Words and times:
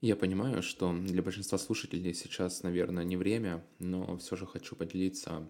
Я 0.00 0.14
понимаю, 0.14 0.62
что 0.62 0.92
для 0.92 1.22
большинства 1.22 1.58
слушателей 1.58 2.14
сейчас, 2.14 2.62
наверное, 2.62 3.02
не 3.02 3.16
время, 3.16 3.64
но 3.80 4.16
все 4.18 4.36
же 4.36 4.46
хочу 4.46 4.76
поделиться 4.76 5.48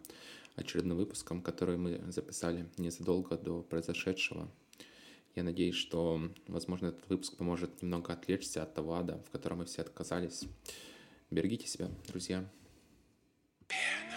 очередным 0.57 0.97
выпуском, 0.97 1.43
который 1.43 1.77
мы 1.77 2.01
записали 2.11 2.67
незадолго 2.79 3.37
до 3.37 3.61
произошедшего. 3.63 4.51
Я 5.35 5.43
надеюсь, 5.43 5.75
что, 5.75 6.21
возможно, 6.47 6.87
этот 6.87 7.07
выпуск 7.11 7.37
поможет 7.37 7.83
немного 7.83 8.15
отвлечься 8.15 8.63
от 8.63 8.75
того 8.75 8.95
ада, 8.95 9.23
в 9.27 9.31
котором 9.31 9.59
мы 9.59 9.67
все 9.67 9.83
отказались. 9.83 10.45
Берегите 11.31 11.67
себя, 11.67 11.91
друзья. 12.07 12.49
Так 13.67 14.08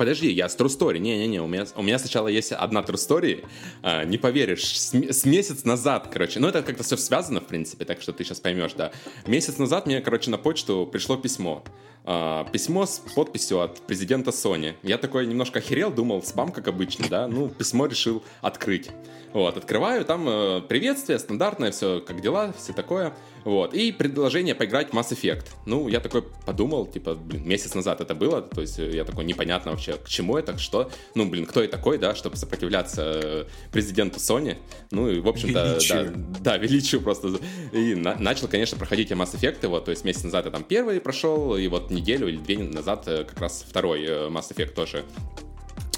подожди, 0.00 0.30
я 0.30 0.48
с 0.48 0.56
True 0.56 0.68
Story. 0.68 0.98
Не-не-не, 0.98 1.42
у 1.42 1.46
меня, 1.46 1.66
у 1.76 1.82
меня 1.82 1.98
сначала 1.98 2.28
есть 2.28 2.52
одна 2.52 2.80
True 2.80 2.94
Story. 2.94 3.44
А, 3.82 4.06
не 4.06 4.16
поверишь, 4.16 4.80
с, 4.80 4.94
с 4.94 5.26
месяц 5.26 5.64
назад, 5.64 6.08
короче. 6.10 6.40
Ну, 6.40 6.48
это 6.48 6.62
как-то 6.62 6.82
все 6.82 6.96
связано, 6.96 7.40
в 7.40 7.46
принципе, 7.46 7.84
так 7.84 8.00
что 8.00 8.14
ты 8.14 8.24
сейчас 8.24 8.40
поймешь, 8.40 8.72
да. 8.72 8.92
Месяц 9.26 9.58
назад 9.58 9.84
мне, 9.84 10.00
короче, 10.00 10.30
на 10.30 10.38
почту 10.38 10.88
пришло 10.90 11.18
письмо. 11.18 11.62
А, 12.04 12.44
письмо 12.44 12.86
с 12.86 12.98
подписью 13.14 13.60
от 13.60 13.80
президента 13.86 14.30
Sony. 14.30 14.74
Я 14.82 14.98
такой 14.98 15.26
немножко 15.26 15.58
охерел, 15.58 15.90
думал, 15.90 16.22
спам, 16.22 16.50
как 16.50 16.68
обычно, 16.68 17.08
да. 17.08 17.28
Ну, 17.28 17.48
письмо 17.48 17.86
решил 17.86 18.22
открыть. 18.40 18.90
Вот, 19.32 19.56
открываю, 19.56 20.04
там 20.04 20.28
э, 20.28 20.60
приветствие, 20.62 21.18
стандартное, 21.18 21.70
все, 21.70 22.00
как 22.00 22.20
дела, 22.20 22.52
все 22.58 22.72
такое. 22.72 23.12
Вот, 23.44 23.74
и 23.74 23.92
предложение 23.92 24.54
поиграть 24.54 24.90
в 24.90 24.92
Mass 24.92 25.12
Effect. 25.12 25.44
Ну, 25.66 25.88
я 25.88 26.00
такой 26.00 26.22
подумал, 26.44 26.86
типа, 26.86 27.14
блин, 27.14 27.48
месяц 27.48 27.74
назад 27.74 28.00
это 28.00 28.14
было, 28.14 28.42
то 28.42 28.60
есть 28.60 28.78
э, 28.80 28.90
я 28.90 29.04
такой, 29.04 29.24
непонятно 29.24 29.70
вообще, 29.70 29.92
к 29.92 30.08
чему 30.08 30.36
это, 30.36 30.58
что, 30.58 30.90
ну, 31.14 31.28
блин, 31.28 31.46
кто 31.46 31.62
я 31.62 31.68
такой, 31.68 31.98
да, 31.98 32.16
чтобы 32.16 32.36
сопротивляться 32.36 33.02
э, 33.22 33.44
президенту 33.72 34.18
Sony. 34.18 34.56
Ну, 34.90 35.08
и, 35.08 35.20
в 35.20 35.28
общем-то, 35.28 35.78
да, 35.88 36.12
да, 36.40 36.56
величию 36.56 37.00
просто. 37.00 37.28
И 37.72 37.94
на, 37.94 38.16
начал, 38.16 38.48
конечно, 38.48 38.76
проходить 38.76 39.10
я 39.10 39.16
Mass 39.16 39.34
Effect, 39.36 39.66
вот, 39.68 39.84
то 39.84 39.92
есть 39.92 40.04
месяц 40.04 40.24
назад 40.24 40.46
я 40.46 40.50
там 40.50 40.64
первый 40.64 41.00
прошел, 41.00 41.56
и 41.56 41.68
вот 41.68 41.89
неделю 41.90 42.28
или 42.28 42.36
две 42.36 42.58
назад 42.58 43.06
э, 43.08 43.24
как 43.24 43.40
раз 43.40 43.64
второй 43.68 44.04
Mass 44.28 44.50
Effect 44.54 44.72
тоже 44.74 45.04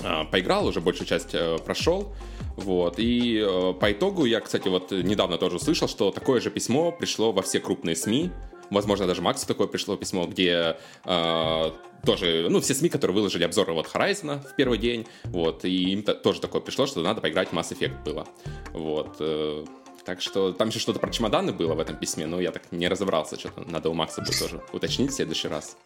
а, 0.02 0.24
поиграл, 0.24 0.66
уже 0.66 0.80
большую 0.80 1.06
часть 1.06 1.34
прошел. 1.64 2.12
Вот. 2.56 2.98
И 2.98 3.38
э, 3.38 3.72
по 3.74 3.92
итогу 3.92 4.24
я, 4.24 4.40
кстати, 4.40 4.68
вот 4.68 4.90
недавно 4.90 5.38
тоже 5.38 5.56
услышал, 5.56 5.88
что 5.88 6.10
такое 6.10 6.40
же 6.40 6.50
письмо 6.50 6.92
пришло 6.92 7.32
во 7.32 7.42
все 7.42 7.60
крупные 7.60 7.96
СМИ. 7.96 8.30
Возможно, 8.70 9.06
даже 9.06 9.22
Максу 9.22 9.46
такое 9.46 9.66
пришло 9.66 9.96
письмо, 9.96 10.26
где 10.26 10.76
э, 11.04 11.70
тоже, 12.06 12.46
ну, 12.48 12.60
все 12.60 12.74
СМИ, 12.74 12.88
которые 12.88 13.14
выложили 13.14 13.44
обзоры 13.44 13.72
вот 13.72 13.86
Horizon 13.86 14.40
в 14.46 14.56
первый 14.56 14.78
день, 14.78 15.06
вот, 15.24 15.64
и 15.64 15.92
им 15.92 16.00
-то, 16.00 16.14
тоже 16.14 16.40
такое 16.40 16.60
пришло, 16.60 16.86
что 16.86 17.02
надо 17.02 17.20
поиграть 17.20 17.48
в 17.48 17.52
Mass 17.52 17.72
Effect 17.72 18.02
было. 18.04 18.26
Вот. 18.72 19.16
Э, 19.20 19.64
так 20.04 20.20
что 20.20 20.52
там 20.52 20.68
еще 20.68 20.78
что-то 20.78 20.98
про 20.98 21.10
чемоданы 21.10 21.52
было 21.52 21.74
в 21.74 21.80
этом 21.80 21.96
письме, 21.96 22.26
но 22.26 22.40
я 22.40 22.50
так 22.50 22.72
не 22.72 22.88
разобрался, 22.88 23.38
что-то 23.38 23.68
надо 23.68 23.88
у 23.90 23.94
Макса 23.94 24.20
будет 24.20 24.38
тоже 24.38 24.62
уточнить 24.72 25.10
в 25.10 25.14
следующий 25.14 25.48
раз. 25.48 25.76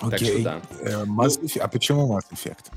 Окей. 0.00 0.10
Так 0.10 0.20
что 0.20 0.42
да. 0.42 0.62
Э, 0.80 1.04
Mass 1.04 1.38
ну, 1.40 1.48
А 1.60 1.68
почему 1.68 2.16
Mass 2.16 2.24
Effect? 2.32 2.72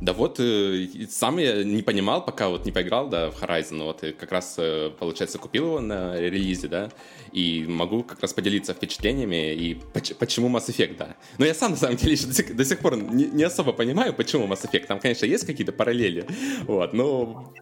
Да 0.00 0.12
вот, 0.12 0.38
э, 0.38 0.86
сам 1.10 1.38
я 1.38 1.64
не 1.64 1.82
понимал, 1.82 2.24
пока 2.24 2.48
вот 2.48 2.64
не 2.64 2.70
поиграл, 2.70 3.08
да, 3.08 3.30
в 3.30 3.42
Horizon, 3.42 3.82
вот, 3.82 4.04
и 4.04 4.12
как 4.12 4.30
раз, 4.30 4.54
э, 4.56 4.90
получается, 4.96 5.38
купил 5.38 5.64
его 5.64 5.80
на 5.80 6.16
релизе, 6.16 6.68
да, 6.68 6.90
и 7.32 7.64
могу 7.66 8.04
как 8.04 8.20
раз 8.20 8.32
поделиться 8.32 8.74
впечатлениями 8.74 9.54
и 9.54 9.74
почему 10.18 10.48
Mass 10.48 10.68
Effect, 10.68 10.96
да. 10.96 11.16
Но 11.38 11.46
я 11.46 11.54
сам, 11.54 11.72
на 11.72 11.76
самом 11.76 11.96
деле, 11.96 12.12
еще 12.12 12.26
до 12.28 12.34
сих, 12.34 12.54
до 12.54 12.64
сих 12.64 12.78
пор 12.78 12.96
не, 12.96 13.24
не 13.24 13.42
особо 13.42 13.72
понимаю, 13.72 14.14
почему 14.14 14.46
Mass 14.46 14.70
Effect. 14.70 14.86
Там, 14.86 15.00
конечно, 15.00 15.26
есть 15.26 15.44
какие-то 15.44 15.72
параллели, 15.72 16.26
вот, 16.62 16.92
но 16.92 17.52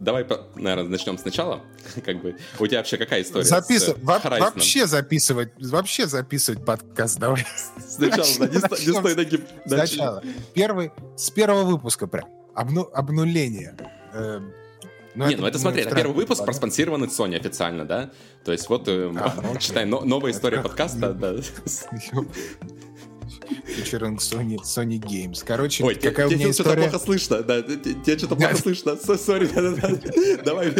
давай, 0.00 0.26
наверное, 0.56 0.88
начнем 0.90 1.16
сначала. 1.18 1.60
Как 2.04 2.20
бы 2.20 2.36
у 2.58 2.66
тебя 2.66 2.78
вообще 2.78 2.96
какая 2.96 3.22
история? 3.22 3.44
Запис... 3.44 3.84
С 3.84 3.94
Во- 4.02 4.18
вообще 4.18 4.86
записывать, 4.86 5.52
вообще 5.58 6.06
записывать 6.06 6.64
подкаст. 6.64 7.18
Давай. 7.18 7.46
Сначала, 7.78 8.26
да, 8.38 8.46
не, 8.48 8.92
стой 8.92 9.14
ноги. 9.14 9.40
Сначала. 9.66 10.22
Первый, 10.54 10.90
с 11.16 11.30
первого 11.30 11.64
выпуска 11.64 12.06
прям. 12.06 12.28
Обну, 12.54 12.90
обнуление. 12.92 13.76
Э, 14.12 14.40
ну, 15.14 15.26
не, 15.26 15.34
это, 15.34 15.42
ну 15.42 15.48
это 15.48 15.58
смотри, 15.58 15.82
это 15.82 15.94
первый 15.94 16.14
выпуск 16.14 16.44
проспонсированный 16.44 17.08
Sony 17.08 17.36
официально, 17.36 17.84
да? 17.84 18.10
То 18.44 18.52
есть 18.52 18.68
вот, 18.68 18.88
э, 18.88 19.12
а, 19.16 19.34
ну, 19.42 19.56
читай, 19.58 19.84
но, 19.84 20.00
новая 20.00 20.32
история 20.32 20.60
подкаста, 20.60 21.12
да. 21.12 21.34
Featuring 23.66 24.16
Sony, 24.18 24.56
Sony 24.62 24.98
Games. 24.98 25.42
Короче, 25.44 25.84
Ой, 25.84 25.94
какая 25.94 26.28
у 26.28 26.30
меня 26.30 26.50
история... 26.50 26.82
что-то 26.82 26.90
плохо 26.90 27.04
слышно, 27.04 27.42
да, 27.42 27.62
тебе 27.62 28.18
что-то 28.18 28.36
плохо 28.36 28.56
слышно, 28.56 28.96
сори, 28.96 29.48
давай. 30.44 30.74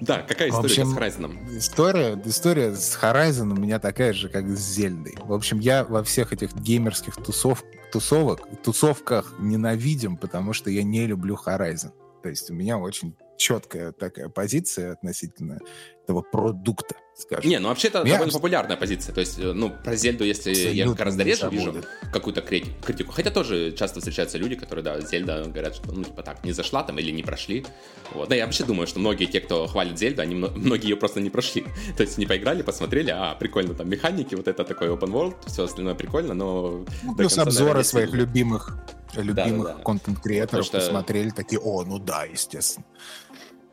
Да, 0.00 0.22
какая 0.22 0.48
история 0.48 0.82
общем, 0.82 0.86
с 0.86 0.96
Horizon? 0.96 1.58
История, 1.58 2.22
история 2.24 2.74
с 2.74 2.98
Horizon 3.00 3.52
у 3.52 3.56
меня 3.56 3.78
такая 3.78 4.14
же, 4.14 4.30
как 4.30 4.48
с 4.48 4.58
Зельдой. 4.58 5.14
В 5.22 5.32
общем, 5.32 5.60
я 5.60 5.84
во 5.84 6.02
всех 6.02 6.32
этих 6.32 6.54
геймерских 6.54 7.16
тусов, 7.16 7.62
тусовок, 7.92 8.40
тусовках 8.62 9.34
ненавидим, 9.38 10.16
потому 10.16 10.54
что 10.54 10.70
я 10.70 10.82
не 10.82 11.06
люблю 11.06 11.36
Horizon. 11.36 11.92
То 12.22 12.28
есть 12.30 12.50
у 12.50 12.54
меня 12.54 12.78
очень 12.78 13.14
четкая 13.36 13.92
такая 13.92 14.28
позиция 14.28 14.92
относительно 14.92 15.58
этого 16.04 16.22
продукта, 16.22 16.96
скажем. 17.20 17.50
Не, 17.50 17.58
ну 17.58 17.68
вообще 17.68 17.88
это 17.88 18.02
Меня... 18.02 18.14
довольно 18.14 18.32
популярная 18.32 18.76
позиция. 18.76 19.14
То 19.14 19.20
есть, 19.20 19.38
э, 19.38 19.52
ну, 19.52 19.70
про 19.70 19.96
Зельду, 19.96 20.24
если 20.24 20.50
Абсолютно 20.50 20.76
я 20.76 20.88
гораздо 20.88 21.22
реже 21.22 21.48
вижу 21.50 21.74
какую-то 22.12 22.40
критику. 22.40 23.12
Хотя 23.12 23.30
тоже 23.30 23.72
часто 23.72 24.00
встречаются 24.00 24.38
люди, 24.38 24.56
которые, 24.56 24.84
да, 24.84 25.00
Зельда 25.00 25.44
говорят, 25.44 25.76
что, 25.76 25.92
ну, 25.92 26.04
типа 26.04 26.22
так, 26.22 26.44
не 26.44 26.52
зашла 26.52 26.82
там 26.82 26.98
или 26.98 27.10
не 27.10 27.22
прошли. 27.22 27.64
Вот. 28.12 28.28
Да, 28.28 28.34
я 28.34 28.46
вообще 28.46 28.64
думаю, 28.64 28.86
что 28.86 29.00
многие 29.00 29.26
те, 29.26 29.40
кто 29.40 29.66
хвалит 29.66 29.98
Зельду, 29.98 30.22
они 30.22 30.34
многие 30.34 30.90
ее 30.90 30.96
просто 30.96 31.20
не 31.20 31.30
прошли. 31.30 31.64
То 31.96 32.02
есть 32.02 32.18
не 32.18 32.26
поиграли, 32.26 32.62
посмотрели, 32.62 33.10
а, 33.10 33.34
прикольно, 33.34 33.74
там 33.74 33.88
механики, 33.88 34.34
вот 34.34 34.48
это 34.48 34.64
такой 34.64 34.88
open 34.88 35.10
world, 35.10 35.36
все 35.46 35.64
остальное 35.64 35.94
прикольно, 35.94 36.34
но... 36.34 36.84
Ну, 37.02 37.14
плюс 37.14 37.34
конца, 37.34 37.42
обзоры 37.42 37.64
наверное, 37.64 37.84
своих 37.84 38.12
любимых 38.12 38.76
любимых 39.16 39.66
да, 39.66 39.72
да, 39.72 39.78
да. 39.78 39.82
контент-креаторов 39.82 40.66
что... 40.66 40.78
посмотрели, 40.78 41.30
такие, 41.30 41.60
о, 41.60 41.84
ну 41.84 41.98
да, 41.98 42.24
естественно. 42.24 42.86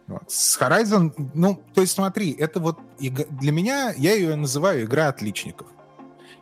Вот. 0.07 0.23
С 0.27 0.57
Horizon, 0.59 1.13
ну, 1.33 1.61
то 1.73 1.81
есть 1.81 1.93
смотри, 1.93 2.31
это 2.31 2.59
вот 2.59 2.79
для 2.99 3.51
меня, 3.51 3.93
я 3.97 4.13
ее 4.13 4.35
называю 4.35 4.85
игра 4.85 5.09
отличников. 5.09 5.67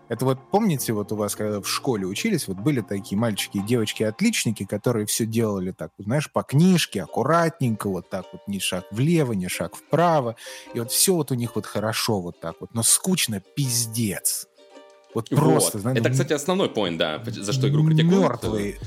Это 0.07 0.23
вот 0.25 0.37
помните, 0.51 0.93
вот 0.93 1.11
у 1.11 1.15
вас, 1.15 1.35
когда 1.35 1.61
в 1.61 1.67
школе 1.67 2.05
учились, 2.05 2.47
вот 2.47 2.57
были 2.57 2.81
такие 2.81 3.17
мальчики 3.17 3.57
и 3.57 3.61
девочки-отличники, 3.61 4.63
которые 4.63 5.07
все 5.07 5.25
делали 5.25 5.71
так, 5.71 5.91
знаешь, 5.97 6.31
по 6.31 6.43
книжке, 6.43 7.01
аккуратненько, 7.01 7.89
вот 7.89 8.07
так 8.09 8.25
вот, 8.31 8.41
ни 8.47 8.59
шаг 8.59 8.85
влево, 8.91 9.33
ни 9.33 9.47
шаг 9.47 9.75
вправо. 9.75 10.35
И 10.75 10.79
вот 10.79 10.91
все 10.91 11.15
вот 11.15 11.31
у 11.31 11.35
них 11.35 11.55
вот 11.55 11.65
хорошо 11.65 12.21
вот 12.21 12.39
так 12.39 12.57
вот, 12.59 12.73
но 12.75 12.83
скучно 12.83 13.39
пиздец. 13.39 14.47
Вот, 15.15 15.31
вот. 15.31 15.39
просто. 15.39 15.79
Знаете, 15.79 16.01
это, 16.01 16.11
кстати, 16.11 16.33
основной 16.33 16.69
поинт, 16.69 16.99
да, 16.99 17.23
за 17.25 17.51
что 17.51 17.67
игру 17.67 17.87
критикуют. 17.87 18.21
Мертвые, 18.21 18.79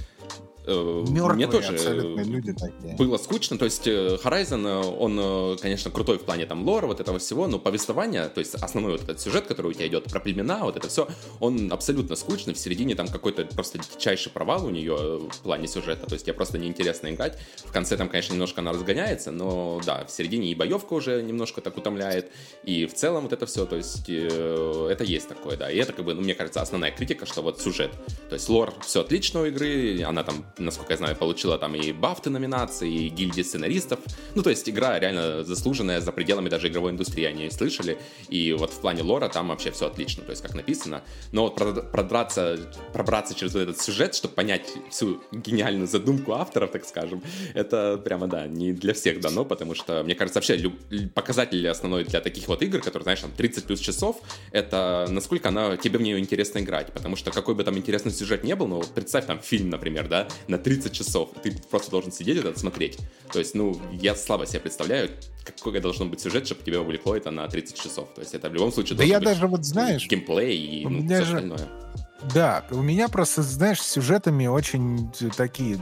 Мертвые 0.68 1.34
мне 1.34 1.46
тоже 1.46 2.02
люди 2.24 2.52
такие. 2.52 2.96
было 2.96 3.16
скучно. 3.16 3.58
То 3.58 3.64
есть 3.64 3.86
э, 3.86 4.18
Horizon, 4.22 4.66
э, 4.66 4.86
он, 4.86 5.58
конечно, 5.58 5.90
крутой 5.90 6.18
в 6.18 6.22
плане 6.22 6.46
там 6.46 6.66
лора, 6.66 6.86
вот 6.86 7.00
этого 7.00 7.18
всего, 7.18 7.46
но 7.46 7.58
повествование, 7.58 8.28
то 8.28 8.40
есть 8.40 8.54
основной 8.54 8.92
вот 8.92 9.02
этот 9.02 9.20
сюжет, 9.20 9.46
который 9.46 9.68
у 9.68 9.72
тебя 9.72 9.86
идет 9.86 10.04
про 10.04 10.20
племена, 10.20 10.64
вот 10.64 10.76
это 10.76 10.88
все, 10.88 11.08
он 11.40 11.72
абсолютно 11.72 12.16
скучный. 12.16 12.54
В 12.54 12.58
середине 12.58 12.94
там 12.94 13.08
какой-то 13.08 13.44
просто 13.46 13.78
дичайший 13.78 14.30
провал 14.32 14.66
у 14.66 14.70
нее 14.70 14.96
в 15.30 15.38
плане 15.42 15.68
сюжета. 15.68 16.06
То 16.06 16.14
есть 16.14 16.26
тебе 16.26 16.34
просто 16.34 16.58
неинтересно 16.58 17.12
играть. 17.12 17.38
В 17.64 17.72
конце 17.72 17.96
там, 17.96 18.08
конечно, 18.08 18.32
немножко 18.32 18.60
она 18.60 18.72
разгоняется, 18.72 19.30
но 19.30 19.80
да, 19.84 20.04
в 20.04 20.10
середине 20.10 20.50
и 20.50 20.54
боевка 20.54 20.94
уже 20.94 21.22
немножко 21.22 21.60
так 21.60 21.76
утомляет, 21.76 22.30
и 22.64 22.86
в 22.86 22.94
целом 22.94 23.24
вот 23.24 23.32
это 23.32 23.46
все, 23.46 23.66
то 23.66 23.76
есть 23.76 24.08
это 24.08 25.04
есть 25.04 25.28
такое, 25.28 25.56
да. 25.56 25.70
И 25.70 25.76
это, 25.76 25.92
как 25.92 26.04
бы, 26.04 26.14
ну, 26.14 26.22
мне 26.22 26.34
кажется, 26.34 26.60
основная 26.60 26.90
критика, 26.90 27.26
что 27.26 27.42
вот 27.42 27.60
сюжет. 27.60 27.90
То 28.28 28.34
есть 28.34 28.48
лор, 28.48 28.74
все 28.84 29.00
отлично 29.00 29.42
у 29.42 29.46
игры, 29.46 30.02
она 30.02 30.22
там 30.24 30.44
насколько 30.58 30.92
я 30.92 30.96
знаю, 30.96 31.16
получила 31.16 31.58
там 31.58 31.74
и 31.74 31.92
бафты 31.92 32.30
номинации, 32.30 32.90
и 32.90 33.08
гильдии 33.08 33.42
сценаристов. 33.42 34.00
Ну, 34.34 34.42
то 34.42 34.50
есть 34.50 34.68
игра 34.68 34.98
реально 34.98 35.44
заслуженная 35.44 36.00
за 36.00 36.12
пределами 36.12 36.48
даже 36.48 36.68
игровой 36.68 36.92
индустрии, 36.92 37.24
они 37.24 37.44
ее 37.44 37.50
слышали. 37.50 37.98
И 38.28 38.52
вот 38.52 38.72
в 38.72 38.80
плане 38.80 39.02
лора 39.02 39.28
там 39.28 39.48
вообще 39.48 39.70
все 39.70 39.86
отлично, 39.86 40.24
то 40.24 40.30
есть 40.30 40.42
как 40.42 40.54
написано. 40.54 41.02
Но 41.32 41.42
вот 41.44 41.56
продраться, 41.90 42.58
пробраться 42.92 43.34
через 43.34 43.54
вот 43.54 43.60
этот 43.60 43.80
сюжет, 43.80 44.14
чтобы 44.14 44.34
понять 44.34 44.68
всю 44.90 45.22
гениальную 45.32 45.86
задумку 45.86 46.32
авторов, 46.32 46.70
так 46.70 46.84
скажем, 46.84 47.22
это 47.54 47.98
прямо, 47.98 48.26
да, 48.26 48.46
не 48.46 48.72
для 48.72 48.94
всех 48.94 49.20
дано, 49.20 49.44
потому 49.44 49.74
что, 49.74 50.02
мне 50.02 50.14
кажется, 50.14 50.38
вообще 50.38 50.56
люб... 50.56 50.74
показатель 51.14 51.66
основной 51.68 52.04
для 52.04 52.20
таких 52.20 52.48
вот 52.48 52.62
игр, 52.62 52.80
которые, 52.80 53.04
знаешь, 53.04 53.20
там 53.20 53.32
30 53.32 53.64
плюс 53.64 53.80
часов, 53.80 54.20
это 54.52 55.06
насколько 55.08 55.48
она, 55.48 55.76
тебе 55.76 55.98
в 55.98 56.02
нее 56.02 56.18
интересно 56.18 56.58
играть, 56.58 56.92
потому 56.92 57.16
что 57.16 57.30
какой 57.30 57.54
бы 57.54 57.64
там 57.64 57.76
интересный 57.76 58.12
сюжет 58.12 58.44
не 58.44 58.54
был, 58.54 58.66
ну, 58.66 58.82
представь 58.94 59.26
там 59.26 59.40
фильм, 59.40 59.70
например, 59.70 60.08
да, 60.08 60.28
на 60.48 60.58
30 60.58 60.92
часов. 60.92 61.30
Ты 61.42 61.52
просто 61.70 61.90
должен 61.90 62.10
сидеть 62.10 62.38
это 62.38 62.58
смотреть. 62.58 62.98
То 63.32 63.38
есть, 63.38 63.54
ну, 63.54 63.80
я 63.92 64.14
слабо 64.14 64.46
себе 64.46 64.60
представляю, 64.60 65.10
какой 65.44 65.78
должен 65.80 66.10
быть 66.10 66.20
сюжет, 66.20 66.46
чтобы 66.46 66.62
тебе 66.62 66.78
увлекло 66.78 67.14
это 67.16 67.30
на 67.30 67.46
30 67.46 67.80
часов. 67.80 68.08
То 68.14 68.22
есть 68.22 68.34
это 68.34 68.48
в 68.48 68.54
любом 68.54 68.72
случае 68.72 68.98
да 68.98 69.04
я 69.04 69.20
даже 69.20 69.46
вот 69.46 69.64
знаешь, 69.64 70.06
геймплей 70.08 70.56
и 70.56 70.86
ну, 70.86 71.04
все 71.06 71.24
же... 71.24 71.34
остальное. 71.36 71.68
Да, 72.34 72.64
у 72.70 72.82
меня 72.82 73.08
просто, 73.08 73.42
знаешь, 73.42 73.80
с 73.80 73.86
сюжетами 73.86 74.46
очень 74.46 75.12
такие 75.36 75.78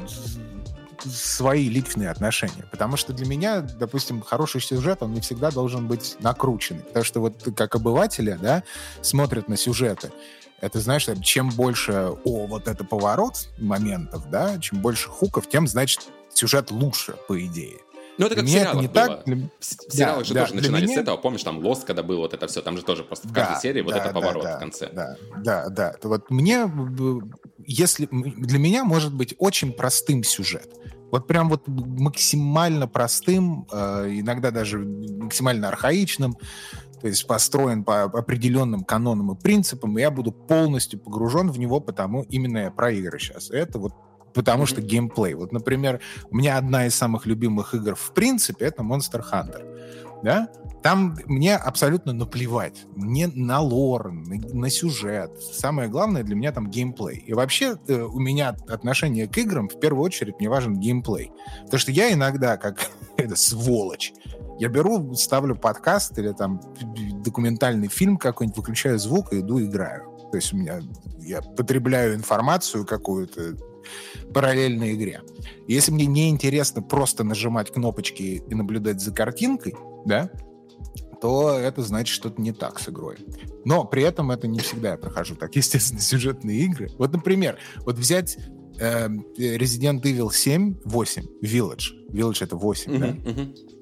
свои 1.04 1.69
личные 1.69 2.10
отношения. 2.10 2.64
Потому 2.70 2.96
что 2.96 3.12
для 3.12 3.26
меня, 3.26 3.60
допустим, 3.60 4.20
хороший 4.20 4.60
сюжет, 4.60 5.02
он 5.02 5.14
не 5.14 5.20
всегда 5.20 5.50
должен 5.50 5.86
быть 5.86 6.16
накрученный. 6.20 6.82
Потому 6.82 7.04
что 7.04 7.20
вот 7.20 7.48
как 7.56 7.74
обыватели, 7.74 8.38
да, 8.40 8.62
смотрят 9.02 9.48
на 9.48 9.56
сюжеты, 9.56 10.12
это, 10.61 10.81
знаешь, 10.81 11.06
чем 11.23 11.50
больше, 11.50 12.12
о, 12.25 12.47
вот 12.47 12.69
это 12.69 12.85
поворот 12.85 13.49
моментов, 13.58 14.31
да, 14.31 14.58
чем 14.58 14.81
больше 14.81 15.08
хуков, 15.08 15.49
тем, 15.49 15.67
значит, 15.67 16.08
сюжет 16.32 16.70
лучше, 16.70 17.17
по 17.29 17.38
идее. 17.44 17.79
Ну, 18.19 18.26
это 18.26 18.37
как 18.37 18.44
в 18.44 18.49
сериалах 18.49 18.82
не 18.82 18.88
было. 18.88 19.06
Так. 19.06 19.26
В 19.26 19.93
сериалах 19.93 20.19
да, 20.19 20.25
же 20.25 20.35
да, 20.35 20.41
тоже 20.43 20.55
начинали 20.55 20.85
меня... 20.87 20.97
с 20.97 20.99
этого. 20.99 21.17
Помнишь, 21.19 21.43
там 21.43 21.58
Лост, 21.58 21.85
когда 21.85 22.03
был 22.03 22.19
вот 22.19 22.32
это 22.32 22.47
все, 22.47 22.62
там 22.62 22.76
же 22.76 22.82
тоже 22.82 23.05
просто 23.05 23.29
в 23.29 23.32
каждой 23.32 23.55
да, 23.55 23.61
серии 23.61 23.82
да, 23.82 23.85
вот 23.85 23.94
это 23.94 24.06
да, 24.06 24.12
поворот 24.12 24.43
да, 24.43 24.56
в 24.56 24.58
конце. 24.58 24.91
Да, 24.91 25.17
да, 25.37 25.69
да. 25.69 25.94
Вот 26.03 26.31
мне, 26.31 26.70
если 27.67 28.08
для 28.11 28.58
меня 28.58 28.85
может 28.85 29.12
быть 29.12 29.35
очень 29.38 29.73
простым 29.73 30.25
сюжет. 30.25 30.69
Вот 31.11 31.26
прям 31.29 31.49
вот 31.49 31.69
максимально 31.69 32.88
простым, 32.88 33.69
э, 33.70 34.08
иногда 34.11 34.50
даже 34.50 34.79
максимально 34.79 35.69
архаичным, 35.69 36.37
то 37.00 37.08
есть 37.08 37.26
построен 37.26 37.84
по 37.84 38.04
определенным 38.04 38.84
канонам 38.84 39.32
и 39.32 39.40
принципам, 39.40 39.98
и 39.98 40.00
я 40.00 40.10
буду 40.10 40.32
полностью 40.32 40.98
погружен 40.98 41.50
в 41.50 41.58
него, 41.58 41.81
потому 41.81 42.22
именно 42.22 42.58
я 42.58 42.70
про 42.70 42.90
игры 42.90 43.19
сейчас. 43.19 43.50
Это 43.50 43.78
вот 43.78 43.93
потому 44.37 44.64
mm-hmm. 44.64 44.66
что 44.66 44.82
геймплей. 44.82 45.34
Вот, 45.34 45.52
например, 45.52 46.00
у 46.31 46.37
меня 46.37 46.58
одна 46.58 46.87
из 46.87 46.94
самых 46.94 47.26
любимых 47.26 47.75
игр 47.75 47.94
в 47.94 48.12
принципе 48.12 48.66
это 48.66 48.82
Monster 48.82 49.25
Hunter. 49.32 49.64
Да? 50.22 50.48
Там 50.82 51.16
мне 51.26 51.56
абсолютно 51.56 52.12
наплевать. 52.12 52.84
Мне 52.94 53.26
на 53.28 53.60
лор, 53.60 54.12
на, 54.12 54.37
на 54.37 54.70
сюжет. 54.70 55.31
Самое 55.40 55.88
главное 55.88 56.22
для 56.22 56.37
меня 56.37 56.52
там 56.52 56.70
геймплей. 56.70 57.25
И 57.26 57.32
вообще 57.32 57.76
э, 57.88 58.02
у 58.02 58.19
меня 58.19 58.56
отношение 58.69 59.26
к 59.26 59.37
играм 59.38 59.69
в 59.69 59.81
первую 59.81 60.04
очередь 60.04 60.38
мне 60.38 60.48
важен 60.48 60.78
геймплей. 60.78 61.32
Потому 61.64 61.78
что 61.78 61.93
я 61.93 62.12
иногда, 62.12 62.56
как 62.56 62.90
это 63.16 63.37
сволочь, 63.37 64.12
я 64.58 64.69
беру, 64.69 65.14
ставлю 65.14 65.55
подкаст 65.55 66.19
или 66.19 66.32
там 66.32 66.61
документальный 67.23 67.88
фильм 67.88 68.17
какой-нибудь, 68.17 68.56
выключаю 68.56 68.99
звук 68.99 69.32
и 69.32 69.41
иду 69.41 69.61
играю. 69.61 70.17
То 70.31 70.37
есть 70.37 70.53
у 70.53 70.56
меня 70.56 70.81
я 71.20 71.43
потребляю 71.43 72.14
информацию 72.14 72.87
какую-то 72.87 73.56
параллельной 74.32 74.94
игре. 74.94 75.23
Если 75.69 75.93
мне 75.93 76.06
не 76.06 76.29
интересно 76.29 76.82
просто 76.82 77.25
нажимать 77.25 77.73
кнопочки 77.73 78.43
и 78.49 78.55
наблюдать 78.55 79.00
за 79.00 79.12
картинкой, 79.12 79.75
да, 80.05 80.31
то 81.20 81.58
это 81.58 81.82
значит 81.82 82.14
что-то 82.14 82.41
не 82.41 82.53
так 82.53 82.79
с 82.79 82.88
игрой. 82.88 83.17
Но 83.64 83.85
при 83.85 84.03
этом 84.03 84.31
это 84.31 84.47
не 84.47 84.61
всегда 84.61 84.93
я 84.93 84.97
прохожу 84.97 85.35
так. 85.35 85.55
Естественно, 85.56 86.00
сюжетные 86.03 86.58
игры. 86.61 86.91
Вот, 86.99 87.12
например, 87.12 87.58
вот 87.79 87.97
взять 87.97 88.37
э, 88.79 89.08
Resident 89.08 90.03
Evil 90.03 90.32
7, 90.32 90.81
8, 90.85 91.23
Village. 91.43 92.11
Village 92.11 92.44
это 92.44 92.56
8, 92.56 92.93
uh-huh, 92.93 92.99
да? 92.99 93.06
Uh-huh. 93.08 93.75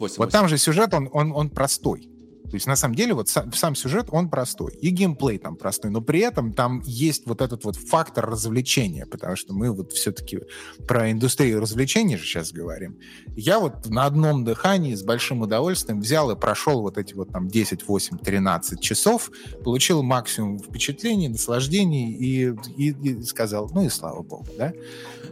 8, 0.00 0.16
вот 0.18 0.26
8. 0.26 0.30
там 0.30 0.48
же 0.48 0.58
сюжет, 0.58 0.94
он, 0.94 1.08
он, 1.12 1.32
он 1.32 1.50
простой. 1.50 2.08
То 2.50 2.54
есть 2.54 2.66
на 2.66 2.76
самом 2.76 2.94
деле 2.94 3.14
вот 3.14 3.28
сам, 3.28 3.52
сам 3.52 3.74
сюжет, 3.74 4.08
он 4.10 4.30
простой. 4.30 4.74
И 4.74 4.90
геймплей 4.90 5.38
там 5.38 5.56
простой, 5.56 5.90
но 5.90 6.00
при 6.00 6.20
этом 6.20 6.52
там 6.52 6.82
есть 6.84 7.26
вот 7.26 7.42
этот 7.42 7.64
вот 7.64 7.76
фактор 7.76 8.26
развлечения, 8.26 9.06
потому 9.06 9.36
что 9.36 9.52
мы 9.52 9.70
вот 9.72 9.92
все-таки 9.92 10.40
про 10.86 11.10
индустрию 11.10 11.60
развлечений 11.60 12.16
же 12.16 12.24
сейчас 12.24 12.52
говорим. 12.52 12.98
Я 13.36 13.60
вот 13.60 13.86
на 13.86 14.06
одном 14.06 14.44
дыхании 14.44 14.94
с 14.94 15.02
большим 15.02 15.42
удовольствием 15.42 16.00
взял 16.00 16.30
и 16.30 16.36
прошел 16.36 16.80
вот 16.80 16.98
эти 16.98 17.14
вот 17.14 17.30
там 17.30 17.48
10, 17.48 17.86
8, 17.86 18.18
13 18.18 18.80
часов, 18.80 19.30
получил 19.62 20.02
максимум 20.02 20.58
впечатлений, 20.58 21.28
наслаждений 21.28 22.12
и, 22.12 22.54
и, 22.76 22.90
и 22.90 23.22
сказал, 23.22 23.70
ну 23.74 23.84
и 23.84 23.88
слава 23.88 24.22
богу, 24.22 24.46
да. 24.56 24.72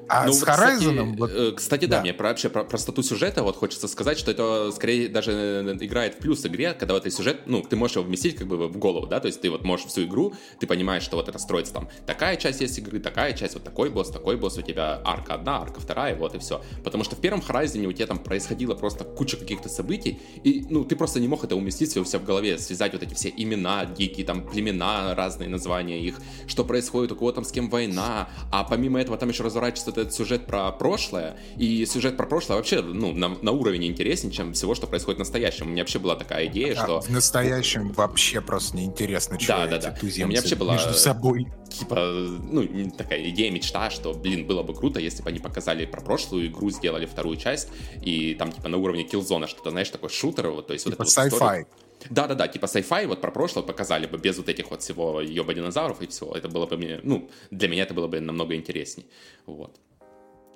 А 0.08 0.26
ну, 0.26 0.32
с 0.32 0.42
Horizon... 0.42 0.76
Кстати, 0.76 1.18
вот, 1.18 1.30
э, 1.32 1.52
кстати 1.52 1.84
да, 1.86 1.96
да, 1.96 2.02
мне 2.02 2.14
про, 2.14 2.28
вообще 2.28 2.48
про 2.48 2.64
простоту 2.64 3.02
сюжета 3.02 3.42
вот 3.42 3.56
хочется 3.56 3.88
сказать, 3.88 4.18
что 4.18 4.30
это 4.30 4.70
скорее 4.72 5.08
даже 5.08 5.76
играет 5.80 6.14
в 6.14 6.18
плюс 6.18 6.44
игре, 6.46 6.74
когда 6.74 6.94
вот 6.94 7.05
ты 7.06 7.10
сюжет, 7.12 7.42
ну, 7.46 7.62
ты 7.62 7.76
можешь 7.76 7.96
его 7.96 8.04
вместить 8.04 8.34
как 8.34 8.48
бы 8.48 8.66
в 8.66 8.78
голову, 8.78 9.06
да, 9.06 9.20
то 9.20 9.26
есть 9.26 9.40
ты 9.40 9.48
вот 9.48 9.62
можешь 9.62 9.86
всю 9.86 10.06
игру, 10.06 10.34
ты 10.58 10.66
понимаешь, 10.66 11.04
что 11.04 11.16
вот 11.16 11.28
это 11.28 11.38
строится 11.38 11.72
там 11.72 11.88
такая 12.04 12.36
часть 12.36 12.60
есть 12.60 12.78
игры, 12.78 12.98
такая 12.98 13.32
часть, 13.32 13.54
вот 13.54 13.62
такой 13.62 13.90
босс, 13.90 14.10
такой 14.10 14.36
босс, 14.36 14.58
у 14.58 14.62
тебя 14.62 15.00
арка 15.04 15.34
одна, 15.34 15.58
арка 15.58 15.80
вторая, 15.80 16.16
вот 16.16 16.34
и 16.34 16.40
все. 16.40 16.60
Потому 16.82 17.04
что 17.04 17.14
в 17.14 17.20
первом 17.20 17.44
Horizon 17.46 17.86
у 17.86 17.92
тебя 17.92 18.08
там 18.08 18.18
происходило 18.18 18.74
просто 18.74 19.04
куча 19.04 19.36
каких-то 19.36 19.68
событий, 19.68 20.18
и, 20.42 20.66
ну, 20.68 20.84
ты 20.84 20.96
просто 20.96 21.20
не 21.20 21.28
мог 21.28 21.44
это 21.44 21.54
уместить 21.54 21.96
у 21.96 22.04
себя 22.04 22.18
в 22.18 22.24
голове, 22.24 22.58
связать 22.58 22.92
вот 22.92 23.04
эти 23.04 23.14
все 23.14 23.32
имена 23.36 23.86
дикие, 23.86 24.26
там, 24.26 24.42
племена, 24.44 25.14
разные 25.14 25.48
названия 25.48 26.00
их, 26.00 26.20
что 26.48 26.64
происходит, 26.64 27.12
у 27.12 27.14
кого 27.14 27.30
там 27.30 27.44
с 27.44 27.52
кем 27.52 27.70
война, 27.70 28.28
а 28.50 28.64
помимо 28.64 29.00
этого 29.00 29.16
там 29.16 29.28
еще 29.28 29.44
разворачивается 29.44 29.90
этот 29.90 30.12
сюжет 30.12 30.46
про 30.46 30.72
прошлое, 30.72 31.38
и 31.56 31.86
сюжет 31.86 32.16
про 32.16 32.26
прошлое 32.26 32.56
вообще, 32.56 32.82
ну, 32.82 33.12
на, 33.12 33.28
на 33.28 33.52
уровень 33.52 33.84
интереснее, 33.84 34.32
чем 34.32 34.54
всего, 34.54 34.74
что 34.74 34.88
происходит 34.88 35.18
в 35.18 35.20
настоящем. 35.20 35.66
У 35.66 35.70
меня 35.70 35.82
вообще 35.82 36.00
была 36.00 36.16
такая 36.16 36.46
идея, 36.46 36.74
а, 36.95 36.95
что... 37.00 37.10
В 37.10 37.14
настоящем 37.14 37.92
вообще 37.92 38.40
просто 38.40 38.76
неинтересно, 38.76 39.38
что 39.38 39.48
да, 39.48 39.66
да, 39.66 39.78
да. 39.78 39.98
У 40.02 40.06
меня 40.06 40.40
вообще 40.40 40.56
была 40.56 40.74
между 40.74 40.94
собой. 40.94 41.46
Типа, 41.70 41.96
ну, 41.96 42.90
такая 42.96 43.28
идея, 43.30 43.50
мечта, 43.50 43.90
что, 43.90 44.14
блин, 44.14 44.46
было 44.46 44.62
бы 44.62 44.74
круто, 44.74 45.00
если 45.00 45.22
бы 45.22 45.28
они 45.28 45.38
показали 45.38 45.84
про 45.84 46.00
прошлую 46.00 46.46
игру, 46.48 46.70
сделали 46.70 47.06
вторую 47.06 47.36
часть, 47.36 47.68
и 48.02 48.34
там, 48.34 48.52
типа, 48.52 48.68
на 48.68 48.78
уровне 48.78 49.04
киллзона 49.04 49.46
что-то, 49.46 49.70
знаешь, 49.70 49.90
такой 49.90 50.08
шутер, 50.08 50.48
вот, 50.48 50.66
то 50.68 50.72
есть 50.72 50.84
типа 50.84 51.04
вот 51.04 51.08
sci-fi. 51.08 51.66
Да-да-да, 52.10 52.46
типа 52.48 52.66
sci-fi 52.66 53.06
вот 53.06 53.20
про 53.20 53.30
прошлое 53.30 53.64
показали 53.64 54.06
бы 54.06 54.18
без 54.18 54.36
вот 54.36 54.48
этих 54.48 54.70
вот 54.70 54.82
всего 54.82 55.20
ёба 55.20 55.54
динозавров 55.54 56.00
и 56.02 56.06
всего. 56.06 56.34
Это 56.34 56.48
было 56.48 56.66
бы 56.66 56.76
мне, 56.76 57.00
ну, 57.02 57.28
для 57.50 57.68
меня 57.68 57.82
это 57.82 57.94
было 57.94 58.06
бы 58.06 58.20
намного 58.20 58.54
интереснее. 58.54 59.06
Вот. 59.46 59.76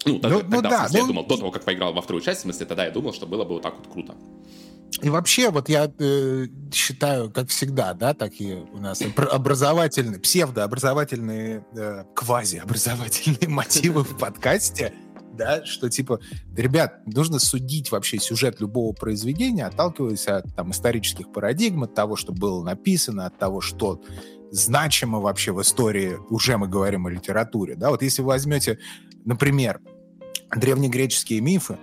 Ну, 0.07 0.19
тогда, 0.19 0.37
ну, 0.37 0.43
тогда 0.43 0.57
ну, 0.57 0.63
да, 0.63 0.79
смысле, 0.89 0.99
ну, 1.01 1.03
я 1.03 1.07
думал, 1.09 1.27
до 1.27 1.37
того, 1.37 1.51
как 1.51 1.65
поиграл 1.65 1.93
во 1.93 2.01
вторую 2.01 2.23
часть, 2.23 2.41
в 2.41 2.43
смысле, 2.43 2.67
тогда 2.67 2.85
я 2.87 2.91
думал, 2.91 3.13
что 3.13 3.27
было 3.27 3.45
бы 3.45 3.55
вот 3.55 3.63
так 3.63 3.77
вот 3.77 3.87
круто. 3.87 4.15
И 5.03 5.09
вообще, 5.09 5.51
вот 5.51 5.69
я 5.69 5.91
э, 5.99 6.47
считаю, 6.73 7.31
как 7.31 7.49
всегда, 7.49 7.95
да, 7.95 8.13
такие 8.13 8.67
у 8.73 8.79
нас 8.79 9.03
образовательные, 9.17 10.21
псевдообразовательные, 10.21 11.65
э, 11.75 12.05
квазиобразовательные 12.15 13.49
мотивы 13.49 14.03
в 14.03 14.19
подкасте, 14.19 14.93
да, 15.33 15.65
что 15.65 15.89
типа, 15.89 16.21
ребят, 16.57 17.07
нужно 17.07 17.39
судить 17.39 17.91
вообще 17.91 18.19
сюжет 18.19 18.61
любого 18.61 18.93
произведения, 18.93 19.65
отталкиваясь 19.65 20.27
от 20.27 20.55
там 20.55 20.73
исторических 20.73 21.33
парадигм, 21.33 21.85
от 21.85 21.95
того, 21.95 22.17
что 22.17 22.33
было 22.33 22.63
написано, 22.63 23.27
от 23.27 23.39
того, 23.39 23.61
что 23.61 24.03
значимо 24.51 25.21
вообще 25.21 25.53
в 25.53 25.63
истории, 25.63 26.19
уже 26.29 26.59
мы 26.59 26.69
говорим 26.69 27.07
о 27.07 27.11
литературе, 27.11 27.77
да, 27.77 27.91
вот 27.91 28.03
если 28.03 28.23
вы 28.23 28.29
возьмете, 28.29 28.79
например, 29.25 29.81
древнегреческие 30.55 31.41
мифы, 31.41 31.79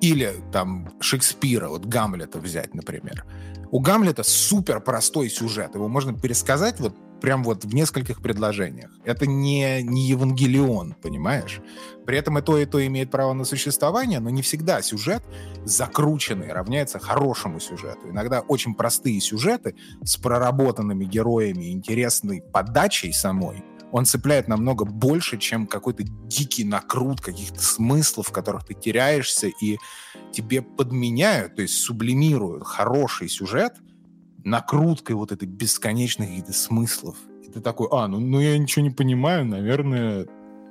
или 0.00 0.34
там 0.52 0.90
Шекспира, 1.00 1.68
вот 1.68 1.84
Гамлета 1.86 2.38
взять, 2.38 2.74
например. 2.74 3.24
У 3.70 3.80
Гамлета 3.80 4.22
супер 4.22 4.80
простой 4.80 5.30
сюжет. 5.30 5.74
Его 5.74 5.88
можно 5.88 6.12
пересказать 6.12 6.80
вот 6.80 6.94
прям 7.20 7.44
вот 7.44 7.64
в 7.64 7.74
нескольких 7.74 8.20
предложениях. 8.22 8.90
Это 9.04 9.26
не, 9.26 9.82
не 9.82 10.08
Евангелион, 10.08 10.94
понимаешь? 11.00 11.60
При 12.06 12.18
этом 12.18 12.38
и 12.38 12.42
то, 12.42 12.58
и 12.58 12.64
то 12.64 12.84
имеет 12.84 13.10
право 13.10 13.34
на 13.34 13.44
существование, 13.44 14.20
но 14.20 14.30
не 14.30 14.42
всегда 14.42 14.82
сюжет 14.82 15.22
закрученный 15.64 16.52
равняется 16.52 16.98
хорошему 16.98 17.60
сюжету. 17.60 18.08
Иногда 18.08 18.40
очень 18.40 18.74
простые 18.74 19.20
сюжеты 19.20 19.76
с 20.02 20.16
проработанными 20.16 21.04
героями, 21.04 21.70
интересной 21.70 22.42
подачей 22.42 23.12
самой— 23.12 23.62
он 23.92 24.04
цепляет 24.04 24.48
намного 24.48 24.84
больше, 24.84 25.38
чем 25.38 25.66
какой-то 25.66 26.04
дикий 26.04 26.64
накрут 26.64 27.20
каких-то 27.20 27.60
смыслов, 27.60 28.28
в 28.28 28.32
которых 28.32 28.64
ты 28.64 28.74
теряешься, 28.74 29.48
и 29.48 29.78
тебе 30.32 30.62
подменяют, 30.62 31.56
то 31.56 31.62
есть 31.62 31.74
сублимируют 31.74 32.64
хороший 32.64 33.28
сюжет 33.28 33.74
накруткой 34.44 35.16
вот 35.16 35.32
этой 35.32 35.46
бесконечных 35.46 36.28
каких-то 36.28 36.52
смыслов. 36.52 37.16
И 37.46 37.50
ты 37.50 37.60
такой, 37.60 37.88
а, 37.90 38.08
ну, 38.08 38.18
ну 38.20 38.40
я 38.40 38.56
ничего 38.56 38.82
не 38.82 38.90
понимаю, 38.90 39.44
наверное, 39.44 40.26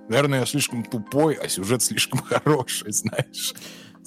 наверное, 0.07 0.39
я 0.39 0.45
слишком 0.45 0.83
тупой, 0.83 1.35
а 1.35 1.47
сюжет 1.47 1.81
слишком 1.83 2.19
хороший, 2.23 2.91
знаешь 2.91 3.53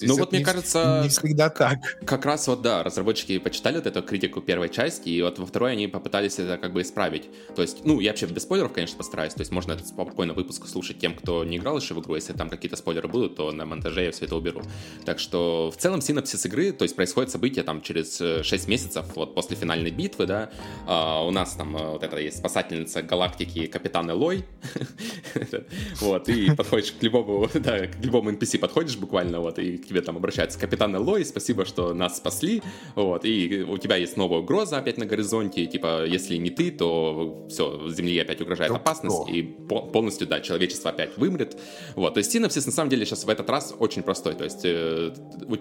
ну 0.01 0.17
вот 0.17 0.33
мне 0.33 0.41
не, 0.41 0.45
кажется... 0.45 1.01
Не 1.03 1.09
всегда 1.09 1.51
так. 1.51 1.99
Как 2.05 2.25
раз 2.25 2.49
вот, 2.49 2.63
да, 2.63 2.83
разработчики 2.83 3.39
почитали 3.39 3.77
вот 3.77 3.87
эту 3.87 4.03
критику 4.03 4.41
первой 4.41 4.69
части, 4.69 5.09
и 5.09 5.23
вот 5.23 5.39
во 5.39 5.47
второй 5.47 5.73
они 5.73 5.89
попытались 5.89 6.39
это 6.39 6.59
как 6.59 6.73
бы 6.73 6.83
исправить. 6.83 7.29
То 7.55 7.63
есть, 7.63 7.85
ну, 7.85 8.01
я 8.01 8.11
вообще 8.11 8.27
без 8.27 8.43
спойлеров, 8.43 8.73
конечно, 8.73 8.97
постараюсь, 8.97 9.35
то 9.35 9.41
есть 9.41 9.53
можно 9.53 9.73
этот 9.73 9.89
спокойно 9.89 10.35
выпуск 10.35 10.67
слушать 10.67 10.99
тем, 10.99 11.15
кто 11.15 11.45
не 11.45 11.59
играл 11.59 11.79
еще 11.79 11.95
в 11.95 12.01
игру, 12.01 12.15
если 12.15 12.33
там 12.33 12.49
какие-то 12.49 12.77
спойлеры 12.77 13.09
будут, 13.09 13.37
то 13.37 13.53
на 13.53 13.67
монтаже 13.67 14.05
я 14.05 14.13
все 14.13 14.25
это 14.25 14.37
уберу. 14.37 14.63
Так 15.05 15.19
что 15.19 15.71
в 15.71 15.77
целом 15.77 16.01
синапсис 16.01 16.45
игры, 16.47 16.73
то 16.73 16.85
есть 16.85 16.97
происходит 16.97 17.31
событие 17.31 17.65
там 17.65 17.83
через 17.83 18.19
6 18.19 18.53
э, 18.53 18.71
месяцев, 18.71 19.07
вот 19.15 19.35
после 19.35 19.57
финальной 19.57 19.91
битвы, 19.91 20.27
да, 20.27 20.51
а, 20.87 21.25
у 21.25 21.31
нас 21.31 21.53
там 21.55 21.77
э, 21.77 21.91
вот 21.91 22.03
это 22.03 22.17
есть 22.17 22.39
спасательница 22.39 23.03
галактики 23.03 23.67
Капитан 23.67 24.11
Элой, 24.11 24.45
вот, 26.01 26.29
и 26.29 26.55
подходишь 26.55 26.93
к 26.93 27.03
любому, 27.03 27.49
да, 27.55 27.87
к 27.87 27.97
любому 28.03 28.31
NPC 28.31 28.59
подходишь 28.59 28.97
буквально, 28.97 29.41
вот, 29.41 29.59
и 29.59 29.82
к 29.83 29.87
тебе 29.87 30.01
там 30.01 30.17
обращаются 30.17 30.59
капитан 30.59 30.97
Лой, 30.97 31.25
спасибо, 31.25 31.65
что 31.65 31.93
нас 31.95 32.17
спасли, 32.17 32.63
вот, 32.95 33.25
и 33.25 33.65
у 33.69 33.79
тебя 33.79 33.97
есть 33.97 34.17
новая 34.17 34.39
угроза 34.39 34.79
опять 34.79 34.99
на 34.99 35.07
горизонте, 35.07 35.67
типа, 35.67 36.05
если 36.05 36.37
не 36.37 36.51
ты, 36.51 36.71
то 36.71 37.47
все, 37.49 37.89
Земле 37.89 38.23
опять 38.23 38.41
угрожает 38.41 38.71
опасность, 38.71 39.29
и 39.29 39.43
полностью, 39.43 40.27
да, 40.27 40.41
человечество 40.41 40.91
опять 40.91 41.17
вымрет, 41.17 41.59
вот, 41.97 42.15
то 42.15 42.19
есть 42.19 42.31
синапсис 42.33 42.67
на 42.67 42.73
самом 42.73 42.91
деле 42.91 43.05
сейчас 43.05 43.25
в 43.25 43.29
этот 43.29 43.49
раз 43.51 43.75
очень 43.79 44.03
простой, 44.03 44.35
то 44.35 44.45
есть 44.45 44.61
э, 44.65 45.15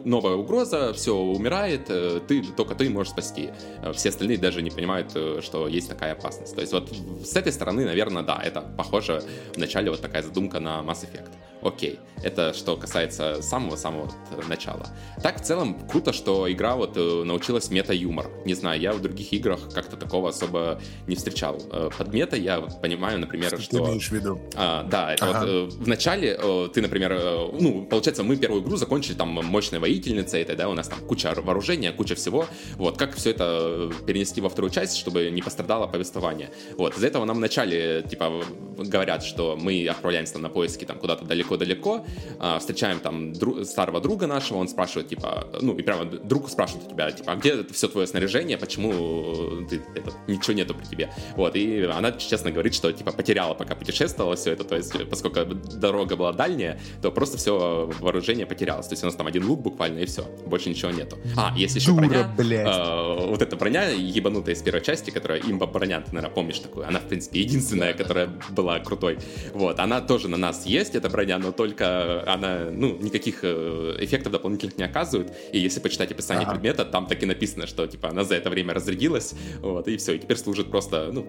новая 0.06 0.36
угроза, 0.36 0.94
все 0.94 1.16
умирает, 1.16 1.90
э, 1.90 2.20
ты, 2.28 2.44
только 2.44 2.76
ты 2.76 2.90
можешь 2.90 3.12
спасти, 3.12 3.50
все 3.94 4.10
остальные 4.10 4.38
даже 4.38 4.62
не 4.62 4.70
понимают, 4.70 5.12
э, 5.16 5.40
что 5.42 5.68
есть 5.68 5.90
такая 5.90 6.14
опасность, 6.14 6.56
то 6.56 6.62
есть 6.62 6.74
вот 6.74 6.92
с 7.24 7.36
этой 7.36 7.52
стороны, 7.52 7.86
наверное, 7.86 8.24
да, 8.24 8.42
это 8.44 8.62
похоже 8.62 9.24
в 9.54 9.58
начале 9.58 9.90
вот 9.90 10.02
такая 10.02 10.22
задумка 10.24 10.60
на 10.60 10.82
Mass 10.82 11.06
Effect. 11.06 11.32
Окей, 11.62 12.00
это 12.24 12.54
что 12.54 12.76
касается 12.76 13.42
самого-самого 13.42 14.12
начала. 14.48 14.88
Так, 15.22 15.42
в 15.42 15.44
целом, 15.44 15.88
круто, 15.88 16.14
что 16.14 16.52
игра 16.52 16.76
вот 16.76 16.96
э, 16.96 17.24
научилась 17.24 17.70
мета-юмор. 17.70 18.30
Не 18.46 18.54
знаю, 18.54 18.80
я 18.80 18.94
в 18.94 19.02
других 19.02 19.34
играх 19.34 19.60
как-то 19.74 19.98
такого 19.98 20.30
особо 20.30 20.82
не 21.08 21.16
встречал. 21.16 21.62
Э, 21.72 21.90
под 21.96 22.14
мета 22.14 22.36
я 22.36 22.62
понимаю, 22.62 23.20
например, 23.20 23.50
что... 23.50 23.62
Что 23.62 23.78
ты 23.78 23.84
имеешь 23.92 24.10
в 24.10 24.12
виду? 24.12 24.40
А, 24.56 24.84
да, 24.84 25.14
это 25.14 25.26
ага. 25.26 25.40
вот 25.40 25.50
э, 25.50 25.84
в 25.84 25.88
начале 25.88 26.40
ты, 26.74 26.82
например, 26.82 27.12
ну, 27.60 27.86
получается, 27.86 28.24
мы 28.24 28.36
первую 28.36 28.64
игру 28.64 28.78
закончили 28.78 29.16
там 29.16 29.30
мощной 29.30 29.80
воительницей, 29.80 30.42
это, 30.42 30.56
да, 30.56 30.70
у 30.70 30.74
нас 30.74 30.88
там 30.88 31.00
куча 31.00 31.34
вооружения, 31.36 31.92
куча 31.92 32.16
всего. 32.16 32.46
Вот, 32.76 32.98
как 32.98 33.16
все 33.16 33.32
это 33.32 33.92
перенести 34.06 34.42
во 34.42 34.50
вторую 34.50 34.72
часть, 34.72 34.98
чтобы 34.98 35.30
не 35.30 35.42
пострадало 35.42 35.88
повествование. 35.88 36.52
Вот, 36.78 36.96
из-за 36.96 37.08
этого 37.08 37.26
нам 37.26 37.38
вначале, 37.38 38.04
типа, 38.10 38.44
говорят, 38.78 39.24
что 39.24 39.58
мы 39.60 39.88
отправляемся 39.88 40.34
там 40.34 40.42
на 40.44 40.50
поиски 40.50 40.86
там 40.86 41.00
куда-то 41.00 41.26
далеко-далеко, 41.58 42.06
а, 42.40 42.60
встречаем 42.60 43.00
там 43.00 43.32
дру- 43.32 43.64
старого 43.66 44.02
друга 44.02 44.28
нашего, 44.28 44.58
он 44.58 44.68
спрашивает, 44.68 45.10
типа, 45.10 45.48
ну, 45.62 45.74
и 45.74 45.82
прямо 45.82 46.06
друг 46.06 46.50
спрашивает 46.50 46.88
у 46.88 46.90
тебя, 46.90 47.12
типа, 47.12 47.32
а 47.34 47.36
где 47.36 47.64
все 47.72 47.88
твое 47.88 48.08
снаряжение, 48.08 48.58
почему 48.58 49.66
ты, 49.70 49.82
это, 49.96 50.12
ничего 50.28 50.54
нету 50.54 50.74
при 50.74 50.86
тебе? 50.86 51.10
Вот, 51.36 51.56
и 51.56 51.84
она 51.84 52.12
честно 52.14 52.52
говорит, 52.52 52.74
что, 52.74 52.92
типа, 52.92 53.12
потеряла, 53.12 53.54
пока 53.54 53.76
путешествовала 53.76 54.36
все 54.36 54.52
это, 54.52 54.64
то 54.64 54.76
есть, 54.76 55.10
поскольку 55.10 55.46
дорога 55.54 56.16
была 56.16 56.34
дальняя, 56.34 56.80
то 57.02 57.12
просто 57.12 57.38
все 57.38 57.90
вооружение 58.00 58.46
потерялось, 58.46 58.88
то 58.88 58.94
есть 58.94 59.04
у 59.04 59.06
нас 59.08 59.16
там 59.16 59.28
один 59.28 59.46
лук 59.46 59.62
буквально, 59.62 60.00
и 60.00 60.06
все, 60.06 60.24
больше 60.46 60.70
ничего 60.70 60.92
нету. 60.92 61.18
А, 61.38 61.54
есть 61.58 61.76
еще 61.76 61.92
Дура, 61.92 62.08
броня, 62.08 62.34
блядь. 62.38 62.68
Э, 62.68 63.28
вот 63.28 63.42
эта 63.42 63.56
броня 63.56 63.90
ебанутая 63.90 64.56
из 64.56 64.62
первой 64.62 64.82
части, 64.82 65.10
которая 65.12 65.40
имба 65.40 65.68
броня, 65.68 66.02
ты, 66.02 66.14
наверное, 66.14 66.34
помнишь 66.34 66.60
такую, 66.60 66.88
она, 66.88 67.00
в 67.00 67.08
принципе, 67.08 67.42
единственная, 67.42 67.94
которая 67.94 68.30
была 68.50 68.80
крутой. 68.80 69.20
Вот, 69.54 69.80
она 69.80 70.02
тоже 70.02 70.28
на 70.28 70.38
нас 70.38 70.66
есть, 70.66 70.96
эта 70.96 71.10
броня, 71.10 71.38
но 71.42 71.52
только 71.52 72.24
она, 72.26 72.70
ну, 72.72 72.98
никаких 72.98 73.40
э, 73.44 73.96
эффектов 74.00 74.32
дополнительных 74.32 74.78
не 74.78 74.84
оказывает. 74.84 75.34
И 75.52 75.60
если 75.60 75.80
почитать 75.80 76.12
описание 76.12 76.46
ага. 76.46 76.54
предмета, 76.54 76.86
там 76.86 77.08
так 77.08 77.22
и 77.24 77.26
написано, 77.26 77.68
что, 77.68 77.88
типа, 77.88 78.10
она 78.10 78.24
за 78.24 78.36
это 78.36 78.50
время 78.50 78.74
разрядилась, 78.74 79.34
вот, 79.60 79.88
и 79.88 79.98
все, 79.98 80.14
и 80.14 80.20
теперь 80.20 80.38
служит 80.38 80.72
просто, 80.72 81.12
ну, 81.12 81.26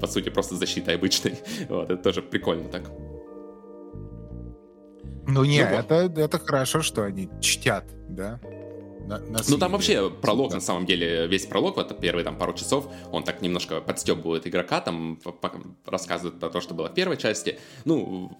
по 0.00 0.06
сути, 0.06 0.28
просто 0.28 0.54
защитой 0.54 0.94
обычной. 0.94 1.34
Вот, 1.68 1.90
это 1.90 2.02
тоже 2.02 2.22
прикольно 2.22 2.68
так. 2.68 2.90
Ну 5.28 5.44
не, 5.44 5.64
ну, 5.64 5.76
это, 5.76 5.94
это 5.94 6.38
хорошо, 6.38 6.82
что 6.82 7.02
они 7.02 7.28
чтят, 7.40 7.84
да? 8.08 8.40
На, 9.06 9.18
на 9.18 9.40
ну 9.48 9.58
там 9.58 9.72
вообще 9.72 10.10
пролог, 10.10 10.50
да. 10.50 10.56
на 10.56 10.60
самом 10.60 10.84
деле, 10.84 11.26
весь 11.26 11.46
пролог, 11.46 11.76
вот 11.76 11.98
первые 12.00 12.24
там 12.24 12.36
пару 12.36 12.52
часов, 12.54 12.88
он 13.12 13.22
так 13.22 13.40
немножко 13.40 13.80
подстебывает 13.80 14.46
игрока, 14.46 14.80
там 14.80 15.18
рассказывает 15.84 16.40
про 16.40 16.50
то, 16.50 16.60
что 16.60 16.74
было 16.74 16.88
в 16.88 16.94
первой 16.94 17.16
части. 17.16 17.58
Ну, 17.84 18.30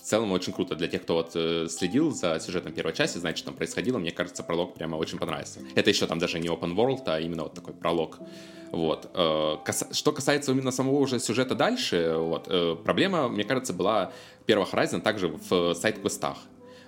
в 0.00 0.04
целом 0.04 0.32
очень 0.32 0.52
круто 0.52 0.74
для 0.74 0.88
тех, 0.88 1.02
кто 1.02 1.14
вот 1.14 1.32
э, 1.34 1.68
следил 1.68 2.12
за 2.12 2.40
сюжетом 2.40 2.72
первой 2.72 2.92
части, 2.92 3.18
знает, 3.18 3.38
что 3.38 3.46
там 3.46 3.54
происходило. 3.54 3.98
Мне 3.98 4.10
кажется, 4.10 4.42
пролог 4.42 4.74
прямо 4.74 4.96
очень 4.96 5.18
понравился. 5.18 5.60
Это 5.74 5.90
еще 5.90 6.06
там 6.06 6.18
даже 6.18 6.38
не 6.38 6.48
open 6.48 6.74
world, 6.74 7.02
а 7.06 7.20
именно 7.20 7.44
вот 7.44 7.54
такой 7.54 7.74
пролог. 7.74 8.18
Вот. 8.72 9.10
Э, 9.14 9.56
что 9.92 10.12
касается 10.12 10.52
именно 10.52 10.72
самого 10.72 10.96
уже 10.96 11.20
сюжета 11.20 11.54
дальше, 11.54 12.14
вот, 12.16 12.46
э, 12.48 12.76
проблема, 12.84 13.28
мне 13.28 13.44
кажется, 13.44 13.72
была 13.72 14.12
первого 14.44 14.68
Horizon 14.68 15.00
также 15.00 15.28
в 15.28 15.74
сайт-квестах. 15.74 16.38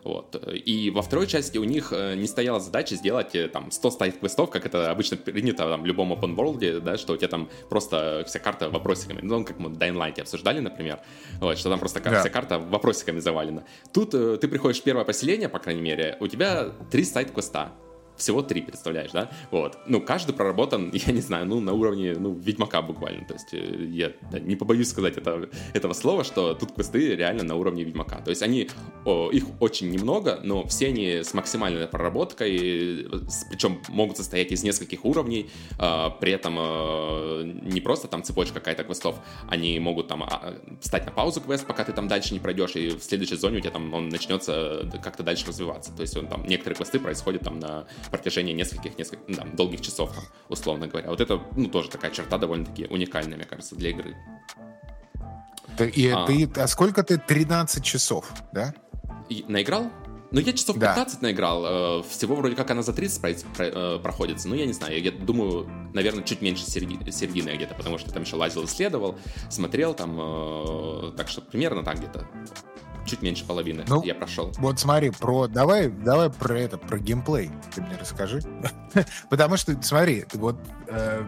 Вот. 0.04 0.36
И 0.52 0.90
во 0.90 1.02
второй 1.02 1.26
части 1.26 1.58
у 1.58 1.64
них 1.64 1.92
э, 1.92 2.14
не 2.14 2.26
стояла 2.26 2.60
задача 2.60 2.94
сделать 2.94 3.34
э, 3.34 3.48
там 3.48 3.70
100 3.70 3.90
сайт-квестов, 3.90 4.50
как 4.50 4.66
это 4.66 4.90
обычно 4.90 5.16
принято 5.16 5.64
там, 5.68 5.82
в 5.82 5.86
любом 5.86 6.12
open 6.12 6.34
world, 6.36 6.80
да, 6.80 6.96
что 6.96 7.14
у 7.14 7.16
тебя 7.16 7.28
там 7.28 7.48
просто 7.68 8.24
вся 8.26 8.38
карта 8.38 8.70
вопросиками. 8.70 9.20
Ну, 9.22 9.44
как 9.44 9.58
мы 9.58 9.70
Dying 9.70 9.96
Light 9.96 10.20
обсуждали, 10.20 10.60
например, 10.60 11.00
вот, 11.40 11.58
что 11.58 11.70
там 11.70 11.78
просто 11.78 12.00
да. 12.00 12.20
вся 12.20 12.30
карта 12.30 12.58
вопросиками 12.58 13.20
завалена. 13.20 13.64
Тут 13.92 14.14
э, 14.14 14.36
ты 14.36 14.48
приходишь 14.48 14.80
в 14.80 14.84
первое 14.84 15.04
поселение, 15.04 15.48
по 15.48 15.58
крайней 15.58 15.82
мере, 15.82 16.16
у 16.20 16.26
тебя 16.26 16.70
три 16.90 17.04
сайт-квеста 17.04 17.72
всего 18.18 18.42
три, 18.42 18.60
представляешь, 18.60 19.12
да? 19.12 19.30
Вот. 19.50 19.78
Ну, 19.86 20.00
каждый 20.00 20.34
проработан, 20.34 20.90
я 20.92 21.12
не 21.12 21.20
знаю, 21.20 21.46
ну, 21.46 21.60
на 21.60 21.72
уровне, 21.72 22.14
ну, 22.18 22.34
Ведьмака 22.34 22.82
буквально. 22.82 23.24
То 23.24 23.34
есть 23.34 23.54
э, 23.54 23.86
я 23.90 24.12
да, 24.30 24.38
не 24.38 24.56
побоюсь 24.56 24.88
сказать 24.88 25.16
это, 25.16 25.48
этого 25.72 25.92
слова, 25.92 26.24
что 26.24 26.54
тут 26.54 26.72
квесты 26.72 27.16
реально 27.16 27.44
на 27.44 27.54
уровне 27.54 27.84
Ведьмака. 27.84 28.16
То 28.16 28.30
есть 28.30 28.42
они, 28.42 28.68
о, 29.04 29.30
их 29.30 29.44
очень 29.60 29.90
немного, 29.90 30.40
но 30.42 30.66
все 30.66 30.88
они 30.88 31.22
с 31.22 31.34
максимальной 31.34 31.86
проработкой, 31.86 33.06
причем 33.50 33.80
могут 33.88 34.16
состоять 34.16 34.52
из 34.52 34.62
нескольких 34.62 35.04
уровней, 35.04 35.50
э, 35.78 36.10
при 36.20 36.32
этом 36.32 36.56
э, 36.58 37.42
не 37.62 37.80
просто 37.80 38.08
там 38.08 38.22
цепочка 38.22 38.54
какая-то 38.54 38.84
квестов, 38.84 39.16
они 39.48 39.78
могут 39.78 40.08
там 40.08 40.24
э, 40.24 40.58
встать 40.80 41.06
на 41.06 41.12
паузу 41.12 41.40
квест, 41.40 41.66
пока 41.66 41.84
ты 41.84 41.92
там 41.92 42.08
дальше 42.08 42.34
не 42.34 42.40
пройдешь, 42.40 42.76
и 42.76 42.90
в 42.90 43.02
следующей 43.02 43.36
зоне 43.36 43.58
у 43.58 43.60
тебя 43.60 43.70
там 43.70 43.94
он 43.94 44.08
начнется 44.08 44.88
как-то 45.02 45.22
дальше 45.22 45.46
развиваться. 45.46 45.92
То 45.94 46.02
есть 46.02 46.16
он 46.16 46.26
там, 46.26 46.44
некоторые 46.46 46.76
квесты 46.76 46.98
происходят 46.98 47.42
там 47.42 47.58
на 47.58 47.86
протяжении 48.10 48.52
нескольких, 48.52 48.98
нескольких 48.98 49.24
ну, 49.28 49.34
там, 49.34 49.56
долгих 49.56 49.80
часов, 49.80 50.12
там, 50.14 50.24
условно 50.48 50.86
говоря. 50.86 51.10
Вот 51.10 51.20
это, 51.20 51.40
ну, 51.56 51.68
тоже 51.68 51.90
такая 51.90 52.10
черта 52.10 52.38
довольно-таки 52.38 52.86
уникальная, 52.86 53.36
мне 53.36 53.46
кажется, 53.46 53.76
для 53.76 53.90
игры. 53.90 54.16
И 55.94 56.08
а, 56.08 56.26
ты, 56.26 56.50
а 56.56 56.66
сколько 56.66 57.02
ты? 57.02 57.18
13 57.18 57.84
часов, 57.84 58.32
да? 58.52 58.74
И, 59.28 59.44
наиграл? 59.48 59.90
Ну, 60.30 60.40
я 60.40 60.52
часов 60.52 60.76
да. 60.76 60.94
15 60.94 61.22
наиграл. 61.22 62.00
Э, 62.00 62.02
всего 62.08 62.34
вроде 62.34 62.54
как 62.54 62.70
она 62.70 62.82
за 62.82 62.92
30 62.92 63.44
э, 63.58 63.98
проходится. 64.02 64.48
Ну, 64.48 64.54
я 64.54 64.66
не 64.66 64.72
знаю. 64.72 65.02
Я 65.02 65.10
думаю, 65.10 65.68
наверное, 65.94 66.22
чуть 66.22 66.42
меньше 66.42 66.64
середины, 66.64 67.10
середины 67.10 67.50
где-то, 67.50 67.74
потому 67.74 67.96
что 67.98 68.12
там 68.12 68.24
еще 68.24 68.36
лазил, 68.36 68.64
исследовал, 68.64 69.18
смотрел 69.48 69.94
там. 69.94 70.18
Э, 70.20 71.12
так 71.16 71.28
что 71.28 71.40
примерно 71.40 71.82
так 71.82 71.98
где-то 71.98 72.28
чуть 73.08 73.22
меньше 73.22 73.44
половины 73.44 73.84
ну, 73.88 74.02
я 74.04 74.14
прошел. 74.14 74.52
Вот 74.58 74.78
смотри, 74.78 75.10
про 75.10 75.48
давай, 75.48 75.88
давай 75.88 76.30
про 76.30 76.58
это, 76.58 76.78
про 76.78 76.98
геймплей 76.98 77.50
ты 77.74 77.82
мне 77.82 77.96
расскажи. 77.96 78.40
Потому 79.30 79.56
что, 79.56 79.80
смотри, 79.82 80.24
вот, 80.34 80.56
э, 80.88 81.24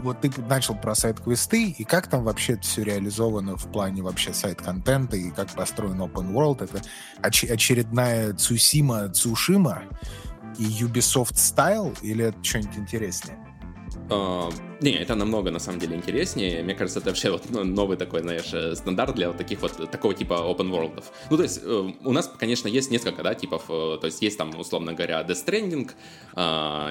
вот 0.00 0.20
ты 0.20 0.30
начал 0.42 0.74
про 0.74 0.94
сайт-квесты, 0.94 1.70
и 1.70 1.84
как 1.84 2.08
там 2.08 2.24
вообще 2.24 2.58
все 2.58 2.82
реализовано 2.82 3.56
в 3.56 3.70
плане 3.70 4.02
вообще 4.02 4.32
сайт-контента, 4.32 5.16
и 5.16 5.30
как 5.30 5.50
построен 5.50 6.00
open 6.00 6.32
world. 6.32 6.64
Это 6.64 6.82
оч- 7.22 7.50
очередная 7.50 8.34
Цусима, 8.34 9.08
Цушима 9.10 9.82
и 10.58 10.64
Ubisoft 10.64 11.34
Style, 11.34 11.96
или 12.02 12.26
это 12.26 12.44
что-нибудь 12.44 12.76
интереснее? 12.76 13.51
Uh, 14.12 14.72
не, 14.82 14.90
это 14.90 15.14
намного 15.14 15.50
на 15.50 15.60
самом 15.60 15.78
деле 15.78 15.96
интереснее. 15.96 16.62
Мне 16.62 16.74
кажется, 16.74 16.98
это 16.98 17.10
вообще 17.10 17.30
вот 17.30 17.48
новый 17.50 17.96
такой, 17.96 18.20
знаешь, 18.20 18.52
э, 18.52 18.74
стандарт 18.74 19.14
для 19.14 19.28
вот 19.28 19.36
таких 19.36 19.62
вот 19.62 19.90
такого 19.90 20.12
типа 20.12 20.34
open 20.34 20.70
world. 20.70 21.04
Ну, 21.30 21.36
то 21.36 21.42
есть 21.44 21.60
э, 21.62 21.92
у 22.04 22.12
нас, 22.12 22.32
конечно, 22.36 22.66
есть 22.66 22.90
несколько, 22.90 23.22
да, 23.22 23.34
типов. 23.34 23.62
Э, 23.68 23.98
то 24.00 24.06
есть 24.06 24.20
есть 24.22 24.36
там, 24.36 24.58
условно 24.58 24.92
говоря, 24.92 25.22
Death 25.22 25.46
Stranding, 25.46 25.90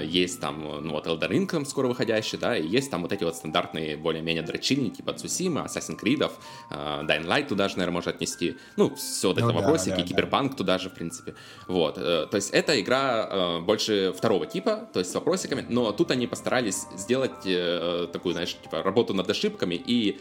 есть 0.05 0.39
там, 0.39 0.85
ну, 0.85 0.91
вот 0.93 1.07
Elder 1.07 1.29
Ring 1.29 1.47
там 1.47 1.65
скоро 1.65 1.87
выходящий, 1.87 2.37
да, 2.37 2.55
и 2.55 2.65
есть 2.65 2.91
там 2.91 3.01
вот 3.01 3.11
эти 3.11 3.23
вот 3.23 3.35
стандартные 3.35 3.97
более-менее 3.97 4.43
дрочильни, 4.43 4.89
типа 4.89 5.11
Tsushima, 5.11 5.65
Assassin's 5.65 5.99
Creed, 5.99 6.31
Dying 6.69 7.25
Light 7.25 7.47
туда 7.47 7.67
же, 7.67 7.77
наверное, 7.77 7.95
можно 7.95 8.11
отнести. 8.11 8.57
Ну, 8.77 8.95
все 8.95 9.29
вот 9.29 9.37
это 9.37 9.47
ну, 9.47 9.53
вопросики, 9.53 9.89
да, 9.89 9.97
да, 9.97 10.03
Киберпанк 10.03 10.51
да. 10.51 10.57
туда 10.57 10.77
же, 10.77 10.89
в 10.89 10.93
принципе. 10.93 11.33
Вот. 11.67 11.95
То 11.95 12.29
есть 12.33 12.51
это 12.51 12.79
игра 12.79 13.59
больше 13.61 14.13
второго 14.15 14.45
типа, 14.45 14.87
то 14.93 14.99
есть 14.99 15.11
с 15.11 15.15
вопросиками, 15.15 15.65
но 15.67 15.91
тут 15.91 16.11
они 16.11 16.27
постарались 16.27 16.85
сделать 16.95 17.10
Э, 17.15 18.07
такую, 18.11 18.33
знаешь, 18.33 18.55
типа 18.61 18.83
работу 18.83 19.13
над 19.13 19.29
ошибками 19.29 19.75
и 19.75 20.19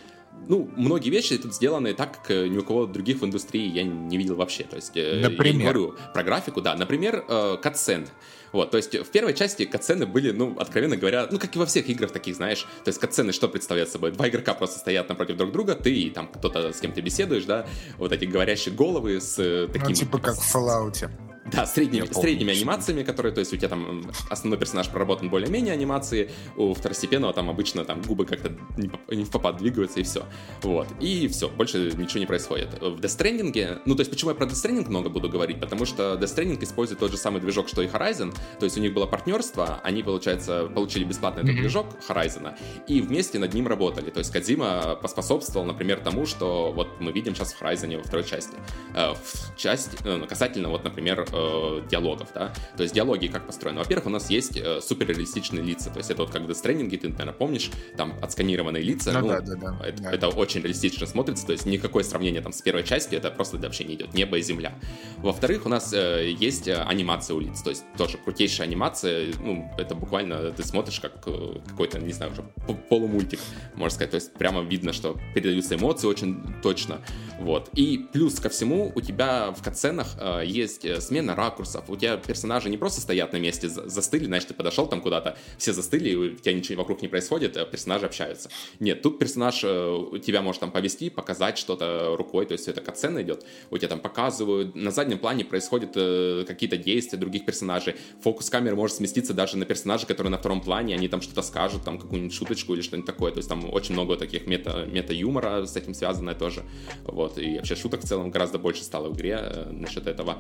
ну, 0.49 0.71
многие 0.77 1.11
вещи 1.11 1.37
тут 1.39 1.55
сделаны 1.55 1.93
так, 1.93 2.19
как 2.19 2.31
э, 2.31 2.49
ни 2.49 2.57
у 2.59 2.63
кого 2.63 2.87
других 2.87 3.21
в 3.21 3.25
индустрии 3.25 3.69
я 3.69 3.83
не 3.83 4.17
видел 4.17 4.37
вообще. 4.37 4.65
То 4.65 4.77
есть, 4.77 4.95
например? 4.95 5.47
я 5.47 5.53
не 5.53 5.63
говорю 5.63 5.95
про 6.15 6.23
графику, 6.23 6.61
да. 6.61 6.75
Например, 6.77 7.25
э, 7.29 7.57
катсцены. 7.61 8.07
Вот, 8.53 8.71
то 8.71 8.79
есть 8.79 8.95
в 8.95 9.11
первой 9.11 9.35
части 9.35 9.65
катсцены 9.65 10.07
были, 10.07 10.33
ну, 10.33 10.57
откровенно 10.59 10.97
говоря, 10.97 11.29
ну, 11.31 11.39
как 11.39 11.55
и 11.55 11.59
во 11.59 11.67
всех 11.67 11.89
играх 11.89 12.11
таких, 12.11 12.35
знаешь, 12.37 12.67
то 12.85 12.89
есть 12.89 12.99
катсцены 12.99 13.33
что 13.33 13.49
представляют 13.49 13.91
собой? 13.91 14.11
Два 14.11 14.29
игрока 14.29 14.55
просто 14.55 14.81
стоят 14.81 15.09
напротив 15.09 15.37
друг 15.37 15.53
друга, 15.53 15.75
ты 15.75 15.93
и 15.93 16.11
там 16.11 16.27
кто-то 16.27 16.73
с 16.73 16.81
кем 16.81 16.93
ты 16.93 17.01
беседуешь, 17.01 17.45
да, 17.45 17.67
вот 17.99 18.13
эти 18.13 18.25
говорящие 18.25 18.75
головы 18.75 19.21
с 19.21 19.37
таким... 19.73 19.89
Ну, 19.89 19.95
типа 19.95 20.19
как 20.19 20.37
в 20.37 20.55
Fallout. 20.57 21.30
Да, 21.47 21.67
средними, 21.67 22.07
средними 22.13 22.53
анимациями, 22.53 23.03
которые, 23.03 23.33
то 23.33 23.41
есть 23.41 23.53
у 23.53 23.57
тебя 23.57 23.69
там 23.69 24.11
основной 24.29 24.59
персонаж 24.59 24.89
проработан 24.89 25.31
более-менее 25.31 25.73
анимации, 25.73 26.31
у 26.57 26.75
второстепенного 26.75 27.33
там 27.33 27.49
обычно 27.49 27.85
там 27.85 28.03
губы 28.03 28.27
как-то 28.27 28.53
не, 28.77 29.25
в 29.25 29.31
попад 29.31 29.57
двигаются 29.57 30.01
и 30.01 30.03
все. 30.03 30.27
Вот. 30.63 30.87
И 31.01 31.29
все, 31.29 31.49
больше 31.49 31.93
ничего 31.97 32.21
не 32.21 32.27
происходит. 32.27 32.75
В 32.81 33.01
Death 33.01 33.19
Stranding, 33.19 33.81
ну 33.87 33.95
то 33.95 34.01
есть 34.01 34.11
почему 34.11 34.31
я 34.31 34.37
про 34.37 34.47
Death 34.47 34.65
Stranding 34.65 34.89
много 34.89 35.09
буду 35.09 35.29
говорить, 35.29 35.59
потому 35.61 35.87
что 35.87 36.15
Death 36.15 36.37
Stranding 36.37 36.63
использует 36.63 37.01
тот 37.01 37.11
же 37.11 37.17
самый 37.17 37.41
движок, 37.41 37.69
что 37.69 37.81
и 37.83 37.87
Horizon, 37.87 38.35
то 38.59 38.65
есть 38.65 38.77
у 38.77 38.81
них 38.81 38.93
было 38.93 39.07
партнерство, 39.07 39.81
они, 39.83 40.03
получается, 40.03 40.67
получили 40.67 41.05
бесплатно 41.05 41.41
этот 41.41 41.53
mm-hmm. 41.53 41.61
движок 41.61 41.87
Horizon, 42.07 42.55
и 42.87 43.01
вместе 43.01 43.39
над 43.39 43.55
ним 43.55 43.67
работали. 43.67 44.11
То 44.11 44.19
есть 44.19 44.31
Кадзима 44.31 44.97
поспособствовал, 45.01 45.67
например, 45.67 46.01
тому, 46.01 46.27
что 46.27 46.73
вот 46.73 47.01
мы 47.01 47.13
видим 47.13 47.35
сейчас 47.35 47.55
в 47.55 47.63
Horizon 47.63 47.97
во 47.97 48.03
второй 48.03 48.25
части. 48.25 48.57
Э, 48.95 49.15
в 49.15 49.57
части, 49.57 49.97
э, 50.05 50.27
касательно 50.29 50.69
вот, 50.69 50.85
например, 50.85 51.27
э, 51.33 51.83
диалогов, 51.91 52.29
да, 52.35 52.53
то 52.77 52.83
есть 52.83 52.95
диалоги 52.95 53.27
как 53.29 53.47
построены. 53.47 53.79
Во-первых, 53.79 54.07
у 54.07 54.11
нас 54.11 54.31
есть 54.31 54.59
суперреалистичные 54.83 55.63
лица, 55.63 55.91
то 55.91 55.99
есть 55.99 56.11
это 56.11 56.23
вот 56.23 56.31
как 56.31 56.43
в 56.43 56.51
Death 56.51 56.63
Stranding, 56.63 56.97
ты, 56.97 57.09
наверное, 57.09 57.33
помнишь, 57.33 57.71
там 57.97 58.15
отсканированные 58.23 58.83
лица, 58.83 59.13
ну, 59.13 59.21
ну 59.21 59.29
да, 59.29 59.41
да, 59.41 59.55
да, 59.57 59.87
это, 59.87 60.03
да. 60.03 60.13
это 60.13 60.29
очень 60.29 60.61
реалистично 60.61 61.07
смотрится, 61.07 61.47
то 61.47 61.53
есть 61.53 61.67
никакое 61.67 62.05
сравнение 62.05 62.43
там 62.43 62.53
с 62.53 62.63
первой 62.63 62.85
частью, 62.85 63.19
это 63.19 63.31
просто 63.31 63.59
вообще 63.59 63.85
не 63.85 63.95
идет, 63.95 64.15
небо 64.15 64.39
и 64.39 64.43
земля. 64.43 64.75
Во-вторых, 65.19 65.67
у 65.67 65.69
нас 65.69 65.93
э, 65.93 66.31
есть 66.39 66.69
анимация 66.69 67.35
у 67.35 67.41
лиц, 67.41 67.63
то 67.63 67.71
есть 67.71 67.85
тоже 67.97 68.19
крутейшая 68.19 68.67
анимация, 68.67 69.33
ну, 69.43 69.71
это 69.79 69.95
буквально 69.95 70.51
ты 70.53 70.63
смотришь 70.63 71.01
как 71.01 71.23
э, 71.27 71.59
какой-то, 71.69 71.99
не 71.99 72.13
знаю, 72.13 72.33
уже 72.33 72.43
полумультик, 72.89 73.41
можно 73.75 73.95
сказать, 73.95 74.11
то 74.11 74.17
есть 74.17 74.33
прямо 74.35 74.63
видно, 74.63 74.93
что 74.93 75.17
передаются 75.35 75.75
эмоции 75.75 76.07
очень 76.07 76.43
точно, 76.63 77.01
вот. 77.39 77.71
И 77.75 78.07
плюс 78.13 78.39
ко 78.39 78.49
всему 78.49 78.93
у 78.95 79.01
тебя 79.01 79.53
в 79.53 79.63
катсценах 79.63 80.09
э, 80.19 80.43
есть 80.47 80.85
э, 80.85 81.01
смена 81.21 81.35
ракурсов, 81.35 81.85
у 81.89 81.97
тебя 81.97 82.17
персонажи 82.17 82.71
не 82.71 82.79
просто 82.79 83.01
стоят 83.01 83.33
на 83.33 83.37
месте, 83.37 83.69
застыли, 83.69 84.25
значит, 84.25 84.49
ты 84.49 84.55
подошел 84.55 84.87
там 84.87 85.03
куда-то, 85.03 85.37
все 85.59 85.73
застыли, 85.73 86.15
у 86.15 86.35
тебя 86.37 86.55
ничего 86.55 86.81
вокруг 86.81 87.03
не 87.03 87.09
происходит, 87.09 87.57
а 87.57 87.65
персонажи 87.67 88.07
общаются. 88.07 88.49
Нет, 88.81 89.03
тут 89.03 89.19
персонаж 89.19 89.61
э, 89.63 90.19
тебя 90.25 90.41
может 90.41 90.61
там 90.61 90.71
повести, 90.71 91.11
показать 91.11 91.59
что-то 91.59 92.17
рукой, 92.17 92.47
то 92.47 92.53
есть 92.53 92.69
это 92.69 92.81
катсцена 92.81 93.23
идет, 93.23 93.45
у 93.71 93.77
тебя 93.77 93.89
там 93.89 94.01
показывают, 94.01 94.75
на 94.75 94.91
заднем 94.91 95.19
плане 95.19 95.45
происходят 95.45 95.91
э, 95.95 96.45
какие-то 96.47 96.79
действия 96.79 97.19
других 97.19 97.45
персонажей, 97.45 97.97
фокус 98.23 98.49
камеры 98.49 98.77
может 98.77 98.97
сместиться 98.97 99.35
даже 99.35 99.59
на 99.59 99.67
персонажа, 99.67 100.07
которые 100.07 100.31
на 100.31 100.39
втором 100.39 100.63
плане, 100.63 100.95
они 100.95 101.09
там 101.09 101.21
что-то 101.21 101.43
скажут, 101.43 101.85
там 101.85 101.99
какую-нибудь 101.99 102.35
шуточку 102.35 102.75
или 102.75 102.81
что-нибудь 102.81 103.07
такое, 103.07 103.31
то 103.31 103.39
есть 103.39 103.49
там 103.49 103.71
очень 103.73 103.93
много 103.93 104.17
таких 104.17 104.47
мета, 104.47 104.87
мета-юмора 104.87 105.67
с 105.67 105.77
этим 105.77 105.93
связанное 105.93 106.35
тоже, 106.35 106.63
вот, 107.05 107.39
и 107.39 107.57
вообще 107.57 107.77
шуток 107.77 108.05
в 108.05 108.09
целом 108.09 108.31
гораздо 108.31 108.59
больше 108.59 108.85
стало 108.85 109.11
в 109.11 109.17
игре 109.17 109.39
э, 109.43 109.71
насчет 109.71 110.07
этого. 110.07 110.39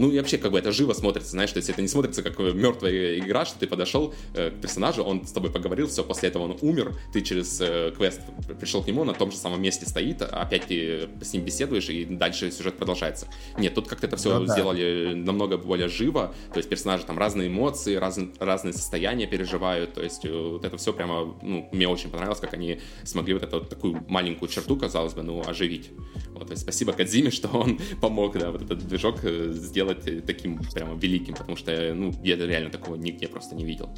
Э, 0.00 0.10
ну 0.10 0.10
и 0.10 0.18
вообще 0.18 0.38
как 0.38 0.52
бы 0.52 0.58
это 0.58 0.72
живо 0.72 0.92
смотрится, 0.92 1.30
знаешь, 1.30 1.52
то 1.52 1.58
есть 1.58 1.70
это 1.70 1.82
не 1.82 1.88
смотрится 1.88 2.22
как 2.22 2.38
мертвая 2.38 3.18
игра, 3.18 3.44
что 3.44 3.58
ты 3.58 3.66
подошел 3.66 4.14
э, 4.34 4.50
к 4.50 4.60
персонажу, 4.60 5.02
он 5.02 5.26
с 5.26 5.32
тобой 5.32 5.50
поговорил, 5.50 5.86
все, 5.86 6.02
после 6.02 6.28
этого 6.28 6.44
он 6.44 6.58
умер, 6.60 6.94
ты 7.12 7.20
через 7.22 7.60
э, 7.60 7.92
квест 7.96 8.20
пришел 8.58 8.82
к 8.82 8.86
нему, 8.86 9.04
на 9.04 9.14
том 9.14 9.30
же 9.30 9.36
самом 9.36 9.62
месте 9.62 9.86
стоит, 9.86 10.22
опять 10.22 10.66
ты 10.66 11.08
с 11.20 11.32
ним 11.32 11.44
беседуешь, 11.44 11.88
и 11.90 12.04
дальше 12.04 12.50
сюжет 12.50 12.76
продолжается. 12.76 13.26
Нет, 13.58 13.74
тут 13.74 13.88
как-то 13.88 14.06
это 14.06 14.16
все 14.16 14.38
ну, 14.38 14.46
сделали 14.46 15.10
да. 15.10 15.16
намного 15.16 15.58
более 15.58 15.88
живо, 15.88 16.34
то 16.52 16.58
есть 16.58 16.68
персонажи 16.68 17.04
там 17.04 17.18
разные 17.18 17.48
эмоции, 17.48 17.94
раз, 17.96 18.18
разные 18.38 18.72
состояния 18.72 19.26
переживают, 19.26 19.94
то 19.94 20.02
есть 20.02 20.24
э, 20.24 20.32
вот 20.32 20.64
это 20.64 20.76
все 20.76 20.92
прямо, 20.92 21.36
ну, 21.42 21.68
мне 21.72 21.88
очень 21.88 22.10
понравилось, 22.10 22.40
как 22.40 22.54
они 22.54 22.80
смогли 23.04 23.34
вот 23.34 23.42
эту 23.42 23.58
вот 23.60 23.68
такую 23.68 24.04
маленькую 24.08 24.48
черту, 24.48 24.76
казалось 24.76 25.14
бы, 25.14 25.22
ну, 25.22 25.42
оживить. 25.46 25.90
Вот, 26.32 26.46
то 26.46 26.52
есть 26.52 26.62
спасибо 26.62 26.92
Кадзиме, 26.92 27.30
что 27.40 27.48
он 27.48 27.78
помог, 28.00 28.38
да, 28.38 28.50
вот 28.50 28.62
этот 28.62 28.86
движок 28.86 29.16
э, 29.22 29.52
сделать 29.92 30.26
таким 30.26 30.58
прямо 30.58 30.94
великим, 30.94 31.34
потому 31.34 31.56
что, 31.56 31.72
ну, 31.94 32.12
я 32.22 32.36
реально 32.36 32.70
такого 32.70 32.96
нигде 32.96 33.28
просто 33.28 33.54
не 33.54 33.64
видел. 33.64 33.90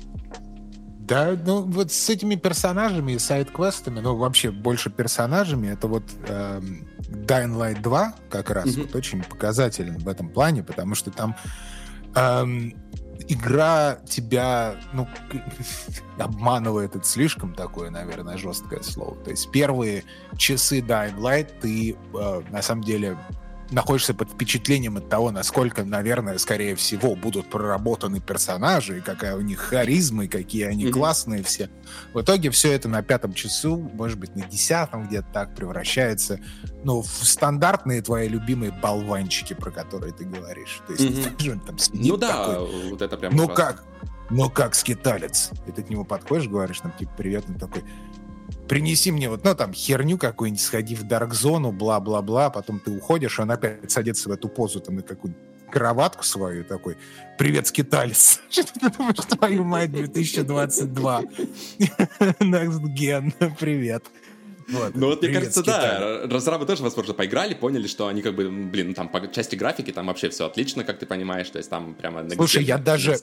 Да, 1.01 1.37
ну 1.45 1.63
вот 1.63 1.91
с 1.91 2.09
этими 2.09 2.37
персонажами 2.37 3.13
и 3.13 3.19
сайт-квестами, 3.19 4.01
ну 4.01 4.17
вообще 4.17 4.51
больше 4.51 4.89
персонажами, 4.89 5.67
это 5.69 5.89
вот 5.89 6.05
э, 6.29 6.61
Dying 7.09 7.57
Light 7.57 7.83
2 7.83 8.15
как 8.31 8.51
раз 8.51 8.67
mm-hmm. 8.67 8.83
вот 8.83 8.95
очень 8.95 9.23
показателен 9.25 9.99
в 9.99 10.09
этом 10.09 10.29
плане, 10.29 10.63
потому 10.63 10.95
что 10.95 11.11
там 11.11 11.37
э, 12.15 12.45
игра 13.29 13.99
тебя, 14.09 14.77
ну, 14.93 15.09
обманывает, 16.19 16.95
это 16.95 17.05
слишком 17.05 17.53
такое, 17.53 17.91
наверное, 17.91 18.39
жесткое 18.39 18.83
слово. 18.83 19.17
То 19.25 19.31
есть 19.31 19.51
первые 19.51 20.05
часы 20.39 20.79
Dying 20.79 21.19
Light 21.19 21.51
ты 21.61 21.97
э, 22.15 22.43
на 22.51 22.63
самом 22.63 22.85
деле 22.85 23.19
находишься 23.73 24.15
под 24.15 24.31
впечатлением 24.31 24.97
от 24.97 25.09
того, 25.09 25.31
насколько, 25.31 25.85
наверное, 25.85 26.39
скорее 26.39 26.77
всего, 26.77 27.17
будут 27.17 27.51
проработаны 27.51 28.21
персонажи, 28.21 29.03
какая 29.05 29.37
у 29.37 29.41
них 29.41 29.59
харизма, 29.59 30.25
и 30.25 30.29
какие 30.29 30.65
они 30.65 30.87
mm-hmm. 30.87 30.93
классные 30.93 31.43
все. 31.43 31.71
В 32.13 32.21
итоге 32.21 32.51
все 32.51 32.73
это 32.73 32.89
на 32.89 33.03
пятом 33.03 33.33
часу, 33.33 33.77
может 33.77 34.19
быть, 34.19 34.35
на 34.37 34.43
десятом 34.47 35.07
где-то 35.07 35.29
так 35.33 35.55
превращается, 35.55 36.39
ну, 36.85 37.03
в 37.03 37.09
стандартные 37.09 38.03
твои 38.03 38.29
любимые 38.29 38.73
болванчики, 38.73 39.55
про 39.55 39.71
которые 39.71 40.13
ты 40.13 40.25
говоришь. 40.25 40.81
То 40.87 40.93
есть, 40.93 41.05
mm-hmm. 41.05 41.67
там 41.67 41.77
ну 41.93 42.17
да, 42.17 42.47
такой, 42.47 42.91
вот 42.91 43.03
это 43.03 43.17
прям... 43.17 43.35
Ну 43.35 43.49
как? 43.49 43.85
Ну 44.31 44.49
как 44.49 44.75
скиталец? 44.75 45.51
И 45.67 45.73
ты 45.73 45.83
к 45.83 45.91
нему 45.91 46.05
подходишь, 46.05 46.49
говоришь, 46.49 46.81
там, 46.81 46.93
типа, 46.93 47.13
привет, 47.19 47.45
он 47.49 47.57
такой, 47.57 47.85
принеси 48.69 49.11
мне 49.13 49.29
вот, 49.29 49.45
ну, 49.45 49.55
там, 49.55 49.73
херню 49.73 50.19
какую-нибудь, 50.19 50.63
сходи 50.63 50.95
в 50.95 51.05
дарк-зону, 51.05 51.73
бла-бла-бла, 51.73 52.51
потом 52.51 52.81
ты 52.81 52.91
уходишь, 52.91 53.39
он 53.41 53.51
опять 53.51 53.91
садится 53.91 54.29
в 54.29 54.33
эту 54.33 54.49
позу, 54.49 54.81
там, 54.81 54.97
на 54.97 55.03
какую-нибудь 55.03 55.43
кроватку 55.71 56.23
свою, 56.23 56.65
такой, 56.65 56.97
привет, 57.39 57.67
скиталец. 57.67 58.41
Что 58.51 58.65
ты 58.65 58.91
думаешь, 58.91 59.17
твою 59.17 59.65
мать, 59.65 59.91
2022. 59.91 61.23
Next 62.41 62.83
Gen, 62.95 63.33
привет. 63.59 64.05
Вот, 64.69 64.95
ну 64.95 65.09
вот, 65.09 65.23
мне 65.23 65.33
кажется, 65.33 65.63
да, 65.63 66.27
разрабы 66.27 66.67
тоже, 66.67 66.83
возможно, 66.83 67.15
поиграли, 67.15 67.53
поняли, 67.53 67.87
что 67.87 68.07
они 68.07 68.23
как 68.23 68.35
бы, 68.35 68.49
блин, 68.49 68.89
ну, 68.89 68.95
там 68.95 69.09
по 69.09 69.27
части 69.29 69.57
графики 69.57 69.91
там 69.91 70.07
вообще 70.07 70.31
все 70.31 70.47
отлично, 70.47 70.85
как 70.85 70.99
ты 70.99 71.05
понимаешь, 71.05 71.51
то 71.51 71.59
есть 71.59 71.69
там 71.69 71.95
прямо... 71.95 72.29
Слушай, 72.31 72.65
я 72.65 72.79
даже, 72.79 73.19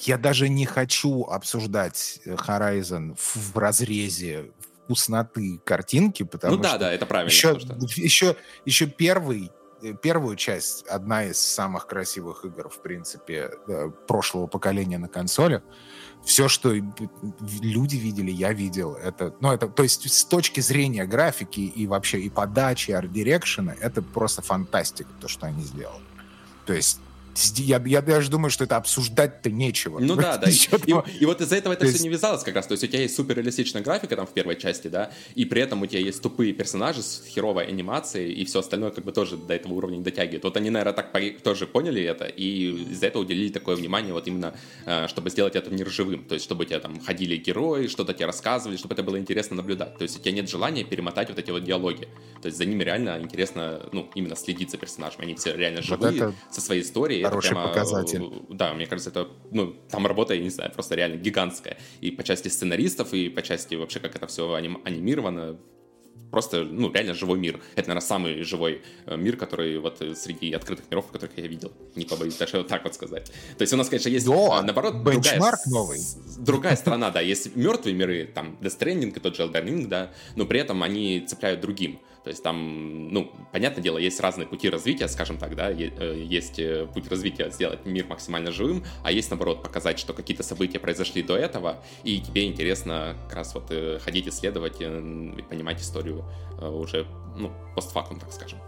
я 0.00 0.18
даже 0.18 0.48
не 0.48 0.66
хочу 0.66 1.24
обсуждать 1.24 2.20
Horizon 2.24 3.16
в 3.16 3.56
разрезе 3.56 4.46
вкусноты 4.88 5.60
картинки, 5.64 6.22
потому 6.22 6.56
ну, 6.56 6.62
что... 6.62 6.72
Ну 6.72 6.78
да, 6.78 6.86
да, 6.86 6.92
это 6.92 7.04
правильно. 7.04 7.30
Еще, 7.30 7.58
что... 7.58 7.74
еще, 7.96 8.36
еще 8.64 8.86
первый, 8.86 9.52
э, 9.82 9.92
первую 9.92 10.36
часть, 10.36 10.86
одна 10.86 11.24
из 11.24 11.38
самых 11.38 11.86
красивых 11.86 12.46
игр, 12.46 12.70
в 12.70 12.80
принципе, 12.80 13.50
э, 13.68 13.90
прошлого 14.06 14.46
поколения 14.46 14.96
на 14.96 15.08
консолях. 15.08 15.62
Все, 16.24 16.48
что 16.48 16.72
люди 16.72 17.96
видели, 17.96 18.30
я 18.30 18.52
видел. 18.52 18.94
Это, 18.94 19.34
ну, 19.40 19.52
это, 19.52 19.68
то 19.68 19.82
есть 19.82 20.10
с 20.10 20.24
точки 20.24 20.60
зрения 20.60 21.04
графики 21.04 21.60
и 21.60 21.86
вообще 21.86 22.20
и 22.20 22.30
подачи, 22.30 22.90
арт-дирекшена, 22.90 23.74
это 23.78 24.00
просто 24.00 24.40
фантастика, 24.40 25.10
то, 25.20 25.28
что 25.28 25.46
они 25.46 25.62
сделали. 25.62 26.02
То 26.64 26.72
есть 26.72 27.00
я, 27.56 27.82
я 27.84 28.02
даже 28.02 28.30
думаю, 28.30 28.50
что 28.50 28.64
это 28.64 28.76
обсуждать-то 28.76 29.50
нечего. 29.50 29.98
Ну 29.98 30.16
да, 30.16 30.36
да. 30.36 30.48
И, 30.58 30.90
и, 30.90 30.94
и 31.20 31.26
вот 31.26 31.40
из-за 31.40 31.56
этого 31.56 31.72
это 31.72 31.84
есть... 31.84 31.96
все 31.96 32.04
не 32.04 32.10
вязалось 32.10 32.42
как 32.42 32.54
раз. 32.54 32.66
То 32.66 32.72
есть 32.72 32.84
у 32.84 32.86
тебя 32.86 33.02
есть 33.02 33.14
суперреалистичная 33.14 33.82
графика 33.82 34.16
там 34.16 34.26
в 34.26 34.32
первой 34.32 34.56
части, 34.56 34.88
да, 34.88 35.10
и 35.34 35.44
при 35.44 35.62
этом 35.62 35.82
у 35.82 35.86
тебя 35.86 36.00
есть 36.00 36.22
тупые 36.22 36.52
персонажи 36.52 37.02
с 37.02 37.22
херовой 37.26 37.66
анимацией, 37.66 38.32
и 38.32 38.44
все 38.44 38.60
остальное 38.60 38.90
как 38.90 39.04
бы 39.04 39.12
тоже 39.12 39.36
до 39.36 39.54
этого 39.54 39.74
уровня 39.74 39.96
не 39.96 40.02
дотягивает. 40.02 40.44
Вот 40.44 40.56
они, 40.56 40.70
наверное, 40.70 40.94
так 40.94 41.12
тоже 41.42 41.66
поняли 41.66 42.02
это, 42.02 42.24
и 42.26 42.92
из-за 42.92 43.06
этого 43.06 43.22
уделили 43.22 43.50
такое 43.50 43.76
внимание 43.76 44.12
вот 44.12 44.26
именно, 44.26 44.54
э, 44.86 45.06
чтобы 45.08 45.30
сделать 45.30 45.56
это 45.56 45.70
мир 45.70 45.88
живым. 45.88 46.24
То 46.24 46.34
есть 46.34 46.44
чтобы 46.44 46.64
у 46.64 46.66
тебя 46.66 46.80
там 46.80 47.00
ходили 47.00 47.36
герои, 47.36 47.86
что-то 47.86 48.14
тебе 48.14 48.26
рассказывали, 48.26 48.76
чтобы 48.76 48.94
это 48.94 49.02
было 49.02 49.18
интересно 49.18 49.56
наблюдать. 49.56 49.96
То 49.98 50.02
есть 50.02 50.18
у 50.18 50.20
тебя 50.20 50.32
нет 50.32 50.48
желания 50.48 50.84
перемотать 50.84 51.28
вот 51.28 51.38
эти 51.38 51.50
вот 51.50 51.64
диалоги. 51.64 52.08
То 52.42 52.46
есть 52.46 52.58
за 52.58 52.64
ними 52.64 52.84
реально 52.84 53.18
интересно, 53.20 53.82
ну, 53.92 54.08
именно 54.14 54.36
следить 54.36 54.70
за 54.70 54.78
персонажами. 54.78 55.24
Они 55.24 55.34
все 55.34 55.54
реально 55.54 55.82
живые, 55.82 56.26
вот 56.26 56.34
со 56.50 56.60
своей 56.60 56.82
историей 56.82 57.27
хороший 57.28 57.50
прямо, 57.50 57.68
показатель. 57.68 58.22
Да, 58.48 58.74
мне 58.74 58.86
кажется, 58.86 59.10
это, 59.10 59.28
ну, 59.50 59.74
там 59.90 60.06
работа, 60.06 60.34
я 60.34 60.42
не 60.42 60.50
знаю, 60.50 60.72
просто 60.72 60.94
реально 60.94 61.16
гигантская. 61.16 61.78
И 62.00 62.10
по 62.10 62.22
части 62.22 62.48
сценаристов, 62.48 63.12
и 63.14 63.28
по 63.28 63.42
части 63.42 63.74
вообще, 63.74 64.00
как 64.00 64.16
это 64.16 64.26
все 64.26 64.52
аним, 64.54 64.80
анимировано, 64.84 65.58
просто, 66.30 66.64
ну, 66.64 66.92
реально 66.92 67.14
живой 67.14 67.38
мир. 67.38 67.60
Это, 67.74 67.88
наверное, 67.88 68.06
самый 68.06 68.42
живой 68.42 68.82
э, 69.06 69.16
мир, 69.16 69.36
который 69.36 69.78
вот 69.78 70.02
среди 70.16 70.52
открытых 70.52 70.90
миров, 70.90 71.06
которых 71.10 71.36
я 71.36 71.46
видел. 71.46 71.72
Не 71.94 72.04
побоюсь 72.04 72.36
даже 72.36 72.58
вот 72.58 72.68
так 72.68 72.84
вот 72.84 72.94
сказать. 72.94 73.32
То 73.56 73.62
есть 73.62 73.72
у 73.72 73.76
нас, 73.76 73.88
конечно, 73.88 74.08
есть, 74.08 74.26
да, 74.26 74.60
э, 74.60 74.62
наоборот, 74.62 75.02
другая, 75.02 75.40
новый. 75.66 76.00
другая 76.38 76.76
сторона, 76.76 77.10
да. 77.10 77.20
Есть 77.20 77.56
мертвые 77.56 77.94
миры, 77.94 78.30
там, 78.32 78.58
Death 78.60 78.78
Stranding 78.78 79.16
и 79.16 79.20
тот 79.20 79.36
же 79.36 79.42
Elden 79.42 79.64
Ring, 79.64 79.86
да, 79.86 80.10
но 80.36 80.46
при 80.46 80.60
этом 80.60 80.82
они 80.82 81.24
цепляют 81.26 81.60
другим. 81.60 82.00
То 82.28 82.32
есть 82.32 82.42
там, 82.42 83.08
ну, 83.08 83.32
понятное 83.52 83.82
дело, 83.82 83.96
есть 83.96 84.20
разные 84.20 84.46
пути 84.46 84.68
развития, 84.68 85.08
скажем 85.08 85.38
так, 85.38 85.56
да, 85.56 85.70
э, 85.70 86.22
есть 86.22 86.58
э, 86.58 86.86
путь 86.92 87.08
развития 87.08 87.48
сделать 87.48 87.86
мир 87.86 88.04
максимально 88.04 88.52
живым, 88.52 88.84
а 89.02 89.10
есть, 89.10 89.30
наоборот, 89.30 89.62
показать, 89.62 89.98
что 89.98 90.12
какие-то 90.12 90.42
события 90.42 90.78
произошли 90.78 91.22
до 91.22 91.38
этого, 91.38 91.82
и 92.04 92.20
тебе 92.20 92.46
интересно 92.46 93.16
как 93.28 93.36
раз 93.36 93.54
вот 93.54 93.68
э, 93.70 93.98
ходить 94.04 94.28
исследовать 94.28 94.78
и 94.78 95.42
понимать 95.48 95.80
историю 95.80 96.22
уже, 96.60 97.06
ну, 97.38 97.50
постфактум, 97.74 98.20
так 98.20 98.30
скажем. 98.30 98.58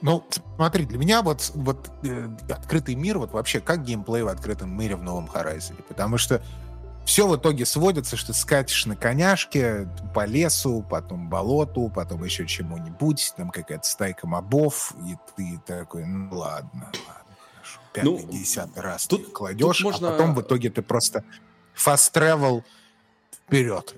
Ну, 0.00 0.24
смотри, 0.56 0.84
для 0.84 0.98
меня 0.98 1.22
вот, 1.22 1.52
вот 1.54 1.88
э, 2.02 2.28
открытый 2.50 2.96
мир, 2.96 3.18
вот 3.18 3.32
вообще 3.32 3.60
как 3.60 3.84
геймплей 3.84 4.22
в 4.22 4.28
открытом 4.28 4.76
мире 4.76 4.96
в 4.96 5.04
новом 5.04 5.26
Horizon. 5.26 5.80
Потому 5.86 6.18
что 6.18 6.42
все 7.04 7.26
в 7.26 7.36
итоге 7.36 7.66
сводится, 7.66 8.16
что 8.16 8.32
скатишь 8.32 8.86
на 8.86 8.96
коняшке 8.96 9.88
по 10.14 10.24
лесу, 10.24 10.84
потом 10.88 11.28
болоту, 11.28 11.90
потом 11.94 12.24
еще 12.24 12.46
чему-нибудь, 12.46 13.34
там 13.36 13.50
какая-то 13.50 13.86
стайка 13.86 14.26
мобов, 14.26 14.92
и 15.06 15.16
ты 15.36 15.60
такой, 15.66 16.04
ну 16.04 16.36
ладно, 16.36 16.70
ладно, 16.84 17.36
хорошо. 17.54 17.80
Пятый, 17.92 18.04
ну, 18.04 18.32
десятый 18.32 18.82
раз 18.82 19.06
тут, 19.06 19.26
ты 19.26 19.30
кладешь, 19.32 19.78
тут 19.78 19.84
можно... 19.84 20.08
а 20.08 20.12
потом 20.12 20.34
в 20.34 20.40
итоге 20.42 20.70
ты 20.70 20.82
просто 20.82 21.24
fast 21.74 22.12
travel 22.12 22.62
вперед. 23.46 23.94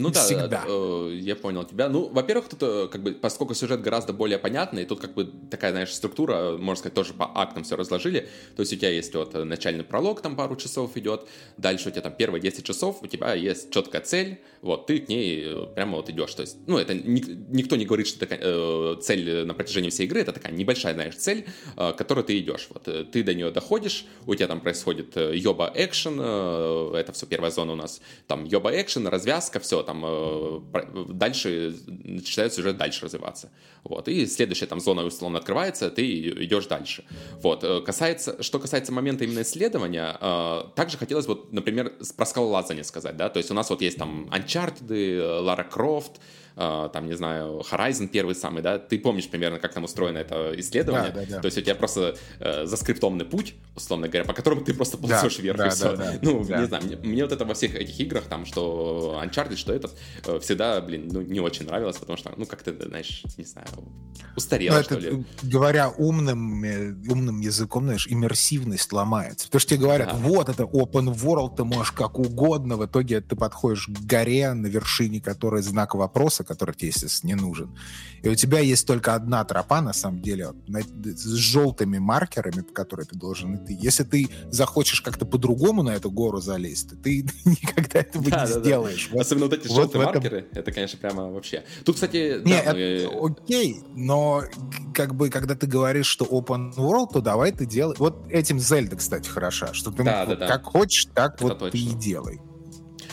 Ну 0.00 0.10
да, 0.10 0.24
Всегда. 0.24 0.64
Э, 0.66 1.18
я 1.20 1.36
понял 1.36 1.64
тебя. 1.64 1.88
Ну, 1.88 2.08
во-первых, 2.08 2.48
тут 2.48 2.62
э, 2.62 2.88
как 2.90 3.02
бы, 3.02 3.12
поскольку 3.12 3.54
сюжет 3.54 3.82
гораздо 3.82 4.12
более 4.12 4.38
понятный, 4.38 4.84
тут 4.84 5.00
как 5.00 5.14
бы 5.14 5.30
такая, 5.50 5.72
знаешь, 5.72 5.92
структура, 5.92 6.56
можно 6.58 6.76
сказать, 6.80 6.94
тоже 6.94 7.14
по 7.14 7.30
актам 7.34 7.64
все 7.64 7.76
разложили. 7.76 8.28
То 8.56 8.60
есть 8.60 8.72
у 8.72 8.76
тебя 8.76 8.90
есть 8.90 9.14
вот 9.14 9.34
начальный 9.34 9.84
пролог, 9.84 10.20
там 10.20 10.36
пару 10.36 10.56
часов 10.56 10.96
идет, 10.96 11.26
дальше 11.56 11.88
у 11.88 11.92
тебя 11.92 12.02
там 12.02 12.12
первые 12.12 12.40
10 12.40 12.64
часов, 12.64 13.02
у 13.02 13.06
тебя 13.06 13.34
есть 13.34 13.70
четкая 13.70 14.00
цель, 14.00 14.40
вот, 14.62 14.86
ты 14.86 14.98
к 14.98 15.08
ней 15.08 15.42
э, 15.44 15.66
прямо 15.74 15.96
вот 15.96 16.10
идешь. 16.10 16.34
То 16.34 16.42
есть, 16.42 16.56
ну, 16.66 16.78
это 16.78 16.94
ни, 16.94 17.22
никто 17.50 17.76
не 17.76 17.86
говорит, 17.86 18.06
что 18.06 18.20
такая 18.20 18.40
э, 18.42 18.96
цель 19.02 19.44
на 19.44 19.54
протяжении 19.54 19.90
всей 19.90 20.06
игры, 20.06 20.20
это 20.20 20.32
такая 20.32 20.52
небольшая, 20.52 20.94
знаешь, 20.94 21.16
цель, 21.16 21.46
э, 21.76 21.92
к 21.92 21.96
которой 21.96 22.24
ты 22.24 22.38
идешь. 22.38 22.68
Вот, 22.70 22.82
ты 22.84 23.22
до 23.22 23.34
нее 23.34 23.50
доходишь, 23.50 24.06
у 24.26 24.34
тебя 24.34 24.48
там 24.48 24.60
происходит 24.60 25.16
йоба 25.16 25.72
экшен, 25.74 26.18
э, 26.20 26.92
это 26.96 27.12
все 27.12 27.26
первая 27.26 27.50
зона 27.50 27.72
у 27.72 27.76
нас, 27.76 28.00
там 28.26 28.44
йоба 28.44 28.70
экшен, 28.80 29.06
развязка, 29.06 29.60
все, 29.60 29.82
там 29.90 30.04
э, 30.06 30.60
дальше 31.08 31.74
начинает 31.86 32.54
сюжет 32.54 32.76
дальше 32.76 33.04
развиваться. 33.04 33.50
Вот. 33.82 34.08
И 34.08 34.26
следующая 34.26 34.66
там 34.66 34.80
зона 34.80 35.04
условно 35.04 35.38
открывается, 35.38 35.90
ты 35.90 36.04
идешь 36.44 36.66
дальше. 36.66 37.04
Вот. 37.42 37.64
Э, 37.64 37.80
касается, 37.80 38.40
что 38.42 38.60
касается 38.60 38.92
момента 38.92 39.24
именно 39.24 39.42
исследования, 39.42 40.16
э, 40.20 40.62
также 40.76 40.96
хотелось 40.96 41.26
вот, 41.26 41.52
например, 41.52 41.92
про 42.16 42.26
скалолазание 42.26 42.84
сказать, 42.84 43.16
да, 43.16 43.28
то 43.28 43.38
есть 43.38 43.50
у 43.50 43.54
нас 43.54 43.70
вот 43.70 43.82
есть 43.82 43.98
там 43.98 44.30
Uncharted, 44.30 45.40
Лара 45.40 45.64
Крофт, 45.64 46.20
там, 46.60 47.06
не 47.06 47.14
знаю, 47.14 47.62
Horizon 47.70 48.08
первый 48.08 48.34
самый, 48.34 48.62
да, 48.62 48.78
ты 48.78 48.98
помнишь 48.98 49.28
примерно, 49.28 49.58
как 49.58 49.72
там 49.72 49.84
устроено 49.84 50.18
это 50.18 50.52
исследование, 50.58 51.10
да, 51.10 51.20
да, 51.20 51.26
да. 51.36 51.40
то 51.40 51.46
есть 51.46 51.56
у 51.56 51.60
тебя 51.62 51.74
просто 51.74 52.16
э, 52.38 52.66
заскриптованный 52.66 53.24
путь, 53.24 53.54
условно 53.74 54.08
говоря, 54.08 54.24
по 54.24 54.34
которому 54.34 54.60
ты 54.60 54.74
просто 54.74 54.98
ползешь 54.98 55.36
да, 55.36 55.42
вверх 55.42 55.56
да, 55.56 55.66
и 55.66 55.70
все. 55.70 55.84
Да, 55.84 55.96
да, 55.96 56.18
ну, 56.20 56.44
да. 56.44 56.60
не 56.60 56.66
знаю, 56.66 56.84
мне, 56.84 56.96
мне 56.96 57.22
вот 57.22 57.32
это 57.32 57.44
во 57.46 57.54
всех 57.54 57.74
этих 57.74 57.98
играх, 58.00 58.24
там, 58.24 58.44
что 58.44 59.22
Uncharted, 59.24 59.56
что 59.56 59.72
этот, 59.72 59.96
э, 60.26 60.38
всегда, 60.40 60.80
блин, 60.82 61.08
ну, 61.10 61.22
не 61.22 61.40
очень 61.40 61.66
нравилось, 61.66 61.96
потому 61.96 62.18
что, 62.18 62.32
ну, 62.36 62.44
как-то, 62.44 62.74
знаешь, 62.86 63.22
не 63.38 63.44
знаю, 63.44 63.68
устарело, 64.36 64.76
ну, 64.76 64.82
что 64.82 64.94
это, 64.96 65.08
ли. 65.08 65.24
Говоря 65.42 65.88
умным, 65.88 66.62
э, 66.62 66.94
умным 67.08 67.40
языком, 67.40 67.84
знаешь, 67.84 68.06
иммерсивность 68.06 68.92
ломается. 68.92 69.46
Потому 69.46 69.60
что 69.60 69.70
тебе 69.70 69.80
говорят, 69.80 70.08
да. 70.08 70.16
вот 70.16 70.48
это 70.50 70.64
open 70.64 71.14
world, 71.14 71.56
ты 71.56 71.64
можешь 71.64 71.92
как 71.92 72.18
угодно, 72.18 72.76
в 72.76 72.84
итоге 72.84 73.22
ты 73.22 73.34
подходишь 73.34 73.86
к 73.86 73.98
горе, 74.04 74.52
на 74.52 74.66
вершине 74.66 75.20
которой 75.20 75.62
знак 75.62 75.94
вопроса, 75.94 76.44
который 76.50 76.74
тебе, 76.74 76.88
естественно, 76.88 77.28
не 77.28 77.36
нужен. 77.36 77.78
И 78.22 78.28
у 78.28 78.34
тебя 78.34 78.58
есть 78.58 78.84
только 78.84 79.14
одна 79.14 79.44
тропа, 79.44 79.80
на 79.80 79.92
самом 79.92 80.20
деле, 80.20 80.52
с 81.04 81.24
желтыми 81.24 81.98
маркерами, 81.98 82.62
по 82.62 82.72
которой 82.72 83.06
ты 83.06 83.16
должен 83.16 83.54
идти. 83.54 83.78
Если 83.80 84.02
ты 84.02 84.28
захочешь 84.50 85.00
как-то 85.00 85.24
по-другому 85.26 85.84
на 85.84 85.90
эту 85.90 86.10
гору 86.10 86.40
залезть, 86.40 86.90
то 86.90 86.96
ты 86.96 87.24
никогда 87.44 88.00
этого 88.00 88.24
да, 88.28 88.46
не 88.46 88.52
да, 88.52 88.60
сделаешь. 88.60 89.06
Да. 89.06 89.14
Вот, 89.14 89.20
Особенно 89.20 89.44
вот 89.46 89.54
эти 89.54 89.68
вот 89.68 89.76
желтые 89.76 90.02
этом... 90.02 90.14
маркеры, 90.14 90.48
это, 90.52 90.72
конечно, 90.72 90.98
прямо 90.98 91.30
вообще. 91.30 91.64
Тут, 91.84 91.94
кстати... 91.94 92.42
Не, 92.44 92.62
да, 92.62 92.72
это, 92.72 93.10
мы... 93.12 93.30
окей, 93.30 93.80
но 93.94 94.42
как 94.92 95.14
бы, 95.14 95.30
когда 95.30 95.54
ты 95.54 95.68
говоришь, 95.68 96.06
что 96.06 96.24
open 96.24 96.74
world, 96.74 97.12
то 97.12 97.20
давай 97.20 97.52
ты 97.52 97.64
делай... 97.64 97.94
Вот 97.96 98.26
этим 98.28 98.58
Зельда, 98.58 98.96
кстати, 98.96 99.28
хороша, 99.28 99.72
что 99.72 99.92
ты 99.92 100.02
да, 100.02 100.26
да, 100.26 100.34
да. 100.34 100.48
как 100.48 100.64
хочешь, 100.64 101.06
так 101.14 101.36
это 101.36 101.44
вот 101.44 101.58
точно. 101.60 101.70
ты 101.70 101.78
и 101.78 101.94
делай. 101.94 102.40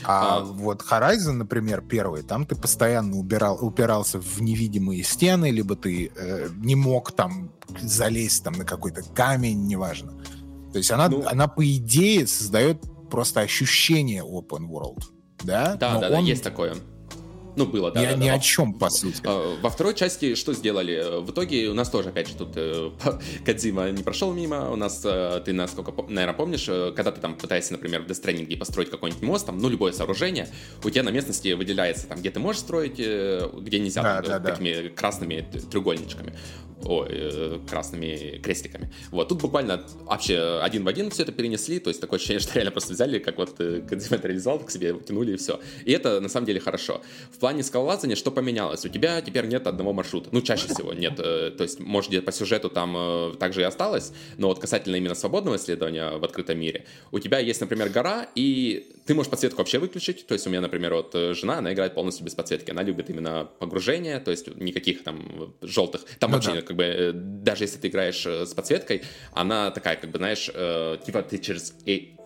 А, 0.09 0.37
а 0.37 0.39
вот 0.39 0.83
Horizon, 0.89 1.33
например, 1.33 1.81
первый, 1.81 2.23
там 2.23 2.45
ты 2.45 2.55
постоянно 2.55 3.17
убирал, 3.17 3.57
упирался 3.61 4.21
в 4.21 4.41
невидимые 4.41 5.03
стены, 5.03 5.51
либо 5.51 5.75
ты 5.75 6.11
э, 6.15 6.47
не 6.55 6.75
мог 6.75 7.11
там 7.11 7.51
залезть 7.81 8.43
там 8.43 8.53
на 8.53 8.63
какой-то 8.63 9.03
камень, 9.03 9.67
неважно. 9.67 10.13
То 10.71 10.77
есть 10.77 10.91
она, 10.91 11.09
ну, 11.09 11.25
она 11.27 11.49
по 11.49 11.65
идее 11.75 12.25
создает 12.25 12.81
просто 13.09 13.41
ощущение 13.41 14.23
open 14.23 14.69
world, 14.69 15.03
да? 15.43 15.75
Да, 15.75 15.95
Но 15.95 15.99
да, 15.99 16.07
он... 16.07 16.13
да, 16.13 16.19
есть 16.19 16.43
такое. 16.43 16.75
Ну, 17.57 17.65
было, 17.65 17.91
да. 17.91 18.01
Я 18.01 18.11
да, 18.11 18.17
ни 18.17 18.27
да. 18.27 18.35
о 18.35 18.39
чем, 18.39 18.71
по 18.71 18.89
сути. 18.89 19.19
А, 19.25 19.57
во 19.59 19.69
второй 19.71 19.95
части 19.95 20.35
что 20.35 20.53
сделали? 20.53 21.21
В 21.21 21.31
итоге 21.31 21.69
у 21.69 21.73
нас 21.73 21.89
тоже, 21.89 22.09
опять 22.09 22.27
же, 22.27 22.35
тут 22.35 22.49
э, 22.55 22.91
Кадзима 23.45 23.89
не 23.89 24.03
прошел 24.03 24.31
мимо. 24.31 24.69
У 24.69 24.75
нас, 24.75 25.01
э, 25.03 25.41
ты, 25.43 25.53
насколько, 25.53 25.91
наверное, 26.07 26.35
помнишь, 26.35 26.65
э, 26.69 26.93
когда 26.95 27.11
ты 27.11 27.19
там 27.19 27.35
пытаешься, 27.35 27.71
например, 27.71 28.03
в 28.03 28.05
Death 28.05 28.57
построить 28.57 28.91
какой-нибудь 28.91 29.23
мост, 29.23 29.47
там, 29.47 29.57
ну, 29.57 29.69
любое 29.69 29.91
сооружение, 29.91 30.47
у 30.83 30.89
тебя 30.91 31.01
на 31.01 31.09
местности 31.09 31.53
выделяется, 31.53 32.05
там, 32.05 32.19
где 32.19 32.29
ты 32.29 32.39
можешь 32.39 32.61
строить, 32.61 32.99
где 32.99 33.79
нельзя, 33.79 34.03
да, 34.03 34.21
там, 34.21 34.43
да, 34.43 34.51
такими 34.51 34.89
да. 34.89 34.89
красными 34.89 35.47
треугольничками 35.71 36.33
ой, 36.83 37.59
красными 37.69 38.37
крестиками. 38.37 38.91
Вот, 39.11 39.29
тут 39.29 39.41
буквально 39.41 39.83
вообще 40.05 40.59
один 40.61 40.83
в 40.83 40.87
один 40.87 41.09
все 41.09 41.23
это 41.23 41.31
перенесли, 41.31 41.79
то 41.79 41.89
есть 41.89 41.99
такое 41.99 42.17
ощущение, 42.17 42.39
что 42.39 42.53
реально 42.55 42.71
просто 42.71 42.93
взяли, 42.93 43.19
как 43.19 43.37
вот 43.37 43.57
Кадзима 43.57 44.17
это 44.17 44.27
реализовал, 44.27 44.59
к 44.59 44.71
себе 44.71 44.95
тянули 45.05 45.33
и 45.33 45.37
все. 45.37 45.59
И 45.85 45.91
это 45.91 46.19
на 46.19 46.29
самом 46.29 46.45
деле 46.45 46.59
хорошо. 46.59 47.01
В 47.31 47.39
плане 47.39 47.46
скалолазания 47.63 48.15
что 48.15 48.31
поменялось? 48.31 48.85
У 48.85 48.89
тебя 48.89 49.21
теперь 49.21 49.45
нет 49.45 49.67
одного 49.67 49.93
маршрута. 49.93 50.29
Ну, 50.31 50.41
чаще 50.41 50.67
всего 50.67 50.93
нет. 50.93 51.19
Э, 51.19 51.51
то 51.51 51.63
есть, 51.63 51.79
может, 51.79 52.09
где-то 52.09 52.25
по 52.25 52.31
сюжету 52.31 52.69
там 52.69 52.95
э, 52.97 53.33
также 53.39 53.61
и 53.61 53.63
осталось, 53.63 54.13
но 54.37 54.47
вот 54.47 54.59
касательно 54.59 54.95
именно 54.95 55.15
свободного 55.15 55.55
исследования 55.57 56.17
в 56.17 56.23
открытом 56.23 56.59
мире, 56.59 56.85
у 57.11 57.19
тебя 57.19 57.39
есть, 57.39 57.61
например, 57.61 57.89
гора, 57.89 58.27
и 58.35 58.91
ты 59.05 59.13
можешь 59.13 59.29
подсветку 59.29 59.59
вообще 59.59 59.79
выключить. 59.79 60.27
То 60.27 60.33
есть 60.33 60.45
у 60.47 60.49
меня, 60.49 60.61
например, 60.61 60.93
вот 60.93 61.13
жена, 61.13 61.59
она 61.59 61.73
играет 61.73 61.93
полностью 61.93 62.25
без 62.25 62.35
подсветки. 62.35 62.71
Она 62.71 62.83
любит 62.83 63.09
именно 63.09 63.49
погружение, 63.59 64.19
то 64.19 64.31
есть 64.31 64.47
никаких 64.55 65.03
там 65.03 65.53
желтых. 65.61 66.05
Там 66.19 66.31
ну, 66.31 66.37
вообще 66.37 66.53
да. 66.53 66.61
как 66.61 66.75
бы 66.75 66.83
э, 66.83 67.11
даже 67.13 67.63
если 67.63 67.79
ты 67.79 67.87
играешь 67.87 68.25
э, 68.25 68.45
с 68.45 68.53
подсветкой, 68.53 69.03
она 69.31 69.71
такая, 69.71 69.95
как 69.95 70.11
бы, 70.11 70.17
знаешь, 70.17 70.49
э, 70.53 70.97
типа 71.05 71.23
ты 71.23 71.37
через 71.37 71.73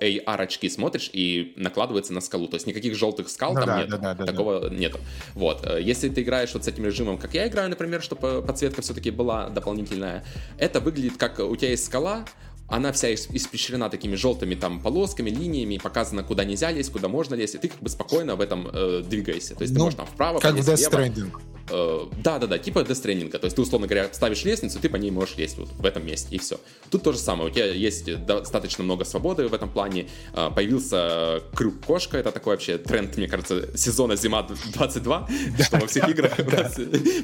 AR-очки 0.01 0.69
смотришь 0.69 1.09
и 1.13 1.53
накладывается 1.55 2.13
на 2.13 2.21
скалу. 2.21 2.47
То 2.47 2.55
есть 2.55 2.67
никаких 2.67 2.95
желтых 2.95 3.29
скал 3.29 3.53
ну, 3.53 3.59
там 3.59 3.67
да, 3.67 3.77
нет. 3.79 3.89
Да, 3.89 4.13
да, 4.13 4.25
такого 4.25 4.69
да. 4.69 4.75
нету. 4.75 4.99
Вот. 5.33 5.65
Если 5.79 6.09
ты 6.09 6.21
играешь 6.21 6.53
вот 6.53 6.65
с 6.65 6.67
этим 6.67 6.85
режимом, 6.85 7.17
как 7.17 7.33
я 7.33 7.47
играю, 7.47 7.69
например, 7.69 8.01
чтобы 8.01 8.43
подсветка 8.45 8.81
все-таки 8.81 9.11
была 9.11 9.49
дополнительная, 9.49 10.23
это 10.57 10.79
выглядит 10.79 11.17
как 11.17 11.39
у 11.39 11.55
тебя 11.55 11.69
есть 11.69 11.85
скала, 11.85 12.25
она 12.71 12.91
вся 12.93 13.13
испещрена 13.13 13.89
такими 13.89 14.15
желтыми 14.15 14.55
там 14.55 14.79
полосками, 14.79 15.29
линиями, 15.29 15.77
показано, 15.77 16.23
куда 16.23 16.45
нельзя 16.45 16.71
лезть, 16.71 16.91
куда 16.91 17.09
можно 17.09 17.35
лезть, 17.35 17.55
и 17.55 17.57
ты 17.57 17.67
как 17.67 17.79
бы 17.79 17.89
спокойно 17.89 18.35
в 18.35 18.41
этом 18.41 18.67
э, 18.71 19.03
двигаешься. 19.05 19.55
То 19.55 19.63
есть 19.63 19.73
ну, 19.73 19.79
ты 19.79 19.83
можешь 19.83 19.97
там 19.97 20.07
вправо, 20.07 20.39
как 20.39 20.55
в 20.55 20.57
Death 20.57 20.89
Stranding. 20.89 21.31
Э, 21.69 22.05
да, 22.23 22.39
да, 22.39 22.47
да, 22.47 22.57
типа 22.57 22.79
Death 22.79 23.03
Stranding. 23.03 23.29
То 23.29 23.39
есть 23.43 23.55
ты, 23.55 23.61
условно 23.61 23.87
говоря, 23.87 24.09
ставишь 24.11 24.43
лестницу, 24.43 24.79
ты 24.79 24.89
по 24.89 24.97
ней 24.97 25.11
можешь 25.11 25.37
лезть 25.37 25.57
вот 25.57 25.69
в 25.69 25.85
этом 25.85 26.05
месте, 26.05 26.35
и 26.35 26.39
все. 26.39 26.59
Тут 26.89 27.03
то 27.03 27.11
же 27.11 27.19
самое. 27.19 27.49
У 27.49 27.53
тебя 27.53 27.65
есть 27.65 28.25
достаточно 28.25 28.83
много 28.83 29.05
свободы 29.05 29.47
в 29.47 29.53
этом 29.53 29.69
плане. 29.69 30.07
Э, 30.33 30.49
появился 30.53 31.41
крюк-кошка, 31.53 32.17
это 32.17 32.31
такой 32.31 32.53
вообще 32.53 32.77
тренд, 32.77 33.17
мне 33.17 33.27
кажется, 33.27 33.77
сезона 33.77 34.15
зима 34.15 34.47
22, 34.73 35.29
что 35.59 35.77
во 35.77 35.87
всех 35.87 36.09
играх 36.09 36.35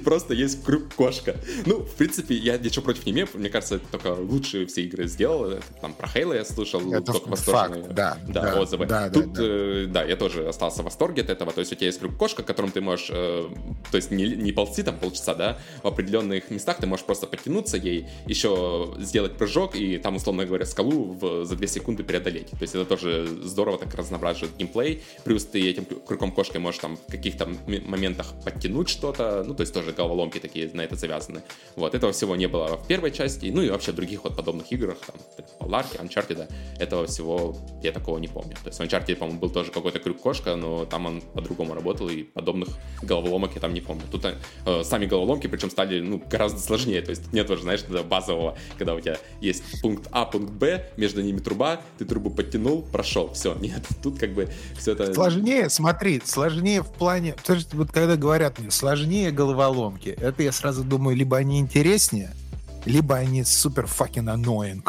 просто 0.03 0.33
есть 0.33 0.63
крюк-кошка. 0.63 1.37
Ну, 1.65 1.79
в 1.83 1.93
принципе, 1.95 2.35
я 2.35 2.57
ничего 2.57 2.83
против 2.83 3.05
не 3.05 3.11
имею, 3.11 3.27
мне 3.33 3.49
кажется, 3.49 3.75
это 3.75 3.85
только 3.91 4.13
лучшие 4.13 4.65
все 4.67 4.83
игры 4.83 5.07
сделал. 5.07 5.36
Там 5.81 5.93
про 5.93 6.07
Хейла 6.07 6.33
я 6.33 6.45
слушал, 6.45 6.81
это 6.93 7.13
только 7.13 7.29
восторженные 7.29 7.83
факт, 7.83 7.95
да, 7.95 8.17
да, 8.27 8.41
да, 8.41 8.61
отзывы. 8.61 8.85
Да, 8.85 9.09
Тут, 9.09 9.33
да, 9.33 9.41
да. 9.41 9.47
Э, 9.47 9.85
да, 9.87 10.03
я 10.03 10.15
тоже 10.15 10.47
остался 10.47 10.81
в 10.81 10.85
восторге 10.85 11.21
от 11.21 11.29
этого. 11.29 11.51
То 11.51 11.59
есть 11.59 11.71
у 11.71 11.75
тебя 11.75 11.87
есть 11.87 11.99
крюк-кошка, 11.99 12.43
которым 12.43 12.71
ты 12.71 12.81
можешь, 12.81 13.09
э, 13.11 13.47
то 13.91 13.97
есть 13.97 14.11
не 14.11 14.27
не 14.27 14.51
ползти 14.51 14.83
там 14.83 14.97
полчаса, 14.97 15.33
да, 15.35 15.57
в 15.83 15.87
определенных 15.87 16.49
местах 16.49 16.77
ты 16.77 16.87
можешь 16.87 17.05
просто 17.05 17.27
подтянуться 17.27 17.77
ей, 17.77 18.07
еще 18.25 18.93
сделать 18.99 19.37
прыжок 19.37 19.75
и 19.75 19.97
там, 19.97 20.15
условно 20.15 20.45
говоря, 20.45 20.65
скалу 20.65 21.13
в, 21.13 21.45
за 21.45 21.55
2 21.55 21.67
секунды 21.67 22.03
преодолеть. 22.03 22.51
То 22.51 22.61
есть 22.61 22.75
это 22.75 22.85
тоже 22.85 23.27
здорово 23.43 23.77
так 23.77 23.93
разноображивает 23.95 24.55
геймплей. 24.57 25.03
Плюс 25.23 25.45
ты 25.45 25.69
этим 25.69 25.85
крюком 25.85 26.31
кошкой 26.31 26.61
можешь 26.61 26.79
там 26.79 26.97
в 26.97 27.11
каких-то 27.11 27.47
моментах 27.67 28.33
подтянуть 28.43 28.89
что-то, 28.89 29.43
ну, 29.45 29.53
то 29.53 29.61
есть 29.61 29.73
тоже 29.73 29.91
головоломки 29.91 30.39
такие 30.39 30.69
на 30.73 30.81
это 30.81 30.95
завязаны. 30.95 31.41
Вот, 31.75 31.95
этого 31.95 32.11
всего 32.11 32.35
не 32.35 32.47
было 32.47 32.77
в 32.77 32.87
первой 32.87 33.11
части, 33.11 33.47
ну 33.47 33.61
и 33.61 33.69
вообще 33.69 33.91
в 33.91 33.95
других 33.95 34.23
вот 34.23 34.35
подобных 34.35 34.71
играх, 34.71 34.97
там, 35.05 35.15
Ларки, 35.59 35.97
Uncharted, 35.97 36.51
этого 36.79 37.07
всего 37.07 37.55
я 37.81 37.91
такого 37.91 38.17
не 38.17 38.27
помню. 38.27 38.55
То 38.63 38.69
есть 38.69 38.79
в 38.79 38.81
Uncharted, 38.81 39.15
по-моему, 39.15 39.39
был 39.39 39.49
тоже 39.49 39.71
какой-то 39.71 39.99
крюк-кошка, 39.99 40.55
но 40.55 40.85
там 40.85 41.05
он 41.05 41.21
по-другому 41.21 41.73
работал, 41.73 42.09
и 42.09 42.23
подобных 42.23 42.69
головоломок 43.01 43.53
я 43.55 43.61
там 43.61 43.73
не 43.73 43.81
помню. 43.81 44.03
Тут 44.11 44.25
э, 44.25 44.83
сами 44.83 45.05
головоломки, 45.05 45.47
причем 45.47 45.69
стали 45.69 45.99
ну, 45.99 46.21
гораздо 46.29 46.59
сложнее. 46.59 47.01
То 47.01 47.11
есть 47.11 47.33
нет 47.33 47.49
уже, 47.49 47.63
знаешь, 47.63 47.83
базового, 47.83 48.57
когда 48.77 48.95
у 48.95 48.99
тебя 48.99 49.17
есть 49.41 49.81
пункт 49.81 50.07
А, 50.11 50.25
пункт 50.25 50.51
Б, 50.51 50.89
между 50.97 51.21
ними 51.21 51.39
труба, 51.39 51.81
ты 51.97 52.05
трубу 52.05 52.29
подтянул, 52.29 52.81
прошел. 52.81 53.33
Все, 53.33 53.55
нет, 53.55 53.85
тут 54.03 54.19
как 54.19 54.33
бы 54.33 54.49
все 54.77 54.93
это... 54.93 55.13
Сложнее, 55.13 55.69
смотри, 55.69 56.21
сложнее 56.23 56.81
в 56.81 56.91
плане... 56.91 57.35
То 57.45 57.53
есть 57.53 57.73
вот 57.73 57.91
когда 57.91 58.15
говорят 58.15 58.59
мне, 58.59 58.71
сложнее 58.71 59.31
головоломки, 59.31 60.09
это 60.09 60.43
я 60.43 60.51
сразу 60.51 60.83
думаю, 60.83 61.15
либо 61.15 61.37
они 61.37 61.59
интереснее, 61.59 62.31
либо 62.85 63.15
они 63.15 63.43
супер 63.43 63.85
fucking 63.85 64.33
annoying 64.33 64.83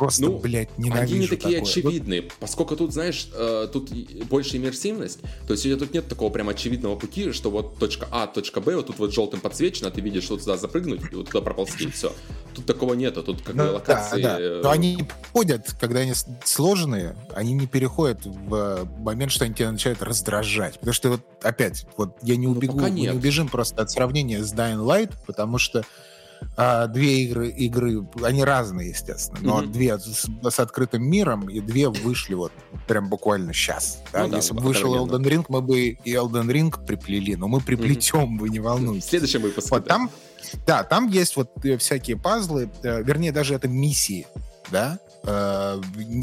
просто, 0.00 0.22
ну, 0.22 0.38
блядь, 0.38 0.78
ненавижу 0.78 1.14
Они 1.14 1.20
не 1.20 1.26
такие 1.26 1.58
такое. 1.58 1.70
очевидные, 1.70 2.22
поскольку 2.40 2.74
тут, 2.74 2.92
знаешь, 2.92 3.28
э, 3.34 3.68
тут 3.70 3.90
больше 4.30 4.56
иммерсивность, 4.56 5.20
то 5.46 5.52
есть 5.52 5.66
у 5.66 5.68
тебя 5.68 5.76
тут 5.76 5.92
нет 5.92 6.08
такого 6.08 6.30
прям 6.30 6.48
очевидного 6.48 6.96
пути, 6.96 7.32
что 7.32 7.50
вот 7.50 7.78
точка 7.78 8.08
А, 8.10 8.26
точка 8.26 8.62
Б, 8.62 8.76
вот 8.76 8.86
тут 8.86 8.98
вот 8.98 9.12
желтым 9.12 9.40
подсвечено, 9.40 9.90
ты 9.90 10.00
видишь, 10.00 10.24
что 10.24 10.38
туда 10.38 10.56
запрыгнуть 10.56 11.02
и 11.12 11.14
вот 11.14 11.28
туда 11.28 11.42
проползти, 11.42 11.84
и 11.84 11.90
все. 11.90 12.14
Тут 12.54 12.64
такого 12.64 12.94
нету, 12.94 13.22
тут 13.22 13.42
как 13.42 13.54
бы 13.54 13.64
ну, 13.64 13.74
локации... 13.74 14.22
Да, 14.22 14.38
да. 14.38 14.40
Э, 14.40 14.60
Но 14.62 14.70
они 14.70 15.04
ходят, 15.34 15.76
когда 15.78 16.00
они 16.00 16.14
сложные, 16.44 17.14
они 17.34 17.52
не 17.52 17.66
переходят 17.66 18.24
в 18.24 18.88
момент, 19.00 19.32
что 19.32 19.44
они 19.44 19.52
тебя 19.52 19.70
начинают 19.70 20.02
раздражать. 20.02 20.74
Потому 20.78 20.94
что 20.94 21.10
вот 21.10 21.20
опять, 21.42 21.86
вот 21.98 22.16
я 22.22 22.36
не 22.36 22.46
ну, 22.46 22.54
убегу, 22.54 22.78
ну, 22.78 22.84
мы 22.84 22.90
не 22.90 23.10
убежим 23.10 23.48
просто 23.48 23.82
от 23.82 23.90
сравнения 23.90 24.42
с 24.42 24.54
Dying 24.54 24.82
Light, 24.82 25.12
потому 25.26 25.58
что 25.58 25.84
а, 26.56 26.86
две 26.86 27.24
игры, 27.24 27.48
игры, 27.48 28.06
они 28.22 28.44
разные, 28.44 28.90
естественно, 28.90 29.38
но 29.42 29.62
mm-hmm. 29.62 29.72
две 29.72 29.98
с, 29.98 30.28
с 30.42 30.60
открытым 30.60 31.02
миром 31.02 31.48
и 31.48 31.60
две 31.60 31.88
вышли 31.88 32.34
вот 32.34 32.52
прям 32.86 33.08
буквально 33.08 33.52
сейчас. 33.52 34.02
Да? 34.12 34.26
Ну, 34.26 34.36
Если 34.36 34.52
бы 34.52 34.60
вышел 34.60 34.94
Elden 34.94 35.22
Ring, 35.22 35.44
мы 35.48 35.62
бы 35.62 35.80
и 35.80 36.12
Elden 36.12 36.46
Ring 36.48 36.86
приплели, 36.86 37.36
но 37.36 37.48
мы 37.48 37.60
приплетем, 37.60 38.36
mm-hmm. 38.36 38.38
вы 38.38 38.48
не 38.50 38.60
волнуйтесь. 38.60 39.08
Следующий 39.08 39.38
выпуск. 39.38 39.70
Вот 39.70 39.84
да. 39.84 39.88
там, 39.88 40.10
да, 40.66 40.84
там 40.84 41.08
есть 41.08 41.36
вот 41.36 41.50
э, 41.64 41.76
всякие 41.78 42.16
пазлы, 42.16 42.70
э, 42.82 43.02
вернее, 43.02 43.32
даже 43.32 43.54
это 43.54 43.68
миссии, 43.68 44.26
да, 44.70 44.98
э, 45.24 45.80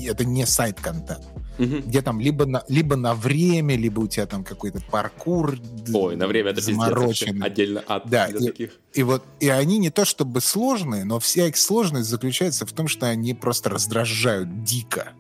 это 0.08 0.26
не 0.26 0.46
сайт-контент 0.46 1.26
угу. 1.58 1.80
где 1.86 2.02
там 2.02 2.20
либо 2.20 2.46
на, 2.46 2.64
либо 2.68 2.96
на 2.96 3.14
время, 3.14 3.76
либо 3.76 4.02
у 4.02 4.08
тебя 4.08 4.26
там 4.26 4.44
какой-то 4.44 4.82
паркур 4.92 5.58
Ой, 5.94 6.16
на 6.16 6.28
время 6.28 6.52
это 6.52 6.62
замороченный. 6.62 7.46
отдельно 7.46 7.84
от 7.88 8.10
да, 8.10 8.28
и, 8.28 8.46
таких. 8.46 8.80
И 8.94 9.04
вот 9.04 9.24
и 9.40 9.50
они 9.50 9.78
не 9.78 9.90
то 9.90 10.06
чтобы 10.06 10.42
сложные, 10.42 11.04
но 11.04 11.20
вся 11.20 11.48
их 11.48 11.58
сложность 11.58 12.10
заключается 12.10 12.66
в 12.66 12.74
том, 12.74 12.88
что 12.88 13.08
они 13.08 13.34
просто 13.34 13.70
раздражают 13.70 14.64
дико. 14.64 15.14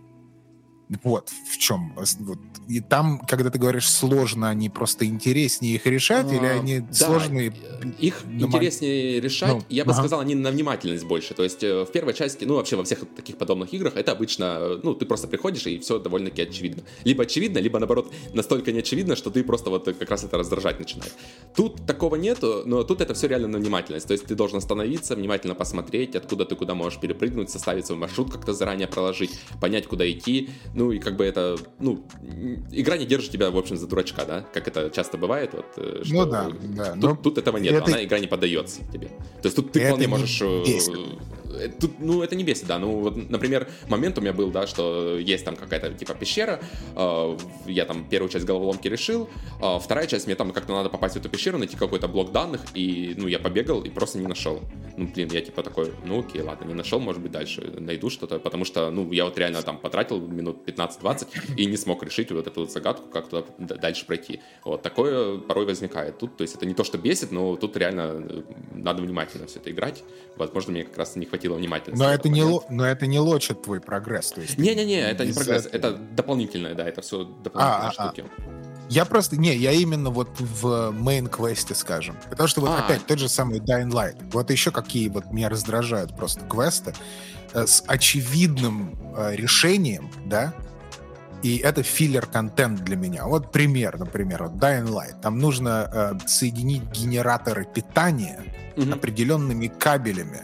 Вот 1.03 1.29
в 1.51 1.57
чем. 1.57 1.93
Вот. 1.95 2.39
И 2.67 2.81
там, 2.81 3.19
когда 3.19 3.49
ты 3.49 3.59
говоришь 3.59 3.89
сложно, 3.89 4.49
они 4.49 4.69
просто 4.69 5.05
интереснее 5.05 5.75
их 5.75 5.85
решать, 5.85 6.27
а, 6.29 6.35
или 6.35 6.45
они 6.45 6.79
да, 6.81 6.93
сложные? 6.93 7.53
Их 7.99 8.25
на 8.25 8.45
интереснее 8.45 9.21
решать, 9.21 9.53
ну, 9.53 9.63
я 9.69 9.85
бы 9.85 9.91
ага. 9.91 10.01
сказал, 10.01 10.19
они 10.19 10.35
на 10.35 10.51
внимательность 10.51 11.05
больше. 11.05 11.33
То 11.33 11.43
есть 11.43 11.63
э, 11.63 11.85
в 11.85 11.91
первой 11.91 12.13
части, 12.13 12.43
ну 12.43 12.55
вообще 12.55 12.75
во 12.75 12.83
всех 12.83 12.99
таких 13.15 13.37
подобных 13.37 13.73
играх, 13.73 13.95
это 13.95 14.11
обычно, 14.11 14.79
ну 14.83 14.93
ты 14.93 15.05
просто 15.05 15.27
приходишь 15.27 15.65
и 15.65 15.79
все 15.79 15.97
довольно-таки 15.97 16.41
очевидно. 16.41 16.83
Либо 17.05 17.23
очевидно, 17.23 17.59
либо 17.59 17.79
наоборот 17.79 18.13
настолько 18.33 18.73
не 18.73 18.79
очевидно, 18.79 19.15
что 19.15 19.29
ты 19.29 19.43
просто 19.43 19.69
вот 19.69 19.85
как 19.85 20.09
раз 20.09 20.25
это 20.25 20.37
раздражать 20.37 20.79
начинает. 20.79 21.13
Тут 21.55 21.85
такого 21.85 22.15
нету, 22.15 22.63
но 22.65 22.83
тут 22.83 22.99
это 22.99 23.13
все 23.13 23.27
реально 23.27 23.47
на 23.47 23.57
внимательность. 23.59 24.07
То 24.07 24.13
есть 24.13 24.25
ты 24.25 24.35
должен 24.35 24.57
остановиться, 24.57 25.15
внимательно 25.15 25.55
посмотреть, 25.55 26.15
откуда 26.15 26.43
ты 26.43 26.55
куда 26.55 26.75
можешь 26.75 26.99
перепрыгнуть, 26.99 27.49
составить 27.49 27.85
свой 27.85 27.97
маршрут 27.97 28.31
как-то 28.31 28.53
заранее 28.53 28.87
проложить, 28.87 29.39
понять, 29.61 29.87
куда 29.87 30.09
идти, 30.09 30.49
ну 30.75 30.91
и 30.91 30.99
как 30.99 31.15
бы 31.15 31.23
это, 31.23 31.57
ну, 31.79 32.03
игра 32.71 32.97
не 32.97 33.05
держит 33.05 33.31
тебя, 33.31 33.51
в 33.51 33.57
общем, 33.57 33.77
за 33.77 33.87
дурачка, 33.87 34.25
да, 34.25 34.45
как 34.53 34.67
это 34.67 34.89
часто 34.89 35.17
бывает, 35.17 35.51
вот, 35.53 35.65
э, 35.77 36.01
что 36.03 36.13
ну 36.13 36.25
да, 36.25 36.49
да. 36.75 36.91
Тут, 36.93 37.01
но 37.01 37.15
тут 37.15 37.37
этого 37.37 37.57
нет, 37.57 37.73
это... 37.73 37.85
она 37.85 38.03
игра 38.03 38.19
не 38.19 38.27
поддается 38.27 38.81
тебе. 38.91 39.07
То 39.07 39.45
есть 39.45 39.55
тут 39.55 39.71
ты 39.71 39.85
вполне 39.85 40.07
можешь... 40.07 40.41
Э, 40.41 40.63
Э, 41.53 41.69
тут, 41.69 41.99
ну, 41.99 42.21
это 42.21 42.35
не 42.35 42.43
бесит, 42.43 42.67
да. 42.67 42.79
Ну, 42.79 42.99
вот, 42.99 43.29
например, 43.29 43.67
момент 43.87 44.17
у 44.17 44.21
меня 44.21 44.33
был, 44.33 44.51
да, 44.51 44.67
что 44.67 45.17
есть 45.17 45.45
там 45.45 45.55
какая-то, 45.55 45.93
типа, 45.93 46.13
пещера, 46.13 46.59
э, 46.95 47.37
я 47.67 47.85
там 47.85 48.07
первую 48.09 48.29
часть 48.29 48.45
головоломки 48.45 48.87
решил, 48.87 49.29
э, 49.61 49.79
вторая 49.79 50.07
часть, 50.07 50.27
мне 50.27 50.35
там 50.35 50.51
как-то 50.51 50.73
надо 50.73 50.89
попасть 50.89 51.15
в 51.15 51.19
эту 51.19 51.29
пещеру, 51.29 51.57
найти 51.57 51.77
какой-то 51.77 52.07
блок 52.07 52.31
данных, 52.31 52.61
и, 52.73 53.13
ну, 53.17 53.27
я 53.27 53.39
побегал 53.39 53.81
и 53.81 53.89
просто 53.89 54.19
не 54.19 54.27
нашел. 54.27 54.61
Ну, 54.97 55.07
блин, 55.07 55.29
я, 55.31 55.41
типа, 55.41 55.63
такой, 55.63 55.93
ну, 56.05 56.19
окей, 56.19 56.41
ладно, 56.41 56.65
не 56.65 56.73
нашел, 56.73 56.99
может 56.99 57.21
быть, 57.21 57.31
дальше 57.31 57.61
найду 57.79 58.09
что-то, 58.09 58.39
потому 58.39 58.65
что, 58.65 58.89
ну, 58.91 59.11
я 59.11 59.25
вот 59.25 59.37
реально 59.37 59.61
там 59.61 59.77
потратил 59.77 60.19
минут 60.19 60.65
15 60.65 60.99
20 61.01 61.27
и 61.57 61.65
не 61.65 61.77
смог 61.77 62.03
решить 62.03 62.31
вот 62.31 62.47
эту 62.47 62.61
вот 62.61 62.71
загадку, 62.71 63.07
как 63.09 63.29
туда 63.29 63.43
дальше 63.57 64.05
пройти. 64.05 64.41
Вот 64.63 64.81
такое 64.81 65.37
порой 65.37 65.65
возникает 65.65 66.17
тут. 66.17 66.37
То 66.37 66.43
есть 66.43 66.55
это 66.55 66.65
не 66.65 66.73
то, 66.73 66.83
что 66.83 66.97
бесит, 66.97 67.31
но 67.31 67.55
тут 67.55 67.77
реально 67.77 68.23
э, 68.29 68.41
надо 68.73 69.01
внимательно 69.01 69.47
все 69.47 69.59
это 69.59 69.71
играть. 69.71 70.03
Возможно, 70.35 70.71
мне 70.73 70.83
как 70.83 70.97
раз 70.97 71.15
не 71.15 71.25
хватило 71.37 71.55
внимательности. 71.55 72.03
Но 72.03 72.11
это, 72.11 72.29
не, 72.29 72.43
но 72.69 72.85
это 72.85 73.07
не 73.07 73.19
лочит 73.19 73.61
твой 73.61 73.79
прогресс. 73.79 74.31
То 74.31 74.41
есть 74.41 74.57
Не-не-не, 74.57 74.99
это 74.99 75.25
не 75.25 75.33
прогресс, 75.33 75.65
этого... 75.65 75.93
это 75.93 75.97
дополнительное, 75.97 76.73
да, 76.73 76.87
это 76.87 77.01
все 77.01 77.23
дополнительные 77.23 77.61
а, 77.61 77.87
а, 77.87 77.89
а. 77.89 77.91
штуки. 77.91 78.25
Я 78.89 79.03
просто, 79.05 79.37
не, 79.37 79.55
я 79.55 79.71
именно 79.73 80.09
вот 80.09 80.29
в 80.39 80.91
main-квесте, 80.91 81.75
скажем. 81.75 82.17
Потому 82.29 82.47
что 82.47 82.61
вот 82.61 82.69
а. 82.69 82.85
опять 82.85 83.05
тот 83.05 83.19
же 83.19 83.27
самый 83.27 83.59
Dying 83.59 83.91
Light. 83.91 84.17
Вот 84.31 84.49
еще 84.49 84.71
какие 84.71 85.09
вот 85.09 85.25
меня 85.31 85.49
раздражают 85.49 86.15
просто 86.15 86.41
квесты 86.45 86.93
э, 87.53 87.67
с 87.67 87.83
очевидным 87.85 88.97
э, 89.17 89.35
решением, 89.35 90.09
да, 90.25 90.53
и 91.43 91.57
это 91.57 91.83
филлер-контент 91.83 92.83
для 92.83 92.95
меня. 92.95 93.25
Вот 93.25 93.51
пример, 93.51 93.99
например, 93.99 94.43
вот 94.43 94.53
Dying 94.53 94.87
Light. 94.87 95.21
Там 95.21 95.37
нужно 95.37 95.89
э, 95.91 96.27
соединить 96.27 96.83
генераторы 96.85 97.65
питания 97.65 98.43
mm-hmm. 98.75 98.93
определенными 98.93 99.67
кабелями 99.67 100.41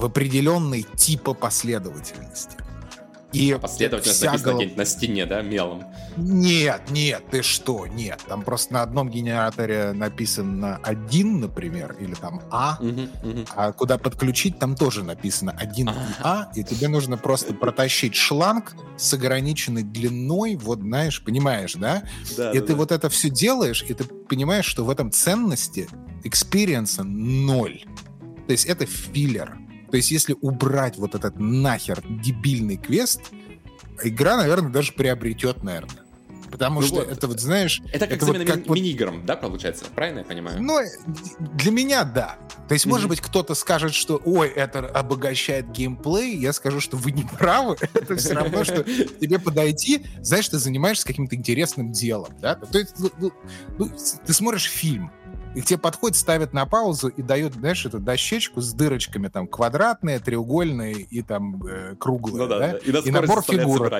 в 0.00 0.04
определенной 0.06 0.86
типа 0.96 1.34
последовательности. 1.34 2.56
И 3.32 3.56
последовательность 3.60 4.18
вся 4.18 4.32
написано 4.32 4.52
голов... 4.54 4.76
на 4.76 4.84
стене, 4.84 5.24
да, 5.24 5.40
мелом? 5.40 5.84
Нет, 6.16 6.82
нет, 6.90 7.22
ты 7.30 7.42
что, 7.42 7.86
нет. 7.86 8.18
Там 8.26 8.42
просто 8.42 8.72
на 8.72 8.82
одном 8.82 9.08
генераторе 9.08 9.92
написано 9.92 10.80
один, 10.82 11.38
например, 11.38 11.96
или 12.00 12.14
там 12.14 12.42
А, 12.50 12.78
угу, 12.80 13.02
угу. 13.22 13.44
а 13.54 13.72
куда 13.72 13.98
подключить, 13.98 14.58
там 14.58 14.74
тоже 14.74 15.04
написано 15.04 15.52
один 15.52 15.90
а. 15.90 15.92
и 15.92 15.96
А, 16.22 16.50
и 16.56 16.64
тебе 16.64 16.88
нужно 16.88 17.16
просто 17.16 17.54
протащить 17.54 18.16
шланг 18.16 18.74
с 18.96 19.14
ограниченной 19.14 19.84
длиной, 19.84 20.56
вот 20.56 20.80
знаешь, 20.80 21.22
понимаешь, 21.22 21.74
да? 21.74 22.02
да 22.36 22.50
и 22.50 22.58
да, 22.58 22.66
ты 22.66 22.72
да. 22.72 22.74
вот 22.74 22.90
это 22.90 23.08
все 23.10 23.30
делаешь, 23.30 23.84
и 23.86 23.94
ты 23.94 24.04
понимаешь, 24.04 24.66
что 24.66 24.84
в 24.84 24.90
этом 24.90 25.12
ценности 25.12 25.88
experience 26.24 26.91
-а 26.91 27.04
ноль. 27.04 27.84
То 28.48 28.52
есть 28.52 28.66
это 28.66 28.86
filler. 28.86 29.59
То 29.90 29.96
есть 29.96 30.10
если 30.10 30.36
убрать 30.40 30.96
вот 30.96 31.14
этот 31.14 31.38
нахер 31.38 32.02
дебильный 32.08 32.76
квест, 32.76 33.20
игра, 34.02 34.36
наверное, 34.36 34.70
даже 34.70 34.92
приобретет, 34.92 35.62
наверное. 35.62 36.04
Потому 36.50 36.80
ну 36.80 36.86
что 36.86 36.96
вот. 36.96 37.08
это 37.08 37.26
вот, 37.28 37.40
знаешь... 37.40 37.80
Это 37.92 38.06
как 38.06 38.16
это 38.16 38.26
замена 38.26 38.44
вот 38.44 38.52
как 38.54 38.68
ми- 38.68 38.74
мини-играм, 38.74 39.24
да, 39.24 39.36
получается? 39.36 39.84
Правильно 39.94 40.20
я 40.20 40.24
понимаю? 40.24 40.60
Ну, 40.60 40.80
для 41.54 41.70
меня, 41.70 42.04
да. 42.04 42.38
То 42.68 42.74
есть, 42.74 42.86
mm-hmm. 42.86 42.88
может 42.88 43.08
быть, 43.08 43.20
кто-то 43.20 43.54
скажет, 43.54 43.94
что, 43.94 44.20
ой, 44.24 44.48
это 44.48 44.80
обогащает 44.80 45.70
геймплей. 45.70 46.36
Я 46.36 46.52
скажу, 46.52 46.80
что 46.80 46.96
вы 46.96 47.12
не 47.12 47.22
правы. 47.22 47.76
это 47.94 48.16
все 48.16 48.34
равно, 48.34 48.64
что 48.64 48.82
тебе 48.82 49.38
подойти, 49.38 50.04
знаешь, 50.20 50.48
ты 50.48 50.58
занимаешься 50.58 51.06
каким-то 51.06 51.36
интересным 51.36 51.92
делом, 51.92 52.32
да? 52.40 52.56
То 52.56 52.78
есть, 52.78 52.94
ну, 52.98 53.10
ну, 53.18 53.32
ну 53.78 53.90
ты 54.26 54.32
смотришь 54.32 54.68
фильм, 54.68 55.12
и 55.54 55.62
тебе 55.62 55.78
подходит, 55.78 56.16
ставят 56.16 56.52
на 56.52 56.64
паузу 56.66 57.08
и 57.08 57.22
дают, 57.22 57.54
знаешь, 57.54 57.84
эту 57.84 57.98
дощечку 57.98 58.60
с 58.60 58.72
дырочками, 58.72 59.28
там, 59.28 59.46
квадратные, 59.48 60.20
треугольные 60.20 60.94
и 60.94 61.22
там 61.22 61.64
э, 61.66 61.96
круглые, 61.96 62.44
ну, 62.44 62.48
да? 62.48 62.58
да? 62.58 62.78
И, 62.78 63.08
и 63.08 63.10
набор 63.10 63.42
фигур. 63.42 63.92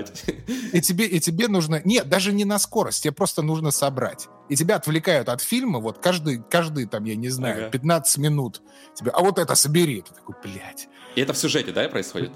И 0.72 0.80
тебе, 0.80 1.06
и 1.06 1.18
тебе 1.18 1.48
нужно... 1.48 1.82
Нет, 1.84 2.08
даже 2.08 2.32
не 2.32 2.44
на 2.44 2.58
скорость, 2.58 3.02
тебе 3.02 3.12
просто 3.12 3.42
нужно 3.42 3.70
собрать. 3.72 4.28
И 4.48 4.56
тебя 4.56 4.76
отвлекают 4.76 5.28
от 5.28 5.40
фильма, 5.40 5.80
вот 5.80 5.98
каждый, 5.98 6.42
каждый 6.42 6.86
там, 6.86 7.04
я 7.04 7.16
не 7.16 7.28
знаю, 7.28 7.64
ага. 7.64 7.70
15 7.70 8.18
минут. 8.18 8.62
Тебе, 8.94 9.10
а 9.10 9.20
вот 9.20 9.38
это 9.38 9.54
собери. 9.54 10.02
Ты 10.02 10.14
такой, 10.14 10.36
блядь. 10.42 10.88
И 11.16 11.20
это 11.20 11.32
в 11.32 11.38
сюжете, 11.38 11.72
да, 11.72 11.88
происходит? 11.88 12.32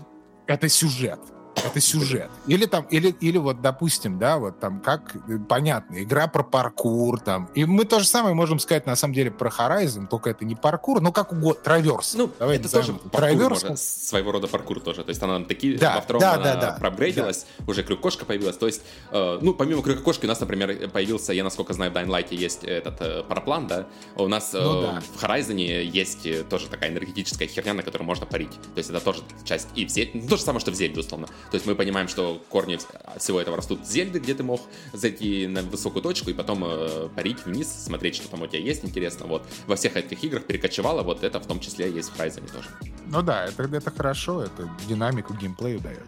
Это 0.46 0.68
сюжет 0.68 1.20
это 1.62 1.80
сюжет. 1.80 2.30
Или 2.46 2.66
там, 2.66 2.84
или, 2.90 3.14
или 3.20 3.38
вот, 3.38 3.60
допустим, 3.60 4.18
да, 4.18 4.38
вот 4.38 4.60
там, 4.60 4.80
как, 4.80 5.16
э, 5.28 5.38
понятно, 5.48 6.02
игра 6.02 6.26
про 6.26 6.42
паркур 6.42 7.20
там. 7.20 7.48
И 7.54 7.64
мы 7.64 7.84
то 7.84 8.00
же 8.00 8.06
самое 8.06 8.34
можем 8.34 8.58
сказать, 8.58 8.86
на 8.86 8.96
самом 8.96 9.14
деле, 9.14 9.30
про 9.30 9.50
Horizon, 9.50 10.06
только 10.08 10.30
это 10.30 10.44
не 10.44 10.54
паркур, 10.54 11.00
но 11.00 11.12
как 11.12 11.32
угодно, 11.32 11.62
траверс. 11.62 12.14
Ну, 12.14 12.30
Давай 12.38 12.56
это 12.56 12.70
тоже 12.70 12.92
может, 13.14 13.78
своего 13.78 14.32
рода 14.32 14.46
паркур 14.46 14.80
тоже. 14.80 15.04
То 15.04 15.10
есть 15.10 15.22
она 15.22 15.44
такие, 15.44 15.78
да, 15.78 15.96
во 15.96 16.00
втором 16.00 16.20
да, 16.20 16.34
она 16.34 16.44
да, 16.44 16.60
да, 16.60 16.76
проапгрейдилась, 16.78 17.46
да. 17.58 17.64
уже 17.70 17.82
крюкошка 17.82 18.24
появилась. 18.24 18.56
То 18.56 18.66
есть, 18.66 18.82
э, 19.10 19.38
ну, 19.40 19.54
помимо 19.54 19.82
крюкошки 19.82 20.24
у 20.26 20.28
нас, 20.28 20.40
например, 20.40 20.88
появился, 20.90 21.32
я 21.32 21.44
насколько 21.44 21.72
знаю, 21.72 21.92
в 21.92 21.94
Dying 21.94 22.08
Light 22.08 22.34
есть 22.34 22.64
этот 22.64 23.00
э, 23.00 23.22
параплан, 23.22 23.66
да, 23.66 23.86
у 24.16 24.28
нас 24.28 24.54
э, 24.54 24.60
ну, 24.60 24.82
да. 24.82 25.02
в 25.16 25.22
Horizon 25.22 25.54
есть 25.58 26.26
э, 26.26 26.44
тоже 26.44 26.68
такая 26.68 26.90
энергетическая 26.90 27.48
херня, 27.48 27.74
на 27.74 27.82
которой 27.82 28.02
можно 28.02 28.26
парить. 28.26 28.52
То 28.74 28.78
есть 28.78 28.90
это 28.90 29.00
тоже 29.00 29.22
часть 29.44 29.68
и 29.74 29.86
в 29.86 29.90
Зельде, 29.90 30.12
ну, 30.14 30.28
то 30.28 30.36
же 30.36 30.42
самое, 30.42 30.60
что 30.60 30.70
в 30.70 30.74
Зельде, 30.74 31.00
условно. 31.00 31.28
То 31.50 31.56
есть 31.56 31.66
мы 31.66 31.74
понимаем, 31.74 32.08
что 32.08 32.42
корни 32.48 32.78
всего 33.18 33.40
этого 33.40 33.56
растут 33.56 33.86
Зельды, 33.86 34.18
где 34.18 34.34
ты 34.34 34.42
мог 34.42 34.60
зайти 34.92 35.46
на 35.46 35.62
высокую 35.62 36.02
точку 36.02 36.30
и 36.30 36.34
потом 36.34 36.64
э, 36.64 37.08
парить 37.14 37.44
вниз, 37.46 37.68
смотреть, 37.68 38.16
что 38.16 38.28
там 38.28 38.42
у 38.42 38.46
тебя 38.46 38.60
есть 38.60 38.84
интересно. 38.84 39.26
Вот 39.26 39.46
во 39.66 39.76
всех 39.76 39.96
этих 39.96 40.22
играх 40.24 40.44
перекочевало, 40.44 41.02
вот 41.02 41.22
это 41.22 41.40
в 41.40 41.46
том 41.46 41.60
числе 41.60 41.90
есть 41.90 42.10
в 42.10 42.18
Horizon 42.18 42.50
тоже. 42.50 42.68
Ну 43.06 43.22
да, 43.22 43.46
это, 43.46 43.62
это 43.62 43.90
хорошо, 43.90 44.42
это 44.42 44.68
динамику 44.88 45.34
геймплею 45.34 45.80
дает. 45.80 46.06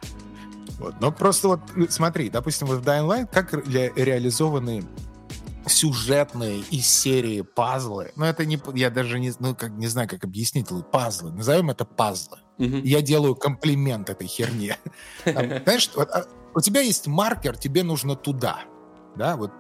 Вот. 0.79 0.95
Но 1.01 1.11
просто 1.13 1.49
вот 1.49 1.61
смотри, 1.89 2.29
допустим, 2.29 2.67
вот 2.67 2.81
в 2.81 2.83
Dying 2.87 3.07
Light 3.09 3.29
как 3.33 3.53
ре- 3.53 3.93
реализованы 3.97 4.85
сюжетные 5.67 6.61
из 6.71 6.87
серии 6.87 7.43
пазлы. 7.43 8.13
Ну, 8.17 8.25
это 8.25 8.45
не... 8.45 8.61
Я 8.75 8.91
даже 8.91 9.19
не, 9.19 9.33
ну, 9.39 9.55
как, 9.55 9.71
не 9.73 9.89
знаю, 9.89 10.09
как 10.09 10.25
объяснить. 10.25 10.69
Пазлы. 10.91 11.33
Назовем 11.33 11.71
это 11.71 11.85
пазлы. 11.85 12.39
Угу. 12.59 12.79
Я 12.85 13.03
делаю 13.03 13.35
комплимент 13.35 14.09
этой 14.09 14.27
херне. 14.27 14.79
Знаешь, 15.25 15.91
а, 15.97 16.25
у 16.55 16.61
тебя 16.61 16.81
есть 16.81 17.07
маркер, 17.07 17.57
тебе 17.57 17.83
нужно 17.83 18.17
туда. 18.17 18.61
Да, 19.17 19.37
вот 19.37 19.51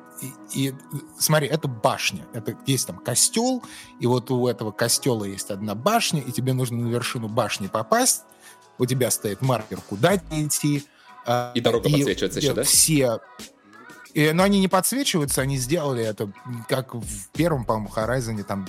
и, 0.55 0.69
и 0.69 0.75
смотри, 1.19 1.49
это 1.49 1.69
башня. 1.69 2.27
Это 2.33 2.57
есть 2.67 2.87
там 2.87 2.99
костел, 2.99 3.63
и 4.01 4.07
вот 4.07 4.31
у 4.31 4.47
этого 4.47 4.71
костела 4.71 5.25
есть 5.25 5.51
одна 5.51 5.75
башня, 5.75 6.21
и 6.21 6.33
тебе 6.33 6.53
нужно 6.53 6.79
на 6.79 6.89
вершину 6.89 7.29
башни 7.29 7.67
попасть. 7.67 8.23
У 8.79 8.87
тебя 8.87 9.11
стоит 9.11 9.43
маркер, 9.43 9.81
куда 9.89 10.17
идти. 10.17 10.85
А, 11.27 11.53
и 11.55 11.61
дорога 11.61 11.89
и, 11.89 11.93
подсвечивается 11.93 12.39
еще, 12.39 12.55
да? 12.55 12.63
Все 12.63 13.21
но 14.33 14.45
они 14.45 14.61
не 14.61 14.69
подсвечиваются, 14.69 15.43
они 15.43 15.59
сделали 15.59 16.03
это, 16.03 16.31
как 16.69 16.95
в 16.95 17.29
первом, 17.33 17.65
по-моему, 17.65 17.91
Horizon, 17.95 18.43
там 18.45 18.67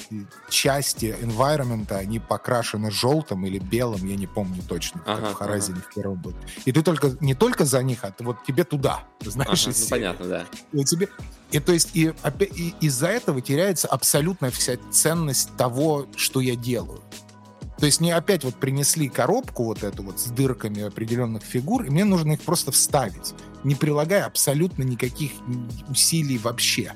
части 0.50 1.16
environment, 1.22 1.92
они 1.94 2.20
покрашены 2.20 2.92
желтым 2.92 3.46
или 3.46 3.58
белым, 3.58 4.06
я 4.06 4.16
не 4.16 4.28
помню 4.28 4.62
точно, 4.68 5.02
ага, 5.06 5.28
как 5.28 5.40
в 5.40 5.42
Horizon 5.44 5.74
ага. 5.74 5.82
в 5.82 5.94
первом 5.94 6.22
был. 6.22 6.34
И 6.66 6.72
ты 6.72 6.82
только, 6.82 7.16
не 7.22 7.34
только 7.34 7.66
за 7.66 7.82
них, 7.82 8.04
а 8.04 8.12
ты 8.12 8.24
вот 8.24 8.44
тебе 8.46 8.64
туда, 8.64 9.04
знаешь, 9.22 9.68
ага, 9.68 9.78
ну, 9.80 9.86
понятно, 9.90 10.26
да. 10.26 10.46
И 10.74 10.84
тебе, 10.84 11.08
и 11.52 11.60
то 11.60 11.72
есть 11.72 11.96
и, 11.96 12.14
и 12.56 12.76
из-за 12.82 13.08
этого 13.08 13.42
теряется 13.42 13.88
абсолютная 13.88 14.52
вся 14.52 14.78
ценность 14.92 15.56
того, 15.56 16.08
что 16.16 16.42
я 16.42 16.56
делаю. 16.56 17.02
То 17.80 17.86
есть 17.86 18.02
мне 18.02 18.16
опять 18.16 18.44
вот 18.44 18.56
принесли 18.56 19.08
коробку 19.08 19.66
вот 19.66 19.84
эту 19.84 20.04
вот 20.04 20.20
с 20.20 20.26
дырками 20.26 20.84
определенных 20.84 21.44
фигур, 21.44 21.84
и 21.84 21.90
мне 21.90 22.06
нужно 22.06 22.34
их 22.34 22.42
просто 22.42 22.72
вставить, 22.72 23.34
не 23.63 23.76
прилагая 23.76 24.26
абсолютно 24.26 24.84
никаких 24.84 25.32
усилий 25.90 26.38
вообще. 26.38 26.94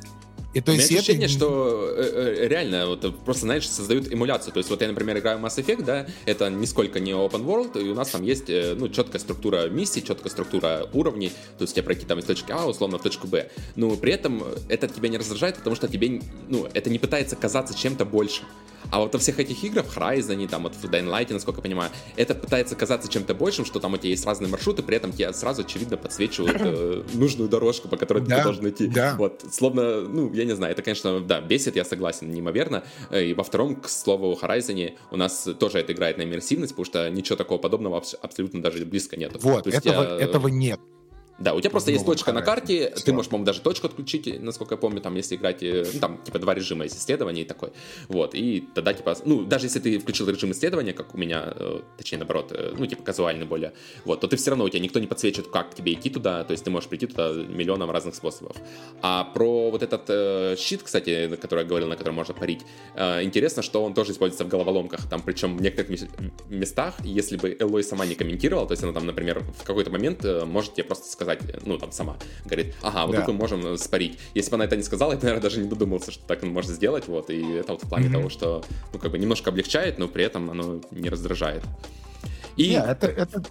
И 0.53 0.59
то 0.59 0.73
есть 0.73 0.89
У 0.89 0.91
меня 0.91 0.99
ощущение, 0.99 1.27
это... 1.27 1.33
что 1.33 1.93
э, 1.95 2.43
э, 2.43 2.47
реально 2.47 2.87
вот 2.87 3.23
просто, 3.23 3.43
знаешь, 3.43 3.69
создают 3.69 4.11
эмуляцию. 4.11 4.51
То 4.51 4.57
есть 4.57 4.69
вот 4.69 4.81
я, 4.81 4.87
например, 4.89 5.17
играю 5.17 5.39
в 5.39 5.45
Mass 5.45 5.57
Effect, 5.57 5.83
да, 5.83 6.07
это 6.25 6.49
нисколько 6.49 6.99
не 6.99 7.11
open 7.11 7.45
world, 7.45 7.81
и 7.81 7.87
у 7.87 7.95
нас 7.95 8.09
там 8.09 8.23
есть, 8.23 8.49
э, 8.49 8.75
ну, 8.77 8.89
четкая 8.89 9.21
структура 9.21 9.69
миссий, 9.69 10.03
четкая 10.03 10.29
структура 10.29 10.89
уровней, 10.91 11.29
то 11.57 11.61
есть 11.61 11.73
тебе 11.73 11.83
пройти 11.83 12.05
там 12.05 12.19
из 12.19 12.25
точки 12.25 12.51
А, 12.51 12.65
условно, 12.65 12.97
в 12.97 13.01
точку 13.01 13.27
Б. 13.27 13.49
Но 13.77 13.95
при 13.95 14.11
этом 14.11 14.43
это 14.67 14.89
тебя 14.89 15.07
не 15.07 15.17
раздражает, 15.17 15.55
потому 15.55 15.77
что 15.77 15.87
тебе, 15.87 16.21
ну, 16.49 16.67
это 16.73 16.89
не 16.89 16.99
пытается 16.99 17.37
казаться 17.37 17.77
чем-то 17.77 18.03
большим. 18.03 18.45
А 18.91 18.99
вот 18.99 19.13
во 19.13 19.19
всех 19.19 19.39
этих 19.39 19.63
играх, 19.63 19.85
Horizon, 19.95 20.47
там 20.47 20.63
вот 20.63 20.75
в 20.75 20.83
Dying 20.83 21.07
Light, 21.07 21.31
насколько 21.31 21.59
я 21.59 21.63
понимаю, 21.63 21.91
это 22.17 22.35
пытается 22.35 22.75
казаться 22.75 23.09
чем-то 23.09 23.33
большим, 23.33 23.65
что 23.65 23.79
там 23.79 23.93
у 23.93 23.97
тебя 23.97 24.09
есть 24.09 24.25
разные 24.25 24.49
маршруты, 24.49 24.83
при 24.83 24.97
этом 24.97 25.13
тебе 25.13 25.31
сразу 25.33 25.61
очевидно 25.61 25.97
подсвечивают 25.97 26.57
э, 26.59 27.03
нужную 27.13 27.49
дорожку, 27.49 27.87
по 27.87 27.97
которой 27.97 28.21
да, 28.23 28.37
ты 28.37 28.43
должен 28.43 28.69
идти. 28.69 28.87
Да. 28.87 29.15
Вот, 29.17 29.45
словно, 29.49 30.01
ну, 30.01 30.33
я 30.33 30.43
не 30.43 30.55
знаю, 30.55 30.73
это, 30.73 30.81
конечно, 30.81 31.21
да, 31.21 31.39
бесит, 31.39 31.75
я 31.75 31.85
согласен, 31.85 32.29
неимоверно. 32.31 32.83
Э, 33.09 33.23
и 33.23 33.33
во 33.33 33.43
втором, 33.43 33.77
к 33.77 33.87
слову, 33.87 34.37
Horizon 34.41 34.93
у 35.09 35.17
нас 35.17 35.47
тоже 35.57 35.79
это 35.79 35.93
играет 35.93 36.17
на 36.17 36.23
иммерсивность, 36.23 36.73
потому 36.73 36.85
что 36.85 37.09
ничего 37.09 37.37
такого 37.37 37.57
подобного 37.57 38.03
абсолютно 38.21 38.61
даже 38.61 38.85
близко 38.85 39.17
нет. 39.17 39.31
Вот, 39.41 39.67
этого, 39.67 40.03
я... 40.03 40.25
этого 40.25 40.47
нет. 40.49 40.79
Да, 41.41 41.55
у 41.55 41.59
тебя 41.59 41.71
просто 41.71 41.91
есть 41.91 42.05
точка 42.05 42.31
на 42.31 42.41
карте, 42.41 42.91
Все. 42.95 43.05
ты 43.05 43.13
можешь, 43.13 43.29
по-моему, 43.29 43.45
даже 43.45 43.61
точку 43.61 43.87
отключить, 43.87 44.39
насколько 44.39 44.75
я 44.75 44.77
помню, 44.77 45.01
там, 45.01 45.15
если 45.15 45.35
играть, 45.35 45.63
э, 45.63 45.87
ну, 45.91 45.99
там, 45.99 46.17
типа, 46.23 46.37
два 46.37 46.53
режима 46.53 46.83
есть 46.83 46.97
исследования 46.97 47.41
и 47.41 47.45
такой, 47.45 47.71
вот, 48.09 48.35
и 48.35 48.67
тогда, 48.75 48.93
типа, 48.93 49.17
ну, 49.25 49.43
даже 49.43 49.65
если 49.65 49.79
ты 49.79 49.97
включил 49.97 50.29
режим 50.29 50.51
исследования, 50.51 50.93
как 50.93 51.15
у 51.15 51.17
меня, 51.17 51.53
э, 51.55 51.81
точнее, 51.97 52.19
наоборот, 52.19 52.51
э, 52.51 52.75
ну, 52.77 52.85
типа, 52.85 53.01
казуальный 53.01 53.47
более, 53.47 53.73
вот, 54.05 54.19
то 54.19 54.27
ты 54.27 54.35
все 54.37 54.51
равно, 54.51 54.65
у 54.65 54.69
тебя 54.69 54.81
никто 54.81 54.99
не 54.99 55.07
подсвечивает, 55.07 55.51
как 55.51 55.73
тебе 55.73 55.93
идти 55.93 56.11
туда, 56.11 56.43
то 56.43 56.51
есть 56.51 56.63
ты 56.63 56.69
можешь 56.69 56.87
прийти 56.87 57.07
туда 57.07 57.31
миллионом 57.33 57.89
разных 57.89 58.13
способов. 58.13 58.55
А 59.01 59.23
про 59.23 59.71
вот 59.71 59.81
этот 59.81 60.03
э, 60.09 60.55
щит, 60.59 60.83
кстати, 60.83 61.35
который 61.37 61.61
я 61.61 61.65
говорил, 61.65 61.87
на 61.87 61.95
котором 61.95 62.15
можно 62.15 62.35
парить, 62.35 62.61
э, 62.93 63.23
интересно, 63.23 63.63
что 63.63 63.83
он 63.83 63.95
тоже 63.95 64.11
используется 64.11 64.45
в 64.45 64.47
головоломках, 64.47 65.09
там, 65.09 65.23
причем 65.23 65.57
в 65.57 65.61
некоторых 65.61 66.07
местах, 66.49 66.95
если 67.03 67.37
бы 67.37 67.57
Элой 67.59 67.83
сама 67.83 68.05
не 68.05 68.13
комментировала, 68.13 68.67
то 68.67 68.73
есть 68.73 68.83
она 68.83 68.93
там, 68.93 69.07
например, 69.07 69.39
в 69.39 69.63
какой-то 69.63 69.89
момент 69.89 70.23
э, 70.23 70.45
может 70.45 70.75
тебе 70.75 70.83
просто 70.83 71.09
сказать, 71.11 71.30
ну, 71.65 71.77
там, 71.77 71.91
сама, 71.91 72.17
говорит, 72.45 72.75
ага, 72.81 73.05
вот 73.05 73.15
да. 73.15 73.21
тут 73.21 73.33
мы 73.33 73.39
можем 73.39 73.65
э, 73.65 73.77
спарить. 73.77 74.19
Если 74.33 74.49
бы 74.51 74.55
она 74.55 74.65
это 74.65 74.75
не 74.75 74.83
сказала, 74.83 75.13
я, 75.13 75.17
наверное, 75.17 75.41
даже 75.41 75.59
не 75.59 75.69
додумался, 75.69 76.11
что 76.11 76.23
так 76.25 76.43
может 76.43 76.71
сделать, 76.71 77.07
вот, 77.07 77.29
и 77.29 77.53
это 77.53 77.73
вот 77.73 77.83
в 77.83 77.89
плане 77.89 78.07
mm-hmm. 78.07 78.11
того, 78.11 78.29
что, 78.29 78.63
ну, 78.93 78.99
как 78.99 79.11
бы 79.11 79.19
немножко 79.19 79.49
облегчает, 79.49 79.99
но 79.99 80.07
при 80.07 80.23
этом 80.23 80.49
оно 80.51 80.81
не 80.91 81.09
раздражает. 81.09 81.63
И 82.57 82.73
yeah, 82.73 82.91
это, 82.91 83.07
это... 83.07 83.41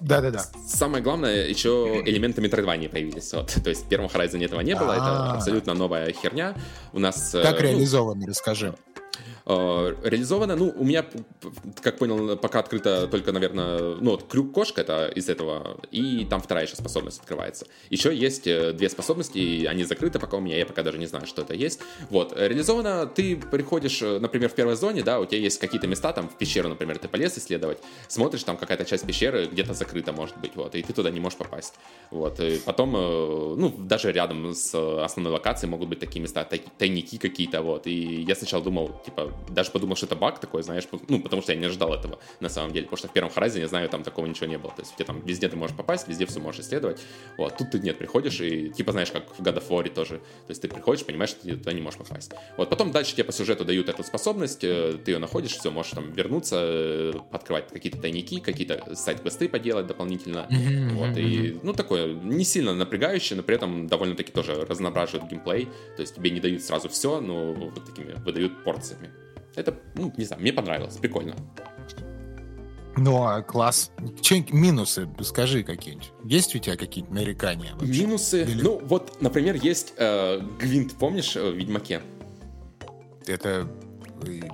Да, 0.00 0.20
да, 0.20 0.30
да. 0.30 0.44
Самое 0.66 1.02
главное, 1.02 1.46
еще 1.46 2.02
элементы 2.04 2.40
метроидвания 2.40 2.88
появились. 2.88 3.32
Вот. 3.32 3.54
То 3.62 3.70
есть 3.70 3.84
в 3.84 3.88
первом 3.88 4.08
Horizon 4.08 4.42
этого 4.44 4.60
не 4.60 4.74
было, 4.74 4.94
А-а-а. 4.94 5.26
это 5.26 5.32
абсолютно 5.34 5.74
новая 5.74 6.10
херня. 6.12 6.54
У 6.92 6.98
нас... 6.98 7.30
Как 7.32 7.60
э, 7.60 7.64
ну, 7.64 7.72
реализовано, 7.72 8.26
расскажи. 8.26 8.74
Э, 9.50 9.96
реализовано. 10.04 10.54
Ну, 10.54 10.72
у 10.76 10.84
меня, 10.84 11.04
как 11.82 11.98
понял, 11.98 12.36
пока 12.36 12.60
открыто 12.60 13.08
только, 13.08 13.32
наверное, 13.32 13.96
ну, 14.00 14.12
вот 14.12 14.28
крюк-кошка 14.28 14.82
это 14.82 15.08
из 15.08 15.28
этого, 15.28 15.80
и 15.90 16.24
там 16.24 16.40
вторая 16.40 16.66
еще 16.66 16.76
способность 16.76 17.18
открывается. 17.18 17.66
Еще 17.88 18.14
есть 18.14 18.46
э, 18.46 18.72
две 18.72 18.88
способности, 18.88 19.64
они 19.64 19.82
закрыты 19.82 20.20
пока 20.20 20.36
у 20.36 20.40
меня, 20.40 20.56
я 20.56 20.66
пока 20.66 20.84
даже 20.84 20.98
не 20.98 21.06
знаю, 21.06 21.26
что 21.26 21.42
это 21.42 21.54
есть. 21.54 21.80
Вот, 22.10 22.32
реализовано, 22.36 23.06
ты 23.06 23.36
приходишь, 23.36 24.00
э, 24.02 24.20
например, 24.20 24.50
в 24.50 24.54
первой 24.54 24.76
зоне, 24.76 25.02
да, 25.02 25.18
у 25.18 25.26
тебя 25.26 25.40
есть 25.40 25.58
какие-то 25.58 25.88
места, 25.88 26.12
там, 26.12 26.28
в 26.28 26.38
пещеру, 26.38 26.68
например, 26.68 26.98
ты 26.98 27.08
полез 27.08 27.36
исследовать, 27.36 27.78
смотришь, 28.06 28.44
там 28.44 28.56
какая-то 28.56 28.84
часть 28.84 29.04
пещеры 29.04 29.46
где-то 29.46 29.74
закрыта, 29.74 30.12
может 30.12 30.38
быть, 30.38 30.54
вот, 30.54 30.76
и 30.76 30.82
ты 30.82 30.92
туда 30.92 31.10
не 31.10 31.18
можешь 31.18 31.38
попасть. 31.38 31.74
Вот, 32.12 32.38
и 32.38 32.60
потом, 32.64 32.92
ну, 32.92 33.74
даже 33.78 34.12
рядом 34.12 34.54
с 34.54 35.02
основной 35.02 35.32
локацией 35.32 35.70
могут 35.70 35.88
быть 35.88 35.98
такие 35.98 36.20
места, 36.20 36.46
тайники 36.78 37.18
какие-то, 37.18 37.62
вот, 37.62 37.88
и 37.88 38.22
я 38.22 38.36
сначала 38.36 38.62
думал, 38.62 38.92
типа, 39.04 39.32
даже 39.48 39.70
подумал, 39.70 39.96
что 39.96 40.06
это 40.06 40.16
баг 40.16 40.38
такой, 40.38 40.62
знаешь, 40.62 40.84
ну, 41.08 41.20
потому 41.20 41.42
что 41.42 41.52
я 41.52 41.58
не 41.58 41.66
ожидал 41.66 41.94
этого 41.94 42.18
на 42.40 42.48
самом 42.48 42.72
деле, 42.72 42.84
потому 42.84 42.98
что 42.98 43.08
в 43.08 43.12
первом 43.12 43.30
Horizon, 43.34 43.60
я 43.60 43.68
знаю, 43.68 43.88
там 43.88 44.02
такого 44.02 44.26
ничего 44.26 44.46
не 44.46 44.58
было, 44.58 44.72
то 44.72 44.82
есть 44.82 44.94
тебе 44.94 45.04
там 45.04 45.20
везде 45.24 45.48
ты 45.48 45.56
можешь 45.56 45.76
попасть, 45.76 46.08
везде 46.08 46.26
все 46.26 46.40
можешь 46.40 46.60
исследовать, 46.60 47.00
вот, 47.36 47.56
тут 47.56 47.70
ты 47.70 47.78
нет, 47.80 47.98
приходишь 47.98 48.40
и, 48.40 48.70
типа, 48.70 48.92
знаешь, 48.92 49.10
как 49.10 49.38
в 49.38 49.42
God 49.42 49.58
of 49.58 49.68
War 49.68 49.88
тоже, 49.88 50.18
то 50.18 50.50
есть 50.50 50.62
ты 50.62 50.68
приходишь, 50.68 51.04
понимаешь, 51.04 51.30
что 51.30 51.42
ты 51.42 51.56
туда 51.56 51.72
не 51.72 51.80
можешь 51.80 51.98
попасть. 51.98 52.32
Вот, 52.56 52.68
потом 52.68 52.90
дальше 52.90 53.12
тебе 53.12 53.24
по 53.24 53.32
сюжету 53.32 53.64
дают 53.64 53.88
эту 53.88 54.02
способность, 54.04 54.64
э, 54.64 54.98
ты 55.04 55.12
ее 55.12 55.18
находишь, 55.18 55.52
все, 55.52 55.70
можешь 55.70 55.92
там 55.92 56.12
вернуться, 56.12 56.56
э, 56.60 57.12
открывать 57.30 57.68
какие-то 57.68 57.98
тайники, 57.98 58.40
какие-то 58.40 58.94
сайт-квесты 58.94 59.48
поделать 59.48 59.86
дополнительно, 59.86 60.46
mm-hmm, 60.50 60.94
вот, 60.94 61.08
mm-hmm. 61.08 61.22
и, 61.22 61.60
ну, 61.62 61.72
такое, 61.72 62.14
не 62.14 62.44
сильно 62.44 62.74
напрягающее, 62.74 63.36
но 63.36 63.42
при 63.42 63.56
этом 63.56 63.86
довольно-таки 63.86 64.32
тоже 64.32 64.54
разноображивает 64.54 65.28
геймплей, 65.30 65.68
то 65.96 66.02
есть 66.02 66.14
тебе 66.14 66.30
не 66.30 66.40
дают 66.40 66.62
сразу 66.62 66.88
все, 66.88 67.20
но 67.20 67.52
вот 67.52 67.84
такими 67.84 68.14
выдают 68.24 68.64
порциями. 68.64 69.10
Это, 69.56 69.74
ну, 69.94 70.12
не 70.16 70.24
знаю, 70.24 70.42
мне 70.42 70.52
понравилось, 70.52 70.96
прикольно. 70.96 71.34
Ну, 72.96 73.24
а 73.24 73.42
класс. 73.42 73.92
Че, 74.20 74.44
минусы, 74.50 75.08
скажи 75.22 75.62
какие-нибудь. 75.62 76.12
Есть 76.24 76.54
у 76.54 76.58
тебя 76.58 76.76
какие-то 76.76 77.12
нарекания? 77.12 77.74
Вообще? 77.74 78.02
Минусы? 78.02 78.42
Или... 78.42 78.62
Ну, 78.62 78.80
вот, 78.84 79.22
например, 79.22 79.54
есть 79.54 79.94
э, 79.96 80.40
Гвинт, 80.58 80.94
помнишь, 80.94 81.36
э, 81.36 81.50
в 81.50 81.54
Ведьмаке? 81.54 82.02
Это... 83.26 83.68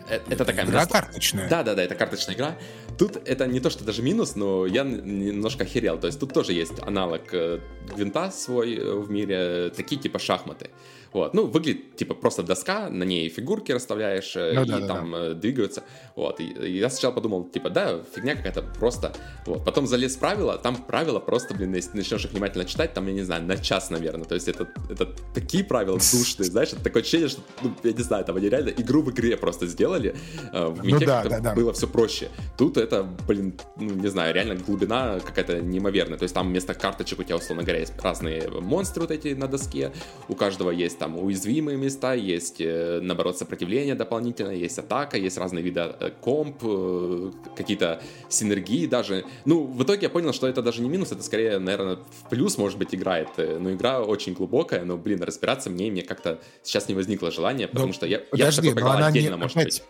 Э, 0.09 0.21
это 0.29 0.45
такая... 0.45 0.65
Игра 0.67 0.87
карточная? 0.87 1.49
Да-да-да, 1.49 1.83
это 1.83 1.95
карточная 1.95 2.35
игра. 2.35 2.57
Тут 2.99 3.17
это 3.25 3.47
не 3.47 3.61
то, 3.61 3.71
что 3.71 3.85
даже 3.85 4.03
минус, 4.03 4.37
но 4.37 4.67
я 4.67 4.83
немножко 4.83 5.65
охерел. 5.65 5.99
То 5.99 6.07
есть 6.07 6.19
тут 6.19 6.33
тоже 6.33 6.53
есть 6.53 6.75
аналог 6.83 7.23
э, 7.33 7.61
Гвинта 7.95 8.31
свой 8.31 8.77
в 8.77 9.11
мире, 9.11 9.71
такие 9.77 10.01
типа 10.01 10.19
шахматы. 10.19 10.71
Вот. 11.17 11.33
Ну, 11.33 11.47
выглядит 11.47 11.97
типа 11.97 12.15
просто 12.15 12.43
доска, 12.43 12.91
на 12.91 13.05
ней 13.05 13.31
фигурки 13.31 13.73
расставляешь 13.73 14.37
э, 14.37 14.53
ну, 14.55 14.65
и 14.65 14.67
да, 14.67 14.87
там 14.87 15.13
да. 15.13 15.19
Э, 15.19 15.35
двигаются. 15.35 15.83
Вот. 16.15 16.41
И, 16.41 16.45
я 16.45 16.91
сначала 16.91 17.13
подумал, 17.13 17.45
типа, 17.45 17.71
да, 17.71 18.03
фигня 18.15 18.37
какая-то 18.37 18.63
просто. 18.79 19.15
Вот. 19.47 19.65
Потом 19.65 19.87
залез 19.87 20.17
в 20.17 20.19
правила, 20.19 20.59
там 20.59 20.77
правила 20.77 21.19
просто, 21.19 21.55
блин, 21.55 21.75
если 21.75 21.97
начнешь 21.97 22.25
их 22.27 22.33
внимательно 22.33 22.67
читать, 22.67 22.93
там, 22.93 23.07
я 23.07 23.15
не 23.15 23.23
знаю, 23.23 23.45
на 23.45 23.57
час, 23.57 23.89
наверное. 23.89 24.25
То 24.25 24.35
есть 24.35 24.49
это, 24.49 24.69
это 24.91 25.09
такие 25.35 25.65
правила 25.65 25.97
душные, 25.97 26.51
знаешь, 26.51 26.75
это 26.75 26.85
такое 26.85 27.01
ощущение, 27.01 27.29
что, 27.29 27.41
ну, 27.63 27.73
я 27.83 27.93
не 27.93 28.03
знаю, 28.03 28.25
там 28.27 28.37
они 28.37 28.51
реально 28.51 28.71
игру 28.71 29.01
в 29.01 29.11
игре 29.11 29.39
просто 29.39 29.67
сделали. 29.67 30.15
Э, 30.53 30.67
в 30.67 30.85
ну, 30.85 31.01
да, 31.01 31.25
да, 31.25 31.41
да. 31.41 31.55
было 31.55 31.73
все 31.73 31.87
проще. 31.87 32.29
Тут 32.59 32.77
это, 32.87 33.03
блин, 33.27 33.55
ну, 33.77 33.95
не 33.95 34.09
знаю, 34.09 34.35
реально 34.35 34.55
глубина 34.55 35.19
какая-то 35.21 35.61
неимоверная. 35.61 36.19
То 36.19 36.23
есть 36.23 36.35
там 36.35 36.49
вместо 36.49 36.75
карточек 36.75 37.19
у 37.19 37.23
тебя, 37.23 37.37
условно 37.37 37.63
говоря, 37.63 37.81
есть 37.81 37.93
разные 38.03 38.49
монстры 38.49 39.03
вот 39.03 39.11
эти 39.11 39.35
на 39.35 39.49
доске. 39.49 39.93
У 40.29 40.35
каждого 40.35 40.71
есть 40.71 40.99
там 40.99 41.19
уязвимые 41.19 41.77
места, 41.77 42.15
есть, 42.15 42.61
э, 42.61 43.01
наоборот, 43.03 43.39
сопротивление 43.39 43.95
дополнительное, 43.95 44.55
есть 44.55 44.79
атака, 44.79 45.17
есть 45.17 45.39
разные 45.39 45.63
виды 45.63 45.81
э, 45.81 46.11
комп, 46.21 46.59
э, 46.63 47.33
какие-то 47.57 48.01
синергии 48.29 48.87
даже. 48.87 49.25
Ну, 49.45 49.65
в 49.65 49.83
итоге 49.83 50.03
я 50.03 50.11
понял, 50.11 50.33
что 50.33 50.47
это 50.47 50.63
даже 50.63 50.83
не 50.83 50.89
минус, 50.89 51.13
это 51.13 51.23
скорее, 51.23 51.59
наверное, 51.59 51.97
в 51.97 52.29
плюс, 52.31 52.59
может 52.59 52.79
быть, 52.79 52.95
играет. 52.95 53.29
Но 53.37 53.73
игра 53.73 54.01
очень 54.01 54.35
глубокая, 54.35 54.85
но, 54.85 54.97
блин, 54.97 55.23
разбираться 55.23 55.71
мне, 55.71 55.91
мне 55.91 56.03
как-то 56.03 56.41
сейчас 56.63 56.89
не 56.89 56.95
возникло 56.95 57.31
желания, 57.31 57.69
потому 57.69 57.89
но, 57.89 57.93
что 57.93 58.07
я, 58.07 58.19
подожди, 58.19 58.67
я 58.67 58.73
такой 58.73 58.83
но 58.83 58.91
она 58.91 59.07
отдельно, 59.09 59.35
не, 59.35 59.41
может 59.41 59.57
опять, 59.57 59.67
быть. 59.67 59.83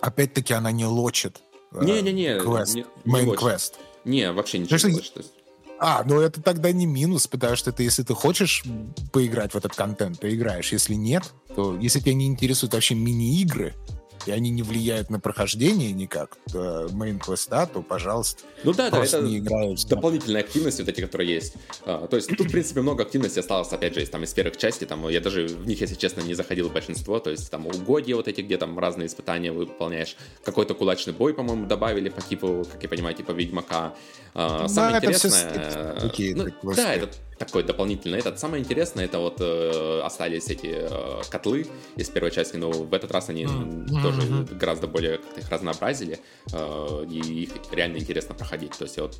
Опять-таки 0.00 0.54
она 0.54 0.72
не 0.72 0.84
лочит. 0.84 1.40
Не-не-не. 1.80 2.40
Квест, 2.40 2.76
main 3.04 3.34
quest. 3.36 3.74
Не, 4.04 4.32
вообще 4.32 4.58
ничего 4.58 4.88
не 4.88 4.94
лочит. 4.96 5.26
А, 5.84 6.04
ну 6.06 6.20
это 6.20 6.40
тогда 6.40 6.70
не 6.70 6.86
минус, 6.86 7.26
потому 7.26 7.56
что 7.56 7.72
ты, 7.72 7.82
если 7.82 8.04
ты 8.04 8.14
хочешь 8.14 8.62
поиграть 9.12 9.52
в 9.52 9.56
этот 9.56 9.74
контент, 9.74 10.20
ты 10.20 10.32
играешь. 10.32 10.70
Если 10.70 10.94
нет, 10.94 11.24
то 11.56 11.76
если 11.76 11.98
тебя 11.98 12.14
не 12.14 12.26
интересуют 12.26 12.74
вообще 12.74 12.94
мини-игры, 12.94 13.74
и 14.26 14.30
они 14.30 14.50
не 14.50 14.62
влияют 14.62 15.10
на 15.10 15.20
прохождение 15.20 15.92
никак 15.92 16.38
main-квеста, 16.52 17.68
то, 17.72 17.82
пожалуйста, 17.82 18.42
ну 18.64 18.72
да, 18.72 18.90
да, 18.90 19.04
это 19.04 19.20
не 19.20 19.38
играешь. 19.38 19.84
дополнительные 19.84 20.42
активности 20.42 20.82
вот 20.82 20.88
эти, 20.88 21.00
которые 21.00 21.32
есть. 21.32 21.54
А, 21.84 22.06
то 22.06 22.16
есть 22.16 22.28
тут, 22.28 22.48
в 22.48 22.50
принципе, 22.50 22.80
много 22.80 23.02
активности 23.02 23.38
осталось, 23.38 23.72
опять 23.72 23.94
же, 23.94 24.02
из, 24.02 24.10
там, 24.10 24.24
из 24.24 24.32
первых 24.32 24.56
частей, 24.56 24.86
там, 24.86 25.08
я 25.08 25.20
даже 25.20 25.46
в 25.46 25.66
них, 25.66 25.80
если 25.80 25.94
честно, 25.94 26.20
не 26.20 26.34
заходил 26.34 26.68
в 26.68 26.72
большинство, 26.72 27.18
то 27.18 27.30
есть 27.30 27.50
там 27.50 27.66
угодья 27.66 28.16
вот 28.16 28.28
эти, 28.28 28.40
где 28.40 28.56
там 28.56 28.78
разные 28.78 29.06
испытания 29.06 29.52
выполняешь, 29.52 30.16
какой-то 30.44 30.74
кулачный 30.74 31.12
бой, 31.12 31.34
по-моему, 31.34 31.66
добавили 31.66 32.08
по 32.08 32.20
типу, 32.20 32.64
как 32.70 32.82
я 32.82 32.88
понимаю, 32.88 33.14
типа 33.14 33.32
Ведьмака. 33.32 33.94
А, 34.34 34.68
самое 34.68 34.92
да, 34.92 34.98
интересное... 34.98 35.30
Все... 35.30 36.06
Okay, 36.06 36.52
ну, 36.62 36.74
да, 36.74 36.94
это 36.94 37.08
такой 37.44 37.62
дополнительный 37.62 38.18
этот. 38.18 38.38
Самое 38.38 38.62
интересное, 38.62 39.04
это 39.04 39.18
вот 39.18 39.40
э, 39.40 40.00
остались 40.04 40.48
эти 40.48 40.70
э, 40.72 41.22
котлы 41.30 41.66
из 41.96 42.08
первой 42.08 42.30
части, 42.30 42.56
но 42.56 42.70
в 42.70 42.92
этот 42.92 43.10
раз 43.10 43.28
они 43.28 43.44
mm-hmm. 43.44 44.02
тоже 44.02 44.20
mm-hmm. 44.20 44.56
гораздо 44.56 44.86
более 44.86 45.18
как-то 45.18 45.40
их 45.40 45.50
разнообразили, 45.50 46.18
э, 46.52 47.06
и 47.10 47.42
их 47.44 47.50
реально 47.72 47.98
интересно 47.98 48.34
проходить. 48.34 48.72
То 48.78 48.84
есть 48.84 48.96
я 48.96 49.04
вот 49.04 49.16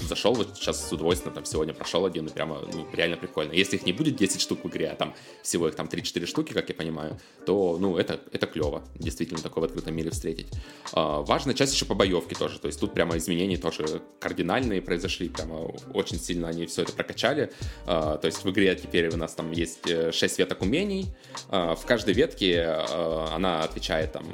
зашел 0.00 0.34
вот 0.34 0.56
сейчас 0.56 0.88
с 0.88 0.92
удовольствием, 0.92 1.34
там 1.34 1.44
сегодня 1.44 1.74
прошел 1.74 2.04
один, 2.04 2.26
и 2.26 2.30
прямо 2.30 2.60
ну, 2.72 2.86
реально 2.92 3.16
прикольно. 3.16 3.52
Если 3.52 3.76
их 3.76 3.86
не 3.86 3.92
будет 3.92 4.16
10 4.16 4.40
штук 4.40 4.64
в 4.64 4.68
игре, 4.68 4.88
а 4.88 4.96
там 4.96 5.14
всего 5.42 5.68
их 5.68 5.74
там 5.74 5.86
3-4 5.86 6.26
штуки, 6.26 6.52
как 6.52 6.68
я 6.68 6.74
понимаю, 6.74 7.18
то, 7.46 7.78
ну, 7.78 7.96
это, 7.96 8.20
это 8.32 8.46
клево, 8.46 8.82
действительно, 8.94 9.40
такое 9.40 9.62
в 9.62 9.64
открытом 9.66 9.94
мире 9.94 10.10
встретить. 10.10 10.46
Э, 10.94 11.22
важная 11.22 11.54
часть 11.54 11.74
еще 11.74 11.84
по 11.84 11.94
боевке 11.94 12.34
тоже, 12.34 12.58
то 12.58 12.66
есть 12.66 12.80
тут 12.80 12.94
прямо 12.94 13.16
изменения 13.16 13.56
тоже 13.56 14.02
кардинальные 14.20 14.82
произошли, 14.82 15.28
прямо 15.28 15.72
очень 15.94 16.18
сильно 16.18 16.48
они 16.48 16.66
все 16.66 16.82
это 16.82 16.92
прокачали, 16.92 17.45
а, 17.86 18.16
то 18.18 18.26
есть 18.26 18.44
в 18.44 18.50
игре 18.50 18.74
теперь 18.74 19.08
у 19.12 19.16
нас 19.16 19.34
там 19.34 19.52
есть 19.52 19.88
6 20.12 20.22
э, 20.22 20.42
веток 20.42 20.62
умений. 20.62 21.06
А, 21.48 21.74
в 21.74 21.84
каждой 21.86 22.14
ветке 22.14 22.64
а, 22.66 23.32
она 23.34 23.62
отвечает 23.62 24.12
там, 24.12 24.24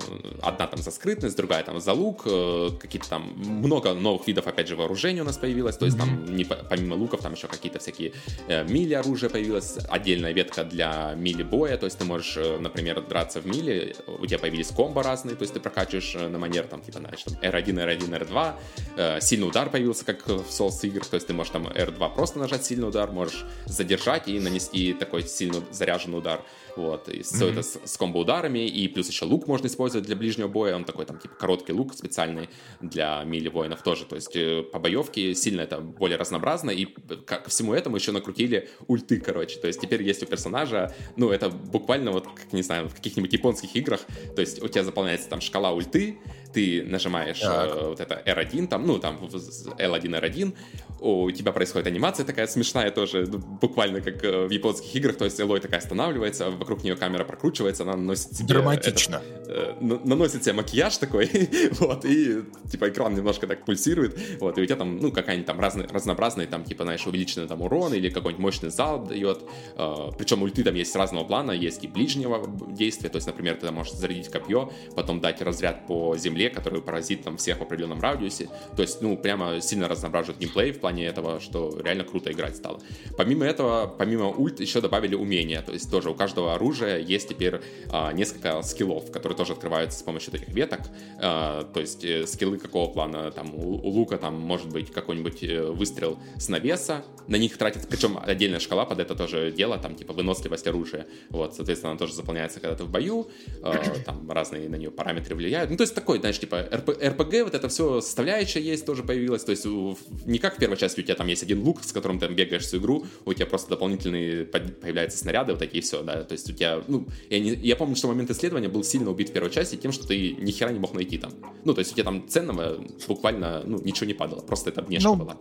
одна 0.41 0.67
там 0.67 0.81
за 0.81 0.91
скрытность, 0.91 1.37
другая 1.37 1.63
там 1.63 1.81
за 1.81 1.93
лук, 1.93 2.23
э, 2.27 2.71
какие-то 2.81 3.09
там, 3.09 3.33
много 3.37 3.95
новых 3.95 4.27
видов, 4.27 4.47
опять 4.47 4.69
же, 4.69 4.77
вооружения 4.77 5.23
у 5.23 5.25
нас 5.25 5.39
появилось, 5.39 5.77
то 5.77 5.85
есть 5.85 5.99
там 5.99 6.25
не, 6.35 6.45
помимо 6.45 6.95
луков 6.95 7.21
там 7.21 7.35
еще 7.35 7.49
какие-то 7.49 7.79
всякие 7.79 8.13
э, 8.49 8.65
мили 8.65 8.95
оружия 8.95 9.29
появилось, 9.29 9.79
отдельная 9.89 10.33
ветка 10.33 10.65
для 10.65 11.15
мили 11.17 11.43
боя, 11.43 11.77
то 11.77 11.87
есть 11.87 11.99
ты 11.99 12.05
можешь, 12.05 12.37
например, 12.61 13.03
драться 13.03 13.41
в 13.41 13.47
мили, 13.47 13.95
у 14.07 14.27
тебя 14.27 14.39
появились 14.39 14.69
комбо 14.69 15.03
разные, 15.03 15.37
то 15.37 15.43
есть 15.43 15.55
ты 15.55 15.61
прокачиваешь 15.61 16.15
на 16.15 16.39
манер 16.39 16.65
там, 16.65 16.81
типа, 16.81 17.01
знаешь, 17.01 17.23
там 17.23 17.35
R1, 17.43 17.99
R1, 17.99 18.57
R2, 18.97 19.21
сильный 19.21 19.49
удар 19.49 19.71
появился, 19.71 20.05
как 20.05 20.27
в 20.27 20.49
Souls 20.49 20.81
играх, 20.83 21.07
то 21.07 21.17
есть 21.17 21.27
ты 21.27 21.35
можешь 21.35 21.53
там 21.53 21.67
R2 21.67 22.15
просто 22.15 22.39
нажать 22.39 22.65
сильный 22.65 22.89
удар, 22.93 23.11
можешь 23.11 23.45
задержать 23.65 24.29
и 24.29 24.39
нанести 24.39 24.93
такой 24.93 25.23
сильно 25.25 25.63
заряженный 25.71 26.19
удар. 26.19 26.43
Вот, 26.77 27.09
и 27.09 27.23
все 27.23 27.49
mm-hmm. 27.49 27.53
это 27.53 27.63
с, 27.63 27.79
с 27.85 27.97
комбо-ударами, 27.97 28.67
и 28.67 28.89
плюс 28.89 29.09
еще 29.09 29.25
лук 29.25 29.47
можно 29.47 29.67
использовать 29.67 30.07
для 30.07 30.17
ближнего 30.17 30.49
боя, 30.49 30.75
он 30.75 30.85
такой 30.85 31.05
там 31.05 31.19
типа 31.19 31.35
короткий 31.35 31.73
лук 31.73 31.95
специальный 31.95 32.49
для 32.81 33.23
мили 33.25 33.49
воинов 33.49 33.83
тоже, 33.83 34.05
то 34.07 34.17
есть 34.17 34.35
э, 34.37 34.63
по 34.63 34.79
боевке 34.79 35.35
сильно 35.35 35.63
это 35.63 35.81
более 35.81 36.17
разнообразно, 36.17 36.71
и 36.71 36.87
ко 36.87 37.43
всему 37.49 37.75
этому 37.75 37.97
еще 37.97 38.13
накрутили 38.13 38.71
ульты, 38.89 39.21
короче, 39.21 39.59
то 39.59 39.67
есть 39.67 39.81
теперь 39.81 40.03
есть 40.03 40.23
у 40.23 40.27
персонажа, 40.27 40.95
ну 41.17 41.31
это 41.31 41.51
буквально 41.51 42.13
вот, 42.13 42.27
как 42.27 42.53
не 42.53 42.63
знаю, 42.63 42.89
в 42.89 42.95
каких-нибудь 42.95 43.33
японских 43.33 43.77
играх, 43.77 44.01
то 44.35 44.41
есть 44.41 44.63
у 44.63 44.69
тебя 44.69 44.85
заполняется 44.85 45.29
там 45.29 45.41
шкала 45.41 45.73
ульты, 45.73 46.19
ты 46.53 46.85
нажимаешь 46.85 47.43
э, 47.43 47.89
вот 47.89 48.01
это 48.01 48.23
R1, 48.27 48.69
там, 48.69 48.87
ну, 48.87 48.99
там 48.99 49.17
L1, 49.17 50.21
R1, 50.21 50.55
у 51.01 51.31
тебя 51.31 51.53
происходит 51.53 51.87
анимация 51.87 52.25
такая 52.25 52.47
смешная 52.47 52.91
тоже, 52.91 53.27
ну, 53.27 53.39
буквально 53.39 54.01
как 54.01 54.23
э, 54.25 54.47
в 54.47 54.51
японских 54.51 54.95
играх, 54.95 55.17
то 55.17 55.25
есть 55.25 55.41
Элой 55.41 55.61
такая 55.61 55.81
останавливается, 55.81 56.51
вокруг 56.63 56.85
нее 56.85 56.97
камера 56.97 57.25
прокручивается, 57.25 57.83
она 57.83 57.97
наносит 57.97 58.37
себе... 58.37 58.49
Драматично. 58.49 59.23
Это, 59.47 59.77
э, 59.81 59.99
наносит 60.05 60.45
себе 60.45 60.55
макияж 60.55 60.97
такой, 60.97 61.29
вот, 61.73 62.05
и, 62.05 62.43
типа, 62.71 62.89
экран 62.89 63.15
немножко 63.15 63.47
так 63.47 63.65
пульсирует, 63.65 64.19
вот, 64.41 64.59
и 64.59 64.63
у 64.63 64.67
тебя 64.67 64.77
там, 64.77 64.99
ну, 64.99 65.11
какая-нибудь 65.11 65.47
там 65.47 65.61
разные, 65.61 65.89
разнообразные, 65.89 66.47
там, 66.47 66.65
типа, 66.65 66.85
знаешь, 66.85 67.07
увеличенный 67.07 67.49
там 67.49 67.63
урон 67.63 67.95
или 67.95 68.09
какой-нибудь 68.09 68.43
мощный 68.43 68.71
залп 68.71 69.09
дает, 69.09 69.43
э, 69.77 69.95
причем 70.17 70.43
ульты 70.43 70.63
там 70.63 70.75
есть 70.75 70.95
разного 70.95 71.25
плана, 71.25 71.53
есть 71.53 71.85
и 71.85 71.89
ближнего 71.89 72.47
действия, 72.73 73.09
то 73.09 73.17
есть, 73.17 73.27
например, 73.27 73.57
ты 73.57 73.67
там 73.67 73.75
можешь 73.75 73.95
зарядить 73.95 74.29
копье, 74.29 74.73
потом 74.95 75.21
дать 75.21 75.43
разряд 75.43 75.87
по 75.87 76.17
земле, 76.17 76.49
который 76.51 76.81
поразит 76.81 77.25
там 77.25 77.37
всех 77.37 77.59
в 77.59 77.63
определенном 77.63 78.01
радиусе, 78.01 78.49
то 78.77 78.83
есть, 78.83 79.03
ну, 79.03 79.17
прямо 79.17 79.61
сильно 79.61 79.89
разноображивает 79.89 80.39
геймплей 80.39 80.73
в 80.73 80.81
плане 80.81 81.07
этого, 81.07 81.41
что 81.41 81.77
реально 81.83 82.05
круто 82.05 82.31
играть 82.31 82.57
стало. 82.57 82.81
Помимо 83.17 83.45
этого, 83.45 83.87
помимо 83.99 84.29
ульт 84.29 84.61
еще 84.61 84.81
добавили 84.81 85.15
умения, 85.15 85.63
то 85.63 85.73
есть 85.73 85.91
тоже 85.91 86.11
у 86.11 86.15
каждого 86.15 86.52
оружия 86.55 86.99
есть 86.99 87.29
теперь 87.29 87.61
а, 87.91 88.13
несколько 88.13 88.63
скиллов, 88.63 89.11
которые 89.11 89.37
тоже 89.37 89.53
открываются 89.53 89.99
с 89.99 90.03
помощью 90.03 90.33
таких 90.33 90.49
веток, 90.49 90.81
а, 91.21 91.65
то 91.73 91.81
есть 91.81 92.05
э, 92.05 92.27
скиллы 92.27 92.59
какого 92.59 92.91
плана, 92.93 93.31
там 93.31 93.55
у, 93.55 93.75
у 93.75 93.89
лука 93.89 94.19
там 94.19 94.35
может 94.35 94.71
быть 94.71 94.93
какой-нибудь 94.93 95.43
э, 95.43 95.63
выстрел 95.65 96.19
с 96.39 96.49
навеса, 96.49 97.05
на 97.29 97.37
них 97.37 97.57
тратится, 97.57 97.89
причем 97.89 98.19
отдельная 98.23 98.61
шкала 98.61 98.85
под 98.85 99.01
это 99.01 99.15
тоже 99.15 99.53
дело, 99.53 99.79
там 99.79 99.95
типа 99.95 100.13
выносливость 100.13 100.67
оружия, 100.67 101.07
вот, 101.31 101.55
соответственно, 101.55 101.93
она 101.93 101.99
тоже 101.99 102.15
заполняется 102.15 102.61
когда 102.61 102.77
то 102.77 102.85
в 102.85 102.91
бою, 102.91 103.29
а, 103.63 103.77
там 104.07 104.31
разные 104.31 104.69
на 104.69 104.77
нее 104.77 104.91
параметры 104.91 105.35
влияют, 105.35 105.71
ну 105.71 105.77
то 105.77 105.83
есть 105.83 105.95
такой, 105.95 106.19
знаешь, 106.19 106.39
типа 106.39 106.69
РП, 106.73 106.91
РПГ, 106.91 107.45
вот 107.45 107.55
это 107.55 107.69
все 107.69 108.01
составляющая 108.01 108.61
есть, 108.61 108.87
тоже 108.87 109.03
появилась, 109.03 109.45
то 109.45 109.51
есть 109.53 109.65
не 109.65 110.39
как 110.39 110.57
в 110.57 110.59
первой 110.59 110.77
части 110.77 111.01
у 111.01 111.03
тебя 111.03 111.15
там 111.15 111.27
есть 111.27 111.43
один 111.43 111.63
лук, 111.63 111.83
с 111.83 111.93
которым 111.93 112.19
ты 112.19 112.27
бегаешь 112.29 112.65
всю 112.65 112.79
игру, 112.79 113.07
у 113.25 113.33
тебя 113.33 113.47
просто 113.47 113.71
дополнительные 113.71 114.45
появляются 114.45 115.19
снаряды, 115.19 115.53
вот 115.53 115.59
такие 115.59 115.83
все, 115.83 116.03
да, 116.03 116.25
то 116.25 116.33
есть 116.33 116.42
у 116.51 116.53
тебя, 116.53 116.83
ну, 116.89 117.07
я, 117.31 117.39
не, 117.41 117.51
я 117.51 117.77
помню, 117.77 117.97
что 117.97 118.09
момент 118.09 118.31
исследования 118.31 118.69
был 118.69 118.85
сильно 118.85 119.11
убит 119.11 119.31
в 119.31 119.33
первой 119.33 119.51
части 119.51 119.77
тем, 119.77 119.93
что 119.93 120.07
ты 120.07 120.33
ни 120.33 120.51
хера 120.51 120.73
не 120.73 120.79
мог 120.79 120.95
найти 120.95 121.19
там. 121.19 121.33
Ну, 121.65 121.75
то 121.75 121.81
есть 121.81 121.93
у 121.93 121.95
тебя 121.95 122.05
там 122.05 122.29
ценного 122.29 122.85
буквально, 123.09 123.63
ну, 123.65 123.81
ничего 123.83 124.07
не 124.07 124.15
падало, 124.15 124.41
просто 124.41 124.71
это 124.71 124.83
внешне 124.83 125.09
ну, 125.09 125.17
была. 125.17 125.39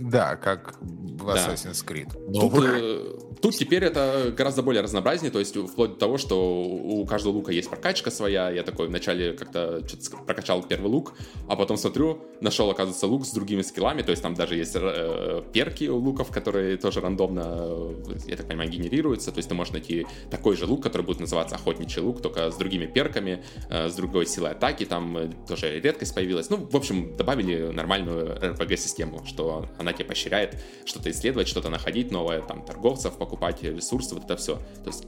Да, 0.00 0.36
как 0.36 0.78
в 1.18 1.28
Assassin's 1.30 1.84
Creed. 1.84 2.12
Тут, 2.32 2.64
э, 2.64 3.18
тут 3.40 3.54
теперь 3.54 3.84
это 3.84 4.32
гораздо 4.36 4.62
более 4.62 4.82
разнообразнее, 4.82 5.30
то 5.30 5.38
есть 5.38 5.56
вплоть 5.56 5.94
до 5.94 5.96
того, 5.96 6.18
что 6.18 6.62
у 6.62 7.04
каждого 7.06 7.34
лука 7.34 7.52
есть 7.52 7.68
прокачка 7.68 8.10
своя. 8.10 8.50
Я 8.50 8.62
такой 8.62 8.88
вначале 8.88 9.32
как-то 9.32 9.82
прокачал 10.26 10.62
первый 10.62 10.88
лук, 10.88 11.14
а 11.48 11.56
потом 11.56 11.76
смотрю, 11.76 12.22
нашел, 12.40 12.70
оказывается, 12.70 13.06
лук 13.06 13.26
с 13.26 13.32
другими 13.32 13.62
скиллами, 13.62 14.02
то 14.02 14.10
есть 14.10 14.22
там 14.22 14.34
даже 14.34 14.54
есть 14.56 14.76
э, 14.76 15.42
перки 15.52 15.88
у 15.88 15.98
луков, 15.98 16.30
которые 16.30 16.76
тоже 16.76 17.00
рандомно, 17.00 17.94
я 18.26 18.36
так 18.36 18.46
понимаю, 18.46 18.70
генерируются, 18.70 19.32
то 19.32 19.38
есть 19.38 19.48
ты 19.48 19.54
можешь 19.54 19.72
найти 19.72 20.06
такой 20.30 20.56
же 20.56 20.66
лук, 20.66 20.82
который 20.82 21.02
будет 21.02 21.20
называться 21.20 21.56
охотничий 21.56 22.00
лук, 22.02 22.22
только 22.22 22.50
с 22.50 22.56
другими 22.56 22.86
перками, 22.86 23.44
э, 23.70 23.88
с 23.88 23.94
другой 23.94 24.26
силой 24.26 24.52
атаки, 24.52 24.84
там 24.84 25.16
э, 25.16 25.30
тоже 25.46 25.80
редкость 25.80 26.14
появилась. 26.14 26.50
Ну, 26.50 26.68
в 26.70 26.76
общем, 26.76 27.16
добавили 27.16 27.70
нормальную 27.72 28.36
RPG-систему, 28.38 29.24
что 29.24 29.66
она 29.78 29.92
тебе 29.92 30.06
поощряет 30.06 30.56
исследовать, 31.10 31.48
что-то 31.48 31.68
находить 31.68 32.10
новое, 32.10 32.40
там, 32.40 32.64
торговцев 32.64 33.16
покупать, 33.16 33.62
ресурсы, 33.62 34.14
вот 34.14 34.24
это 34.24 34.36
все. 34.36 34.56
То 34.84 34.86
есть 34.90 35.06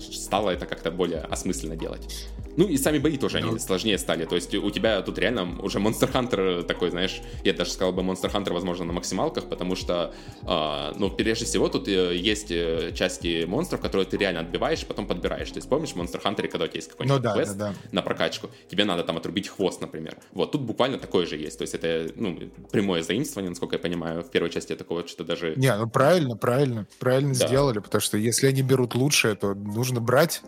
стало 0.00 0.50
это 0.50 0.66
как-то 0.66 0.90
более 0.90 1.20
осмысленно 1.20 1.76
делать. 1.76 2.28
Ну 2.56 2.66
и 2.66 2.76
сами 2.76 2.98
бои 2.98 3.16
тоже, 3.16 3.38
они 3.38 3.58
сложнее 3.58 3.98
стали. 3.98 4.24
То 4.24 4.34
есть 4.34 4.54
у 4.54 4.70
тебя 4.70 5.00
тут 5.02 5.18
реально 5.18 5.60
уже 5.62 5.78
Monster 5.78 6.10
Hunter 6.12 6.62
такой, 6.64 6.90
знаешь, 6.90 7.22
я 7.44 7.52
даже 7.52 7.70
сказал 7.70 7.92
бы 7.92 8.02
Monster 8.02 8.30
Hunter, 8.30 8.52
возможно, 8.52 8.84
на 8.84 8.92
максималках, 8.92 9.48
потому 9.48 9.74
что, 9.74 10.14
э, 10.42 10.92
ну, 10.98 11.10
прежде 11.10 11.46
всего, 11.46 11.68
тут 11.68 11.88
э, 11.88 12.14
есть 12.16 12.50
э, 12.50 12.92
части 12.94 13.44
монстров, 13.46 13.80
которые 13.80 14.06
ты 14.06 14.16
реально 14.16 14.40
отбиваешь 14.40 14.84
потом 14.86 15.06
подбираешь. 15.06 15.50
То 15.50 15.58
есть 15.58 15.68
помнишь 15.68 15.90
в 15.90 15.96
Monster 15.96 16.22
Hunter, 16.22 16.48
когда 16.48 16.64
у 16.64 16.68
тебя 16.68 16.76
есть 16.76 16.90
какой-нибудь 16.90 17.18
ну, 17.18 17.22
да, 17.22 17.34
квест 17.34 17.56
да, 17.56 17.68
да. 17.68 17.74
на 17.90 18.02
прокачку, 18.02 18.50
тебе 18.68 18.84
надо 18.84 19.04
там 19.04 19.16
отрубить 19.16 19.48
хвост, 19.48 19.80
например. 19.80 20.16
Вот, 20.32 20.52
тут 20.52 20.62
буквально 20.62 20.98
такое 20.98 21.26
же 21.26 21.36
есть. 21.36 21.58
То 21.58 21.62
есть 21.62 21.74
это, 21.74 22.12
ну, 22.16 22.38
прямое 22.70 23.02
заимствование, 23.02 23.50
насколько 23.50 23.76
я 23.76 23.78
понимаю. 23.78 24.22
В 24.22 24.30
первой 24.30 24.50
части 24.50 24.74
такого 24.74 25.06
что-то 25.06 25.24
даже... 25.24 25.54
Не, 25.56 25.74
ну 25.76 25.88
правильно, 25.88 26.36
правильно, 26.36 26.86
правильно 26.98 27.34
да. 27.34 27.46
сделали, 27.46 27.78
потому 27.78 28.00
что 28.02 28.18
если 28.18 28.46
они 28.46 28.62
берут 28.62 28.94
лучшее, 28.94 29.34
то 29.36 29.54
нужно 29.82 30.00
брать 30.00 30.42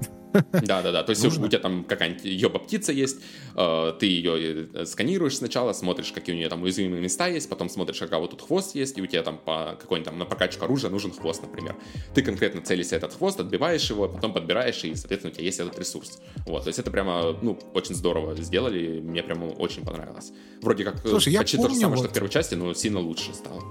да, 0.53 0.83
да, 0.83 0.93
да. 0.93 1.03
То 1.03 1.11
есть 1.11 1.23
Нужно? 1.23 1.47
у 1.47 1.49
тебя 1.49 1.61
там 1.61 1.85
какая-нибудь 1.85 2.25
ёба 2.25 2.59
птица 2.59 2.93
есть, 2.93 3.21
э, 3.57 3.93
ты 3.99 4.07
ее 4.07 4.69
э, 4.75 4.85
сканируешь 4.85 5.37
сначала, 5.37 5.73
смотришь, 5.73 6.13
какие 6.13 6.35
у 6.35 6.39
нее 6.39 6.49
там 6.49 6.63
уязвимые 6.63 7.01
места 7.01 7.29
есть, 7.29 7.49
потом 7.49 7.69
смотришь, 7.69 7.99
какая 7.99 8.21
вот 8.21 8.31
тут 8.31 8.43
хвост 8.43 8.75
есть, 8.75 8.99
и 8.99 9.03
у 9.03 9.07
тебя 9.07 9.23
там 9.23 9.39
по 9.39 9.77
какой-нибудь 9.81 10.11
там 10.11 10.19
на 10.19 10.25
прокачку 10.25 10.65
оружия 10.65 10.91
нужен 10.91 11.13
хвост, 11.13 11.43
например. 11.43 11.77
Ты 12.15 12.23
конкретно 12.23 12.63
целишься 12.63 12.97
этот 12.97 13.15
хвост, 13.15 13.39
отбиваешь 13.39 13.89
его, 13.89 14.09
потом 14.09 14.33
подбираешь, 14.33 14.83
и, 14.85 14.95
соответственно, 14.95 15.31
у 15.33 15.35
тебя 15.35 15.45
есть 15.45 15.61
этот 15.61 15.79
ресурс. 15.79 16.21
Вот, 16.47 16.65
то 16.65 16.69
есть 16.69 16.79
это 16.79 16.91
прямо, 16.91 17.39
ну, 17.41 17.59
очень 17.73 17.95
здорово 17.95 18.35
сделали, 18.37 19.01
мне 19.01 19.23
прямо 19.23 19.47
очень 19.47 19.85
понравилось. 19.85 20.33
Вроде 20.63 20.85
как 20.85 20.99
Слушай, 21.07 21.37
почти 21.37 21.59
то 21.59 21.69
же 21.69 21.77
самое, 21.77 21.97
вот... 21.97 22.05
что 22.05 22.11
в 22.11 22.13
первой 22.13 22.31
части, 22.31 22.55
но 22.55 22.75
сильно 22.75 22.99
лучше 22.99 23.33
стало. 23.35 23.63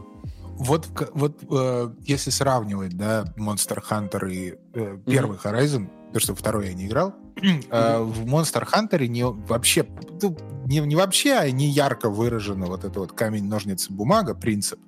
Вот, 0.57 0.87
вот 1.13 1.43
э, 1.49 1.93
если 2.01 2.29
сравнивать, 2.29 2.95
да, 2.95 3.25
Monster 3.37 3.81
Hunter 3.89 4.31
и 4.31 4.55
э, 4.73 4.97
первый 5.05 5.37
mm-hmm. 5.37 5.43
Horizon, 5.43 5.87
потому 6.07 6.19
что 6.19 6.35
второй 6.35 6.67
я 6.67 6.73
не 6.73 6.87
играл, 6.87 7.13
mm-hmm. 7.35 8.03
в 8.03 8.25
Monster 8.25 8.67
Hunter 8.71 9.05
не 9.07 9.25
вообще, 9.25 9.85
ну, 10.21 10.37
не, 10.65 10.79
не 10.79 10.95
вообще, 10.95 11.33
а 11.33 11.49
не 11.51 11.67
ярко 11.67 12.09
выражено 12.09 12.67
вот 12.67 12.83
это 12.83 12.99
вот 12.99 13.11
камень, 13.13 13.45
ножницы, 13.45 13.91
бумага 13.91 14.35
принцип. 14.35 14.79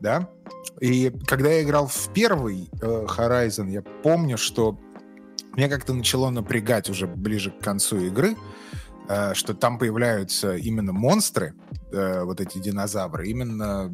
да? 0.00 0.28
И 0.80 1.12
когда 1.26 1.50
я 1.50 1.62
играл 1.62 1.86
в 1.86 2.08
первый 2.12 2.68
э, 2.80 3.06
Horizon, 3.06 3.70
я 3.70 3.82
помню, 3.82 4.38
что 4.38 4.78
меня 5.56 5.68
как-то 5.68 5.92
начало 5.92 6.30
напрягать 6.30 6.88
уже 6.88 7.06
ближе 7.06 7.50
к 7.50 7.58
концу 7.58 7.98
игры, 7.98 8.36
э, 9.08 9.34
что 9.34 9.54
там 9.54 9.78
появляются 9.78 10.56
именно 10.56 10.92
монстры, 10.92 11.54
э, 11.92 12.24
вот 12.24 12.40
эти 12.40 12.58
динозавры, 12.58 13.28
именно 13.28 13.92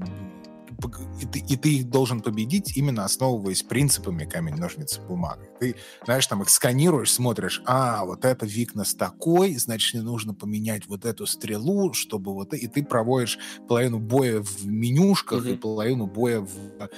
и 1.21 1.27
ты, 1.27 1.39
и 1.41 1.57
ты 1.57 1.77
их 1.79 1.89
должен 1.89 2.21
победить 2.21 2.77
именно 2.77 3.05
основываясь 3.05 3.63
принципами 3.63 4.25
камень, 4.25 4.55
ножницы, 4.55 5.01
бумага. 5.01 5.45
Ты, 5.59 5.75
знаешь, 6.05 6.27
там 6.27 6.43
их 6.43 6.51
сканируешь, 6.51 7.13
смотришь, 7.13 7.63
а, 7.67 8.05
вот 8.05 8.25
это 8.25 8.47
Викнес 8.47 8.95
такой, 8.95 9.57
значит, 9.57 9.95
мне 9.95 10.03
нужно 10.03 10.35
поменять 10.35 10.87
вот 10.87 11.05
эту 11.05 11.27
стрелу, 11.27 11.93
чтобы 11.93 12.33
вот... 12.33 12.55
И 12.55 12.69
ты 12.69 12.85
проводишь 12.85 13.39
половину 13.67 13.99
боя 13.99 14.41
в 14.41 14.67
менюшках 14.67 15.45
mm-hmm. 15.45 15.55
и 15.55 15.57
половину 15.57 16.07
боя 16.07 16.41
в 16.41 16.89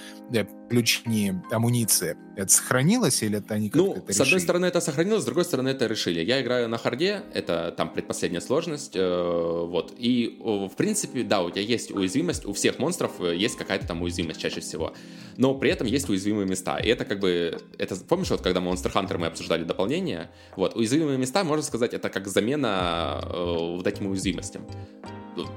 включении 0.71 1.43
амуниции. 1.51 2.17
Это 2.37 2.53
сохранилось 2.53 3.25
или 3.25 3.39
это 3.39 3.55
они 3.55 3.71
как-то 3.71 3.87
Ну, 3.87 3.95
это 3.97 4.13
с 4.13 4.21
одной 4.21 4.39
стороны 4.39 4.67
это 4.67 4.81
сохранилось, 4.81 5.23
с 5.23 5.25
другой 5.25 5.45
стороны 5.45 5.71
это 5.71 5.87
решили. 5.87 6.21
Я 6.21 6.41
играю 6.41 6.69
на 6.69 6.79
харде, 6.79 7.23
это 7.35 7.75
там 7.77 7.93
предпоследняя 7.93 8.41
сложность, 8.41 8.93
э, 8.95 9.67
вот. 9.67 9.93
И, 9.99 10.39
в 10.41 10.71
принципе, 10.77 11.25
да, 11.25 11.43
у 11.43 11.51
тебя 11.51 11.63
есть 11.63 11.91
уязвимость, 11.91 12.47
у 12.47 12.53
всех 12.53 12.79
монстров 12.79 13.21
э, 13.21 13.37
есть 13.37 13.57
какая-то 13.57 13.89
там 13.89 14.03
уязвимость 14.03 14.41
чаще 14.41 14.61
всего. 14.61 14.95
Но 15.37 15.55
при 15.55 15.71
этом 15.71 15.89
есть 15.89 16.09
уязвимые 16.09 16.47
места. 16.47 16.79
И 16.79 16.89
это 16.89 17.05
как 17.05 17.19
бы, 17.19 17.59
это 17.79 17.97
помнишь, 17.97 18.31
вот 18.31 18.41
когда 18.41 18.61
Monster 18.61 18.93
Hunter 18.93 19.19
мы 19.19 19.27
обсуждали 19.27 19.65
дополнение, 19.65 20.31
вот, 20.55 20.77
уязвимые 20.77 21.19
места, 21.19 21.43
можно 21.43 21.65
сказать, 21.65 21.95
это 21.95 22.09
как 22.11 22.29
замена 22.29 23.21
э, 23.25 23.75
вот 23.77 23.87
этим 23.89 24.07
уязвимостям 24.07 24.65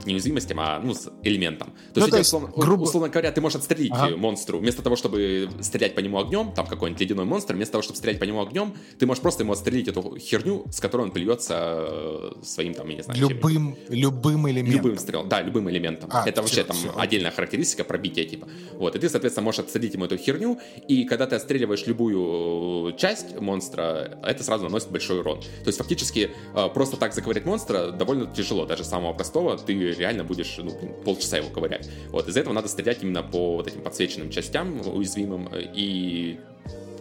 не 0.05 0.13
уязвимостям, 0.13 0.59
а 0.59 0.79
ну, 0.79 0.93
с 0.93 1.09
элементом. 1.23 1.69
То 1.93 1.99
ну, 1.99 2.01
есть, 2.01 2.11
то 2.11 2.17
есть 2.17 2.27
условно, 2.27 2.49
грубо... 2.55 2.83
условно 2.83 3.09
говоря, 3.09 3.31
ты 3.31 3.41
можешь 3.41 3.57
отстрелить 3.57 3.91
ага. 3.91 4.15
монстру. 4.17 4.59
Вместо 4.59 4.81
того, 4.81 4.95
чтобы 4.95 5.49
стрелять 5.61 5.95
по 5.95 5.99
нему 5.99 6.19
огнем, 6.19 6.51
там 6.53 6.67
какой-нибудь 6.67 7.01
ледяной 7.01 7.25
монстр, 7.25 7.55
вместо 7.55 7.73
того, 7.73 7.81
чтобы 7.81 7.97
стрелять 7.97 8.19
по 8.19 8.23
нему 8.25 8.41
огнем, 8.41 8.75
ты 8.99 9.05
можешь 9.05 9.21
просто 9.21 9.43
ему 9.43 9.53
отстрелить 9.53 9.87
эту 9.87 10.17
херню, 10.17 10.65
с 10.71 10.79
которой 10.79 11.01
он 11.03 11.11
плюется 11.11 11.55
э, 11.57 12.31
своим, 12.43 12.73
там, 12.73 12.87
я 12.89 12.95
не 12.95 13.03
знаю, 13.03 13.19
Любым, 13.19 13.75
чем. 13.87 13.95
любым 13.95 14.49
элементом. 14.49 14.83
Любым 14.83 14.97
стрелом, 14.97 15.29
да, 15.29 15.41
любым 15.41 15.69
элементом. 15.69 16.09
А, 16.13 16.27
Это 16.27 16.43
все, 16.43 16.63
вообще 16.63 16.63
там 16.63 16.75
все. 16.75 16.99
отдельная 16.99 17.31
характеристика 17.31 17.83
пробития, 17.83 18.25
типа. 18.25 18.47
Вот, 18.73 18.95
и 18.95 18.99
ты, 18.99 19.09
соответственно, 19.09 19.45
можешь 19.45 19.59
отстрелить 19.59 19.93
ему 19.93 20.05
эту 20.05 20.17
херню, 20.17 20.59
и 20.87 21.05
когда 21.05 21.27
ты 21.27 21.35
отстреливаешь 21.35 21.85
любую 21.87 22.93
часть 22.97 23.39
монстра, 23.39 24.19
это 24.23 24.43
сразу 24.43 24.65
наносит 24.65 24.91
большой 24.91 25.19
урон. 25.19 25.41
То 25.41 25.67
есть, 25.67 25.77
фактически, 25.77 26.31
э, 26.53 26.69
просто 26.73 26.97
так 26.97 27.13
заковырять 27.13 27.45
монстра 27.45 27.91
довольно 27.91 28.27
тяжело, 28.27 28.65
даже 28.65 28.83
самого 28.83 29.13
простого, 29.13 29.57
ты 29.65 29.73
реально 29.73 30.23
будешь 30.23 30.55
ну, 30.57 30.71
полчаса 31.03 31.37
его 31.37 31.49
ковырять. 31.49 31.89
Вот, 32.09 32.27
из-за 32.27 32.41
этого 32.41 32.53
надо 32.53 32.67
стрелять 32.67 33.03
именно 33.03 33.23
по 33.23 33.57
вот 33.57 33.67
этим 33.67 33.81
подсвеченным 33.81 34.29
частям 34.29 34.81
уязвимым, 34.87 35.49
и 35.53 36.39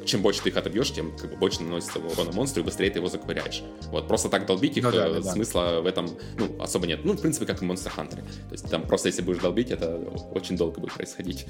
чем 0.04 0.22
больше 0.22 0.42
ты 0.42 0.48
их 0.50 0.56
отобьешь, 0.56 0.92
тем 0.92 1.16
как 1.16 1.30
бы, 1.30 1.36
больше 1.36 1.62
наносится 1.62 1.98
урона 1.98 2.32
монстру, 2.32 2.62
и 2.62 2.64
быстрее 2.64 2.90
ты 2.90 2.98
его 2.98 3.08
заковыряешь. 3.08 3.62
Вот, 3.90 4.08
просто 4.08 4.28
так 4.28 4.46
долбить 4.46 4.76
их, 4.76 4.84
ну, 4.84 4.90
да, 4.90 5.20
да, 5.20 5.32
смысла 5.32 5.72
да. 5.72 5.80
в 5.80 5.86
этом, 5.86 6.10
ну, 6.38 6.60
особо 6.60 6.86
нет. 6.86 7.00
Ну, 7.04 7.12
в 7.12 7.20
принципе, 7.20 7.46
как 7.46 7.62
и 7.62 7.64
Monster 7.64 7.92
Hunter. 7.96 8.16
То 8.16 8.52
есть 8.52 8.68
там 8.70 8.86
просто 8.86 9.08
если 9.08 9.22
будешь 9.22 9.40
долбить, 9.40 9.70
это 9.70 9.96
очень 10.34 10.56
долго 10.56 10.80
будет 10.80 10.94
происходить. 10.94 11.46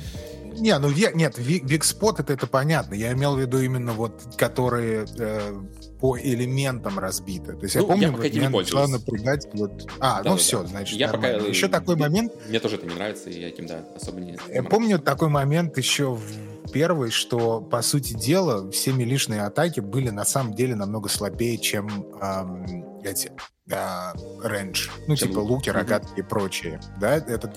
Не, 0.54 0.78
ну, 0.78 0.90
нет, 0.90 1.34
Викспот 1.38 2.20
это, 2.20 2.32
это 2.32 2.46
понятно. 2.46 2.94
Я 2.94 3.12
имел 3.12 3.36
в 3.36 3.40
виду 3.40 3.60
именно 3.60 3.92
вот, 3.92 4.22
которые 4.36 5.06
э, 5.18 5.54
по 6.02 6.18
элементам 6.18 6.98
разбиты. 6.98 7.52
То 7.52 7.62
есть 7.62 7.76
ну, 7.76 7.82
я 7.82 7.86
помню, 7.86 8.06
я 8.06 8.12
пока 8.12 8.50
вот, 8.50 8.64
начала 8.64 8.88
напрягать 8.88 9.46
вот... 9.52 9.88
А, 10.00 10.20
да, 10.20 10.30
ну 10.30 10.36
да, 10.36 10.42
все, 10.42 10.62
да. 10.62 10.66
значит, 10.66 10.98
я 10.98 11.06
нормально. 11.06 11.38
пока... 11.38 11.48
Еще 11.48 11.68
такой 11.68 11.94
момент... 11.94 12.32
Мне 12.48 12.58
тоже 12.58 12.74
это 12.74 12.86
не 12.86 12.94
нравится, 12.96 13.30
и 13.30 13.40
я 13.40 13.48
этим, 13.48 13.66
да, 13.68 13.84
особо 13.94 14.18
не... 14.20 14.36
Я 14.52 14.64
помню 14.64 14.98
такой 14.98 15.28
момент 15.28 15.78
еще 15.78 16.14
в 16.14 16.72
первый, 16.72 17.12
что, 17.12 17.60
по 17.60 17.82
сути 17.82 18.14
дела, 18.14 18.68
все 18.72 18.92
милишные 18.92 19.42
атаки 19.42 19.78
были 19.78 20.10
на 20.10 20.24
самом 20.24 20.54
деле 20.54 20.74
намного 20.74 21.08
слабее, 21.08 21.56
чем 21.56 21.86
эм, 22.20 23.00
эти 23.04 23.30
э, 23.70 24.12
рейндж. 24.42 24.88
Ну, 25.06 25.14
чем... 25.14 25.28
типа 25.28 25.38
луки, 25.38 25.70
рогатки 25.70 26.18
и 26.18 26.22
прочее. 26.22 26.80
Да, 27.00 27.14
это 27.14 27.52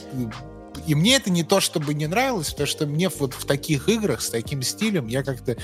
и 0.86 0.94
мне 0.94 1.16
это 1.16 1.32
не 1.32 1.44
то, 1.44 1.60
чтобы 1.62 1.96
не 1.96 2.06
нравилось, 2.06 2.52
потому 2.52 2.68
что 2.68 2.86
мне 2.86 3.10
вот 3.10 3.34
в 3.34 3.46
таких 3.46 3.90
играх 3.90 4.22
с 4.22 4.30
таким 4.30 4.62
стилем 4.62 5.08
я 5.08 5.24
как-то 5.24 5.58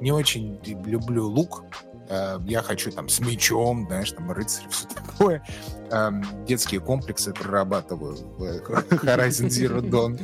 не 0.00 0.12
очень 0.12 0.60
люблю 0.64 1.28
лук. 1.28 1.64
Э, 2.08 2.38
я 2.46 2.62
хочу 2.62 2.90
там 2.90 3.08
с 3.08 3.20
мечом, 3.20 3.86
знаешь, 3.86 4.12
там 4.12 4.30
рыцарь, 4.30 4.66
все 4.70 4.86
такое. 4.88 5.42
Эм, 5.90 6.24
детские 6.46 6.80
комплексы 6.80 7.32
прорабатываю 7.32 8.16
в 8.16 8.42
Horizon 8.42 9.48
Zero 9.48 9.80
Dawn. 9.80 10.20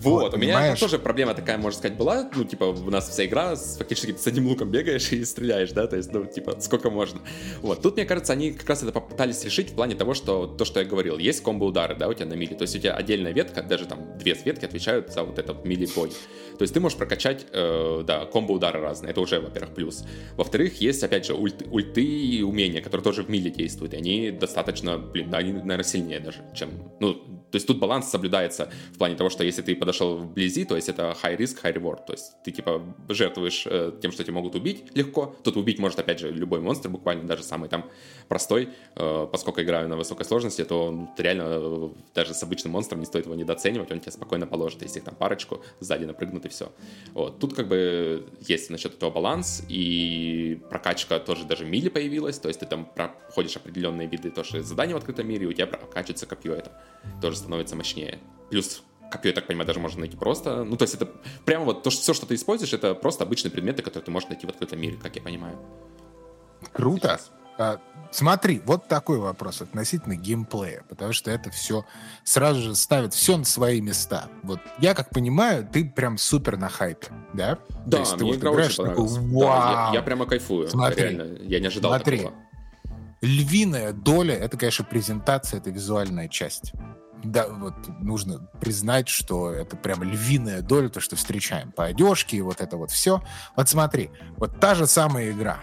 Вот, 0.00 0.34
у 0.34 0.36
меня 0.36 0.76
тоже 0.76 0.98
проблема 0.98 1.34
такая, 1.34 1.58
можно 1.58 1.78
сказать, 1.78 1.96
была. 1.96 2.30
Ну, 2.34 2.44
типа, 2.44 2.64
у 2.64 2.90
нас 2.90 3.08
вся 3.08 3.26
игра, 3.26 3.56
фактически 3.56 4.16
с 4.16 4.26
одним 4.26 4.46
луком 4.48 4.70
бегаешь 4.70 5.12
и 5.12 5.24
стреляешь, 5.24 5.72
да, 5.72 5.86
то 5.86 5.96
есть, 5.96 6.12
ну, 6.12 6.24
типа, 6.24 6.56
сколько 6.60 6.90
можно. 6.90 7.20
Вот, 7.62 7.82
тут, 7.82 7.96
мне 7.96 8.04
кажется, 8.04 8.32
они 8.32 8.52
как 8.52 8.68
раз 8.68 8.82
это 8.82 8.92
попытались 8.92 9.44
решить 9.44 9.70
в 9.70 9.74
плане 9.74 9.94
того, 9.94 10.14
что 10.14 10.46
то, 10.46 10.64
что 10.64 10.80
я 10.80 10.86
говорил, 10.86 11.18
есть 11.18 11.42
комбо-удары, 11.42 11.94
да, 11.96 12.08
у 12.08 12.14
тебя 12.14 12.26
на 12.26 12.34
мили, 12.34 12.54
то 12.54 12.62
есть 12.62 12.76
у 12.76 12.78
тебя 12.78 12.94
отдельная 12.94 13.32
ветка, 13.32 13.62
даже 13.62 13.86
там 13.86 14.18
две 14.18 14.34
ветки 14.34 14.64
отвечают 14.64 15.12
за 15.12 15.22
вот 15.22 15.38
этот 15.38 15.64
мили-бой. 15.64 16.10
То 16.58 16.62
есть 16.62 16.72
ты 16.72 16.80
можешь 16.80 16.96
прокачать, 16.96 17.46
э, 17.52 18.02
да, 18.06 18.24
комбо-удары 18.26 18.80
разные, 18.80 19.10
это 19.10 19.20
уже, 19.20 19.40
во-первых, 19.40 19.74
плюс. 19.74 20.04
Во-вторых, 20.36 20.80
есть, 20.80 21.02
опять 21.02 21.26
же, 21.26 21.34
ульт, 21.34 21.62
ульты 21.70 22.02
и 22.02 22.42
умения, 22.42 22.80
которые 22.80 23.04
тоже 23.04 23.22
в 23.22 23.28
мили 23.28 23.50
действуют, 23.50 23.94
и 23.94 23.96
они 23.96 24.30
достаточно, 24.30 24.98
блин, 24.98 25.30
да, 25.30 25.38
они, 25.38 25.52
наверное, 25.52 25.84
сильнее 25.84 26.20
даже, 26.20 26.38
чем, 26.54 26.70
ну, 27.00 27.14
то 27.14 27.56
есть 27.56 27.66
тут 27.66 27.78
баланс 27.78 28.08
соблюдается 28.10 28.70
в 28.92 28.98
плане 28.98 29.14
того, 29.14 29.30
что 29.30 29.44
если 29.56 29.72
ты 29.72 29.76
подошел 29.76 30.16
вблизи, 30.16 30.64
то 30.64 30.76
есть 30.76 30.88
это 30.88 31.16
high 31.22 31.36
risk, 31.36 31.62
high 31.62 31.74
reward. 31.74 32.04
То 32.06 32.12
есть 32.12 32.32
ты 32.44 32.50
типа 32.50 32.82
жертвуешь 33.08 33.66
э, 33.66 33.92
тем, 34.02 34.12
что 34.12 34.22
тебя 34.22 34.34
могут 34.34 34.54
убить 34.54 34.84
легко. 34.94 35.34
Тут 35.42 35.56
убить 35.56 35.78
может 35.78 35.98
опять 35.98 36.18
же 36.18 36.30
любой 36.30 36.60
монстр, 36.60 36.88
буквально 36.88 37.24
даже 37.24 37.42
самый 37.42 37.68
там 37.68 37.88
простой. 38.28 38.68
Э, 38.96 39.26
поскольку 39.30 39.62
играю 39.62 39.88
на 39.88 39.96
высокой 39.96 40.26
сложности, 40.26 40.64
то 40.64 40.90
ну, 40.90 41.10
реально 41.16 41.44
э, 41.46 41.88
даже 42.14 42.34
с 42.34 42.42
обычным 42.42 42.72
монстром 42.72 43.00
не 43.00 43.06
стоит 43.06 43.24
его 43.24 43.34
недооценивать, 43.34 43.90
он 43.90 44.00
тебя 44.00 44.12
спокойно 44.12 44.46
положит, 44.46 44.82
если 44.82 44.98
их 44.98 45.04
там 45.04 45.14
парочку 45.14 45.62
сзади 45.80 46.04
напрыгнут 46.04 46.44
и 46.44 46.48
все. 46.48 46.70
Вот. 47.12 47.38
Тут 47.38 47.54
как 47.54 47.68
бы 47.68 48.26
есть 48.46 48.70
насчет 48.70 48.94
этого 48.94 49.10
баланс, 49.10 49.62
и 49.68 50.60
прокачка 50.68 51.18
тоже 51.18 51.44
даже 51.44 51.64
мили 51.64 51.88
появилась, 51.88 52.38
то 52.38 52.48
есть 52.48 52.60
ты 52.60 52.66
там 52.66 52.84
проходишь 52.84 53.56
определенные 53.56 54.06
виды 54.06 54.30
тоже 54.30 54.62
заданий 54.62 54.94
в 54.94 54.96
открытом 54.98 55.28
мире, 55.28 55.44
и 55.44 55.48
у 55.48 55.52
тебя 55.52 55.66
прокачивается 55.66 56.26
копье 56.26 56.54
это 56.54 56.72
тоже 57.20 57.36
становится 57.38 57.76
мощнее. 57.76 58.18
Плюс 58.50 58.82
копье, 59.10 59.30
я 59.30 59.34
так 59.34 59.46
понимаю, 59.46 59.66
даже 59.66 59.80
можно 59.80 60.00
найти 60.00 60.16
просто. 60.16 60.64
Ну, 60.64 60.76
то 60.76 60.82
есть 60.82 60.94
это 60.94 61.08
прямо 61.44 61.64
вот 61.64 61.82
то, 61.82 61.90
что 61.90 62.02
все, 62.02 62.14
что 62.14 62.26
ты 62.26 62.34
используешь, 62.34 62.72
это 62.72 62.94
просто 62.94 63.24
обычные 63.24 63.50
предметы, 63.50 63.82
которые 63.82 64.04
ты 64.04 64.10
можешь 64.10 64.28
найти 64.28 64.46
в 64.46 64.50
открытом 64.50 64.80
мире, 64.80 64.96
как 65.02 65.16
я 65.16 65.22
понимаю. 65.22 65.58
Круто. 66.72 67.20
А, 67.58 67.80
смотри, 68.10 68.60
вот 68.64 68.86
такой 68.86 69.18
вопрос 69.18 69.62
относительно 69.62 70.14
геймплея, 70.14 70.84
потому 70.88 71.12
что 71.12 71.30
это 71.30 71.50
все 71.50 71.86
сразу 72.22 72.60
же 72.60 72.74
ставит 72.74 73.14
все 73.14 73.36
на 73.36 73.44
свои 73.44 73.80
места. 73.80 74.28
Вот 74.42 74.60
я 74.78 74.94
как 74.94 75.10
понимаю, 75.10 75.66
ты 75.66 75.84
прям 75.84 76.18
супер 76.18 76.58
на 76.58 76.68
хайпе, 76.68 77.08
да? 77.32 77.58
Да, 77.86 78.00
есть, 78.00 78.16
мне 78.16 78.30
вот 78.30 78.36
игра 78.36 78.50
очень 78.50 78.76
понравилась. 78.76 79.14
Такой, 79.14 79.40
да, 79.40 79.88
я, 79.88 79.94
я 79.94 80.02
прямо 80.02 80.26
кайфую. 80.26 80.68
Смотри, 80.68 81.02
реально, 81.02 81.38
я 81.42 81.60
не 81.60 81.66
ожидал 81.68 81.92
смотри, 81.92 82.18
такого. 82.18 82.36
Львиная 83.22 83.92
доля— 83.92 84.34
это, 84.36 84.58
конечно, 84.58 84.84
презентация, 84.84 85.58
это 85.58 85.70
визуальная 85.70 86.28
часть 86.28 86.72
да, 87.32 87.48
вот 87.48 87.74
нужно 88.00 88.48
признать, 88.60 89.08
что 89.08 89.50
это 89.50 89.76
прям 89.76 90.02
львиная 90.02 90.62
доля, 90.62 90.88
то, 90.88 91.00
что 91.00 91.16
встречаем 91.16 91.72
по 91.72 91.84
одежке 91.84 92.36
и 92.36 92.40
вот 92.40 92.60
это 92.60 92.76
вот 92.76 92.90
все. 92.90 93.22
Вот 93.56 93.68
смотри, 93.68 94.10
вот 94.36 94.60
та 94.60 94.74
же 94.74 94.86
самая 94.86 95.30
игра, 95.30 95.60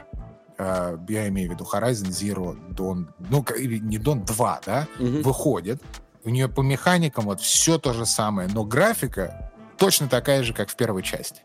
э, 0.58 0.98
я 1.10 1.28
имею 1.30 1.50
в 1.50 1.54
виду 1.54 1.68
Horizon 1.72 2.10
Zero 2.10 2.58
Dawn, 2.74 3.08
ну, 3.30 3.46
не 3.60 3.98
Dawn 3.98 4.26
2, 4.26 4.62
да, 4.66 4.88
угу. 5.00 5.08
выходит, 5.22 5.82
у 6.24 6.30
нее 6.30 6.48
по 6.48 6.62
механикам 6.62 7.26
вот 7.26 7.42
все 7.42 7.78
то 7.78 7.94
же 7.94 8.06
самое, 8.06 8.50
но 8.52 8.64
графика 8.64 9.52
точно 9.78 10.08
такая 10.08 10.44
же, 10.44 10.54
как 10.54 10.70
в 10.70 10.76
первой 10.76 11.04
части. 11.04 11.42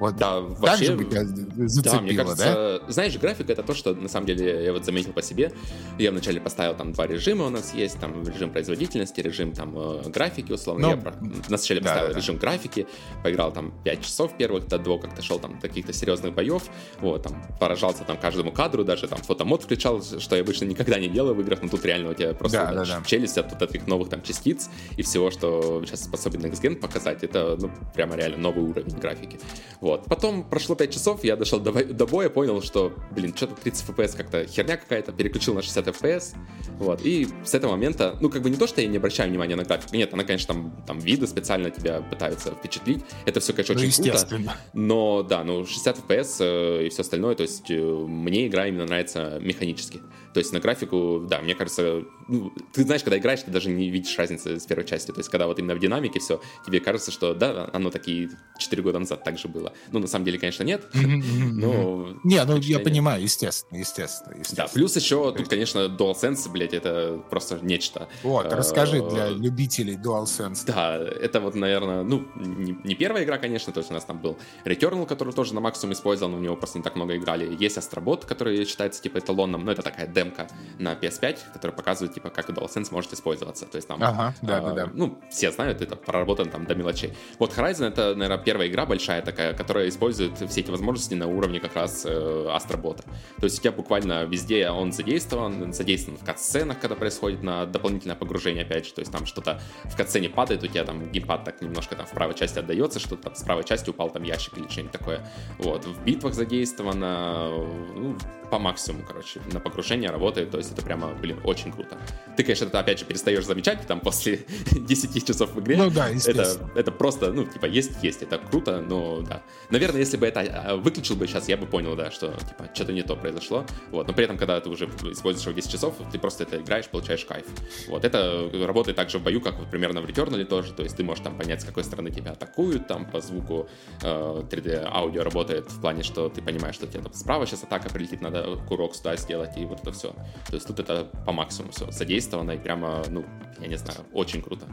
Вот 0.00 0.16
да, 0.16 0.40
вообще, 0.40 0.94
бы 0.94 1.04
тебя 1.04 1.24
зацепило, 1.24 1.96
да, 1.96 2.00
мне 2.02 2.14
кажется, 2.14 2.80
да? 2.86 2.92
знаешь, 2.92 3.18
графика 3.18 3.52
это 3.52 3.62
то, 3.62 3.74
что 3.74 3.94
на 3.94 4.08
самом 4.08 4.26
деле 4.26 4.64
я 4.64 4.72
вот 4.72 4.84
заметил 4.84 5.12
по 5.12 5.22
себе. 5.22 5.52
Я 5.98 6.12
вначале 6.12 6.40
поставил 6.40 6.76
там 6.76 6.92
два 6.92 7.06
режима 7.06 7.46
у 7.46 7.50
нас 7.50 7.74
есть, 7.74 7.98
там 7.98 8.22
режим 8.22 8.50
производительности, 8.50 9.20
режим 9.20 9.52
там 9.52 9.76
э, 9.76 10.08
графики, 10.10 10.52
условно. 10.52 10.88
Ну, 10.88 10.96
я 10.96 11.14
вначале 11.48 11.80
да, 11.80 11.90
поставил 11.90 12.12
да, 12.12 12.18
режим 12.18 12.34
да. 12.36 12.40
графики, 12.40 12.86
поиграл 13.24 13.52
там 13.52 13.74
5 13.82 14.02
часов 14.02 14.36
первых, 14.36 14.68
до 14.68 14.78
двух 14.78 15.02
как-то 15.02 15.20
шел 15.20 15.40
там 15.40 15.58
каких-то 15.60 15.92
серьезных 15.92 16.32
боев, 16.32 16.62
вот, 17.00 17.24
там 17.24 17.42
поражался 17.58 18.04
там 18.04 18.18
каждому 18.18 18.52
кадру, 18.52 18.84
даже 18.84 19.08
там 19.08 19.18
фотомод 19.18 19.64
включал, 19.64 20.02
что 20.02 20.36
я 20.36 20.42
обычно 20.42 20.66
никогда 20.66 21.00
не 21.00 21.08
делаю 21.08 21.34
в 21.34 21.40
играх, 21.40 21.60
но 21.62 21.68
тут 21.68 21.84
реально 21.84 22.10
у 22.10 22.14
тебя 22.14 22.34
просто 22.34 22.58
да, 22.58 22.72
да, 22.72 22.84
да. 22.84 23.02
челюсть 23.04 23.36
от 23.36 23.50
вот 23.50 23.62
этих 23.62 23.86
новых 23.88 24.10
там 24.10 24.22
частиц 24.22 24.68
и 24.96 25.02
всего, 25.02 25.30
что 25.32 25.82
сейчас 25.84 26.04
способен 26.04 26.40
Next 26.40 26.62
Gen 26.62 26.76
показать, 26.76 27.24
это 27.24 27.56
ну, 27.60 27.70
прямо 27.94 28.14
реально 28.14 28.38
новый 28.38 28.62
уровень 28.64 28.96
графики. 28.98 29.40
Вот. 29.80 30.06
Потом 30.06 30.42
прошло 30.42 30.74
5 30.74 30.92
часов, 30.92 31.24
я 31.24 31.36
дошел 31.36 31.60
до, 31.60 31.72
до 31.84 32.06
боя, 32.06 32.28
понял, 32.28 32.62
что, 32.62 32.92
блин, 33.12 33.34
что-то 33.36 33.54
30 33.54 33.88
FPS 33.88 34.16
как-то 34.16 34.46
херня 34.46 34.76
какая-то, 34.76 35.12
переключил 35.12 35.54
на 35.54 35.62
60 35.62 35.88
FPS, 35.88 36.34
вот. 36.78 37.02
И 37.04 37.28
с 37.44 37.54
этого 37.54 37.72
момента, 37.72 38.16
ну, 38.20 38.28
как 38.28 38.42
бы 38.42 38.50
не 38.50 38.56
то, 38.56 38.66
что 38.66 38.80
я 38.80 38.88
не 38.88 38.96
обращаю 38.96 39.30
внимания 39.30 39.56
на 39.56 39.64
графику, 39.64 39.94
нет, 39.94 40.12
она, 40.12 40.24
конечно, 40.24 40.54
там, 40.54 40.84
там 40.86 40.98
виды 40.98 41.26
специально 41.26 41.70
тебя 41.70 42.02
пытаются 42.02 42.50
впечатлить, 42.50 43.04
это 43.24 43.40
все, 43.40 43.52
конечно, 43.52 43.74
ну, 43.74 43.80
очень 43.80 44.02
круто, 44.02 44.56
но, 44.72 45.22
да, 45.22 45.44
ну, 45.44 45.64
60 45.64 45.98
FPS 46.08 46.36
э, 46.40 46.86
и 46.86 46.88
все 46.88 47.02
остальное, 47.02 47.34
то 47.34 47.42
есть 47.42 47.70
э, 47.70 47.74
мне 47.74 48.48
игра 48.48 48.66
именно 48.66 48.86
нравится 48.86 49.38
механически. 49.40 50.00
То 50.38 50.40
есть 50.40 50.52
на 50.52 50.60
графику, 50.60 51.26
да, 51.28 51.40
мне 51.40 51.56
кажется, 51.56 52.04
ну, 52.28 52.52
ты 52.72 52.84
знаешь, 52.84 53.02
когда 53.02 53.18
играешь, 53.18 53.42
ты 53.42 53.50
даже 53.50 53.70
не 53.70 53.90
видишь 53.90 54.16
разницы 54.16 54.60
с 54.60 54.66
первой 54.66 54.84
части. 54.84 55.10
То 55.10 55.18
есть 55.18 55.28
когда 55.30 55.48
вот 55.48 55.58
именно 55.58 55.74
в 55.74 55.80
динамике 55.80 56.20
все, 56.20 56.40
тебе 56.64 56.78
кажется, 56.78 57.10
что 57.10 57.34
да, 57.34 57.68
оно 57.72 57.90
такие 57.90 58.30
4 58.56 58.80
года 58.84 59.00
назад 59.00 59.24
так 59.24 59.36
же 59.36 59.48
было. 59.48 59.72
Ну, 59.90 59.98
на 59.98 60.06
самом 60.06 60.24
деле, 60.24 60.38
конечно, 60.38 60.62
нет. 60.62 60.88
Но... 60.94 62.20
Не, 62.22 62.44
ну 62.44 62.56
я 62.58 62.78
понимаю, 62.78 63.20
естественно, 63.20 63.80
естественно, 63.80 64.36
Да, 64.52 64.68
плюс 64.68 64.94
еще 64.94 65.34
тут, 65.36 65.48
конечно, 65.48 65.88
DualSense, 65.88 66.48
блядь, 66.52 66.72
это 66.72 67.20
просто 67.30 67.58
нечто. 67.60 68.08
Вот, 68.22 68.46
а, 68.46 68.54
расскажи 68.54 69.02
для 69.02 69.30
любителей 69.30 69.96
DualSense. 69.96 70.66
Да, 70.66 70.98
это 70.98 71.40
вот, 71.40 71.56
наверное, 71.56 72.04
ну, 72.04 72.28
не 72.36 72.94
первая 72.94 73.24
игра, 73.24 73.38
конечно, 73.38 73.72
то 73.72 73.80
есть 73.80 73.90
у 73.90 73.94
нас 73.94 74.04
там 74.04 74.22
был 74.22 74.38
Returnal, 74.64 75.04
который 75.04 75.34
тоже 75.34 75.52
на 75.52 75.60
максимум 75.60 75.94
использовал, 75.94 76.30
но 76.30 76.38
у 76.38 76.40
него 76.40 76.54
просто 76.54 76.78
не 76.78 76.84
так 76.84 76.94
много 76.94 77.16
играли. 77.16 77.56
Есть 77.58 77.76
Astrobot, 77.76 78.24
который 78.24 78.64
считается 78.64 79.02
типа 79.02 79.18
эталонным, 79.18 79.64
но 79.64 79.72
это 79.72 79.82
такая 79.82 80.06
демка 80.28 80.46
на 80.78 80.94
PS5, 80.94 81.52
которая 81.52 81.76
показывает, 81.76 82.14
типа, 82.14 82.30
как 82.30 82.48
DualSense 82.50 82.88
может 82.90 83.12
использоваться. 83.12 83.66
То 83.66 83.76
есть 83.76 83.88
там, 83.88 84.02
ага, 84.02 84.34
да, 84.42 84.58
э, 84.58 84.62
да, 84.62 84.72
да. 84.72 84.90
ну, 84.94 85.18
все 85.30 85.50
знают, 85.50 85.80
это 85.80 85.96
проработано 85.96 86.50
там 86.50 86.66
до 86.66 86.74
мелочей. 86.74 87.12
Вот 87.38 87.52
Horizon 87.52 87.88
это, 87.88 88.14
наверное, 88.14 88.38
первая 88.38 88.68
игра 88.68 88.86
большая 88.86 89.22
такая, 89.22 89.54
которая 89.54 89.88
использует 89.88 90.36
все 90.50 90.60
эти 90.60 90.70
возможности 90.70 91.14
на 91.14 91.26
уровне 91.26 91.60
как 91.60 91.74
раз 91.74 92.04
э, 92.04 92.48
Астробота. 92.52 93.02
То 93.38 93.44
есть 93.44 93.58
у 93.58 93.62
тебя 93.62 93.72
буквально 93.72 94.24
везде 94.24 94.70
он 94.70 94.92
задействован, 94.92 95.72
задействован 95.72 96.18
в 96.18 96.24
кат-сценах, 96.24 96.78
когда 96.78 96.94
происходит 96.94 97.42
на 97.42 97.66
дополнительное 97.66 98.16
погружение, 98.16 98.64
опять 98.64 98.86
же, 98.86 98.92
то 98.92 99.00
есть 99.00 99.12
там 99.12 99.26
что-то 99.26 99.60
в 99.84 99.96
кат-сцене 99.96 100.28
падает, 100.28 100.62
у 100.62 100.66
тебя 100.66 100.84
там 100.84 101.10
геймпад 101.10 101.44
так 101.44 101.60
немножко 101.62 101.96
там 101.96 102.06
в 102.06 102.10
правой 102.10 102.34
части 102.34 102.58
отдается, 102.58 102.98
что-то 102.98 103.24
там 103.24 103.34
с 103.34 103.42
правой 103.42 103.64
части 103.64 103.90
упал 103.90 104.10
там 104.10 104.22
ящик 104.22 104.56
или 104.58 104.68
что-нибудь 104.68 104.92
такое. 104.92 105.26
Вот, 105.58 105.84
в 105.84 106.04
битвах 106.04 106.34
задействовано, 106.34 107.48
ну, 107.94 108.16
по 108.50 108.58
максимуму, 108.58 109.04
короче, 109.06 109.40
на 109.52 109.60
погружение 109.60 110.07
работает, 110.10 110.50
то 110.50 110.58
есть 110.58 110.72
это 110.72 110.82
прямо, 110.82 111.14
блин, 111.14 111.38
очень 111.44 111.72
круто. 111.72 111.98
Ты, 112.36 112.42
конечно, 112.42 112.66
это 112.66 112.80
опять 112.80 112.98
же 112.98 113.04
перестаешь 113.04 113.44
замечать 113.44 113.86
там 113.86 114.00
после 114.00 114.44
10 114.70 115.26
часов 115.26 115.54
в 115.54 115.60
игре. 115.60 115.76
Ну 115.76 115.90
да, 115.90 116.10
это, 116.10 116.70
это 116.74 116.92
просто, 116.92 117.32
ну, 117.32 117.44
типа, 117.44 117.66
есть, 117.66 118.02
есть, 118.02 118.22
это 118.22 118.38
круто, 118.38 118.80
но 118.80 119.22
да. 119.22 119.42
Наверное, 119.70 120.00
если 120.00 120.16
бы 120.16 120.26
это 120.26 120.40
а, 120.40 120.76
выключил 120.76 121.16
бы 121.16 121.26
сейчас, 121.26 121.48
я 121.48 121.56
бы 121.56 121.66
понял, 121.66 121.96
да, 121.96 122.10
что, 122.10 122.28
типа, 122.28 122.70
что-то 122.74 122.92
не 122.92 123.02
то 123.02 123.16
произошло. 123.16 123.66
Вот, 123.90 124.06
но 124.06 124.14
при 124.14 124.24
этом, 124.24 124.36
когда 124.36 124.60
ты 124.60 124.68
уже 124.68 124.86
используешь 124.86 125.46
его 125.46 125.56
10 125.56 125.70
часов, 125.70 125.94
ты 126.12 126.18
просто 126.18 126.44
это 126.44 126.60
играешь, 126.60 126.88
получаешь 126.88 127.24
кайф. 127.24 127.46
Вот, 127.88 128.04
это 128.04 128.50
работает 128.66 128.96
также 128.96 129.18
в 129.18 129.22
бою, 129.22 129.40
как 129.40 129.58
вот 129.58 129.70
примерно 129.70 130.00
в 130.00 130.06
Returnal 130.06 130.44
тоже, 130.44 130.72
то 130.72 130.82
есть 130.82 130.96
ты 130.96 131.04
можешь 131.04 131.24
там 131.24 131.36
понять, 131.36 131.62
с 131.62 131.64
какой 131.64 131.84
стороны 131.84 132.10
тебя 132.10 132.32
атакуют, 132.32 132.86
там 132.86 133.04
по 133.04 133.20
звуку 133.20 133.68
э, 134.02 134.42
3D 134.50 134.86
аудио 134.86 135.22
работает 135.22 135.70
в 135.70 135.80
плане, 135.80 136.02
что 136.02 136.28
ты 136.28 136.42
понимаешь, 136.42 136.74
что 136.74 136.86
тебе 136.86 137.02
там 137.02 137.12
справа 137.12 137.46
сейчас 137.46 137.64
атака 137.64 137.90
прилетит, 137.90 138.20
надо 138.20 138.56
курок 138.68 138.94
сюда 138.94 139.16
сделать, 139.16 139.56
и 139.56 139.64
вот 139.64 139.80
это 139.80 139.92
все. 139.98 140.12
То 140.48 140.54
есть 140.54 140.66
тут 140.66 140.80
это 140.80 141.04
по 141.26 141.32
максимуму 141.32 141.72
все 141.72 141.90
задействовано, 141.90 142.52
и 142.52 142.58
прямо, 142.58 143.02
ну, 143.08 143.24
я 143.60 143.66
не 143.66 143.76
знаю, 143.76 144.00
очень 144.12 144.42
круто. 144.42 144.66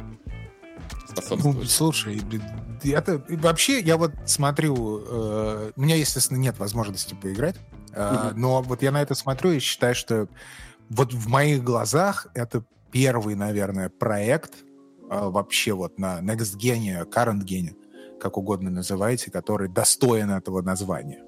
Ну, 1.43 1.63
слушай, 1.63 2.21
это 2.83 3.23
вообще 3.29 3.79
я 3.79 3.97
вот 3.97 4.11
смотрю, 4.25 5.03
э, 5.05 5.71
у 5.75 5.81
меня, 5.81 5.95
естественно, 5.95 6.37
нет 6.37 6.59
возможности 6.59 7.15
поиграть, 7.15 7.55
э, 7.93 8.31
но 8.35 8.61
вот 8.61 8.81
я 8.81 8.91
на 8.91 9.01
это 9.01 9.15
смотрю 9.15 9.51
и 9.51 9.59
считаю, 9.59 9.95
что 9.95 10.27
вот 10.89 11.13
в 11.13 11.27
моих 11.27 11.63
глазах 11.63 12.27
это 12.33 12.63
первый, 12.91 13.35
наверное, 13.35 13.89
проект 13.89 14.53
э, 14.53 14.65
вообще 15.09 15.73
вот 15.73 15.97
на 15.97 16.19
Next 16.19 16.57
Gen, 16.57 17.09
Current 17.09 17.43
Gen, 17.43 17.75
как 18.19 18.37
угодно 18.37 18.69
называйте, 18.69 19.31
который 19.31 19.69
достоин 19.69 20.31
этого 20.31 20.61
названия. 20.61 21.24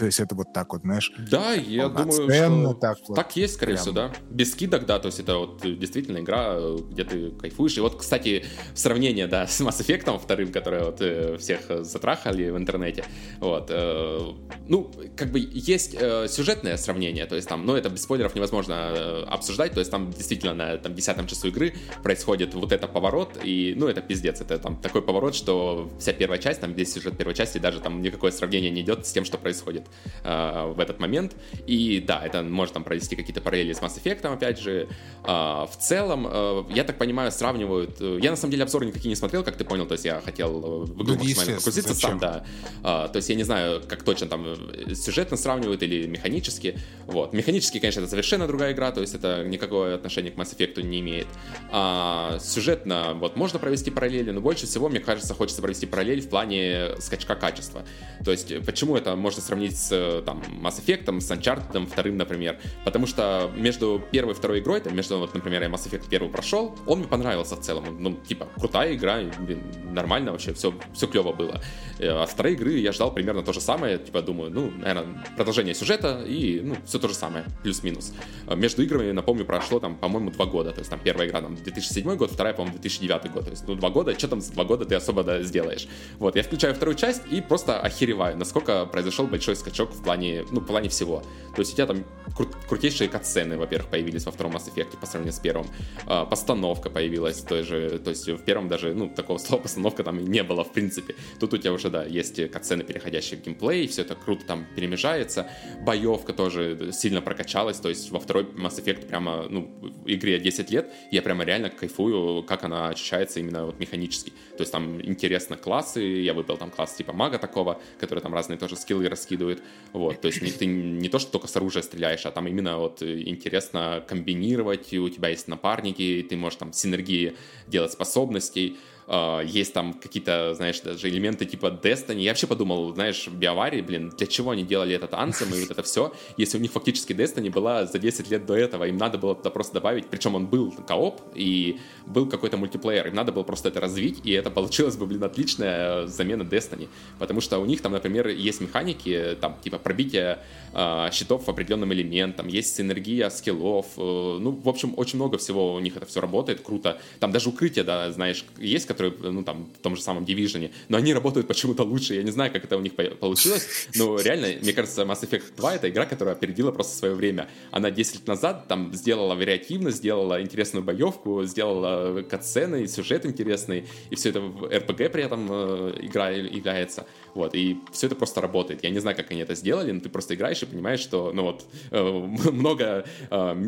То 0.00 0.06
есть 0.06 0.18
это 0.18 0.34
вот 0.34 0.54
так 0.54 0.72
вот, 0.72 0.80
знаешь, 0.80 1.12
Да, 1.30 1.52
я 1.52 1.90
думаю, 1.90 2.10
что 2.10 2.74
так, 2.80 2.96
вот, 3.06 3.14
так 3.14 3.36
есть, 3.36 3.54
скорее 3.56 3.74
прям. 3.74 3.82
всего, 3.82 3.94
да. 3.94 4.12
Без 4.30 4.52
скидок, 4.52 4.86
да, 4.86 4.98
то 4.98 5.06
есть 5.08 5.20
это 5.20 5.36
вот 5.36 5.60
действительно 5.60 6.20
игра, 6.20 6.58
где 6.90 7.04
ты 7.04 7.30
кайфуешь. 7.32 7.76
И 7.76 7.80
вот, 7.80 7.96
кстати, 7.96 8.46
сравнение, 8.74 9.26
да, 9.26 9.46
с 9.46 9.60
Mass 9.60 9.78
Effect 9.80 10.18
вторым, 10.18 10.52
который 10.52 10.84
вот 10.84 11.02
э, 11.02 11.36
всех 11.36 11.84
затрахали 11.84 12.48
в 12.48 12.56
интернете, 12.56 13.04
вот, 13.40 13.66
э, 13.68 14.20
ну, 14.68 14.90
как 15.16 15.32
бы 15.32 15.38
есть 15.38 15.94
э, 16.00 16.28
сюжетное 16.28 16.78
сравнение, 16.78 17.26
то 17.26 17.36
есть 17.36 17.46
там, 17.46 17.66
ну, 17.66 17.76
это 17.76 17.90
без 17.90 18.02
спойлеров 18.02 18.34
невозможно 18.34 19.22
обсуждать, 19.24 19.74
то 19.74 19.80
есть 19.80 19.90
там 19.90 20.10
действительно 20.10 20.54
на 20.54 20.78
там, 20.78 20.94
десятом 20.94 21.26
часу 21.26 21.48
игры 21.48 21.74
происходит 22.02 22.54
вот 22.54 22.72
это 22.72 22.88
поворот, 22.88 23.36
и, 23.44 23.74
ну, 23.76 23.86
это 23.86 24.00
пиздец, 24.00 24.40
это 24.40 24.58
там 24.58 24.76
такой 24.76 25.02
поворот, 25.02 25.34
что 25.34 25.90
вся 25.98 26.14
первая 26.14 26.38
часть, 26.38 26.62
там 26.62 26.72
весь 26.72 26.90
сюжет 26.90 27.18
первой 27.18 27.34
части, 27.34 27.58
даже 27.58 27.80
там 27.80 28.00
никакое 28.00 28.30
сравнение 28.30 28.70
не 28.70 28.80
идет 28.80 29.06
с 29.06 29.12
тем, 29.12 29.26
что 29.26 29.36
происходит 29.36 29.89
э, 30.24 30.72
в 30.74 30.80
этот 30.80 31.00
момент. 31.00 31.36
И 31.66 32.02
да, 32.06 32.24
это 32.24 32.42
может 32.42 32.74
там 32.74 32.84
провести 32.84 33.16
какие-то 33.16 33.40
параллели 33.40 33.72
с 33.72 33.80
Mass 33.80 34.02
Effect, 34.02 34.26
опять 34.26 34.58
же. 34.60 34.88
Э, 35.24 35.66
в 35.66 35.76
целом, 35.78 36.26
э, 36.30 36.64
я 36.74 36.84
так 36.84 36.98
понимаю, 36.98 37.32
сравнивают... 37.32 38.00
Э, 38.00 38.18
я 38.20 38.30
на 38.30 38.36
самом 38.36 38.52
деле 38.52 38.64
обзоры 38.64 38.86
никакие 38.86 39.08
не 39.08 39.16
смотрел, 39.16 39.42
как 39.42 39.56
ты 39.56 39.64
понял, 39.64 39.86
то 39.86 39.92
есть 39.92 40.04
я 40.04 40.20
хотел 40.20 40.50
э, 40.50 40.84
в 40.86 41.02
игру 41.02 41.14
ну, 41.14 41.14
максимально 41.14 41.56
погрузиться 41.56 41.94
сам, 41.94 42.18
да. 42.18 42.44
Э, 42.82 43.08
то 43.10 43.16
есть 43.16 43.28
я 43.28 43.34
не 43.34 43.44
знаю, 43.44 43.82
как 43.88 44.02
точно 44.02 44.28
там 44.28 44.44
э, 44.46 44.94
сюжетно 44.94 45.36
сравнивают 45.36 45.82
или 45.82 46.06
механически. 46.06 46.78
Вот. 47.06 47.32
Механически, 47.32 47.78
конечно, 47.78 48.00
это 48.00 48.10
совершенно 48.10 48.46
другая 48.46 48.72
игра, 48.72 48.92
то 48.92 49.00
есть 49.00 49.14
это 49.14 49.44
никакого 49.44 49.94
отношения 49.94 50.30
к 50.30 50.36
Mass 50.36 50.56
Effect 50.56 50.82
не 50.82 51.00
имеет. 51.00 51.26
А 51.70 52.38
сюжетно, 52.40 53.14
вот, 53.14 53.36
можно 53.36 53.58
провести 53.58 53.90
параллели, 53.90 54.30
но 54.30 54.40
больше 54.40 54.66
всего, 54.66 54.88
мне 54.88 55.00
кажется, 55.00 55.34
хочется 55.34 55.62
провести 55.62 55.86
параллель 55.86 56.20
в 56.20 56.28
плане 56.28 56.90
скачка 56.98 57.34
качества. 57.34 57.84
То 58.24 58.30
есть, 58.30 58.64
почему 58.64 58.96
это 58.96 59.16
можно 59.16 59.42
сравнить 59.42 59.78
с 59.80 60.22
там, 60.24 60.42
Mass 60.62 60.84
Effect, 60.84 61.20
с 61.20 61.30
Uncharted 61.30 61.86
вторым, 61.86 62.16
например. 62.16 62.58
Потому 62.84 63.06
что 63.06 63.50
между 63.56 64.02
первой 64.12 64.32
и 64.32 64.34
второй 64.34 64.60
игрой, 64.60 64.80
там, 64.80 64.94
между, 64.94 65.18
вот, 65.18 65.34
например, 65.34 65.62
я 65.62 65.68
Mass 65.68 65.88
Effect 65.88 66.04
первый 66.08 66.30
прошел, 66.30 66.76
он 66.86 66.98
мне 66.98 67.08
понравился 67.08 67.56
в 67.56 67.60
целом. 67.60 67.84
Ну, 67.98 68.14
типа, 68.14 68.48
крутая 68.56 68.94
игра, 68.94 69.20
блин, 69.38 69.62
нормально 69.92 70.32
вообще, 70.32 70.52
все, 70.52 70.74
все 70.92 71.06
клево 71.06 71.32
было. 71.32 71.60
Э, 71.98 72.22
а 72.22 72.26
второй 72.26 72.52
игры 72.52 72.72
я 72.72 72.92
ждал 72.92 73.12
примерно 73.12 73.42
то 73.42 73.52
же 73.52 73.60
самое, 73.60 73.98
типа, 73.98 74.22
думаю, 74.22 74.50
ну, 74.50 74.70
наверное, 74.70 75.24
продолжение 75.36 75.74
сюжета 75.74 76.22
и, 76.26 76.60
ну, 76.62 76.76
все 76.84 76.98
то 76.98 77.08
же 77.08 77.14
самое, 77.14 77.44
плюс-минус. 77.62 78.12
А 78.46 78.54
между 78.54 78.82
играми, 78.82 79.12
напомню, 79.12 79.44
прошло 79.44 79.80
там, 79.80 79.96
по-моему, 79.96 80.30
два 80.30 80.46
года. 80.46 80.72
То 80.72 80.80
есть 80.80 80.90
там 80.90 81.00
первая 81.02 81.28
игра 81.28 81.40
там 81.40 81.56
2007 81.56 82.16
год, 82.16 82.30
вторая, 82.30 82.54
по-моему, 82.54 82.78
2009 82.78 83.32
год. 83.32 83.44
То 83.44 83.50
есть, 83.50 83.66
ну, 83.66 83.74
два 83.74 83.90
года, 83.90 84.16
что 84.18 84.28
там 84.28 84.40
за 84.40 84.52
два 84.52 84.64
года 84.64 84.84
ты 84.84 84.94
особо 84.94 85.24
да, 85.24 85.42
сделаешь? 85.42 85.88
Вот, 86.18 86.36
я 86.36 86.42
включаю 86.42 86.74
вторую 86.74 86.96
часть 86.96 87.22
и 87.30 87.40
просто 87.40 87.80
охереваю, 87.80 88.36
насколько 88.36 88.86
произошел 88.86 89.26
большой 89.26 89.56
скачок 89.56 89.69
в 89.72 90.02
плане, 90.02 90.44
ну, 90.50 90.60
в 90.60 90.66
плане 90.66 90.88
всего. 90.88 91.22
То 91.54 91.60
есть 91.60 91.72
у 91.72 91.76
тебя 91.76 91.86
там 91.86 92.04
кру- 92.36 92.54
крутейшие 92.68 93.08
катсцены, 93.08 93.58
во-первых, 93.58 93.90
появились 93.90 94.24
во 94.24 94.32
втором 94.32 94.52
Mass 94.52 94.72
Effect 94.72 94.98
по 94.98 95.06
сравнению 95.06 95.32
с 95.32 95.40
первым. 95.40 95.66
А, 96.06 96.24
постановка 96.24 96.90
появилась 96.90 97.42
той 97.42 97.62
же, 97.62 97.98
то 97.98 98.10
есть 98.10 98.28
в 98.28 98.38
первом 98.44 98.68
даже, 98.68 98.94
ну, 98.94 99.08
такого 99.08 99.38
слова 99.38 99.62
постановка 99.62 100.04
там 100.04 100.24
не 100.24 100.42
было, 100.42 100.64
в 100.64 100.72
принципе. 100.72 101.16
Тут 101.38 101.54
у 101.54 101.58
тебя 101.58 101.72
уже, 101.72 101.90
да, 101.90 102.04
есть 102.04 102.50
катсцены, 102.50 102.84
переходящие 102.84 103.40
в 103.40 103.44
геймплей, 103.44 103.88
все 103.88 104.02
это 104.02 104.14
круто 104.14 104.44
там 104.46 104.66
перемежается. 104.76 105.48
Боевка 105.84 106.32
тоже 106.32 106.90
сильно 106.92 107.20
прокачалась, 107.20 107.78
то 107.78 107.88
есть 107.88 108.10
во 108.10 108.20
второй 108.20 108.44
Mass 108.44 108.82
Effect 108.82 109.06
прямо, 109.06 109.46
ну, 109.48 109.70
игре 110.06 110.38
10 110.38 110.70
лет, 110.70 110.90
я 111.10 111.22
прямо 111.22 111.44
реально 111.44 111.70
кайфую, 111.70 112.42
как 112.44 112.64
она 112.64 112.88
ощущается 112.90 113.40
именно 113.40 113.66
вот 113.66 113.80
механически. 113.80 114.30
То 114.56 114.62
есть 114.62 114.72
там 114.72 115.00
интересно 115.02 115.56
классы, 115.56 116.00
я 116.00 116.34
выбрал 116.34 116.58
там 116.58 116.70
класс 116.70 116.94
типа 116.94 117.12
мага 117.12 117.38
такого, 117.38 117.80
который 117.98 118.20
там 118.20 118.34
разные 118.34 118.58
тоже 118.58 118.76
скиллы 118.76 119.08
раскидывает. 119.08 119.49
Вот, 119.92 120.20
то 120.20 120.28
есть 120.28 120.40
не, 120.42 120.50
ты 120.50 120.66
не 120.66 121.08
то, 121.08 121.18
что 121.18 121.32
только 121.32 121.48
с 121.48 121.56
оружия 121.56 121.82
стреляешь, 121.82 122.24
а 122.26 122.30
там 122.30 122.46
именно 122.46 122.78
вот 122.78 123.02
интересно 123.02 124.04
комбинировать, 124.06 124.92
и 124.92 124.98
у 124.98 125.08
тебя 125.08 125.30
есть 125.30 125.48
напарники, 125.48 126.24
ты 126.28 126.36
можешь 126.36 126.58
там 126.58 126.72
синергии 126.72 127.34
делать 127.66 127.92
способностей. 127.92 128.76
Uh, 129.10 129.44
есть 129.44 129.72
там 129.72 129.94
какие-то, 129.94 130.54
знаешь, 130.54 130.80
даже 130.82 131.08
элементы 131.08 131.44
типа 131.44 131.76
Destiny. 131.82 132.20
Я 132.20 132.30
вообще 132.30 132.46
подумал, 132.46 132.94
знаешь, 132.94 133.26
в 133.26 133.34
Биоварии, 133.36 133.80
блин, 133.80 134.12
для 134.16 134.26
чего 134.28 134.52
они 134.52 134.62
делали 134.62 134.94
этот 134.94 135.14
Anthem 135.14 135.52
и 135.56 135.62
вот 135.62 135.70
это 135.72 135.82
все, 135.82 136.12
если 136.36 136.58
у 136.58 136.60
них 136.60 136.70
фактически 136.70 137.12
Destiny 137.12 137.50
была 137.50 137.86
за 137.86 137.98
10 137.98 138.30
лет 138.30 138.46
до 138.46 138.54
этого, 138.54 138.84
им 138.84 138.98
надо 138.98 139.18
было 139.18 139.34
туда 139.34 139.50
просто 139.50 139.74
добавить, 139.74 140.06
причем 140.06 140.36
он 140.36 140.46
был 140.46 140.72
кооп 140.86 141.22
и 141.34 141.80
был 142.06 142.28
какой-то 142.28 142.56
мультиплеер, 142.56 143.08
им 143.08 143.14
надо 143.16 143.32
было 143.32 143.42
просто 143.42 143.70
это 143.70 143.80
развить, 143.80 144.20
и 144.22 144.30
это 144.30 144.48
получилось 144.48 144.96
бы, 144.96 145.06
блин, 145.06 145.24
отличная 145.24 146.06
замена 146.06 146.42
Destiny, 146.42 146.88
потому 147.18 147.40
что 147.40 147.58
у 147.58 147.66
них 147.66 147.82
там, 147.82 147.90
например, 147.90 148.28
есть 148.28 148.60
механики, 148.60 149.36
там, 149.40 149.56
типа 149.60 149.78
пробитие 149.78 150.38
э, 150.72 151.08
щитов 151.12 151.48
определенным 151.48 151.92
элементам, 151.92 152.46
есть 152.46 152.76
синергия 152.76 153.28
скиллов, 153.30 153.86
э, 153.96 154.00
ну, 154.40 154.52
в 154.52 154.68
общем, 154.68 154.94
очень 154.96 155.16
много 155.16 155.36
всего 155.36 155.74
у 155.74 155.80
них 155.80 155.96
это 155.96 156.06
все 156.06 156.20
работает, 156.20 156.60
круто. 156.60 157.00
Там 157.18 157.32
даже 157.32 157.48
укрытие, 157.48 157.84
да, 157.84 158.12
знаешь, 158.12 158.44
есть, 158.56 158.86
которые, 159.00 159.32
ну, 159.32 159.42
там, 159.42 159.68
в 159.78 159.82
том 159.82 159.96
же 159.96 160.02
самом 160.02 160.24
Division, 160.24 160.70
но 160.88 160.98
они 160.98 161.14
работают 161.14 161.46
почему-то 161.46 161.82
лучше, 161.82 162.14
я 162.14 162.22
не 162.22 162.30
знаю, 162.30 162.52
как 162.52 162.64
это 162.64 162.76
у 162.76 162.80
них 162.80 162.92
получилось, 162.94 163.88
но 163.94 164.20
реально, 164.20 164.60
мне 164.60 164.72
кажется, 164.72 165.02
Mass 165.02 165.22
Effect 165.22 165.56
2— 165.56 165.74
это 165.76 165.88
игра, 165.88 166.06
которая 166.06 166.34
опередила 166.34 166.70
просто 166.70 166.96
свое 166.96 167.14
время. 167.14 167.48
Она 167.70 167.90
10 167.90 168.14
лет 168.14 168.26
назад 168.26 168.68
там 168.68 168.92
сделала 168.94 169.34
вариативно, 169.34 169.90
сделала 169.90 170.42
интересную 170.42 170.84
боевку, 170.84 171.44
сделала 171.44 172.22
катсцены, 172.22 172.86
сюжет 172.86 173.24
интересный, 173.26 173.86
и 174.10 174.14
все 174.14 174.30
это 174.30 174.40
в 174.40 174.64
RPG 174.64 175.08
при 175.10 175.24
этом 175.24 175.48
э, 175.50 175.94
игра 176.02 176.30
является. 176.30 177.06
Вот, 177.34 177.54
и 177.54 177.78
все 177.92 178.06
это 178.06 178.16
просто 178.16 178.40
работает. 178.40 178.82
Я 178.82 178.90
не 178.90 178.98
знаю, 178.98 179.16
как 179.16 179.30
они 179.30 179.40
это 179.40 179.54
сделали, 179.54 179.92
но 179.92 180.00
ты 180.00 180.08
просто 180.08 180.34
играешь 180.34 180.62
и 180.62 180.66
понимаешь, 180.66 181.00
что, 181.00 181.32
ну 181.32 181.42
вот, 181.42 181.64
э, 181.90 182.02
много, 182.52 183.04
э, 183.30 183.66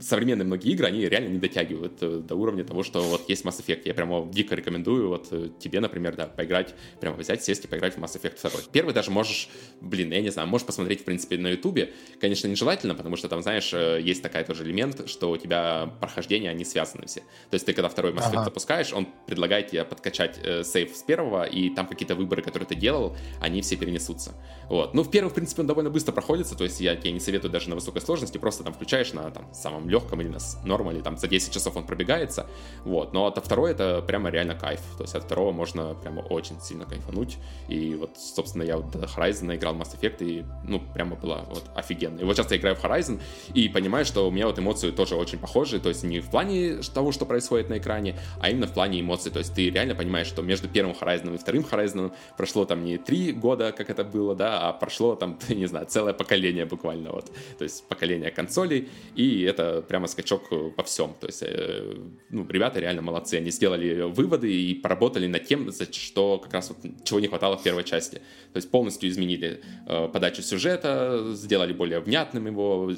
современные 0.00 0.44
многие 0.44 0.72
игры, 0.72 0.86
они 0.86 1.08
реально 1.08 1.28
не 1.28 1.38
дотягивают 1.38 1.94
э, 2.00 2.22
до 2.28 2.34
уровня 2.34 2.64
того, 2.64 2.82
что 2.82 3.00
вот 3.00 3.28
есть 3.28 3.44
Mass 3.44 3.64
Effect. 3.64 3.82
Я 3.84 3.94
прямо 3.94 4.26
дико 4.32 4.54
рекомендую 4.54 4.65
вот 5.08 5.28
э, 5.30 5.48
тебе, 5.58 5.80
например, 5.80 6.16
да, 6.16 6.26
поиграть, 6.26 6.74
прямо 7.00 7.16
взять, 7.16 7.42
сесть 7.42 7.64
и 7.64 7.68
поиграть 7.68 7.96
в 7.96 7.98
Mass 7.98 8.20
Effect 8.20 8.40
2. 8.40 8.60
Первый 8.72 8.94
даже 8.94 9.10
можешь, 9.10 9.48
блин, 9.80 10.12
я 10.12 10.20
не 10.20 10.30
знаю, 10.30 10.48
можешь 10.48 10.66
посмотреть, 10.66 11.02
в 11.02 11.04
принципе, 11.04 11.38
на 11.38 11.48
Ютубе. 11.48 11.92
Конечно, 12.20 12.48
нежелательно, 12.48 12.94
потому 12.94 13.16
что 13.16 13.28
там, 13.28 13.42
знаешь, 13.42 13.72
э, 13.72 14.00
есть 14.02 14.22
такая 14.22 14.44
тоже 14.44 14.64
элемент, 14.64 15.08
что 15.08 15.30
у 15.30 15.36
тебя 15.36 15.90
прохождения, 16.00 16.50
они 16.50 16.64
связаны 16.64 17.06
все. 17.06 17.20
То 17.20 17.54
есть 17.54 17.66
ты, 17.66 17.72
когда 17.72 17.88
второй 17.88 18.12
Mass 18.12 18.30
Effect 18.30 18.36
ага. 18.36 18.44
запускаешь, 18.44 18.92
он 18.92 19.08
предлагает 19.26 19.68
тебе 19.68 19.84
подкачать 19.84 20.38
э, 20.42 20.64
сейф 20.64 20.96
с 20.96 21.02
первого, 21.02 21.44
и 21.44 21.70
там 21.70 21.86
какие-то 21.86 22.14
выборы, 22.14 22.42
которые 22.42 22.66
ты 22.66 22.74
делал, 22.74 23.16
они 23.40 23.62
все 23.62 23.76
перенесутся. 23.76 24.34
Вот. 24.68 24.94
Ну, 24.94 25.02
в 25.02 25.10
первом, 25.10 25.30
в 25.30 25.34
принципе, 25.34 25.62
он 25.62 25.66
довольно 25.66 25.90
быстро 25.90 26.12
проходится, 26.12 26.56
то 26.56 26.64
есть 26.64 26.80
я 26.80 26.96
тебе 26.96 27.12
не 27.12 27.20
советую 27.20 27.50
даже 27.50 27.68
на 27.68 27.74
высокой 27.74 28.00
сложности, 28.00 28.38
просто 28.38 28.64
там 28.64 28.72
включаешь 28.72 29.12
на 29.12 29.30
там, 29.30 29.52
самом 29.54 29.88
легком 29.88 30.20
или 30.20 30.28
на 30.28 30.38
нормале, 30.64 31.02
там 31.02 31.16
за 31.16 31.28
10 31.28 31.52
часов 31.52 31.76
он 31.76 31.86
пробегается, 31.86 32.46
вот. 32.84 33.12
Но 33.12 33.26
от 33.26 33.44
второй 33.44 33.72
это 33.72 34.02
прямо 34.02 34.30
реально 34.30 34.45
кайф, 34.54 34.80
то 34.96 35.04
есть 35.04 35.14
от 35.14 35.24
второго 35.24 35.52
можно 35.52 35.94
прямо 35.94 36.20
очень 36.20 36.60
сильно 36.60 36.84
кайфануть, 36.84 37.38
и 37.68 37.94
вот, 37.94 38.16
собственно, 38.18 38.62
я 38.62 38.76
вот 38.76 38.94
Horizon 38.94 39.54
играл 39.54 39.74
Mass 39.74 39.98
Effect, 39.98 40.24
и, 40.24 40.44
ну, 40.64 40.80
прямо 40.94 41.16
было 41.16 41.44
вот 41.48 41.64
офигенно. 41.74 42.20
И 42.20 42.24
вот 42.24 42.36
сейчас 42.36 42.50
я 42.50 42.56
играю 42.56 42.76
в 42.76 42.84
Horizon, 42.84 43.20
и 43.54 43.68
понимаю, 43.68 44.04
что 44.04 44.28
у 44.28 44.30
меня 44.30 44.46
вот 44.46 44.58
эмоции 44.58 44.90
тоже 44.90 45.16
очень 45.16 45.38
похожи, 45.38 45.80
то 45.80 45.88
есть 45.88 46.04
не 46.04 46.20
в 46.20 46.30
плане 46.30 46.80
того, 46.94 47.12
что 47.12 47.26
происходит 47.26 47.68
на 47.68 47.78
экране, 47.78 48.18
а 48.40 48.50
именно 48.50 48.66
в 48.66 48.72
плане 48.72 49.00
эмоций, 49.00 49.32
то 49.32 49.38
есть 49.38 49.54
ты 49.54 49.70
реально 49.70 49.94
понимаешь, 49.94 50.26
что 50.26 50.42
между 50.42 50.68
первым 50.68 50.94
Horizon 50.94 51.34
и 51.34 51.38
вторым 51.38 51.62
Horizon 51.62 52.12
прошло 52.36 52.64
там 52.64 52.84
не 52.84 52.98
три 52.98 53.32
года, 53.32 53.72
как 53.72 53.90
это 53.90 54.04
было, 54.04 54.34
да, 54.34 54.68
а 54.68 54.72
прошло 54.72 55.16
там, 55.16 55.38
не 55.48 55.66
знаю, 55.66 55.86
целое 55.86 56.12
поколение 56.12 56.66
буквально 56.66 57.10
вот. 57.12 57.30
То 57.58 57.64
есть 57.64 57.84
поколение 57.88 58.30
консолей, 58.30 58.88
и 59.14 59.42
это 59.42 59.82
прямо 59.82 60.06
скачок 60.06 60.42
по 60.76 60.82
всем. 60.82 61.14
То 61.20 61.26
есть, 61.26 61.42
э, 61.42 61.94
ну, 62.30 62.46
ребята 62.48 62.80
реально 62.80 63.02
молодцы. 63.02 63.34
Они 63.34 63.50
сделали 63.50 64.02
выводы 64.36 64.52
и 64.52 64.74
поработали 64.74 65.26
над 65.26 65.44
тем, 65.44 65.70
за 65.70 65.92
что 65.92 66.38
как 66.38 66.52
раз 66.52 66.70
вот, 66.70 66.78
чего 67.04 67.20
не 67.20 67.28
хватало 67.28 67.56
в 67.56 67.62
первой 67.62 67.84
части. 67.84 68.16
То 68.52 68.58
есть 68.58 68.70
полностью 68.70 69.08
изменили 69.10 69.60
э, 69.86 70.08
подачу 70.12 70.42
сюжета, 70.42 71.32
сделали 71.34 71.72
более 71.72 72.00
внятным 72.00 72.46
его, 72.46 72.92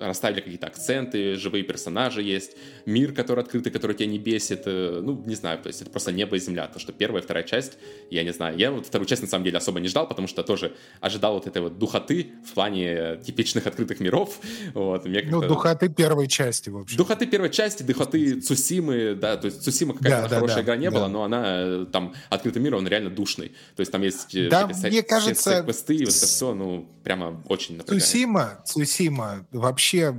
расставили 0.00 0.40
какие-то 0.40 0.66
акценты, 0.66 1.36
живые 1.36 1.64
персонажи 1.64 2.22
есть, 2.22 2.56
мир, 2.86 3.12
который 3.12 3.40
открытый, 3.40 3.72
который 3.72 3.96
тебя 3.96 4.08
не 4.08 4.18
бесит. 4.18 4.62
Э, 4.66 5.00
ну, 5.02 5.22
не 5.26 5.34
знаю, 5.34 5.58
то 5.58 5.68
есть 5.68 5.82
это 5.82 5.90
просто 5.90 6.12
небо 6.12 6.36
и 6.36 6.38
земля. 6.38 6.66
То, 6.66 6.78
что 6.78 6.92
первая 6.92 7.22
и 7.22 7.24
вторая 7.24 7.44
часть, 7.44 7.78
я 8.10 8.24
не 8.24 8.32
знаю. 8.32 8.58
Я 8.58 8.70
вот 8.70 8.86
вторую 8.86 9.06
часть 9.06 9.22
на 9.22 9.28
самом 9.28 9.44
деле 9.44 9.58
особо 9.58 9.80
не 9.80 9.88
ждал, 9.88 10.08
потому 10.08 10.28
что 10.28 10.42
тоже 10.42 10.72
ожидал 11.00 11.34
вот 11.34 11.46
этой 11.46 11.62
вот 11.62 11.78
духоты 11.78 12.32
в 12.44 12.52
плане 12.52 13.20
типичных 13.24 13.66
открытых 13.66 14.00
миров. 14.00 14.38
Вот, 14.74 15.06
мне 15.06 15.22
ну, 15.30 15.40
духоты 15.40 15.88
первой 15.88 16.26
части, 16.26 16.70
в 16.70 16.76
общем. 16.76 16.96
Духоты 16.96 17.26
первой 17.26 17.50
части, 17.50 17.82
духоты 17.82 18.40
Цусимы, 18.40 19.14
да, 19.14 19.36
то 19.36 19.46
есть 19.46 19.62
Цусима 19.62 19.94
какая-то 19.94 20.22
да, 20.22 20.28
да, 20.28 20.34
хорошая 20.36 20.64
да, 20.64 20.69
игра 20.70 20.76
не 20.76 20.90
да. 20.90 20.96
была, 20.96 21.08
но 21.08 21.24
она 21.24 21.42
э, 21.46 21.86
там 21.90 22.14
открытый 22.28 22.62
мир, 22.62 22.74
он 22.74 22.86
реально 22.86 23.10
душный. 23.10 23.48
То 23.76 23.80
есть 23.80 23.92
там 23.92 24.02
есть 24.02 24.34
э, 24.34 24.48
да, 24.48 24.68
эти, 24.70 24.86
мне 24.86 25.02
кажется, 25.02 25.62
квесты, 25.62 25.94
и 25.94 26.04
вот 26.04 26.14
это 26.14 26.26
все, 26.26 26.54
ну, 26.54 26.88
прямо 27.02 27.42
очень 27.48 27.76
напрягает. 27.76 28.02
Цусима, 28.02 28.62
Цусима 28.64 29.46
вообще 29.52 30.14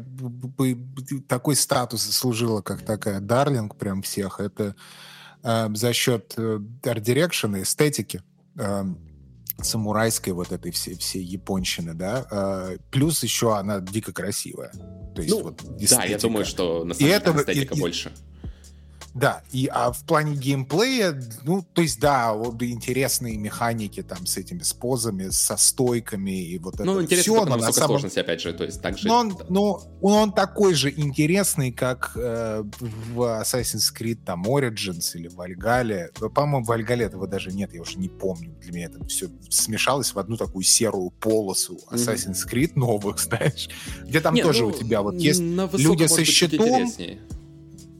такой 1.27 1.55
статус 1.55 2.03
заслужила, 2.03 2.61
как 2.61 2.81
такая 2.83 3.19
Дарлинг 3.19 3.75
прям 3.77 4.01
всех. 4.01 4.39
Это 4.39 4.75
э, 5.43 5.69
за 5.73 5.93
счет 5.93 6.33
э, 6.37 6.59
арт-дирекшена, 6.83 7.61
эстетики. 7.61 8.21
Э, 8.57 8.83
самурайской 9.63 10.33
вот 10.33 10.51
этой 10.51 10.71
всей, 10.71 10.95
всей 10.95 11.23
японщины, 11.23 11.93
да, 11.93 12.25
э, 12.31 12.77
плюс 12.89 13.21
еще 13.21 13.55
она 13.55 13.79
дико 13.79 14.11
красивая. 14.11 14.71
То 15.15 15.21
есть, 15.21 15.35
ну, 15.35 15.43
вот, 15.43 15.61
да, 15.89 16.03
я 16.05 16.17
думаю, 16.17 16.45
что 16.45 16.83
на 16.83 16.95
самом 16.95 17.09
деле 17.09 17.41
эстетика 17.41 17.75
и, 17.75 17.79
больше. 17.79 18.11
Да, 19.13 19.43
и 19.51 19.69
а 19.71 19.91
в 19.91 20.03
плане 20.05 20.35
геймплея, 20.35 21.21
ну, 21.43 21.65
то 21.73 21.81
есть, 21.81 21.99
да, 21.99 22.33
вот 22.33 22.61
интересные 22.63 23.37
механики 23.37 24.01
там 24.03 24.25
с 24.25 24.37
этими, 24.37 24.61
с 24.61 24.73
позами, 24.73 25.29
со 25.29 25.57
стойками 25.57 26.43
и 26.43 26.57
вот 26.57 26.79
ну, 26.79 26.83
это 26.83 26.93
Ну, 26.93 27.01
интересно, 27.01 27.33
все, 27.33 27.45
но 27.45 27.57
на 27.57 27.71
самом... 27.73 27.87
сложности, 27.89 28.19
опять 28.19 28.41
же, 28.41 28.53
то 28.53 28.63
есть 28.63 28.81
так 28.81 28.97
же... 28.97 29.07
Но 29.07 29.19
он, 29.19 29.37
ну, 29.49 29.81
он 30.01 30.31
такой 30.31 30.73
же 30.75 30.89
интересный, 30.95 31.73
как 31.73 32.13
э, 32.15 32.63
в 32.79 33.41
Assassin's 33.41 33.93
Creed 33.93 34.19
там 34.25 34.43
Origins 34.45 35.15
или 35.15 35.29
Valhalla. 35.29 36.07
По-моему, 36.29 36.65
в 36.65 36.71
Valhalla 36.71 37.03
этого 37.03 37.27
даже 37.27 37.51
нет, 37.51 37.73
я 37.73 37.81
уже 37.81 37.97
не 37.97 38.07
помню. 38.07 38.55
Для 38.61 38.71
меня 38.71 38.85
это 38.85 39.03
все 39.05 39.27
смешалось 39.49 40.13
в 40.13 40.19
одну 40.19 40.37
такую 40.37 40.63
серую 40.63 41.11
полосу 41.11 41.79
Assassin's 41.91 42.47
Creed 42.49 42.73
новых, 42.75 43.19
знаешь, 43.41 43.69
где 44.03 44.21
там 44.21 44.35
не, 44.35 44.41
тоже 44.41 44.63
ну, 44.63 44.69
у 44.69 44.71
тебя 44.71 45.01
вот 45.01 45.15
есть 45.15 45.41
люди 45.41 46.07
со 46.07 46.23
щитом, 46.23 46.89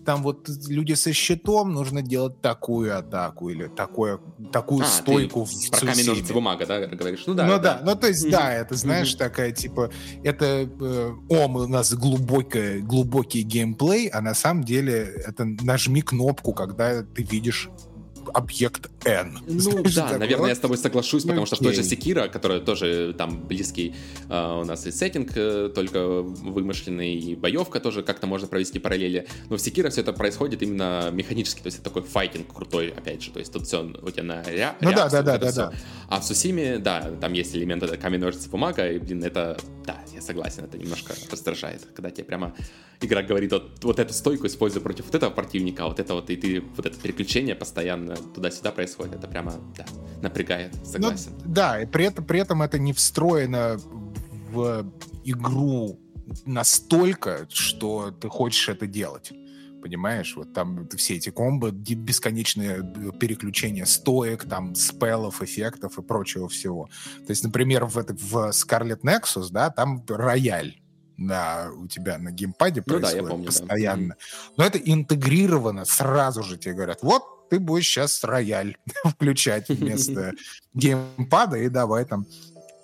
там 0.06 0.24
вот 0.24 0.50
люди 0.68 0.94
со 0.94 1.14
щитом 1.14 1.74
нужно 1.74 2.02
делать 2.02 2.42
такую 2.42 2.98
атаку 2.98 3.50
или 3.50 3.68
такое, 3.68 4.20
такую 4.52 4.84
а, 4.84 4.88
стойку 4.88 5.46
ты 5.46 5.52
в 5.52 5.72
про 5.72 5.80
камень, 5.80 6.08
ножницы, 6.08 6.34
бумага, 6.34 6.66
да, 6.66 6.88
говоришь? 6.88 7.24
Ну 7.28 7.34
да. 7.34 7.46
Ну 7.46 7.54
да, 7.54 7.60
да. 7.60 7.82
ну 7.84 7.96
то 7.96 8.08
есть 8.08 8.26
mm-hmm. 8.26 8.32
да, 8.32 8.54
это 8.54 8.76
знаешь 8.76 9.14
mm-hmm. 9.14 9.18
такая 9.18 9.52
типа, 9.52 9.92
это 10.24 10.46
э, 10.46 11.12
о, 11.30 11.46
у 11.48 11.68
нас 11.68 11.94
глубокий, 11.94 12.80
глубокий 12.80 13.44
геймплей, 13.44 14.08
а 14.08 14.22
на 14.22 14.34
самом 14.34 14.64
деле 14.64 15.14
это 15.26 15.46
нажми 15.46 16.02
кнопку, 16.02 16.54
когда 16.54 17.04
ты 17.04 17.24
видишь 17.24 17.70
объект 18.34 18.90
N. 19.06 19.40
Ну 19.48 19.60
Знаешь, 19.60 19.96
да, 19.96 20.18
наверное, 20.18 20.50
я 20.50 20.56
с 20.56 20.60
тобой 20.60 20.78
соглашусь, 20.78 21.24
потому 21.24 21.46
что 21.46 21.56
в 21.56 21.60
той 21.60 21.74
же 21.74 21.84
Секира, 21.84 22.28
которая 22.28 22.60
тоже 22.60 23.14
там 23.18 23.46
близкий 23.48 23.96
uh, 24.30 24.62
у 24.62 24.66
нас 24.66 24.86
и 24.88 24.92
сеттинг, 24.92 25.32
uh, 25.32 25.70
только 25.70 26.22
вымышленный, 26.22 27.16
и 27.16 27.36
боевка 27.36 27.80
тоже 27.80 28.04
как-то 28.04 28.28
можно 28.28 28.48
провести 28.48 28.80
параллели. 28.80 29.28
Но 29.50 29.58
в 29.58 29.62
Секира 29.62 29.90
все 29.90 30.02
это 30.02 30.14
происходит 30.14 30.62
именно 30.62 31.10
механически, 31.12 31.62
то 31.62 31.68
есть 31.68 31.80
это 31.80 31.86
такой 31.86 32.04
файтинг 32.04 32.54
крутой, 32.54 32.90
опять 32.90 33.24
же, 33.24 33.32
то 33.32 33.40
есть 33.40 33.52
тут 33.52 33.68
все 33.68 33.84
у 33.84 34.12
тебя 34.12 34.24
на 34.24 34.42
ря- 34.44 34.76
ну, 34.82 34.92
реакцию, 34.92 35.24
да, 35.24 35.38
да, 35.38 35.38
да, 35.38 35.52
да, 35.52 35.70
да. 35.70 35.74
А 36.10 36.20
в 36.20 36.24
Сусиме, 36.26 36.78
да, 36.78 37.12
там 37.20 37.34
есть 37.34 37.56
элементы 37.56 37.88
камень, 37.98 38.20
ножницы, 38.20 38.50
бумага, 38.50 38.90
и, 38.90 39.00
блин, 39.00 39.24
это, 39.24 39.58
да, 39.86 39.98
я 40.14 40.22
согласен, 40.22 40.66
это 40.66 40.78
немножко 40.78 41.14
раздражает, 41.32 41.86
когда 41.96 42.12
тебе 42.12 42.26
прямо 42.26 42.54
игра 43.02 43.24
говорит, 43.24 43.52
вот, 43.52 43.84
вот 43.84 44.00
эту 44.00 44.14
стойку 44.14 44.48
используй 44.48 44.82
против 44.82 45.06
вот 45.06 45.16
этого 45.16 45.32
противника, 45.32 45.86
вот 45.86 46.00
это 46.00 46.14
вот, 46.14 46.30
и 46.30 46.36
ты, 46.36 46.62
вот 46.62 46.86
это 46.86 46.98
переключение 47.00 47.56
постоянно 47.56 48.16
туда-сюда 48.16 48.72
происходит, 48.72 49.16
это 49.16 49.28
прямо, 49.28 49.56
да, 49.76 49.86
напрягает, 50.22 50.74
ну, 50.74 50.86
согласен. 50.86 51.32
Ну, 51.44 51.54
да, 51.54 51.82
и 51.82 51.86
при 51.86 52.06
этом, 52.06 52.26
при 52.26 52.40
этом 52.40 52.62
это 52.62 52.78
не 52.80 52.94
встроено 52.94 53.80
в 54.52 54.86
игру 55.24 56.00
настолько, 56.46 57.48
что 57.50 58.12
ты 58.12 58.30
хочешь 58.30 58.70
это 58.70 58.88
делать. 58.88 59.32
Понимаешь, 59.82 60.36
вот 60.36 60.54
там 60.54 60.88
все 60.96 61.16
эти 61.16 61.30
комбо, 61.30 61.72
бесконечные 61.72 62.84
переключения 63.20 63.86
стоек, 63.86 64.48
там 64.48 64.76
спеллов, 64.76 65.42
эффектов 65.42 65.98
и 65.98 66.02
прочего 66.02 66.48
всего. 66.48 66.90
То 67.26 67.32
есть, 67.32 67.44
например, 67.44 67.86
в, 67.86 67.98
это, 67.98 68.14
в 68.14 68.50
Scarlet 68.50 69.02
Nexus, 69.02 69.48
да, 69.52 69.70
там 69.70 70.04
рояль 70.08 70.82
на, 71.18 71.70
у 71.72 71.88
тебя 71.88 72.18
на 72.18 72.32
геймпаде 72.32 72.84
ну, 72.86 72.94
происходит 72.94 73.24
да, 73.24 73.30
помню, 73.30 73.46
постоянно. 73.46 74.10
Да. 74.10 74.16
Но 74.58 74.64
это 74.66 74.78
интегрировано, 74.78 75.86
сразу 75.86 76.44
же 76.44 76.58
тебе 76.58 76.74
говорят, 76.74 77.00
вот 77.02 77.24
ты 77.50 77.60
будешь 77.60 77.88
сейчас 77.88 78.24
рояль 78.24 78.78
включать 79.06 79.70
вместо 79.70 80.34
геймпада 80.74 81.58
и 81.58 81.70
давай 81.70 82.06
там 82.06 82.26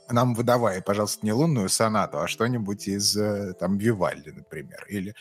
нам 0.10 0.34
выдавай, 0.34 0.82
пожалуйста, 0.82 1.26
не 1.26 1.34
лунную 1.34 1.70
сонату, 1.70 2.20
а 2.20 2.28
что-нибудь 2.28 2.88
из 2.88 3.16
э, 3.18 3.53
там 3.60 3.78
Вивальди, 3.78 4.30
например, 4.30 4.86
или 4.89 5.16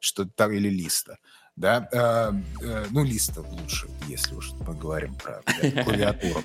что-то 0.00 0.48
или 0.48 0.68
Листа. 0.68 1.16
Да, 1.56 1.88
э, 1.90 2.32
э, 2.62 2.86
ну, 2.90 3.04
Листа 3.04 3.40
лучше, 3.40 3.88
если 4.06 4.34
уж 4.34 4.52
мы 4.66 4.74
говорим 4.74 5.14
про 5.16 5.42
клавиатуру. 5.84 6.42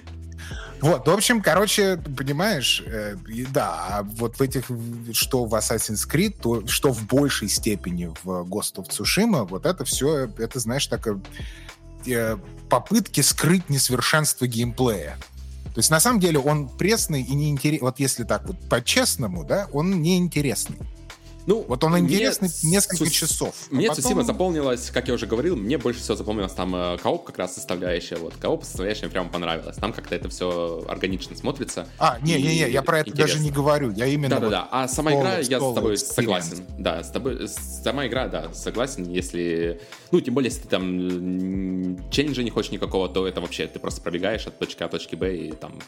Вот, 0.81 1.07
в 1.07 1.11
общем, 1.11 1.41
короче, 1.41 1.97
понимаешь, 2.17 2.83
э, 2.85 3.15
да, 3.51 3.85
а 3.89 4.03
вот 4.03 4.37
в 4.37 4.41
этих, 4.41 4.65
что 5.13 5.45
в 5.45 5.53
Assassin's 5.53 6.09
Creed, 6.09 6.41
то 6.41 6.67
что 6.67 6.91
в 6.91 7.05
большей 7.05 7.47
степени 7.47 8.11
в 8.23 8.43
Ghost 8.43 8.75
of 8.75 8.89
Tsushima, 8.89 9.47
вот 9.47 9.65
это 9.65 9.85
все, 9.85 10.29
это, 10.37 10.59
знаешь, 10.59 10.87
так 10.87 11.07
э, 12.05 12.37
попытки 12.69 13.21
скрыть 13.21 13.69
несовершенство 13.69 14.47
геймплея. 14.47 15.17
То 15.65 15.79
есть, 15.79 15.89
на 15.89 15.99
самом 15.99 16.19
деле, 16.19 16.39
он 16.39 16.69
пресный 16.69 17.21
и 17.21 17.33
неинтересный. 17.33 17.81
Вот 17.81 17.99
если 17.99 18.23
так 18.23 18.45
вот 18.45 18.57
по-честному, 18.69 19.43
да, 19.43 19.67
он 19.73 20.01
неинтересный. 20.01 20.77
Ну, 21.45 21.65
вот 21.67 21.83
он 21.83 21.97
интересный 21.97 22.49
мне 22.63 22.71
несколько 22.71 23.09
часов. 23.09 23.53
А 23.69 23.75
мне 23.75 23.87
потом... 23.87 24.03
Цусима 24.03 24.23
запомнилось, 24.23 24.89
как 24.91 25.07
я 25.07 25.13
уже 25.13 25.25
говорил, 25.25 25.55
мне 25.55 25.77
больше 25.77 25.99
всего 25.99 26.15
запомнилось 26.15 26.53
там 26.53 26.75
э, 26.75 26.97
кооп 26.97 27.25
как 27.25 27.37
раз 27.37 27.55
составляющая. 27.55 28.15
Вот 28.15 28.35
кооп 28.35 28.63
составляющая 28.63 29.05
мне 29.05 29.11
прямо 29.11 29.29
понравилась. 29.29 29.75
Там 29.77 29.93
как-то 29.93 30.15
это 30.15 30.29
все 30.29 30.85
органично 30.87 31.35
смотрится. 31.35 31.87
А, 31.99 32.17
не-не-не, 32.21 32.69
я 32.69 32.81
про 32.81 32.99
это 32.99 33.09
интересно. 33.09 33.33
даже 33.33 33.43
не 33.43 33.51
говорю. 33.51 33.91
Я 33.91 34.05
именно 34.05 34.29
Да-да-да. 34.29 34.61
Вот 34.61 34.69
а 34.71 34.87
сама 34.87 35.13
игра, 35.13 35.37
я 35.39 35.59
с 35.59 35.73
тобой 35.73 35.97
согласен. 35.97 36.63
Да, 36.77 37.03
с 37.03 37.11
тобой, 37.11 37.47
сама 37.47 38.07
игра, 38.07 38.27
да, 38.27 38.53
согласен. 38.53 39.09
Если, 39.09 39.81
ну, 40.11 40.21
тем 40.21 40.33
более, 40.33 40.49
если 40.49 40.63
ты 40.63 40.69
там 40.69 42.09
челленджа 42.09 42.43
не 42.43 42.51
хочешь 42.51 42.71
никакого, 42.71 43.09
то 43.09 43.27
это 43.27 43.41
вообще 43.41 43.67
ты 43.67 43.79
просто 43.79 44.01
пробегаешь 44.01 44.47
от 44.47 44.57
точки 44.59 44.83
А 44.83 44.87
до 44.87 44.93
точки 44.93 45.15
Б 45.15 45.35
и 45.35 45.51
там 45.51 45.79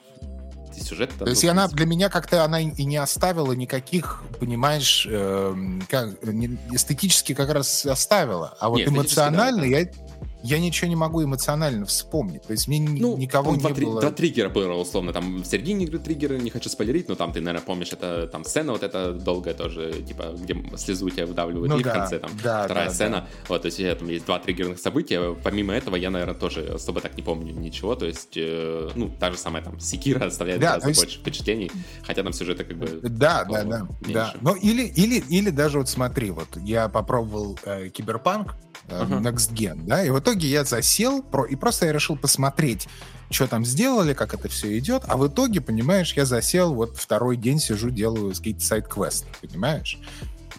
сюжет. 0.82 1.11
То 1.17 1.28
есть 1.28 1.43
она 1.45 1.67
для 1.67 1.86
меня 1.86 2.09
как-то 2.09 2.43
она 2.43 2.61
и 2.61 2.84
не 2.84 2.97
оставила 2.97 3.53
никаких, 3.53 4.23
понимаешь, 4.39 5.07
э, 5.09 5.55
как, 5.89 6.13
эстетически 6.71 7.34
как 7.34 7.49
раз 7.49 7.86
оставила, 7.86 8.55
а 8.59 8.69
вот 8.69 8.80
Нет, 8.80 8.89
эмоционально 8.89 9.61
да, 9.61 9.67
я 9.67 9.88
я 10.46 10.60
ничего 10.60 10.88
не 10.88 10.96
могу 10.96 11.24
эмоционально 11.24 11.86
вспомнить. 11.86 12.43
То 12.43 12.52
есть 12.52 12.68
мне 12.68 12.80
ну, 12.80 13.18
никого 13.18 13.52
не 13.52 13.60
два, 13.60 13.70
было... 13.72 14.02
Два 14.02 14.12
триггера 14.12 14.50
было, 14.50 14.74
условно. 14.74 15.12
Там 15.14 15.38
в 15.41 15.46
середине 15.46 15.86
игры 15.86 16.00
триггеры, 16.00 16.38
не 16.38 16.50
хочу 16.50 16.70
спойлерить, 16.70 17.10
но 17.10 17.16
там 17.16 17.34
ты, 17.34 17.41
наверное, 17.41 17.66
помнишь, 17.66 17.91
это 17.91 18.28
там 18.28 18.43
сцена 18.43 18.72
вот 18.74 18.84
эта 18.84 19.14
долгая 19.14 19.54
тоже, 19.54 20.04
типа, 20.04 20.36
где 20.38 20.56
слезу 20.78 21.10
тебя 21.10 21.26
выдавливают, 21.26 21.70
ну, 21.70 21.80
и 21.80 21.84
да, 21.84 21.89
в 21.89 21.93
конце 21.93 22.20
там 22.20 22.32
да, 22.43 22.66
вторая 22.66 22.88
да, 22.88 22.93
сцена. 22.93 23.22
Да. 23.22 23.28
Вот, 23.50 23.62
то 23.62 23.66
есть 23.68 24.00
там 24.00 24.08
есть 24.08 24.26
два 24.26 24.39
триггерных 24.39 24.80
события. 24.80 25.36
Помимо 25.43 25.74
этого, 25.74 25.96
я, 25.96 26.10
наверное, 26.10 26.36
тоже 26.36 26.74
особо 26.76 27.02
так 27.02 27.18
не 27.18 27.24
помню 27.24 27.54
ничего. 27.54 27.96
То 27.96 28.06
есть, 28.06 28.38
э, 28.38 28.89
ну, 28.96 29.10
та 29.20 29.32
же 29.32 29.38
самая 29.38 29.64
там 29.64 29.80
Секира 29.80 30.26
оставляет 30.26 30.62
да, 30.62 30.68
гораздо 30.68 30.89
есть... 30.89 31.02
больше 31.02 31.20
впечатлений, 31.20 31.72
хотя 32.04 32.24
там 32.24 32.34
сюжета 32.34 32.64
как 32.64 32.78
бы... 32.78 33.00
Да, 33.02 33.46
да, 33.46 33.64
да, 33.64 33.88
да. 34.02 34.34
Ну, 34.41 34.56
или, 34.56 34.84
или, 34.84 35.24
или 35.30 35.50
даже 35.50 35.80
вот 35.80 35.89
смотри, 35.89 36.32
вот 36.32 36.48
я 36.58 36.88
попробовал 36.89 37.58
э, 37.66 37.89
Киберпанк, 37.89 38.56
uh-huh. 38.88 39.21
Next 39.21 39.53
Gen, 39.53 39.86
да, 39.86 40.03
и 40.03 40.09
в 40.09 40.19
итоге 40.19 40.47
я 40.47 40.63
засел, 40.63 41.21
про, 41.23 41.45
и 41.45 41.55
просто 41.55 41.86
я 41.88 41.93
решил 41.93 42.17
посмотреть, 42.17 42.88
что 43.29 43.47
там 43.47 43.65
сделали, 43.65 44.13
как 44.13 44.33
это 44.33 44.49
все 44.49 44.77
идет, 44.77 45.03
а 45.07 45.17
в 45.17 45.27
итоге, 45.27 45.61
понимаешь, 45.61 46.13
я 46.13 46.25
засел, 46.25 46.73
вот 46.73 46.97
второй 46.97 47.38
день 47.38 47.59
сижу, 47.59 47.89
делаю 47.89 48.33
какие-то 48.33 48.61
сайт-квесты, 48.61 49.27
понимаешь? 49.41 49.99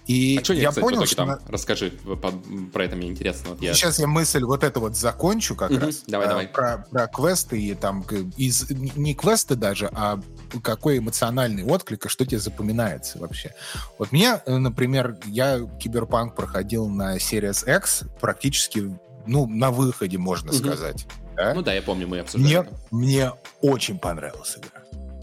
И 0.07 0.39
а 0.41 0.45
что 0.45 0.55
я 0.55 0.69
кстати, 0.69 0.85
понял, 0.85 1.05
что... 1.05 1.17
Там? 1.17 1.39
Расскажи 1.49 1.91
про 1.91 2.85
это, 2.85 2.95
мне 2.95 3.09
интересно. 3.09 3.51
Вот 3.51 3.63
я... 3.63 3.75
Сейчас 3.75 3.99
я 3.99 4.07
мысль 4.07 4.43
вот 4.45 4.63
эту 4.63 4.81
вот 4.81 4.97
закончу 4.97 5.57
как 5.57 5.71
угу. 5.71 5.81
раз. 5.81 6.05
Давай, 6.07 6.27
а, 6.27 6.31
давай. 6.31 6.49
Про, 6.49 6.87
про 6.91 7.07
квесты 7.09 7.61
и 7.61 7.75
там 7.75 8.03
из, 8.37 8.71
не 8.71 9.15
квесты 9.15 9.57
даже, 9.57 9.91
а 9.93 10.21
какой 10.61 10.99
эмоциональный 10.99 11.65
отклик 11.65 12.07
и 12.07 12.09
что 12.09 12.25
тебе 12.25 12.39
запоминается 12.39 13.19
вообще. 13.19 13.55
Вот 13.99 14.13
мне, 14.13 14.41
э, 14.45 14.57
например, 14.57 15.17
я 15.27 15.61
Киберпанк 15.81 16.35
проходил 16.35 16.89
на 16.89 17.17
Series 17.17 17.77
X 17.77 18.05
практически, 18.21 18.97
ну, 19.27 19.47
на 19.47 19.71
выходе, 19.71 20.19
можно 20.19 20.51
угу. 20.51 20.59
сказать. 20.59 21.07
Да? 21.37 21.55
Ну 21.55 21.63
да, 21.63 21.75
я 21.75 21.83
помню, 21.83 22.09
мы 22.09 22.21
обсуждали. 22.21 22.69
Мне, 22.91 23.11
мне 23.11 23.33
очень 23.61 23.99
понравилась 23.99 24.57
игра. 24.57 24.83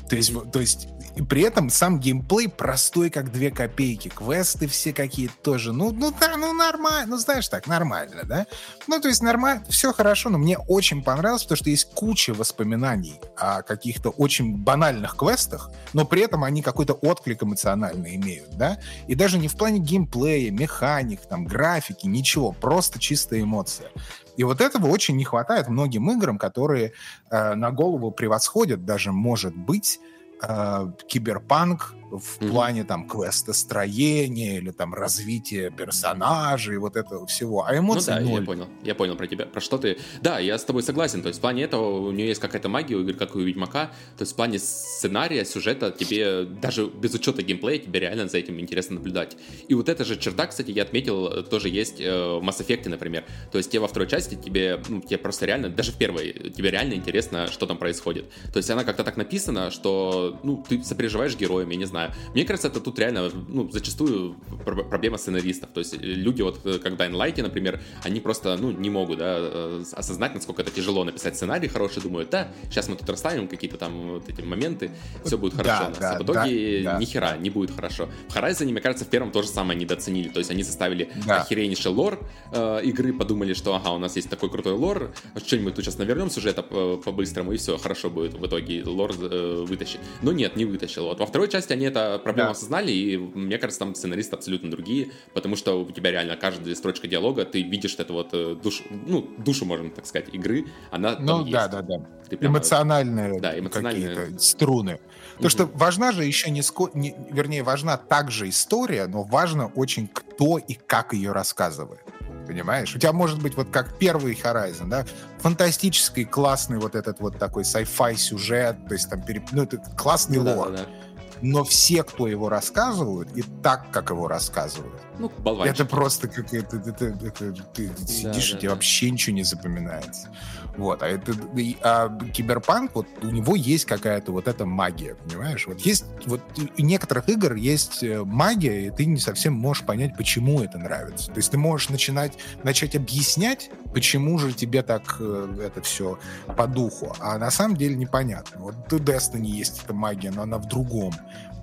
То 0.09 0.15
есть, 0.15 0.51
то 0.51 0.59
есть 0.59 0.88
и 1.16 1.22
при 1.22 1.43
этом 1.43 1.70
сам 1.70 1.99
геймплей 1.99 2.49
простой, 2.49 3.09
как 3.09 3.32
две 3.32 3.51
копейки. 3.51 4.07
Квесты 4.09 4.68
все 4.68 4.93
какие-то 4.93 5.36
тоже. 5.43 5.72
Ну, 5.72 5.91
ну 5.91 6.11
да, 6.20 6.38
ну 6.38 6.53
нормально. 6.53 7.11
Ну, 7.11 7.18
знаешь, 7.18 7.47
так, 7.47 7.68
нормально, 7.68 8.24
да? 8.24 8.47
Ну, 8.88 8.99
то 8.99 9.07
есть 9.07 9.22
нормально, 9.22 9.64
все 9.70 9.93
хорошо, 9.93 10.30
но 10.30 10.39
мне 10.39 10.57
очень 10.57 11.03
понравилось, 11.03 11.43
потому 11.43 11.57
что 11.57 11.70
есть 11.70 11.93
куча 11.93 12.34
воспоминаний 12.34 13.20
о 13.38 13.61
каких-то 13.61 14.09
очень 14.09 14.57
банальных 14.57 15.16
квестах, 15.16 15.70
но 15.93 16.05
при 16.05 16.22
этом 16.22 16.43
они 16.43 16.61
какой-то 16.61 16.93
отклик 16.93 17.43
эмоциональный 17.43 18.16
имеют, 18.16 18.57
да? 18.57 18.80
И 19.07 19.14
даже 19.14 19.38
не 19.38 19.47
в 19.47 19.55
плане 19.55 19.80
геймплея, 19.80 20.51
механик, 20.51 21.22
там, 21.22 21.45
графики, 21.45 22.07
ничего, 22.07 22.51
просто 22.51 22.99
чистая 22.99 23.41
эмоция. 23.41 23.89
И 24.36 24.43
вот 24.43 24.61
этого 24.61 24.88
очень 24.88 25.16
не 25.16 25.26
хватает 25.26 25.68
многим 25.68 26.09
играм, 26.09 26.39
которые 26.39 26.93
э, 27.30 27.53
на 27.53 27.72
голову 27.72 28.09
превосходят 28.09 28.84
даже, 28.84 29.11
может 29.11 29.55
быть, 29.55 29.99
э, 30.47 30.87
киберпанк 31.07 31.95
в 32.20 32.39
mm-hmm. 32.39 32.49
плане 32.49 32.84
там 32.84 33.07
квестостроения 33.07 34.57
или 34.57 34.72
там 34.72 34.93
развития 34.93 35.72
персонажей, 35.72 36.78
вот 36.78 36.95
этого 36.95 37.26
всего. 37.26 37.66
А 37.66 37.78
эмоции 37.78 38.11
ну, 38.11 38.18
да, 38.18 38.24
ноль. 38.24 38.39
я 38.39 38.45
понял. 38.45 38.68
Я 38.84 38.95
понял 38.95 39.16
про 39.16 39.28
тебя, 39.28 39.45
про 39.45 39.61
что 39.61 39.78
ты. 39.78 39.97
Да, 40.22 40.39
я 40.39 40.57
с 40.57 40.64
тобой 40.64 40.84
согласен. 40.84 41.22
То 41.22 41.30
есть 41.30 41.39
в 41.39 41.41
плане 41.41 41.64
этого 41.64 42.07
у 42.07 42.11
нее 42.11 42.28
есть 42.28 42.41
какая-то 42.41 42.70
магия 42.70 42.95
у 42.95 43.01
игры, 43.01 43.14
как 43.14 43.36
у 43.36 43.39
Ведьмака. 43.39 43.88
То 44.18 44.22
есть 44.22 44.34
в 44.34 44.36
плане 44.36 44.59
сценария, 44.59 45.45
сюжета 45.45 45.91
тебе 45.91 46.45
даже 46.45 46.88
без 46.88 47.14
учета 47.14 47.41
геймплея 47.41 47.80
тебе 47.80 47.99
реально 47.99 48.28
за 48.28 48.38
этим 48.38 48.59
интересно 48.59 48.95
наблюдать. 48.95 49.38
И 49.68 49.74
вот 49.74 49.89
эта 49.89 50.05
же 50.05 50.18
черта, 50.18 50.47
кстати, 50.47 50.72
я 50.72 50.84
отметил, 50.84 51.43
тоже 51.43 51.70
есть 51.70 51.99
э, 51.99 52.11
в 52.11 52.43
Mass 52.43 52.66
Effect, 52.66 52.89
например. 52.89 53.26
То 53.51 53.57
есть 53.57 53.72
тебе 53.72 53.80
во 53.80 53.88
второй 53.88 54.07
части 54.07 54.36
тебе, 54.36 54.80
ну, 54.88 55.01
тебе 55.01 55.18
просто 55.18 55.45
реально, 55.45 55.70
даже 55.70 55.91
в 55.91 55.97
первой, 55.97 56.51
тебе 56.55 56.72
реально 56.72 56.93
интересно, 56.93 57.47
что 57.47 57.66
там 57.66 57.78
происходит. 57.78 58.26
То 58.51 58.57
есть 58.57 58.70
она 58.70 58.84
как-то 58.84 59.03
так 59.03 59.18
написана, 59.18 59.72
что, 59.72 60.39
ну, 60.43 60.64
ты 60.68 60.84
сопереживаешь 60.84 61.36
героями, 61.36 61.74
я 61.74 61.80
не 61.80 61.86
знаю, 61.86 62.02
знаю. 62.03 62.33
Мне 62.33 62.45
кажется, 62.45 62.67
это 62.67 62.79
тут 62.79 62.99
реально, 62.99 63.29
ну, 63.47 63.69
зачастую 63.71 64.35
проблема 64.65 65.17
сценаристов. 65.17 65.69
То 65.73 65.79
есть 65.79 65.95
люди 66.01 66.41
вот, 66.41 66.65
э, 66.65 66.79
как 66.79 66.93
Light, 66.93 67.41
например, 67.41 67.81
они 68.03 68.19
просто, 68.19 68.57
ну, 68.57 68.71
не 68.71 68.89
могут, 68.89 69.19
да, 69.19 69.35
э, 69.37 69.83
осознать, 69.93 70.35
насколько 70.35 70.61
это 70.61 70.71
тяжело 70.71 71.03
написать 71.03 71.35
сценарий 71.35 71.67
хороший, 71.67 72.01
думают, 72.01 72.29
да, 72.29 72.47
сейчас 72.69 72.87
мы 72.87 72.95
тут 72.95 73.09
расставим 73.09 73.47
какие-то 73.47 73.77
там 73.77 74.13
вот 74.13 74.29
эти 74.29 74.41
моменты, 74.41 74.91
все 75.25 75.37
будет 75.37 75.55
хорошо. 75.55 75.91
Да, 75.93 75.99
да, 75.99 76.11
а 76.11 76.19
в 76.19 76.23
итоге 76.23 76.83
да, 76.83 76.97
ни 76.97 77.05
хера 77.05 77.37
не 77.37 77.49
будет 77.49 77.75
хорошо. 77.75 78.09
В 78.29 78.35
Horizon, 78.35 78.65
мне 78.65 78.81
кажется, 78.81 79.05
в 79.05 79.09
первом 79.09 79.31
тоже 79.31 79.47
самое 79.47 79.79
недооценили. 79.79 80.29
То 80.29 80.39
есть 80.39 80.51
они 80.51 80.63
составили 80.63 81.11
да. 81.25 81.41
охереннейший 81.41 81.91
лор 81.91 82.19
э, 82.51 82.81
игры, 82.83 83.13
подумали, 83.13 83.53
что, 83.53 83.75
ага, 83.75 83.91
у 83.91 83.99
нас 83.99 84.15
есть 84.15 84.29
такой 84.29 84.49
крутой 84.49 84.73
лор, 84.73 85.13
что-нибудь 85.45 85.75
тут 85.75 85.85
сейчас 85.85 85.97
навернем 85.97 86.29
сюжета 86.29 86.63
по-быстрому, 86.63 87.53
и 87.53 87.57
все, 87.57 87.77
хорошо 87.77 88.09
будет. 88.09 88.33
В 88.33 88.45
итоге 88.45 88.83
лор 88.85 89.11
э, 89.19 89.65
вытащить. 89.67 89.99
Но 90.21 90.31
нет, 90.31 90.55
не 90.55 90.65
вытащил. 90.65 91.05
Вот 91.05 91.19
во 91.19 91.25
второй 91.25 91.49
части 91.49 91.73
они 91.73 91.85
это 91.93 92.19
проблему 92.19 92.47
да. 92.47 92.51
осознали, 92.51 92.91
и 92.91 93.17
мне 93.17 93.57
кажется, 93.57 93.79
там 93.79 93.95
сценаристы 93.95 94.35
абсолютно 94.35 94.69
другие, 94.69 95.11
потому 95.33 95.55
что 95.55 95.81
у 95.81 95.91
тебя 95.91 96.11
реально 96.11 96.35
каждая 96.35 96.75
строчка 96.75 97.07
диалога, 97.07 97.45
ты 97.45 97.61
видишь 97.61 97.95
эту 97.97 98.13
вот 98.13 98.29
э, 98.33 98.55
душу, 98.61 98.83
ну, 98.89 99.29
душу, 99.37 99.65
можно 99.65 99.89
так 99.89 100.05
сказать, 100.05 100.33
игры, 100.33 100.65
она 100.91 101.17
ну, 101.19 101.27
там 101.27 101.51
да, 101.51 101.59
есть. 101.61 101.71
да, 101.71 101.81
да, 101.81 101.81
да. 101.81 102.05
Прямо, 102.37 102.57
эмоциональные, 102.57 103.39
да, 103.39 103.57
эмоциональные 103.57 104.15
какие-то 104.15 104.39
струны. 104.39 104.99
Потому 105.33 105.49
что 105.49 105.65
важна 105.65 106.11
же 106.11 106.23
еще 106.23 106.49
не, 106.49 106.61
ско... 106.61 106.89
не, 106.93 107.15
вернее, 107.29 107.63
важна 107.63 107.97
также 107.97 108.49
история, 108.49 109.07
но 109.07 109.23
важно 109.23 109.67
очень 109.75 110.07
кто 110.07 110.57
и 110.57 110.73
как 110.73 111.13
ее 111.13 111.31
рассказывает. 111.31 112.01
Понимаешь? 112.47 112.93
У 112.95 112.99
тебя 112.99 113.13
может 113.13 113.41
быть 113.41 113.55
вот 113.55 113.69
как 113.69 113.97
первый 113.97 114.33
Horizon, 114.33 114.87
да, 114.87 115.05
фантастический, 115.39 116.25
классный 116.25 116.77
вот 116.77 116.95
этот 116.95 117.19
вот 117.19 117.37
такой 117.37 117.63
sci-fi 117.63 118.15
сюжет, 118.15 118.77
то 118.87 118.93
есть 118.93 119.09
там 119.09 119.21
переп... 119.21 119.51
ну, 119.51 119.63
это 119.63 119.77
классный 119.97 120.39
ну, 120.39 120.55
лор. 120.55 120.71
Да, 120.71 120.77
да, 120.77 120.83
да 120.83 121.12
но 121.43 121.65
все, 121.65 122.03
кто 122.03 122.27
его 122.27 122.47
рассказывают, 122.47 123.29
и 123.35 123.43
так, 123.61 123.91
как 123.91 124.09
его 124.09 124.29
рассказывают, 124.29 124.99
ну, 125.19 125.29
это 125.63 125.85
просто 125.85 126.27
какая-то... 126.29 126.77
Это, 126.77 126.89
это, 126.89 127.05
это, 127.27 127.63
ты 127.73 127.89
да, 127.89 128.07
сидишь, 128.07 128.51
да, 128.51 128.57
и 128.57 128.59
тебе 128.59 128.69
да. 128.69 128.75
вообще 128.75 129.11
ничего 129.11 129.35
не 129.35 129.43
запоминается. 129.43 130.29
Вот, 130.77 131.03
а 131.03 131.07
это 131.07 131.33
а 131.81 132.17
киберпанк, 132.33 132.95
вот 132.95 133.07
у 133.21 133.27
него 133.27 133.55
есть 133.55 133.85
какая-то 133.85 134.31
вот 134.31 134.47
эта 134.47 134.65
магия, 134.65 135.15
понимаешь? 135.15 135.67
Вот 135.67 135.81
есть, 135.81 136.05
вот 136.25 136.41
у 136.57 136.81
некоторых 136.81 137.29
игр 137.29 137.53
есть 137.53 138.01
э, 138.01 138.23
магия, 138.23 138.87
и 138.87 138.89
ты 138.89 139.05
не 139.05 139.19
совсем 139.19 139.53
можешь 139.53 139.85
понять, 139.85 140.17
почему 140.17 140.61
это 140.61 140.79
нравится. 140.79 141.27
То 141.27 141.37
есть 141.37 141.51
ты 141.51 141.57
можешь 141.57 141.89
начинать, 141.89 142.33
начать 142.63 142.95
объяснять, 142.95 143.69
почему 143.93 144.39
же 144.39 144.51
тебе 144.53 144.81
так 144.81 145.17
э, 145.19 145.57
это 145.63 145.81
все 145.83 146.17
по 146.57 146.65
духу, 146.65 147.15
а 147.19 147.37
на 147.37 147.51
самом 147.51 147.77
деле 147.77 147.95
непонятно. 147.95 148.61
Вот 148.61 148.91
у 148.91 148.97
Destiny 148.97 149.45
есть 149.45 149.83
эта 149.83 149.93
магия, 149.93 150.31
но 150.31 150.41
она 150.41 150.57
в 150.57 150.67
другом. 150.67 151.13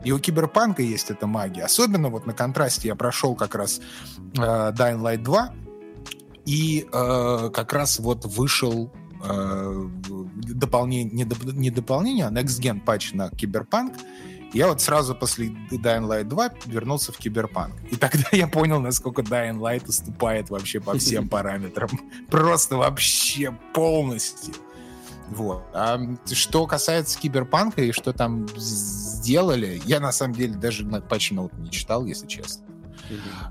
И 0.05 0.13
у 0.13 0.19
Киберпанка 0.19 0.83
есть 0.83 1.11
эта 1.11 1.27
магия. 1.27 1.65
Особенно 1.65 2.09
вот 2.09 2.27
на 2.27 2.33
контрасте 2.33 2.89
я 2.89 2.95
прошел 2.95 3.35
как 3.35 3.55
раз 3.55 3.81
э, 4.37 4.41
Dying 4.41 5.01
Light 5.01 5.23
2, 5.23 5.55
и 6.47 6.87
э, 6.91 7.51
как 7.53 7.73
раз 7.73 7.99
вот 7.99 8.25
вышел 8.25 8.91
э, 9.23 9.89
дополнение, 10.09 11.13
не, 11.13 11.25
доп, 11.25 11.45
не 11.45 11.71
дополнение, 11.71 12.27
а 12.27 12.31
Next 12.31 12.61
Gen 12.61 12.81
патч 12.81 13.13
на 13.13 13.31
Киберпанк. 13.31 13.95
Я 14.53 14.67
вот 14.67 14.81
сразу 14.81 15.15
после 15.15 15.49
Dying 15.71 16.09
Light 16.09 16.25
2 16.25 16.51
вернулся 16.67 17.13
в 17.13 17.19
Киберпанк. 17.19 17.75
И 17.91 17.97
тогда 17.97 18.29
я 18.33 18.49
понял, 18.49 18.81
насколько 18.81 19.23
Dying 19.23 19.59
Light 19.59 19.87
уступает 19.87 20.51
вообще 20.51 20.81
по 20.81 20.99
всем 20.99 21.29
параметрам. 21.31 21.91
Просто 22.29 22.77
вообще 22.77 23.57
полностью. 23.73 24.55
Вот. 25.31 25.63
А 25.73 26.01
что 26.31 26.67
касается 26.67 27.19
Киберпанка 27.19 27.83
и 27.83 27.93
что 27.93 28.13
там 28.13 28.49
сделали, 28.57 29.81
я 29.85 30.01
на 30.01 30.13
самом 30.13 30.35
деле 30.35 30.55
даже 30.55 30.85
ноут 31.35 31.53
не 31.55 31.71
читал, 31.71 32.05
если 32.05 32.27
честно. 32.27 32.65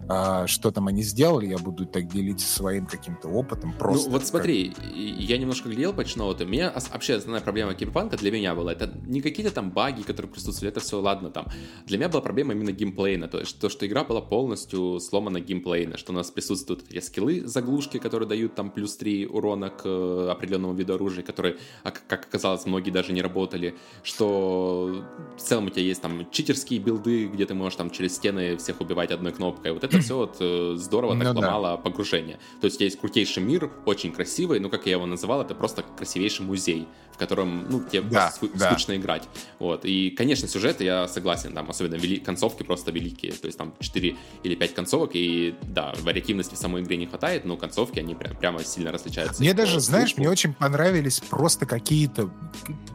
А, 0.07 0.47
что 0.47 0.72
там 0.72 0.88
они 0.88 1.03
сделали, 1.03 1.47
я 1.47 1.57
буду 1.57 1.86
так 1.86 2.07
делиться 2.07 2.47
своим 2.47 2.86
каким-то 2.86 3.28
опытом. 3.28 3.74
Просто 3.74 4.10
ну, 4.10 4.18
вот 4.18 4.26
смотри, 4.26 4.72
как... 4.72 4.86
я 4.95 5.38
немножко 5.38 5.70
глядел 5.70 5.93
по. 5.93 6.03
У 6.10 6.45
меня 6.45 6.74
вообще 6.91 7.16
основная 7.16 7.41
проблема 7.41 7.74
киберпанка 7.74 8.18
для 8.18 8.32
меня 8.32 8.55
была, 8.55 8.74
это 8.74 8.91
не 9.05 9.22
какие-то 9.22 9.51
там 9.53 9.72
баги, 9.72 10.01
которые 10.01 10.32
присутствовали, 10.32 10.72
это 10.72 10.80
все 10.80 10.99
ладно 10.99 11.30
там. 11.30 11.47
Для 11.86 11.97
меня 11.97 12.10
была 12.10 12.22
проблема 12.22 12.53
именно 12.53 12.72
геймплейна, 12.72 13.28
то 13.28 13.39
есть 13.39 13.60
то, 13.60 13.70
что 13.70 13.86
игра 13.86 14.03
была 14.03 14.22
полностью 14.22 14.99
сломана 14.99 15.39
геймплейна, 15.39 15.97
что 15.97 16.12
у 16.12 16.16
нас 16.16 16.32
присутствуют 16.32 16.86
эти 16.89 16.99
скиллы, 16.99 17.47
заглушки, 17.47 17.97
которые 17.97 18.28
дают 18.28 18.55
там 18.55 18.72
плюс 18.72 18.95
3 18.97 19.28
урона 19.28 19.70
к 19.70 19.82
э, 19.86 20.30
определенному 20.32 20.74
виду 20.74 20.93
оружия, 20.93 21.24
которые, 21.24 21.57
а, 21.84 21.91
как 21.91 22.26
оказалось, 22.26 22.66
многие 22.66 22.91
даже 22.91 23.14
не 23.14 23.22
работали, 23.22 23.76
что 24.03 25.05
в 25.38 25.41
целом 25.41 25.68
у 25.68 25.70
тебя 25.70 25.84
есть 25.84 26.01
там 26.01 26.30
читерские 26.32 26.80
билды, 26.80 27.28
где 27.28 27.45
ты 27.45 27.53
можешь 27.53 27.78
там 27.78 27.89
через 27.89 28.16
стены 28.16 28.57
всех 28.57 28.82
убивать 28.82 29.12
одной 29.12 29.32
кнопкой. 29.32 29.49
Вот 29.52 29.84
это 29.84 30.00
все 30.00 30.18
вот 30.18 30.38
э, 30.39 30.74
здорово 30.76 31.16
так 31.18 31.34
ну, 31.34 31.41
ломало 31.41 31.70
да. 31.72 31.78
погружение. 31.78 32.39
То 32.62 32.66
есть 32.66 32.80
есть 32.82 33.00
крутейший 33.00 33.43
мир, 33.43 33.72
очень 33.86 34.12
красивый, 34.12 34.60
ну, 34.60 34.70
как 34.70 34.86
я 34.86 34.93
его 34.93 35.06
называл, 35.06 35.41
это 35.41 35.56
просто 35.56 35.84
красивейший 35.97 36.45
музей, 36.45 36.88
в 37.12 37.18
котором, 37.18 37.66
ну, 37.70 37.84
тебе 37.84 38.02
да, 38.02 38.34
ск- 38.36 38.52
да. 38.54 38.72
скучно 38.72 38.95
играть. 38.95 39.28
Вот. 39.60 39.86
И, 39.86 40.10
конечно, 40.12 40.47
сюжет, 40.47 40.82
я 40.82 41.08
согласен, 41.08 41.54
там, 41.54 41.70
особенно 41.70 41.95
вели- 41.95 42.20
концовки 42.20 42.64
просто 42.64 42.91
великие. 42.91 43.34
То 43.34 43.47
есть 43.47 43.58
там 43.58 43.74
4 43.80 44.16
или 44.43 44.56
5 44.56 44.74
концовок, 44.74 45.12
и, 45.14 45.56
да, 45.64 45.93
вариативности 46.02 46.56
в 46.56 46.58
самой 46.58 46.82
игре 46.82 46.97
не 46.97 47.08
хватает, 47.08 47.45
но 47.45 47.58
концовки, 47.58 48.00
они 48.00 48.16
прям, 48.16 48.36
прямо 48.36 48.64
сильно 48.64 48.91
различаются. 48.91 49.41
Мне 49.41 49.54
даже, 49.54 49.80
знаешь, 49.80 50.18
мне 50.18 50.30
очень 50.30 50.54
понравились 50.54 51.20
просто 51.20 51.66
какие-то, 51.66 52.30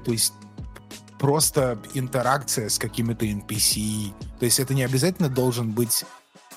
то 0.04 0.12
есть 0.12 0.32
просто 1.18 1.78
интеракция 1.94 2.68
с 2.68 2.78
какими-то 2.78 3.24
NPC. 3.24 4.12
То 4.38 4.44
есть 4.44 4.60
это 4.60 4.74
не 4.74 4.84
обязательно 4.84 5.30
должен 5.30 5.70
быть 5.70 6.04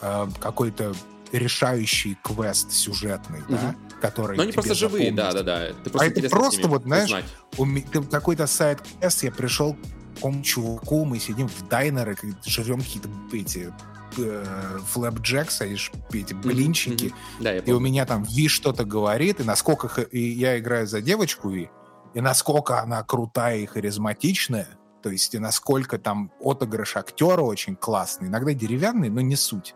э, 0.02 0.28
какой-то 0.39 0.93
решающий 1.32 2.18
квест 2.24 2.72
сюжетный, 2.72 3.41
угу. 3.41 3.50
да, 3.50 3.76
который. 4.02 4.38
Но 4.38 4.43
они 4.43 4.52
просто 4.52 4.76
живые, 4.76 5.12
да, 5.12 5.32
да, 5.32 5.43
да. 5.43 5.68
Ты 5.84 5.89
просто 5.89 6.00
а 6.00 6.20
это 6.20 6.30
просто 6.30 6.68
вот, 6.68 6.84
знаешь, 6.84 7.12
у 7.58 7.66
какой-то 8.10 8.48
сайт-квест, 8.48 9.24
я 9.24 9.32
пришел 9.32 9.74
к 9.74 10.16
какому 10.16 10.41
чуваку, 10.43 11.06
мы 11.06 11.20
сидим 11.20 11.48
в 11.48 11.68
дайнере, 11.68 12.16
жрем 12.45 12.82
какие-то 12.82 13.10
эти 13.34 13.74
э, 14.18 14.80
флэпджекс, 14.88 15.62
эти 15.62 16.34
блинчики, 16.34 17.06
mm-hmm. 17.06 17.43
да, 17.43 17.58
и 17.58 17.72
у 17.72 17.80
меня 17.80 18.06
там 18.06 18.24
Ви 18.24 18.48
что-то 18.48 18.84
говорит, 18.84 19.39
и 19.41 19.43
насколько 19.43 20.02
и 20.02 20.20
я 20.20 20.58
играю 20.58 20.88
за 20.88 21.02
девочку 21.02 21.50
Ви, 21.50 21.70
и 22.14 22.22
насколько 22.22 22.82
она 22.82 23.04
крутая 23.04 23.58
и 23.58 23.66
харизматичная, 23.66 24.68
то 25.02 25.10
есть 25.10 25.34
и 25.36 25.39
насколько 25.39 25.98
там 25.98 26.32
отыгрыш 26.39 26.98
актера 26.98 27.41
очень 27.41 27.76
классный, 27.76 28.28
иногда 28.28 28.54
деревянный, 28.54 29.10
но 29.10 29.22
не 29.22 29.36
суть. 29.36 29.76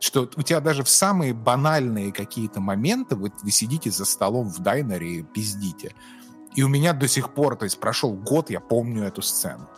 Что 0.00 0.28
у 0.36 0.42
тебя 0.42 0.60
даже 0.60 0.82
в 0.82 0.88
самые 0.88 1.32
банальные 1.32 2.12
какие-то 2.12 2.60
моменты 2.60 3.14
вот 3.14 3.32
вы 3.42 3.50
сидите 3.50 3.90
за 3.90 4.04
столом 4.04 4.48
в 4.48 4.58
дайнере 4.58 5.18
и 5.18 5.22
пиздите. 5.22 5.94
И 6.54 6.62
у 6.62 6.68
меня 6.68 6.92
до 6.92 7.08
сих 7.08 7.32
пор, 7.32 7.56
то 7.56 7.64
есть 7.64 7.78
прошел 7.78 8.12
год, 8.12 8.50
я 8.50 8.60
помню 8.60 9.04
эту 9.04 9.22
сцену. 9.22 9.68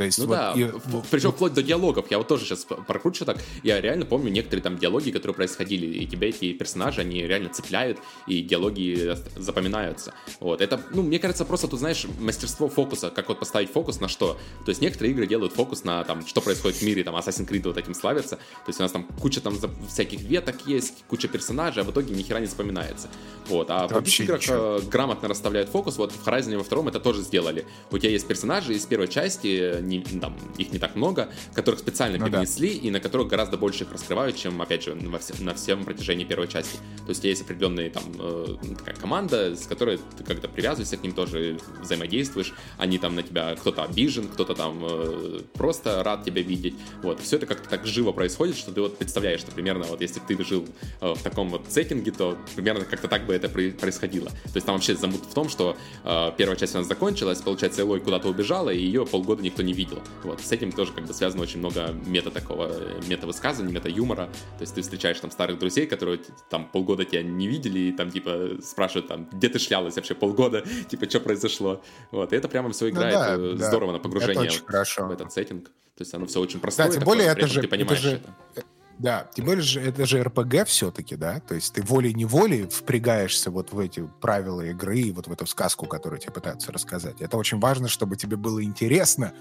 То 0.00 0.04
есть 0.04 0.18
ну 0.18 0.24
вот 0.28 0.34
да, 0.34 0.54
и... 0.56 0.66
причем 1.10 1.30
вплоть 1.30 1.52
до 1.52 1.62
диалогов. 1.62 2.10
Я 2.10 2.16
вот 2.16 2.26
тоже 2.26 2.46
сейчас 2.46 2.64
прокручу 2.64 3.26
так. 3.26 3.36
Я 3.62 3.82
реально 3.82 4.06
помню 4.06 4.30
некоторые 4.30 4.62
там 4.62 4.78
диалоги, 4.78 5.10
которые 5.10 5.34
происходили, 5.34 5.84
и 5.84 6.06
тебя 6.06 6.30
эти 6.30 6.54
персонажи, 6.54 7.02
они 7.02 7.20
реально 7.26 7.50
цепляют, 7.50 7.98
и 8.26 8.40
диалоги 8.40 9.14
запоминаются. 9.36 10.14
Вот, 10.40 10.62
это, 10.62 10.80
ну, 10.94 11.02
мне 11.02 11.18
кажется, 11.18 11.44
просто 11.44 11.68
тут, 11.68 11.80
знаешь, 11.80 12.06
мастерство 12.18 12.70
фокуса, 12.70 13.10
как 13.10 13.28
вот 13.28 13.40
поставить 13.40 13.70
фокус 13.70 14.00
на 14.00 14.08
что. 14.08 14.38
То 14.64 14.70
есть 14.70 14.80
некоторые 14.80 15.12
игры 15.12 15.26
делают 15.26 15.52
фокус 15.52 15.84
на 15.84 16.02
там, 16.04 16.26
что 16.26 16.40
происходит 16.40 16.78
в 16.78 16.82
мире, 16.82 17.04
там, 17.04 17.14
Assassin's 17.14 17.46
Creed 17.46 17.64
вот 17.66 17.76
этим 17.76 17.92
славится. 17.92 18.36
То 18.36 18.68
есть 18.68 18.80
у 18.80 18.82
нас 18.82 18.92
там 18.92 19.06
куча 19.20 19.42
там 19.42 19.54
всяких 19.86 20.22
веток 20.22 20.66
есть, 20.66 21.04
куча 21.08 21.28
персонажей, 21.28 21.82
а 21.82 21.84
в 21.84 21.90
итоге 21.90 22.14
ни 22.14 22.22
хера 22.22 22.40
не 22.40 22.46
запоминается. 22.46 23.10
Вот, 23.48 23.68
а 23.68 23.86
в 23.86 23.90
других 23.90 24.18
играх 24.20 24.40
э, 24.48 24.80
грамотно 24.90 25.28
расставляют 25.28 25.68
фокус. 25.68 25.98
Вот 25.98 26.10
в 26.10 26.26
Horizon 26.26 26.56
во 26.56 26.64
втором 26.64 26.88
это 26.88 27.00
тоже 27.00 27.20
сделали. 27.20 27.66
У 27.90 27.98
тебя 27.98 28.12
есть 28.12 28.26
персонажи 28.26 28.72
из 28.72 28.86
первой 28.86 29.06
части, 29.06 29.76
не, 29.90 30.20
там, 30.20 30.36
их 30.56 30.72
не 30.72 30.78
так 30.78 30.96
много, 30.96 31.28
которых 31.54 31.80
специально 31.80 32.18
ну, 32.18 32.26
перенесли 32.26 32.74
да. 32.74 32.86
и 32.86 32.90
на 32.90 33.00
которых 33.00 33.28
гораздо 33.28 33.56
больше 33.56 33.84
их 33.84 33.92
раскрывают, 33.92 34.36
чем, 34.36 34.60
опять 34.62 34.84
же, 34.84 34.94
во 34.94 35.18
все, 35.18 35.34
на 35.40 35.54
всем 35.54 35.84
протяжении 35.84 36.24
первой 36.24 36.48
части. 36.48 36.76
То 37.04 37.10
есть 37.10 37.24
есть 37.24 37.42
определенная 37.42 37.90
там 37.90 38.04
э, 38.18 38.56
такая 38.78 38.94
команда, 38.94 39.56
с 39.56 39.66
которой 39.66 39.98
ты 40.16 40.24
когда 40.24 40.48
привязываешься 40.48 40.96
к 40.96 41.02
ним 41.02 41.12
тоже 41.12 41.58
взаимодействуешь, 41.80 42.54
они 42.78 42.98
там 42.98 43.14
на 43.14 43.22
тебя, 43.22 43.56
кто-то 43.56 43.82
обижен, 43.82 44.28
кто-то 44.28 44.54
там 44.54 44.78
э, 44.82 45.40
просто 45.54 46.02
рад 46.02 46.24
тебя 46.24 46.42
видеть. 46.42 46.74
Вот, 47.02 47.20
все 47.20 47.36
это 47.36 47.46
как-то 47.46 47.68
так 47.68 47.86
живо 47.86 48.12
происходит, 48.12 48.56
что 48.56 48.72
ты 48.72 48.80
вот 48.80 48.98
представляешь, 48.98 49.40
что 49.40 49.50
примерно 49.50 49.84
вот 49.84 50.00
если 50.00 50.20
ты 50.20 50.42
жил 50.44 50.66
э, 51.00 51.14
в 51.14 51.22
таком 51.22 51.48
вот 51.50 51.66
сеттинге, 51.68 52.12
то 52.12 52.38
примерно 52.54 52.84
как-то 52.84 53.08
так 53.08 53.26
бы 53.26 53.34
это 53.34 53.48
происходило. 53.48 54.30
То 54.30 54.56
есть 54.56 54.66
там 54.66 54.76
вообще 54.76 54.94
замут 54.94 55.22
в 55.24 55.34
том, 55.34 55.48
что 55.48 55.76
э, 56.04 56.32
первая 56.36 56.56
часть 56.56 56.74
у 56.74 56.78
нас 56.78 56.86
закончилась, 56.86 57.40
получается, 57.40 57.82
Элой 57.82 58.00
куда-то 58.00 58.28
убежала, 58.28 58.70
и 58.70 58.78
ее 58.78 59.06
полгода 59.06 59.42
никто 59.42 59.62
не 59.62 59.69
видел. 59.72 60.02
Вот, 60.22 60.40
с 60.40 60.52
этим 60.52 60.72
тоже 60.72 60.92
как 60.92 61.06
бы 61.06 61.14
связано 61.14 61.42
очень 61.42 61.58
много 61.58 61.94
мета 62.06 62.30
такого, 62.30 62.72
мета 63.06 63.26
высказывания, 63.26 63.72
мета 63.72 63.88
юмора. 63.88 64.26
То 64.58 64.62
есть 64.62 64.74
ты 64.74 64.82
встречаешь 64.82 65.20
там 65.20 65.30
старых 65.30 65.58
друзей, 65.58 65.86
которые 65.86 66.20
там 66.48 66.66
полгода 66.66 67.04
тебя 67.04 67.22
не 67.22 67.46
видели, 67.46 67.78
и 67.78 67.92
там 67.92 68.10
типа 68.10 68.62
спрашивают 68.62 69.08
там, 69.08 69.28
где 69.32 69.48
ты 69.48 69.58
шлялась 69.58 69.96
вообще 69.96 70.14
полгода, 70.14 70.64
типа, 70.88 71.08
что 71.08 71.20
произошло. 71.20 71.82
Вот, 72.10 72.32
и 72.32 72.36
это 72.36 72.48
прямо 72.48 72.70
все 72.70 72.86
ну 72.86 72.90
играет 72.90 73.38
ну, 73.38 73.54
да, 73.54 73.68
здорово 73.68 73.92
да. 73.92 73.98
на 73.98 74.02
погружение 74.02 74.50
в 74.50 75.10
этот 75.10 75.32
сеттинг. 75.32 75.70
То 76.00 76.02
есть 76.02 76.14
оно 76.14 76.24
все 76.26 76.40
очень 76.40 76.60
простое. 76.60 76.86
Да, 76.86 76.92
тем 76.94 77.04
более 77.04 77.26
это 77.26 77.46
же, 77.46 77.60
ты 77.60 77.68
понимаешь 77.68 77.98
это 78.00 78.08
же... 78.08 78.22
это. 78.54 78.66
Да, 79.00 79.26
тем 79.34 79.46
более 79.46 79.62
же 79.62 79.80
это 79.80 80.04
же 80.04 80.22
РПГ 80.22 80.66
все-таки, 80.66 81.16
да, 81.16 81.40
то 81.40 81.54
есть 81.54 81.72
ты 81.72 81.82
волей-неволей 81.82 82.66
впрягаешься 82.66 83.50
вот 83.50 83.72
в 83.72 83.78
эти 83.78 84.06
правила 84.20 84.60
игры 84.60 84.98
и 85.00 85.10
вот 85.10 85.26
в 85.26 85.32
эту 85.32 85.46
сказку, 85.46 85.86
которую 85.86 86.20
тебе 86.20 86.32
пытаются 86.32 86.70
рассказать. 86.70 87.22
Это 87.22 87.38
очень 87.38 87.58
важно, 87.58 87.88
чтобы 87.88 88.16
тебе 88.16 88.36
было 88.36 88.62
интересно, 88.62 89.32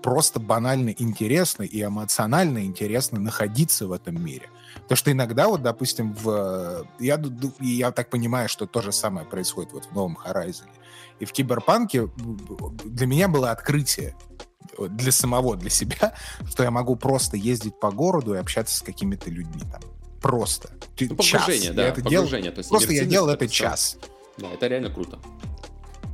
просто 0.00 0.38
банально 0.38 0.90
интересно 0.90 1.64
и 1.64 1.82
эмоционально 1.82 2.64
интересно 2.64 3.18
находиться 3.18 3.88
в 3.88 3.92
этом 3.92 4.24
мире. 4.24 4.48
Потому 4.74 4.96
что 4.96 5.10
иногда, 5.10 5.48
вот, 5.48 5.60
допустим, 5.60 6.12
в... 6.12 6.86
Я, 7.00 7.20
я 7.58 7.90
так 7.90 8.10
понимаю, 8.10 8.48
что 8.48 8.66
то 8.66 8.80
же 8.80 8.92
самое 8.92 9.26
происходит 9.26 9.72
вот 9.72 9.86
в 9.86 9.92
новом 9.92 10.16
Horizon. 10.24 10.68
И 11.18 11.24
в 11.24 11.32
Киберпанке 11.32 12.08
для 12.84 13.06
меня 13.08 13.26
было 13.26 13.50
открытие 13.50 14.14
для 14.88 15.12
самого, 15.12 15.56
для 15.56 15.70
себя, 15.70 16.14
что 16.50 16.62
я 16.62 16.70
могу 16.70 16.96
просто 16.96 17.36
ездить 17.36 17.78
по 17.78 17.90
городу 17.90 18.34
и 18.34 18.38
общаться 18.38 18.76
с 18.76 18.82
какими-то 18.82 19.30
людьми 19.30 19.62
там. 19.70 19.80
Просто. 20.20 20.70
Ну, 21.00 21.16
час. 21.16 21.46
да, 21.46 21.82
я 21.82 21.88
это 21.88 22.02
делал, 22.02 22.28
то 22.28 22.36
есть 22.36 22.68
просто 22.68 22.92
я 22.92 23.04
делал 23.04 23.28
это 23.30 23.48
час. 23.48 23.96
Да, 24.36 24.48
это 24.48 24.66
реально 24.66 24.90
круто. 24.90 25.18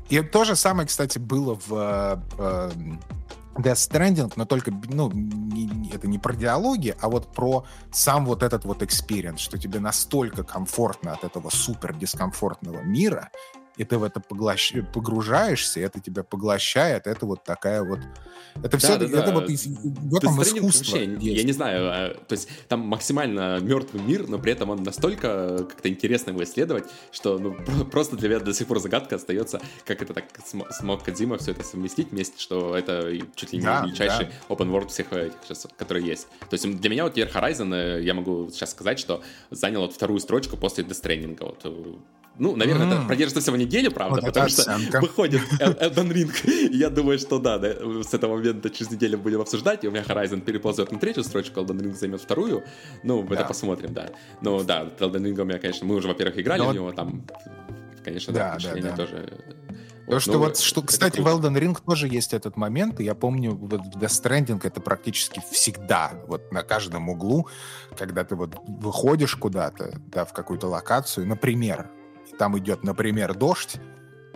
И 0.08 0.20
то 0.22 0.44
же 0.44 0.54
самое, 0.54 0.86
кстати, 0.86 1.18
было 1.18 1.58
в 1.66 2.22
э, 2.38 2.70
Death 3.58 3.90
Stranding, 3.90 4.32
но 4.36 4.44
только, 4.44 4.72
ну, 4.88 5.10
не, 5.12 5.90
это 5.92 6.06
не 6.06 6.18
про 6.18 6.34
диалоги, 6.34 6.94
а 7.00 7.08
вот 7.08 7.32
про 7.32 7.64
сам 7.90 8.26
вот 8.26 8.42
этот 8.42 8.64
вот 8.64 8.82
experience, 8.82 9.40
что 9.40 9.58
тебе 9.58 9.80
настолько 9.80 10.44
комфортно 10.44 11.12
от 11.12 11.24
этого 11.24 11.50
супер 11.50 11.94
дискомфортного 11.94 12.82
мира, 12.82 13.30
и 13.76 13.84
ты 13.84 13.98
в 13.98 14.04
это 14.04 14.20
поглощ... 14.20 14.72
погружаешься, 14.92 15.80
это 15.80 16.00
тебя 16.00 16.22
поглощает, 16.22 17.06
это 17.06 17.26
вот 17.26 17.44
такая 17.44 17.82
вот... 17.82 18.00
Это 18.62 18.78
все, 18.78 18.96
да, 18.96 19.06
да, 19.06 19.18
это 19.18 19.32
да. 19.32 19.32
вот 19.32 19.48
в 19.48 20.16
этом 20.16 20.42
искусство. 20.42 20.96
Вообще, 20.98 21.14
я 21.20 21.42
не 21.42 21.52
знаю, 21.52 21.90
а, 21.90 22.14
то 22.14 22.32
есть 22.32 22.48
там 22.68 22.80
максимально 22.80 23.58
мертвый 23.60 24.02
мир, 24.02 24.26
но 24.28 24.38
при 24.38 24.52
этом 24.52 24.70
он 24.70 24.82
настолько 24.82 25.58
как-то 25.68 25.88
интересно 25.88 26.30
его 26.30 26.42
исследовать, 26.42 26.84
что 27.12 27.38
ну, 27.38 27.54
просто 27.90 28.16
для 28.16 28.28
меня 28.28 28.40
до 28.40 28.54
сих 28.54 28.66
пор 28.66 28.80
загадка 28.80 29.16
остается, 29.16 29.60
как 29.84 30.02
это 30.02 30.14
так 30.14 30.24
смог 30.70 31.02
Кадзима 31.02 31.38
все 31.38 31.52
это 31.52 31.62
совместить 31.64 32.12
вместе, 32.12 32.40
что 32.40 32.76
это 32.76 33.12
чуть 33.34 33.52
ли 33.52 33.58
не 33.58 33.64
да, 33.64 33.84
величайший 33.84 34.26
да. 34.26 34.54
open 34.54 34.70
world 34.70 34.88
всех 34.88 35.12
этих, 35.12 35.36
которые 35.76 36.06
есть. 36.06 36.28
То 36.48 36.54
есть 36.54 36.80
для 36.80 36.90
меня 36.90 37.04
вот 37.04 37.16
Year 37.16 37.32
Horizon, 37.32 37.74
э, 37.74 38.02
я 38.02 38.14
могу 38.14 38.48
сейчас 38.50 38.70
сказать, 38.70 38.98
что 38.98 39.22
занял 39.50 39.82
вот 39.82 39.92
вторую 39.94 40.20
строчку 40.20 40.56
после 40.56 40.84
Death 40.84 41.02
Stranding. 41.02 41.36
Вот 41.40 41.60
э, 41.64 41.94
ну, 42.38 42.54
наверное, 42.54 42.86
mm. 42.86 42.98
это 42.98 43.06
продержится 43.06 43.40
всего 43.40 43.56
неделю, 43.56 43.90
правда, 43.90 44.20
вот 44.20 44.26
потому 44.26 44.48
что 44.48 44.62
оценка. 44.62 45.00
выходит 45.00 45.40
Elden 45.60 46.12
Ring, 46.12 46.70
я 46.72 46.90
думаю, 46.90 47.18
что 47.18 47.38
да, 47.38 47.58
да, 47.58 47.72
с 48.02 48.12
этого 48.12 48.36
момента 48.36 48.68
через 48.70 48.90
неделю 48.90 49.18
будем 49.18 49.40
обсуждать, 49.40 49.84
и 49.84 49.88
у 49.88 49.90
меня 49.90 50.02
Horizon 50.02 50.40
переползет 50.40 50.92
на 50.92 50.98
третью 50.98 51.24
строчку, 51.24 51.60
Elden 51.60 51.80
Ring 51.80 51.94
займет 51.94 52.20
вторую, 52.20 52.64
ну, 53.02 53.22
да. 53.22 53.36
это 53.36 53.44
посмотрим, 53.44 53.94
да. 53.94 54.10
Ну, 54.42 54.62
да, 54.62 54.86
Elden 54.98 55.22
Ring 55.22 55.40
у 55.40 55.44
меня, 55.44 55.58
конечно, 55.58 55.86
мы 55.86 55.94
уже, 55.94 56.08
во-первых, 56.08 56.38
играли 56.38 56.60
Но... 56.60 56.70
в 56.70 56.74
него, 56.74 56.92
там, 56.92 57.24
конечно, 58.04 58.32
да, 58.32 58.58
да, 58.62 58.74
да, 58.74 58.96
тоже... 58.96 59.32
То, 60.06 60.20
что 60.20 60.34
ну, 60.34 60.38
вот, 60.38 60.58
что, 60.58 60.82
кстати, 60.82 61.16
круто. 61.16 61.36
в 61.36 61.40
Elden 61.40 61.58
Ring 61.58 61.78
тоже 61.84 62.06
есть 62.06 62.32
этот 62.32 62.56
момент, 62.56 63.00
и 63.00 63.04
я 63.04 63.16
помню, 63.16 63.56
вот 63.56 63.80
в 63.80 63.98
Death 63.98 64.22
Stranding 64.22 64.60
это 64.62 64.80
практически 64.80 65.42
всегда, 65.50 66.12
вот 66.28 66.52
на 66.52 66.62
каждом 66.62 67.08
углу, 67.08 67.48
когда 67.98 68.22
ты 68.24 68.36
вот 68.36 68.54
выходишь 68.68 69.34
куда-то, 69.34 70.00
да, 70.06 70.24
в 70.24 70.32
какую-то 70.32 70.68
локацию, 70.68 71.26
например, 71.26 71.90
там 72.38 72.58
идет, 72.58 72.84
например, 72.84 73.34
дождь, 73.34 73.76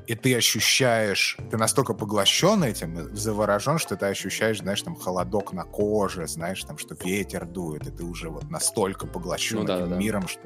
и 0.07 0.15
ты 0.15 0.35
ощущаешь, 0.35 1.37
ты 1.51 1.57
настолько 1.57 1.95
поглощен 1.95 2.65
этим, 2.65 3.15
заворожен, 3.15 3.79
что 3.79 3.97
ты 3.97 4.07
ощущаешь, 4.07 4.59
знаешь, 4.59 4.83
там 4.83 4.97
холодок 4.97 5.53
на 5.53 5.65
коже, 5.65 6.27
знаешь, 6.27 6.65
там, 6.65 6.79
что 6.79 6.97
ветер 7.05 7.47
дует, 7.47 7.87
и 7.87 7.91
ты 7.91 8.05
уже 8.05 8.29
вот 8.29 8.51
настолько 8.51 9.07
поглощен 9.07 9.59
ну, 9.59 9.65
да, 9.65 9.79
этим 9.79 9.91
да. 9.91 9.97
миром, 9.97 10.29
что 10.29 10.41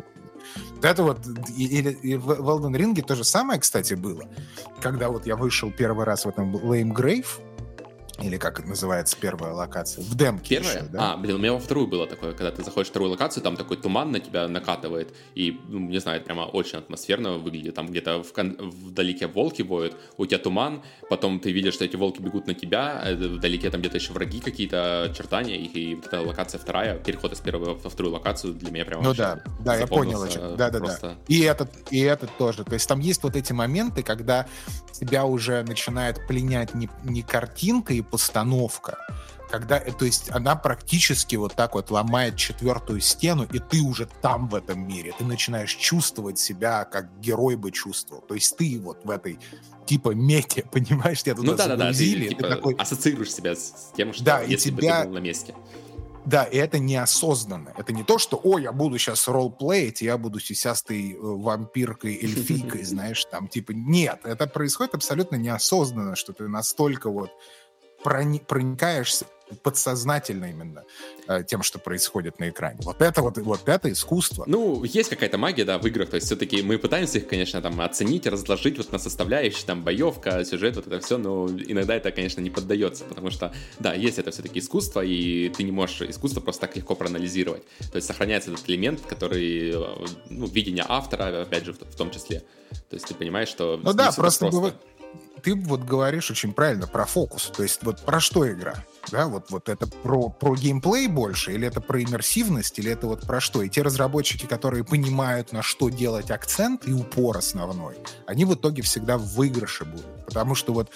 вот 0.75 0.85
это 0.85 1.03
вот, 1.03 1.27
и, 1.57 1.65
и, 1.65 2.11
и 2.11 2.17
в 2.17 2.31
Elden 2.31 2.77
Ring 2.77 3.03
то 3.03 3.15
же 3.15 3.25
самое, 3.25 3.59
кстати, 3.59 3.95
было. 3.95 4.29
Когда 4.81 5.09
вот 5.09 5.27
я 5.27 5.37
вышел 5.37 5.71
первый 5.71 6.05
раз 6.05 6.27
в 6.27 6.29
этом 6.29 6.55
Lame 6.55 6.93
Grave, 6.93 7.27
или 8.23 8.37
как 8.37 8.61
это 8.61 8.69
называется 8.69 9.17
первая 9.21 9.53
локация? 9.53 10.05
В 10.05 10.15
демке 10.15 10.57
Первая? 10.57 10.77
Еще, 10.77 10.87
да? 10.87 11.13
А, 11.13 11.17
блин, 11.17 11.37
у 11.37 11.39
меня 11.39 11.53
во 11.53 11.59
вторую 11.59 11.87
было 11.87 12.07
такое, 12.07 12.33
когда 12.33 12.51
ты 12.51 12.63
заходишь 12.63 12.89
в 12.89 12.91
вторую 12.91 13.11
локацию, 13.11 13.43
там 13.43 13.57
такой 13.57 13.77
туман 13.77 14.13
на 14.13 14.21
тебя 14.21 14.47
накатывает, 14.49 15.15
и, 15.35 15.61
ну, 15.69 15.81
не 15.81 15.99
знаю, 15.99 16.23
прямо 16.23 16.43
очень 16.43 16.79
атмосферно 16.79 17.39
выглядит. 17.39 17.75
Там 17.75 17.87
где-то 17.87 18.23
в 18.23 18.33
вдалеке 18.35 19.27
волки 19.27 19.63
воют, 19.63 19.97
у 20.17 20.27
тебя 20.27 20.39
туман, 20.39 20.83
потом 21.09 21.41
ты 21.41 21.53
видишь, 21.53 21.75
что 21.75 21.85
эти 21.85 21.97
волки 21.97 22.21
бегут 22.21 22.47
на 22.47 22.55
тебя, 22.55 23.01
а 23.01 23.15
вдалеке 23.15 23.71
там 23.71 23.81
где-то 23.81 23.99
еще 23.99 24.13
враги 24.13 24.41
какие-то, 24.41 25.05
очертания 25.05 25.57
их, 25.57 25.75
и 25.75 25.95
вот 25.95 26.07
эта 26.07 26.21
локация 26.21 26.59
вторая, 26.59 26.99
переход 26.99 27.33
из 27.33 27.41
первой 27.41 27.75
во 27.75 27.91
вторую 27.91 28.15
локацию 28.15 28.55
для 28.55 28.71
меня 28.71 28.85
прямо 28.85 29.03
Ну 29.03 29.15
да, 29.15 29.43
да, 29.61 29.77
я 29.77 29.87
понял. 29.87 30.25
Да, 30.57 30.71
да, 30.71 30.79
просто... 30.79 31.17
И 31.29 31.41
этот, 31.41 31.71
и 31.91 32.01
этот 32.01 32.37
тоже. 32.37 32.65
То 32.65 32.75
есть 32.75 32.89
там 32.89 33.01
есть 33.01 33.23
вот 33.23 33.37
эти 33.37 33.53
моменты, 33.53 34.03
когда 34.03 34.47
тебя 34.93 35.25
уже 35.25 35.63
начинает 35.65 36.27
пленять 36.27 36.75
не, 36.75 36.89
не 37.03 37.23
картинка 37.23 37.93
и 37.93 38.04
постановка, 38.05 38.99
когда, 39.51 39.79
э, 39.79 39.93
то 39.93 40.05
есть 40.05 40.31
она 40.31 40.57
практически 40.57 41.37
вот 41.37 41.55
так 41.55 41.75
вот 41.75 41.91
ломает 41.91 42.37
четвертую 42.37 43.01
стену, 43.01 43.45
и 43.45 43.59
ты 43.59 43.81
уже 43.83 44.09
там 44.21 44.49
в 44.49 44.55
этом 44.55 44.87
мире, 44.87 45.13
ты 45.17 45.25
начинаешь 45.25 45.75
чувствовать 45.75 46.39
себя, 46.39 46.85
как 46.85 47.21
герой 47.21 47.57
бы 47.57 47.71
чувствовал. 47.71 48.23
То 48.23 48.35
есть 48.35 48.57
ты 48.57 48.81
вот 48.81 49.05
в 49.05 49.11
этой 49.11 49.39
типа 49.87 50.11
мете, 50.11 50.65
понимаешь, 50.73 51.23
тебя 51.23 51.35
туда 51.35 51.53
ну, 51.53 51.57
да, 51.57 51.69
да, 51.69 51.77
да, 51.77 51.93
ты, 51.93 52.29
типа, 52.29 52.49
такой... 52.49 52.75
ассоциируешь 52.75 53.33
себя 53.33 53.55
с 53.55 53.93
тем, 53.97 54.13
что 54.13 54.25
да, 54.25 54.41
если 54.41 54.71
и 54.71 54.73
тебя... 54.73 54.99
бы 54.99 55.03
ты 55.03 55.09
был 55.09 55.15
на 55.15 55.21
месте. 55.21 55.55
Да, 56.25 56.45
и 56.45 56.57
это 56.57 56.79
неосознанно. 56.79 57.75
Это 57.77 57.93
не 57.93 58.03
то, 58.03 58.19
что, 58.19 58.41
о, 58.43 58.59
я 58.59 58.73
буду 58.73 58.99
сейчас 58.99 59.29
ролл-плеить, 59.29 60.01
я 60.01 60.17
буду 60.17 60.41
сисястой 60.41 61.13
э, 61.13 61.17
вампиркой, 61.21 62.15
эльфийкой, 62.15 62.83
знаешь, 62.85 63.25
там, 63.27 63.47
типа, 63.47 63.73
нет, 63.73 64.21
это 64.25 64.47
происходит 64.47 64.95
абсолютно 64.95 65.37
неосознанно, 65.37 66.17
что 66.17 66.33
ты 66.33 66.49
настолько 66.49 67.11
вот 67.11 67.31
проникаешься 68.05 69.27
подсознательно 69.63 70.47
именно 70.47 70.85
э, 71.29 71.43
тем, 71.47 71.63
что 71.63 71.79
происходит 71.79 72.39
на 72.39 72.49
экране. 72.49 72.79
Вот 72.83 73.03
это 73.03 73.23
вот, 73.23 73.37
вот 73.39 73.69
это 73.69 73.93
искусство. 73.93 74.45
Ну, 74.47 74.85
есть 74.85 75.11
какая-то 75.11 75.39
магия, 75.39 75.65
да, 75.65 75.79
в 75.79 75.87
играх, 75.87 76.11
то 76.11 76.17
есть 76.17 76.27
все-таки 76.27 76.63
мы 76.63 76.79
пытаемся 76.79 77.19
их, 77.19 77.29
конечно, 77.29 77.61
там 77.61 77.81
оценить, 77.81 78.27
разложить 78.27 78.79
вот 78.79 78.91
на 78.93 78.99
составляющие, 78.99 79.67
там, 79.67 79.83
боевка, 79.83 80.45
сюжет, 80.45 80.77
вот 80.77 80.87
это 80.87 81.01
все, 81.01 81.19
но 81.19 81.49
иногда 81.49 81.95
это, 81.95 82.11
конечно, 82.11 82.41
не 82.41 82.51
поддается, 82.51 83.05
потому 83.05 83.31
что, 83.31 83.53
да, 83.79 83.95
есть 83.95 84.19
это 84.19 84.31
все-таки 84.31 84.61
искусство, 84.61 85.03
и 85.03 85.51
ты 85.51 85.63
не 85.63 85.73
можешь 85.73 86.03
искусство 86.03 86.41
просто 86.41 86.63
так 86.63 86.77
легко 86.77 86.95
проанализировать. 86.95 87.65
То 87.93 87.97
есть 87.97 88.07
сохраняется 88.07 88.51
этот 88.51 88.69
элемент, 88.69 89.01
который, 89.03 89.73
э, 89.73 90.07
ну, 90.31 90.47
видение 90.47 90.85
автора, 90.89 91.43
опять 91.43 91.65
же, 91.65 91.75
в, 91.75 91.81
в 91.81 91.97
том 91.97 92.11
числе. 92.11 92.43
То 92.89 92.97
есть 92.97 93.07
ты 93.07 93.15
понимаешь, 93.15 93.49
что... 93.49 93.79
Ну 93.83 93.93
да, 93.93 94.11
просто, 94.13 94.49
просто 94.49 94.75
ты 95.45 95.55
вот 95.55 95.85
говоришь 95.85 96.31
очень 96.31 96.53
правильно 96.53 96.87
про 96.87 97.05
фокус. 97.05 97.53
То 97.55 97.63
есть 97.63 97.81
вот 97.83 98.01
про 98.01 98.19
что 98.19 98.51
игра? 98.51 98.75
Да, 99.11 99.29
вот, 99.29 99.51
вот 99.51 99.69
это 99.69 99.87
про, 99.87 100.31
про 100.31 100.57
геймплей 100.57 101.07
больше, 101.07 101.53
или 101.53 101.67
это 101.67 101.83
про 101.83 102.03
иммерсивность, 102.03 102.79
или 102.79 102.91
это 102.91 103.07
вот 103.07 103.27
про 103.27 103.41
что? 103.41 103.63
И 103.63 103.69
те 103.69 103.83
разработчики, 103.83 104.47
которые 104.47 104.83
понимают, 104.85 105.53
на 105.53 105.63
что 105.63 105.91
делать 105.91 106.31
акцент 106.31 106.89
и 106.89 106.93
упор 106.93 107.37
основной, 107.37 107.97
они 108.27 108.47
в 108.47 108.55
итоге 108.55 108.83
всегда 108.83 109.19
в 109.19 109.35
выигрыше 109.35 109.85
будут. 109.85 110.27
Потому 110.27 110.55
что 110.55 110.73
вот, 110.73 110.91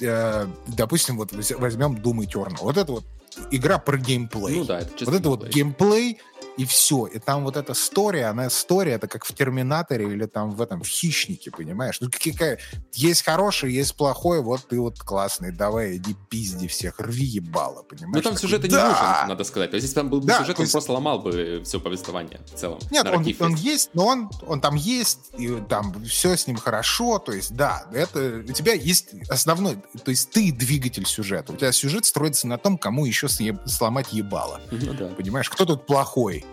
э, 0.00 0.46
допустим, 0.66 1.16
вот 1.16 1.32
возьмем 1.32 1.94
Doom 1.94 2.26
Eternal. 2.26 2.58
Вот 2.62 2.76
это 2.76 2.90
вот 2.90 3.04
игра 3.50 3.78
про 3.78 3.96
геймплей. 3.96 4.58
Ну 4.58 4.64
да, 4.64 4.80
это 4.80 5.04
Вот 5.04 5.14
это 5.14 5.28
вот 5.28 5.48
геймплей, 5.48 6.18
и 6.56 6.64
все. 6.64 7.06
И 7.06 7.18
там 7.18 7.44
вот 7.44 7.56
эта 7.56 7.72
история, 7.72 8.26
она 8.26 8.48
история, 8.48 8.92
это 8.92 9.08
как 9.08 9.24
в 9.24 9.34
Терминаторе 9.34 10.06
или 10.06 10.26
там 10.26 10.50
в 10.50 10.62
этом, 10.62 10.82
в 10.82 10.86
Хищнике, 10.86 11.50
понимаешь? 11.50 11.98
Ну, 12.00 12.08
какая... 12.10 12.58
Есть 12.92 13.24
хороший, 13.24 13.72
есть 13.72 13.96
плохой, 13.96 14.40
вот 14.40 14.68
ты 14.68 14.80
вот 14.80 14.98
классный, 15.00 15.52
давай, 15.52 15.96
иди 15.96 16.14
пизди 16.30 16.68
всех, 16.68 17.00
рви 17.00 17.24
ебало, 17.24 17.82
понимаешь? 17.82 18.14
Ну, 18.14 18.22
там 18.22 18.36
сюжет 18.36 18.62
да! 18.62 18.68
не 18.68 18.74
нужен, 18.74 19.28
надо 19.28 19.44
сказать. 19.44 19.70
То 19.70 19.76
есть, 19.76 19.84
если 19.84 19.96
там 19.96 20.10
был 20.10 20.20
бы 20.20 20.26
да, 20.26 20.38
сюжет, 20.38 20.58
он 20.58 20.62
есть... 20.62 20.72
просто 20.72 20.92
ломал 20.92 21.20
бы 21.20 21.62
все 21.64 21.80
повествование 21.80 22.40
в 22.46 22.58
целом. 22.58 22.78
Нет, 22.90 23.06
он, 23.06 23.26
он 23.40 23.54
есть, 23.54 23.90
но 23.94 24.06
он, 24.06 24.30
он 24.46 24.60
там 24.60 24.76
есть, 24.76 25.32
и 25.38 25.60
там 25.68 26.04
все 26.04 26.36
с 26.36 26.46
ним 26.46 26.56
хорошо, 26.56 27.18
то 27.18 27.32
есть, 27.32 27.54
да, 27.54 27.86
это 27.92 28.44
у 28.48 28.52
тебя 28.52 28.74
есть 28.74 29.14
основной, 29.28 29.76
то 30.04 30.10
есть 30.10 30.30
ты 30.30 30.52
двигатель 30.52 31.06
сюжета. 31.06 31.52
У 31.52 31.56
тебя 31.56 31.72
сюжет 31.72 32.04
строится 32.04 32.46
на 32.46 32.58
том, 32.58 32.78
кому 32.78 33.06
еще 33.06 33.28
сломать 33.28 34.12
ебало. 34.12 34.60
Ну, 34.70 34.94
да. 34.94 35.08
Понимаешь, 35.08 35.50
кто 35.50 35.64
тут 35.64 35.86
плохой? 35.86 36.43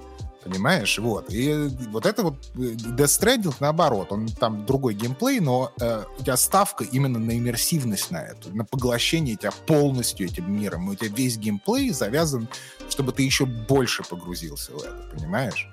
Понимаешь? 0.44 0.98
Вот. 0.98 1.32
И 1.32 1.70
вот 1.90 2.06
это 2.06 2.24
вот 2.24 2.36
э, 2.56 2.74
Death 2.74 3.20
Stranding 3.20 3.56
наоборот. 3.60 4.12
Он 4.12 4.28
там 4.28 4.66
другой 4.66 4.96
геймплей, 4.96 5.40
но 5.40 5.72
э, 5.80 6.04
у 6.18 6.24
тебя 6.24 6.36
ставка 6.36 6.84
именно 6.84 7.20
на 7.20 7.38
иммерсивность 7.38 8.10
на 8.10 8.24
эту, 8.24 8.56
на 8.56 8.66
поглощение 8.66 9.36
тебя 9.36 9.52
полностью 9.68 10.28
этим 10.28 10.52
миром. 10.52 10.90
И 10.90 10.94
у 10.94 10.96
тебя 10.96 11.10
весь 11.16 11.38
геймплей 11.38 11.92
завязан, 11.92 12.48
чтобы 12.90 13.12
ты 13.12 13.22
еще 13.22 13.46
больше 13.46 14.04
погрузился 14.04 14.72
в 14.72 14.82
это, 14.82 15.10
понимаешь? 15.14 15.68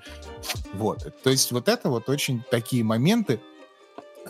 Вот. 0.73 1.13
То 1.23 1.31
есть 1.31 1.51
вот 1.51 1.67
это 1.67 1.89
вот 1.89 2.07
очень 2.07 2.43
такие 2.51 2.83
моменты, 2.83 3.41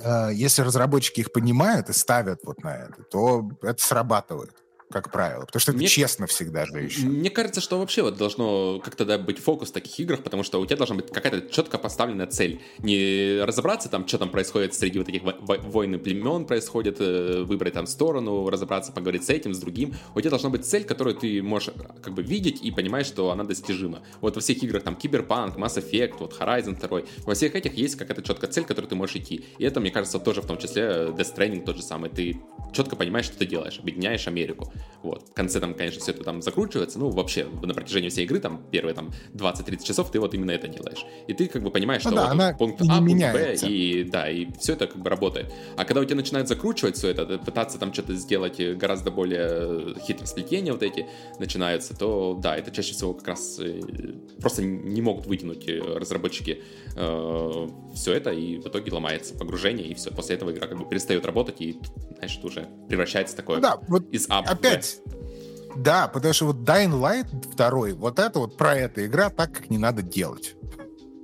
э, 0.02 0.30
если 0.34 0.62
разработчики 0.62 1.20
их 1.20 1.34
понимают 1.34 1.90
и 1.90 1.94
ставят 1.94 2.40
вот 2.44 2.64
на 2.64 2.76
это, 2.76 3.04
то 3.04 3.50
это 3.62 3.84
срабатывает 3.84 4.54
как 4.92 5.12
правило. 5.12 5.46
Потому 5.46 5.60
что 5.62 5.72
это 5.72 5.78
мне, 5.78 5.88
честно 5.88 6.26
всегда 6.28 6.66
же 6.66 6.82
еще. 6.82 7.02
Мне 7.02 7.30
кажется, 7.30 7.62
что 7.62 7.80
вообще 7.80 8.02
вот 8.02 8.18
должно 8.18 8.80
как-то 8.80 9.06
да, 9.06 9.18
быть 9.18 9.38
фокус 9.40 9.70
в 9.70 9.72
таких 9.72 10.00
играх, 10.00 10.24
потому 10.24 10.44
что 10.44 10.60
у 10.60 10.66
тебя 10.66 10.78
должна 10.78 10.96
быть 10.96 11.12
какая-то 11.12 11.50
четко 11.50 11.78
поставленная 11.78 12.28
цель. 12.28 12.62
Не 12.80 13.42
разобраться 13.44 13.90
там, 13.90 14.08
что 14.08 14.18
там 14.18 14.30
происходит 14.30 14.74
среди 14.74 15.00
вот 15.00 15.10
этих 15.10 15.22
войн 15.42 15.96
и 15.96 15.98
племен 15.98 16.46
происходит, 16.46 16.98
э, 17.00 17.44
выбрать 17.44 17.74
там 17.74 17.86
сторону, 17.86 18.50
разобраться, 18.50 18.92
поговорить 18.92 19.24
с 19.26 19.30
этим, 19.30 19.54
с 19.54 19.60
другим. 19.60 19.94
У 20.16 20.22
тебя 20.22 20.32
должна 20.32 20.50
быть 20.50 20.66
цель, 20.66 20.84
которую 20.84 21.16
ты 21.16 21.42
можешь 21.44 21.74
как 22.02 22.14
бы 22.14 22.24
видеть 22.24 22.62
и 22.64 22.72
понимать, 22.72 23.06
что 23.06 23.30
она 23.32 23.44
достижима. 23.44 24.02
Вот 24.22 24.36
во 24.36 24.42
всех 24.42 24.64
играх 24.64 24.84
там 24.84 24.96
Киберпанк, 24.96 25.58
Mass 25.58 25.78
Effect, 25.78 26.16
вот 26.20 26.34
Horizon 26.40 26.80
2, 26.80 27.02
во 27.26 27.34
всех 27.36 27.56
этих 27.56 27.76
есть 27.76 27.96
какая-то 27.96 28.24
четкая 28.24 28.50
цель, 28.50 28.66
которую 28.66 28.90
ты 28.90 28.96
можешь 28.96 29.18
идти. 29.18 29.46
И 29.60 29.64
это, 29.66 29.80
мне 29.80 29.92
кажется, 29.92 30.20
тоже 30.20 30.42
в 30.42 30.48
том 30.48 30.58
числе 30.58 30.84
Death 30.84 31.36
Stranding 31.36 31.64
тот 31.64 31.78
же 31.78 31.84
самый. 31.84 32.10
Ты 32.10 32.40
четко 32.74 32.96
понимаешь, 32.96 33.26
что 33.26 33.38
ты 33.38 33.46
делаешь, 33.46 33.80
объединяешь 33.80 34.28
Америку. 34.28 34.72
Вот. 35.04 35.30
В 35.30 35.34
конце 35.34 35.60
там, 35.60 35.74
конечно, 35.74 36.02
все 36.02 36.12
это 36.12 36.24
там 36.24 36.42
закручивается. 36.42 37.00
Ну, 37.00 37.10
вообще, 37.10 37.48
на 37.62 37.74
протяжении 37.74 38.10
всей 38.10 38.26
игры, 38.26 38.40
там, 38.40 38.62
первые 38.72 38.94
там 38.94 39.12
20-30 39.34 39.84
часов 39.84 40.12
ты 40.12 40.20
вот 40.20 40.34
именно 40.34 40.52
это 40.52 40.68
делаешь. 40.68 41.06
И 41.28 41.34
ты 41.34 41.48
как 41.48 41.64
бы 41.64 41.72
понимаешь, 41.72 42.04
ну, 42.04 42.12
что 42.12 42.20
да, 42.20 42.24
вот 42.26 42.32
она 42.32 42.54
пункт 42.54 42.82
А, 42.90 42.98
пункт 42.98 43.34
Б, 43.34 43.56
и 43.64 44.04
да, 44.04 44.30
и 44.30 44.48
все 44.60 44.74
это 44.74 44.88
как 44.88 45.02
бы 45.02 45.10
работает. 45.10 45.54
А 45.78 45.86
когда 45.86 46.02
у 46.02 46.06
тебя 46.06 46.16
начинают 46.16 46.48
закручивать 46.48 46.98
все 46.98 47.10
это, 47.10 47.38
пытаться 47.38 47.78
там 47.78 47.94
что-то 47.94 48.14
сделать 48.16 48.60
гораздо 48.78 49.12
более 49.12 49.96
хитрые 50.02 50.28
сплетения 50.28 50.74
вот 50.74 50.84
эти 50.84 51.06
начинаются, 51.40 51.98
то 51.98 52.38
да, 52.42 52.58
это 52.58 52.72
чаще 52.72 52.94
всего 52.94 53.14
как 53.14 53.30
раз 53.30 53.60
э, 53.60 53.82
просто 54.40 54.64
не 54.64 55.02
могут 55.02 55.28
вытянуть 55.28 55.68
э, 55.68 55.80
разработчики 55.80 56.62
э, 56.96 57.68
все 57.96 58.14
это, 58.14 58.32
и 58.32 58.58
в 58.58 58.68
итоге 58.68 58.92
ломается 58.92 59.34
погружение, 59.36 59.88
и 59.88 59.94
все. 59.94 60.12
После 60.12 60.36
этого 60.36 60.52
игра 60.52 60.68
как 60.68 60.78
бы 60.78 60.86
перестает 60.86 61.26
работать, 61.26 61.62
и, 61.62 61.80
знаешь, 62.18 62.38
это 62.38 62.48
уже 62.48 62.68
превращается 62.88 63.34
в 63.34 63.38
такое 63.38 63.58
ну, 63.58 63.62
да, 63.62 63.78
вот 63.88 64.10
из 64.12 64.28
А 64.30 64.40
опять, 64.40 64.69
да, 65.76 66.08
потому 66.08 66.34
что 66.34 66.46
вот 66.46 66.58
Dying 66.58 67.00
Light 67.00 67.56
2, 67.56 67.96
вот 67.96 68.20
это 68.20 68.40
вот 68.40 68.58
про 68.58 68.76
эта 68.76 69.06
игра 69.06 69.30
так, 69.30 69.54
как 69.54 69.70
не 69.70 69.78
надо 69.78 70.02
делать. 70.02 70.56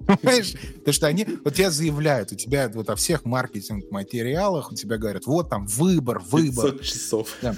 Понимаешь? 0.05 0.53
Потому 0.77 0.93
что 0.93 1.07
они, 1.07 1.25
вот 1.43 1.55
тебя 1.55 1.71
заявляют, 1.71 2.31
у 2.31 2.35
тебя 2.35 2.69
вот 2.69 2.89
о 2.89 2.95
всех 2.95 3.25
маркетинг-материалах, 3.25 4.71
у 4.71 4.75
тебя 4.75 4.97
говорят, 4.97 5.25
вот 5.25 5.49
там 5.49 5.65
выбор, 5.65 6.19
выбор. 6.19 6.73
500 6.73 6.81
часов. 6.83 7.29
Да. 7.41 7.55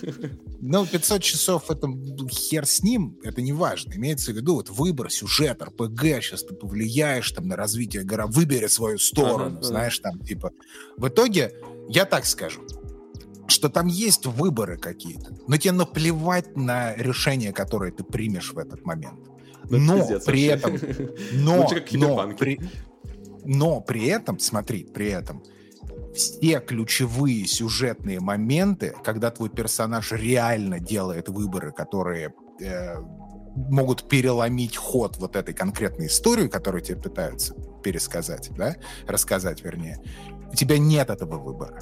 Ну, 0.61 0.85
500 0.85 1.21
часов, 1.21 1.69
это 1.69 1.87
хер 2.29 2.65
с 2.65 2.81
ним, 2.81 3.17
это 3.23 3.41
не 3.41 3.53
важно. 3.53 3.93
Имеется 3.95 4.31
в 4.31 4.35
виду 4.35 4.55
вот 4.55 4.69
выбор, 4.69 5.11
сюжет, 5.11 5.61
РПГ, 5.61 6.01
сейчас 6.21 6.43
ты 6.43 6.55
повлияешь 6.55 7.29
там 7.31 7.47
на 7.47 7.55
развитие 7.55 8.03
гора, 8.03 8.27
выбери 8.27 8.67
свою 8.67 8.97
сторону, 8.97 9.57
ага, 9.57 9.63
знаешь, 9.63 9.99
там, 9.99 10.19
типа. 10.19 10.51
В 10.95 11.07
итоге, 11.09 11.53
я 11.89 12.05
так 12.05 12.25
скажу, 12.25 12.61
что 13.47 13.69
там 13.69 13.87
есть 13.87 14.25
выборы 14.25 14.77
какие-то, 14.77 15.37
но 15.47 15.57
тебе 15.57 15.73
наплевать 15.73 16.55
на 16.55 16.95
решение, 16.95 17.53
которое 17.53 17.91
ты 17.91 18.03
примешь 18.03 18.53
в 18.53 18.57
этот 18.57 18.85
момент. 18.85 19.19
Ну, 19.69 19.77
но 19.77 19.99
пиздец, 19.99 20.25
при 20.25 20.49
вообще. 20.49 20.77
этом, 20.77 21.09
но, 21.33 21.67
но, 21.93 22.33
при, 22.35 22.59
но 23.43 23.81
при 23.81 24.05
этом, 24.07 24.39
смотри, 24.39 24.83
при 24.85 25.07
этом 25.07 25.43
все 26.13 26.59
ключевые 26.59 27.45
сюжетные 27.45 28.19
моменты, 28.19 28.95
когда 29.03 29.29
твой 29.31 29.49
персонаж 29.49 30.11
реально 30.11 30.79
делает 30.79 31.29
выборы, 31.29 31.71
которые 31.71 32.33
э, 32.59 32.95
могут 33.55 34.07
переломить 34.07 34.77
ход 34.77 35.17
вот 35.17 35.35
этой 35.35 35.53
конкретной 35.53 36.07
истории, 36.07 36.47
которую 36.47 36.81
тебе 36.81 36.97
пытаются 37.01 37.53
пересказать, 37.83 38.49
да, 38.55 38.75
рассказать, 39.07 39.63
вернее, 39.63 40.01
у 40.51 40.55
тебя 40.55 40.77
нет 40.77 41.09
этого 41.09 41.37
выбора. 41.37 41.81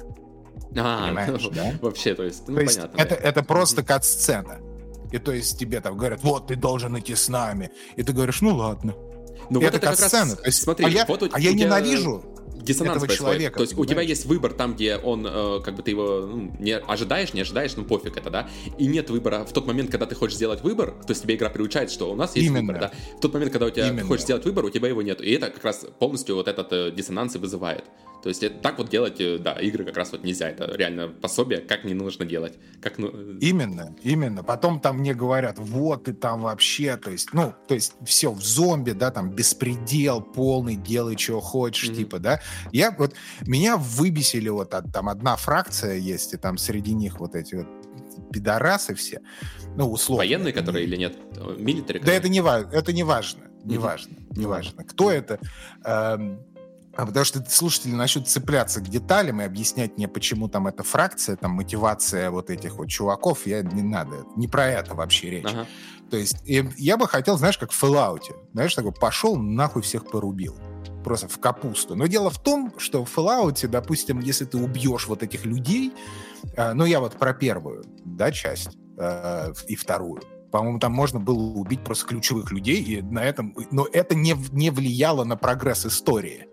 А, 0.76 1.06
Понимаешь, 1.06 1.48
да? 1.54 1.72
вообще, 1.80 2.14
то 2.14 2.24
есть, 2.24 2.48
ну, 2.48 2.56
то 2.56 2.60
есть 2.62 2.76
понятно. 2.76 3.00
Это, 3.00 3.14
да. 3.16 3.28
это 3.28 3.42
просто 3.42 3.82
кат-сцена. 3.82 4.60
И 5.12 5.18
то 5.18 5.32
есть 5.32 5.58
тебе 5.58 5.80
там 5.80 5.96
говорят, 5.96 6.22
вот, 6.22 6.48
ты 6.48 6.56
должен 6.56 6.98
идти 6.98 7.14
с 7.14 7.28
нами. 7.28 7.70
И 7.96 8.02
ты 8.02 8.12
говоришь, 8.12 8.40
ну 8.40 8.56
ладно. 8.56 8.94
Ну, 9.50 9.60
вот 9.60 9.64
это 9.64 9.78
кат-сцена. 9.78 10.36
Раз... 10.44 10.56
Смотри, 10.56 10.86
а 10.86 10.88
я, 10.88 11.04
вот 11.06 11.22
у, 11.22 11.28
а 11.32 11.40
я 11.40 11.52
ненавижу 11.52 12.24
диссонанс 12.66 12.96
этого 12.96 13.06
происходит. 13.06 13.18
человека. 13.18 13.56
То 13.56 13.62
есть 13.62 13.72
понимаешь? 13.72 13.90
у 13.90 13.92
тебя 13.92 14.02
есть 14.02 14.26
выбор 14.26 14.52
там, 14.52 14.74
где 14.74 14.96
он, 14.96 15.26
э, 15.26 15.60
как 15.64 15.76
бы 15.76 15.82
ты 15.82 15.92
его 15.92 16.26
ну, 16.26 16.52
не 16.58 16.76
ожидаешь, 16.76 17.32
не 17.32 17.40
ожидаешь, 17.40 17.76
ну 17.76 17.84
пофиг 17.84 18.16
это, 18.16 18.30
да. 18.30 18.48
И 18.78 18.86
нет 18.86 19.10
выбора 19.10 19.44
в 19.44 19.52
тот 19.52 19.66
момент, 19.66 19.90
когда 19.90 20.06
ты 20.06 20.14
хочешь 20.14 20.36
сделать 20.36 20.62
выбор, 20.62 20.90
то 20.90 21.10
есть 21.10 21.22
тебе 21.22 21.36
игра 21.36 21.48
приучает, 21.48 21.90
что 21.90 22.10
у 22.10 22.16
нас 22.16 22.36
есть 22.36 22.48
Именно. 22.48 22.72
выбор, 22.72 22.80
да. 22.80 22.92
В 23.16 23.20
тот 23.20 23.32
момент, 23.32 23.52
когда 23.52 23.66
у 23.66 23.70
тебя 23.70 23.88
Именно. 23.88 24.06
хочешь 24.06 24.24
сделать 24.24 24.44
выбор, 24.44 24.64
у 24.64 24.70
тебя 24.70 24.88
его 24.88 25.02
нет. 25.02 25.20
И 25.20 25.30
это 25.32 25.50
как 25.50 25.64
раз 25.64 25.86
полностью 25.98 26.34
вот 26.34 26.48
этот 26.48 26.72
э, 26.72 26.90
диссонанс 26.90 27.36
и 27.36 27.38
вызывает. 27.38 27.84
То 28.22 28.28
есть 28.28 28.42
это, 28.42 28.58
так 28.58 28.78
вот 28.78 28.88
делать, 28.88 29.20
э, 29.20 29.38
да, 29.38 29.52
игры 29.54 29.84
как 29.84 29.96
раз 29.96 30.12
вот 30.12 30.24
нельзя. 30.24 30.48
Это 30.48 30.74
реально 30.76 31.08
пособие, 31.08 31.60
как 31.60 31.84
не 31.84 31.94
нужно 31.94 32.24
делать. 32.24 32.54
Как, 32.80 32.98
ну... 32.98 33.10
Э, 33.12 33.38
именно, 33.40 33.94
именно. 34.02 34.42
Потом 34.42 34.80
там 34.80 34.98
мне 34.98 35.14
говорят, 35.14 35.58
вот 35.58 36.04
ты 36.04 36.12
там 36.12 36.42
вообще, 36.42 36.96
то 36.96 37.10
есть, 37.10 37.32
ну, 37.32 37.54
то 37.68 37.74
есть 37.74 37.94
все 38.04 38.32
в 38.32 38.42
зомби, 38.42 38.92
да, 38.92 39.10
там 39.10 39.30
беспредел 39.30 40.20
полный, 40.20 40.76
делай, 40.76 41.16
чего 41.16 41.40
хочешь, 41.40 41.90
mm-hmm. 41.90 41.96
типа, 41.96 42.18
да. 42.18 42.40
Я 42.72 42.90
вот, 42.90 43.14
меня 43.46 43.76
выбесили 43.76 44.48
вот 44.48 44.74
от, 44.74 44.92
там 44.92 45.08
одна 45.08 45.36
фракция 45.36 45.96
есть, 45.96 46.34
и 46.34 46.36
там 46.36 46.58
среди 46.58 46.94
них 46.94 47.20
вот 47.20 47.34
эти 47.34 47.54
вот 47.54 47.66
пидорасы 48.32 48.94
все, 48.94 49.20
ну, 49.76 49.90
условно. 49.90 50.24
Военные, 50.24 50.52
которые 50.52 50.84
или 50.84 50.96
нет? 50.96 51.16
Милитари? 51.58 52.00
Да 52.00 52.12
это 52.12 52.28
не, 52.28 52.40
это 52.40 52.92
не 52.92 53.02
важно, 53.02 53.44
не 53.62 53.76
mm-hmm. 53.76 53.78
важно, 53.78 54.16
не 54.30 54.46
важно. 54.46 54.84
Кто 54.84 55.10
это? 55.10 55.38
Эм, 55.84 56.40
а 56.96 57.04
потому 57.04 57.24
что 57.24 57.44
слушатели 57.48 57.92
начнут 57.92 58.26
цепляться 58.26 58.80
к 58.80 58.88
деталям 58.88 59.40
и 59.40 59.44
объяснять 59.44 59.96
мне, 59.98 60.08
почему 60.08 60.48
там 60.48 60.66
эта 60.66 60.82
фракция, 60.82 61.36
там 61.36 61.52
мотивация 61.52 62.30
вот 62.30 62.48
этих 62.48 62.76
вот 62.76 62.88
чуваков, 62.88 63.46
я 63.46 63.62
не 63.62 63.82
надо. 63.82 64.24
Не 64.36 64.48
про 64.48 64.66
это 64.66 64.94
вообще 64.94 65.30
речь. 65.30 65.44
Ага. 65.46 65.66
То 66.10 66.16
есть 66.16 66.36
я 66.44 66.96
бы 66.96 67.06
хотел, 67.06 67.36
знаешь, 67.36 67.58
как 67.58 67.72
в 67.72 67.82
Fallout. 67.82 68.22
Знаешь, 68.52 68.74
такой 68.74 68.92
пошел, 68.92 69.36
нахуй 69.36 69.82
всех 69.82 70.06
порубил. 70.06 70.56
Просто 71.04 71.28
в 71.28 71.38
капусту. 71.38 71.94
Но 71.94 72.06
дело 72.06 72.30
в 72.30 72.38
том, 72.38 72.72
что 72.78 73.04
в 73.04 73.16
Fallout, 73.16 73.66
допустим, 73.68 74.20
если 74.20 74.44
ты 74.44 74.56
убьешь 74.56 75.06
вот 75.06 75.22
этих 75.22 75.44
людей, 75.44 75.92
э, 76.56 76.72
ну 76.72 76.84
я 76.84 77.00
вот 77.00 77.12
про 77.18 77.34
первую, 77.34 77.84
да, 78.04 78.32
часть 78.32 78.76
э, 78.98 79.52
и 79.68 79.76
вторую, 79.76 80.22
по-моему, 80.50 80.78
там 80.78 80.92
можно 80.92 81.20
было 81.20 81.38
убить 81.38 81.84
просто 81.84 82.06
ключевых 82.06 82.50
людей, 82.50 82.82
и 82.82 83.02
на 83.02 83.22
этом, 83.22 83.54
но 83.70 83.86
это 83.92 84.14
не, 84.14 84.34
не 84.52 84.70
влияло 84.70 85.24
на 85.24 85.36
прогресс 85.36 85.84
истории. 85.84 86.48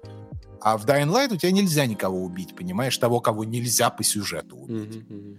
А 0.64 0.77
в 0.77 0.85
Dying 0.85 1.11
Light 1.11 1.34
у 1.34 1.38
тебя 1.38 1.52
нельзя 1.52 1.85
никого 1.85 2.23
убить, 2.23 2.56
понимаешь? 2.56 2.98
Того, 2.98 3.19
кого 3.19 3.44
нельзя 3.44 3.90
по 3.90 4.03
сюжету 4.03 4.56
убить. 4.56 5.03
Mm-hmm. 5.10 5.38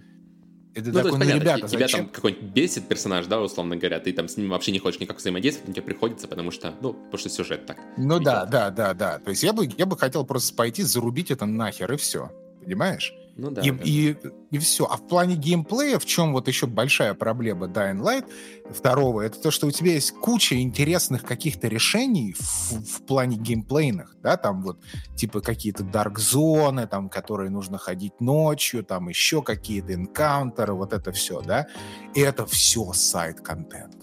Это 0.75 0.89
ну, 0.89 1.03
такой, 1.03 1.19
ну, 1.19 1.25
ребята, 1.25 1.67
тебя 1.67 1.79
зачем? 1.79 2.01
там 2.01 2.09
какой-нибудь 2.09 2.49
бесит 2.49 2.87
персонаж, 2.87 3.25
да, 3.27 3.41
условно 3.41 3.77
говоря, 3.77 3.99
ты 4.01 4.11
там 4.11 4.27
с 4.27 4.35
ним 4.35 4.49
вообще 4.49 4.73
не 4.73 4.79
хочешь 4.79 4.99
никак 4.99 5.17
взаимодействовать, 5.17 5.69
но 5.69 5.73
тебе 5.73 5.83
приходится, 5.83 6.27
потому 6.27 6.51
что, 6.51 6.73
ну, 6.81 6.93
потому 6.93 7.17
что 7.17 7.29
сюжет 7.29 7.65
так. 7.65 7.77
Ну 7.95 8.19
да, 8.19 8.45
да, 8.45 8.69
да, 8.71 8.93
да. 8.93 9.19
То 9.19 9.29
есть 9.29 9.41
я 9.41 9.53
бы, 9.53 9.69
я 9.77 9.85
бы 9.85 9.97
хотел 9.97 10.25
просто 10.25 10.53
пойти, 10.53 10.83
зарубить 10.83 11.31
это 11.31 11.45
нахер, 11.45 11.93
и 11.93 11.95
все. 11.95 12.29
Понимаешь? 12.61 13.13
Ну 13.37 13.51
да. 13.51 13.61
И, 13.61 13.71
да. 13.71 13.81
и, 13.83 14.15
и 14.51 14.57
все. 14.59 14.85
А 14.85 14.95
в 14.95 15.07
плане 15.07 15.35
геймплея, 15.35 15.99
в 15.99 16.05
чем 16.05 16.31
вот 16.31 16.47
еще 16.47 16.67
большая 16.67 17.13
проблема 17.13 17.67
Dying 17.67 17.99
Light 18.01 18.25
второго, 18.71 19.21
это 19.21 19.39
то, 19.41 19.51
что 19.51 19.67
у 19.67 19.71
тебя 19.71 19.91
есть 19.91 20.11
куча 20.11 20.61
интересных 20.61 21.23
каких-то 21.23 21.67
решений 21.67 22.33
в, 22.39 22.41
в 22.41 23.05
плане 23.05 23.35
геймплейных, 23.35 24.15
да, 24.21 24.37
там 24.37 24.61
вот 24.61 24.79
типа 25.15 25.41
какие-то 25.41 25.83
дарк 25.83 26.17
зоны, 26.17 26.87
там, 26.87 27.09
которые 27.09 27.49
нужно 27.49 27.77
ходить 27.77 28.21
ночью, 28.21 28.85
там 28.85 29.09
еще 29.09 29.41
какие-то 29.41 29.93
энкаунтеры, 29.93 30.73
вот 30.73 30.93
это 30.93 31.11
все, 31.11 31.41
да. 31.41 31.67
И 32.13 32.21
это 32.21 32.45
все 32.45 32.93
сайт-контент. 32.93 33.97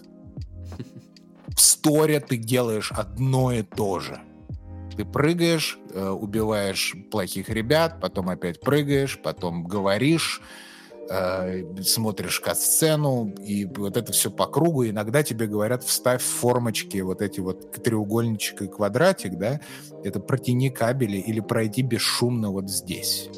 В 1.48 1.60
сторе 1.60 2.20
ты 2.20 2.36
делаешь 2.36 2.92
одно 2.92 3.50
и 3.52 3.62
то 3.62 3.98
же— 3.98 4.20
ты 4.96 5.04
прыгаешь, 5.04 5.78
э, 5.92 6.08
убиваешь 6.08 6.94
плохих 7.10 7.48
ребят, 7.48 8.00
потом 8.00 8.28
опять 8.28 8.60
прыгаешь, 8.60 9.20
потом 9.22 9.64
говоришь, 9.64 10.40
э, 11.10 11.64
смотришь 11.82 12.40
кат-сцену, 12.40 13.34
и 13.40 13.64
вот 13.66 13.96
это 13.96 14.12
все 14.12 14.30
по 14.30 14.46
кругу. 14.46 14.86
Иногда 14.86 15.22
тебе 15.22 15.46
говорят, 15.46 15.82
вставь 15.84 16.22
формочки 16.22 16.98
вот 16.98 17.22
эти 17.22 17.40
вот 17.40 17.72
треугольничек 17.82 18.62
и 18.62 18.68
квадратик, 18.68 19.38
да, 19.38 19.60
это 20.04 20.20
протяни 20.20 20.70
кабели 20.70 21.18
или 21.18 21.40
пройди 21.40 21.82
бесшумно 21.82 22.50
вот 22.50 22.70
здесь. 22.70 23.28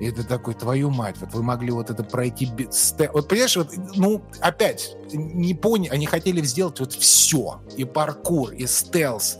И 0.00 0.06
это 0.06 0.22
такой, 0.24 0.54
твою 0.54 0.90
мать, 0.90 1.16
вот 1.20 1.34
вы 1.34 1.42
могли 1.42 1.72
вот 1.72 1.90
это 1.90 2.04
пройти 2.04 2.46
без... 2.46 2.94
Вот 3.12 3.28
понимаешь, 3.28 3.56
вот, 3.56 3.70
ну, 3.96 4.22
опять, 4.40 4.96
не 5.12 5.54
поняли, 5.54 5.92
они 5.92 6.06
хотели 6.06 6.40
сделать 6.42 6.78
вот 6.78 6.92
все. 6.92 7.60
И 7.76 7.84
паркур, 7.84 8.52
и 8.52 8.66
стелс, 8.66 9.38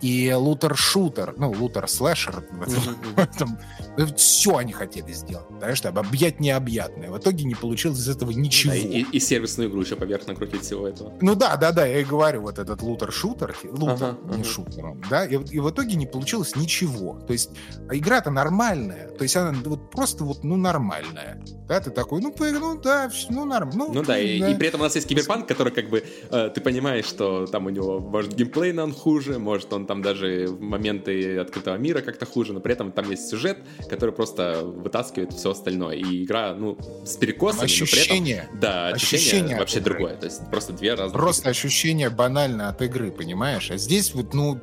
и 0.00 0.32
лутер-шутер, 0.32 1.34
ну, 1.36 1.50
лутер-слэшер, 1.52 2.44
mm-hmm. 2.50 3.48
все 4.06 4.56
они 4.56 4.72
хотели 4.72 5.12
сделать, 5.12 5.46
знаешь, 5.58 5.78
чтобы 5.78 6.00
объять 6.00 6.40
необъятное. 6.40 7.10
В 7.10 7.18
итоге 7.18 7.44
не 7.44 7.54
получилось 7.54 7.98
из 7.98 8.08
этого 8.08 8.30
ничего. 8.30 8.72
Да, 8.72 8.78
и, 8.78 9.02
и 9.02 9.20
сервисную 9.20 9.68
игру 9.68 9.80
еще 9.80 9.96
поверх 9.96 10.26
накрутить 10.26 10.62
всего 10.62 10.88
этого. 10.88 11.12
Ну 11.20 11.34
да, 11.34 11.56
да, 11.56 11.72
да, 11.72 11.86
я 11.86 12.00
и 12.00 12.04
говорю, 12.04 12.42
вот 12.42 12.58
этот 12.58 12.82
лутер-шутер, 12.82 13.56
лутер, 13.64 14.06
ага, 14.06 14.18
не 14.24 14.34
ага. 14.40 14.44
шутер, 14.44 14.96
да, 15.08 15.26
и, 15.26 15.34
и 15.34 15.60
в 15.60 15.70
итоге 15.70 15.96
не 15.96 16.06
получилось 16.06 16.56
ничего. 16.56 17.20
То 17.26 17.32
есть 17.32 17.50
игра-то 17.90 18.30
нормальная, 18.30 19.08
то 19.08 19.22
есть 19.22 19.36
она 19.36 19.56
вот 19.64 19.90
просто 19.90 20.24
вот, 20.24 20.44
ну, 20.44 20.56
нормальная. 20.56 21.42
Да, 21.68 21.80
ты 21.80 21.90
такой, 21.90 22.20
ну, 22.20 22.34
ну 22.38 22.80
да, 22.80 23.10
ну, 23.28 23.44
нормально. 23.44 23.84
Ну, 23.86 23.92
ну 23.92 24.02
да, 24.02 24.18
и, 24.18 24.40
да, 24.40 24.50
и 24.50 24.54
при 24.56 24.68
этом 24.68 24.80
у 24.80 24.84
нас 24.84 24.94
есть 24.96 25.06
киберпанк, 25.06 25.46
который 25.46 25.72
как 25.72 25.88
бы, 25.88 26.02
э, 26.30 26.50
ты 26.52 26.60
понимаешь, 26.60 27.04
что 27.04 27.46
там 27.46 27.66
у 27.66 27.70
него, 27.70 28.00
может, 28.00 28.34
геймплей 28.34 28.76
он 28.78 28.92
хуже, 28.92 29.38
может, 29.38 29.72
он 29.72 29.86
там 29.86 30.02
даже 30.02 30.46
в 30.46 30.60
моменты 30.60 31.38
открытого 31.38 31.76
мира 31.76 32.00
как-то 32.00 32.26
хуже, 32.26 32.52
но 32.52 32.60
при 32.60 32.72
этом 32.72 32.92
там 32.92 33.08
есть 33.10 33.28
сюжет, 33.28 33.58
который 33.90 34.12
просто 34.14 34.62
вытаскивает 34.64 35.32
все 35.32 35.50
остальное. 35.50 35.96
И 35.96 36.24
игра, 36.24 36.54
ну, 36.54 36.78
с 37.04 37.16
перекосами, 37.16 37.64
ощущение, 37.64 38.36
но 38.36 38.42
при 38.42 38.44
этом... 38.46 38.60
Да, 38.60 38.88
ощущение, 38.88 39.18
ощущение 39.18 39.58
вообще 39.58 39.80
другое. 39.80 40.16
То 40.16 40.26
есть 40.26 40.48
просто 40.48 40.72
две 40.72 40.94
разные... 40.94 41.12
Просто 41.12 41.42
игры. 41.42 41.50
ощущение 41.50 42.10
банально 42.10 42.68
от 42.68 42.80
игры, 42.80 43.10
понимаешь? 43.10 43.70
А 43.70 43.76
здесь 43.76 44.14
вот, 44.14 44.32
ну, 44.32 44.58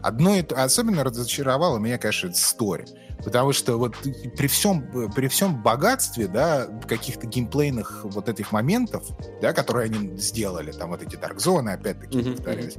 одно... 0.00 0.36
Особенно 0.56 1.04
разочаровало 1.04 1.78
меня, 1.78 1.98
конечно, 1.98 2.28
story. 2.28 2.88
Потому 3.22 3.52
что 3.52 3.76
вот 3.76 3.96
при 4.36 4.46
всем, 4.46 5.10
при 5.14 5.28
всем 5.28 5.62
богатстве, 5.62 6.26
да, 6.26 6.66
каких-то 6.88 7.26
геймплейных 7.26 8.04
вот 8.04 8.30
этих 8.30 8.50
моментов, 8.52 9.04
да, 9.42 9.52
которые 9.52 9.86
они 9.86 10.16
сделали, 10.16 10.72
там 10.72 10.90
вот 10.90 11.02
эти 11.02 11.16
Dark 11.16 11.36
Zone, 11.36 11.70
опять-таки, 11.70 12.18
mm-hmm. 12.18 12.36
повторяюсь, 12.36 12.76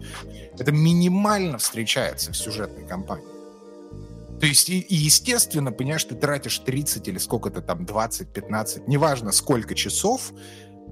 это 0.58 0.72
минимально 0.72 1.60
встречается 1.60 2.32
в 2.32 2.38
сюжетной 2.38 2.88
кампании. 2.88 3.28
То 4.42 4.48
есть, 4.48 4.70
и, 4.70 4.80
и 4.80 4.96
естественно, 4.96 5.72
понимаешь, 5.72 6.04
ты 6.04 6.16
тратишь 6.16 6.58
30 6.58 7.08
или 7.08 7.20
сколько-то 7.20 7.62
там, 7.62 7.86
20, 7.86 8.34
15, 8.34 8.88
неважно 8.88 9.32
сколько 9.32 9.76
часов 9.76 10.34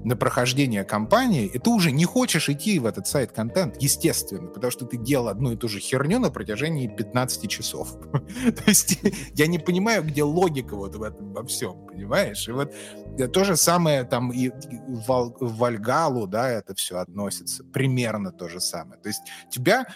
на 0.04 0.16
прохождение 0.16 0.84
кампании, 0.84 1.46
и 1.46 1.58
ты 1.58 1.68
уже 1.68 1.90
не 1.90 2.04
хочешь 2.04 2.48
идти 2.48 2.78
в 2.78 2.86
этот 2.86 3.08
сайт-контент, 3.08 3.82
естественно, 3.82 4.46
потому 4.46 4.70
что 4.70 4.86
ты 4.86 4.96
делал 4.96 5.28
одну 5.28 5.50
и 5.52 5.56
ту 5.56 5.68
же 5.68 5.80
херню 5.80 6.20
на 6.20 6.30
протяжении 6.30 6.86
15 6.86 7.50
часов. 7.50 7.98
То 8.12 8.62
есть 8.66 9.00
я 9.34 9.48
не 9.48 9.58
понимаю, 9.58 10.04
где 10.04 10.22
логика 10.22 10.76
вот 10.76 10.94
в 10.94 11.02
этом 11.02 11.32
во 11.32 11.44
всем, 11.44 11.86
понимаешь? 11.86 12.48
И 12.48 12.52
вот 12.52 12.72
то 13.32 13.44
же 13.44 13.56
самое 13.56 14.04
там 14.04 14.30
и 14.30 14.50
в 14.50 15.34
Вальгалу, 15.40 16.28
да, 16.28 16.48
это 16.48 16.76
все 16.76 16.98
относится. 16.98 17.64
Примерно 17.64 18.30
то 18.30 18.48
же 18.48 18.60
самое. 18.60 19.00
То 19.02 19.08
есть 19.08 19.22
тебя 19.50 19.86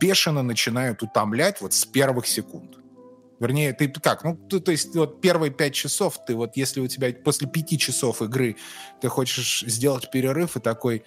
бешено 0.00 0.42
начинают 0.42 1.02
утомлять 1.02 1.60
вот 1.60 1.72
с 1.72 1.84
первых 1.84 2.26
секунд. 2.26 2.77
Вернее, 3.40 3.72
ты 3.72 3.88
как? 3.88 4.24
Ну, 4.24 4.36
ты, 4.36 4.60
то 4.60 4.72
есть 4.72 4.94
вот 4.96 5.20
первые 5.20 5.52
пять 5.52 5.74
часов 5.74 6.24
ты 6.26 6.34
вот, 6.34 6.56
если 6.56 6.80
у 6.80 6.88
тебя 6.88 7.12
после 7.12 7.48
пяти 7.48 7.78
часов 7.78 8.20
игры 8.22 8.56
ты 9.00 9.08
хочешь 9.08 9.62
сделать 9.66 10.10
перерыв 10.10 10.56
и 10.56 10.60
такой, 10.60 11.04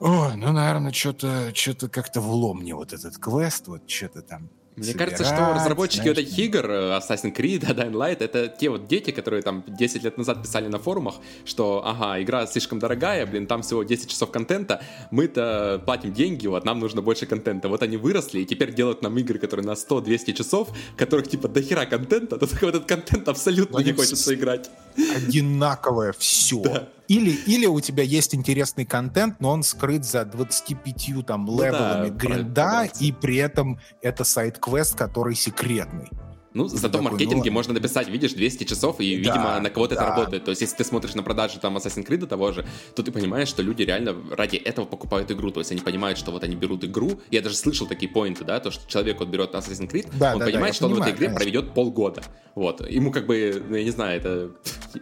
ой, 0.00 0.36
ну, 0.36 0.52
наверное, 0.52 0.92
что-то 0.92 1.54
что 1.54 1.88
как-то 1.88 2.20
влом 2.20 2.60
мне 2.60 2.74
вот 2.74 2.92
этот 2.92 3.18
квест, 3.18 3.68
вот 3.68 3.88
что-то 3.88 4.22
там 4.22 4.50
мне 4.76 4.86
собирать, 4.86 5.16
кажется, 5.16 5.34
что 5.34 5.54
разработчики 5.54 6.02
знаешь, 6.02 6.16
вот 6.16 6.26
этих 6.26 6.38
игр, 6.38 6.70
э, 6.70 6.98
Assassin's 6.98 7.34
Creed, 7.34 7.60
Dying 7.76 7.92
Light, 7.92 8.18
это 8.18 8.48
те 8.48 8.68
вот 8.70 8.88
дети, 8.88 9.12
которые 9.12 9.42
там 9.42 9.62
10 9.66 10.02
лет 10.02 10.18
назад 10.18 10.42
писали 10.42 10.66
на 10.66 10.78
форумах, 10.78 11.14
что, 11.44 11.82
ага, 11.84 12.20
игра 12.20 12.46
слишком 12.46 12.80
дорогая, 12.80 13.24
блин, 13.26 13.46
там 13.46 13.62
всего 13.62 13.84
10 13.84 14.10
часов 14.10 14.30
контента, 14.32 14.82
мы-то 15.12 15.80
платим 15.84 16.12
деньги, 16.12 16.48
вот 16.48 16.64
нам 16.64 16.80
нужно 16.80 17.02
больше 17.02 17.26
контента. 17.26 17.68
Вот 17.68 17.82
они 17.82 17.96
выросли 17.96 18.40
и 18.40 18.44
теперь 18.44 18.74
делают 18.74 19.02
нам 19.02 19.16
игры, 19.18 19.38
которые 19.38 19.64
на 19.64 19.72
100-200 19.72 20.32
часов, 20.32 20.68
которых 20.96 21.28
типа 21.28 21.48
дохера 21.48 21.86
контента, 21.86 22.36
то 22.38 22.46
в 22.46 22.62
этот 22.62 22.86
контент 22.86 23.28
абсолютно 23.28 23.78
не 23.78 23.92
хочется 23.92 24.34
играть. 24.34 24.70
Одинаковое 25.16 26.12
все. 26.12 26.60
Да. 26.62 26.88
Или, 27.08 27.32
или 27.46 27.66
у 27.66 27.80
тебя 27.80 28.02
есть 28.02 28.34
интересный 28.34 28.86
контент, 28.86 29.40
но 29.40 29.50
он 29.50 29.62
скрыт 29.62 30.04
за 30.04 30.24
25 30.24 31.26
там 31.26 31.46
левелами 31.46 32.08
ну 32.08 32.14
да, 32.14 32.26
гринда, 32.26 32.88
и 32.98 33.12
при 33.12 33.36
этом 33.36 33.78
это 34.00 34.24
сайт-квест, 34.64 34.96
который 34.96 35.34
секретный. 35.34 36.10
Ну, 36.54 36.68
зато 36.68 36.88
такой, 36.88 37.00
в 37.00 37.10
маркетинге 37.10 37.50
ну, 37.50 37.54
можно 37.54 37.74
написать, 37.74 38.08
видишь, 38.08 38.32
200 38.32 38.62
часов, 38.62 39.00
и, 39.00 39.16
да, 39.16 39.32
видимо, 39.32 39.60
на 39.60 39.70
кого-то 39.70 39.96
да. 39.96 40.02
это 40.02 40.10
работает. 40.10 40.44
То 40.44 40.50
есть, 40.50 40.60
если 40.62 40.76
ты 40.76 40.84
смотришь 40.84 41.16
на 41.16 41.24
продажи 41.24 41.58
там 41.58 41.76
Assassin's 41.76 42.06
Creed 42.06 42.24
того 42.26 42.52
же, 42.52 42.64
то 42.94 43.02
ты 43.02 43.10
понимаешь, 43.10 43.48
что 43.48 43.60
люди 43.60 43.82
реально 43.82 44.14
ради 44.30 44.56
этого 44.56 44.84
покупают 44.84 45.32
игру. 45.32 45.50
То 45.50 45.58
есть, 45.58 45.72
они 45.72 45.80
понимают, 45.80 46.16
что 46.16 46.30
вот 46.30 46.44
они 46.44 46.54
берут 46.54 46.84
игру. 46.84 47.20
Я 47.32 47.42
даже 47.42 47.56
слышал 47.56 47.88
такие 47.88 48.08
поинты, 48.08 48.44
да, 48.44 48.60
то, 48.60 48.70
что 48.70 48.88
человек 48.88 49.18
вот 49.18 49.30
берет 49.30 49.52
Assassin's 49.52 49.90
Creed, 49.90 50.08
да, 50.16 50.34
он 50.34 50.38
да, 50.38 50.46
понимает, 50.46 50.68
да, 50.68 50.72
что 50.74 50.86
он 50.86 50.92
понимаю, 50.92 51.12
в 51.12 51.14
этой 51.14 51.18
игре 51.18 51.26
конечно. 51.26 51.44
проведет 51.44 51.74
полгода. 51.74 52.22
Вот. 52.54 52.88
Ему 52.88 53.10
как 53.10 53.26
бы, 53.26 53.60
ну, 53.68 53.74
я 53.74 53.82
не 53.82 53.90
знаю, 53.90 54.20
это... 54.20 54.50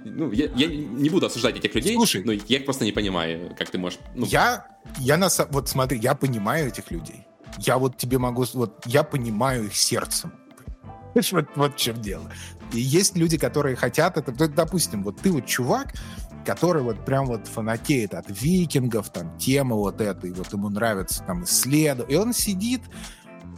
Ну, 0.07 0.33
я, 0.33 0.47
я 0.57 0.69
не 0.69 1.11
буду 1.11 1.27
осуждать 1.27 1.57
этих 1.59 1.75
людей, 1.75 1.95
Слушай, 1.97 2.23
но 2.25 2.33
я 2.33 2.57
их 2.57 2.65
просто 2.65 2.87
не 2.87 2.93
понимаю, 2.93 3.55
как 3.59 3.69
ты 3.69 3.77
можешь... 3.77 3.99
Ну... 4.15 4.25
Я, 4.25 4.67
я 5.01 5.19
на... 5.19 5.29
Вот 5.51 5.69
смотри, 5.69 5.99
я 5.99 6.15
понимаю 6.15 6.69
этих 6.69 6.91
людей. 6.91 7.27
Я 7.59 7.79
вот 7.79 7.97
тебе 7.97 8.19
могу... 8.19 8.45
Вот 8.55 8.85
я 8.87 9.03
понимаю 9.03 9.67
их 9.67 9.77
сердцем 9.77 10.33
вот, 11.15 11.47
вот 11.57 11.75
в 11.75 11.77
чем 11.77 12.01
дело. 12.01 12.31
И 12.73 12.81
есть 12.81 13.17
люди, 13.17 13.37
которые 13.37 13.77
хотят 13.77 14.17
это. 14.17 14.33
Допустим, 14.49 15.03
вот 15.03 15.21
ты 15.21 15.31
вот 15.31 15.47
чувак, 15.47 15.95
который 16.45 16.83
вот 16.83 17.05
прям 17.05 17.27
вот 17.27 17.47
фанатеет 17.47 18.15
от 18.15 18.27
викингов, 18.29 19.11
там, 19.11 19.37
темы 19.39 19.77
вот 19.77 20.01
этой, 20.01 20.33
вот 20.33 20.53
ему 20.53 20.69
нравится 20.71 21.23
там 21.25 21.45
исследовать. 21.45 22.11
И 22.11 22.17
он 22.17 22.33
сидит 22.33 22.83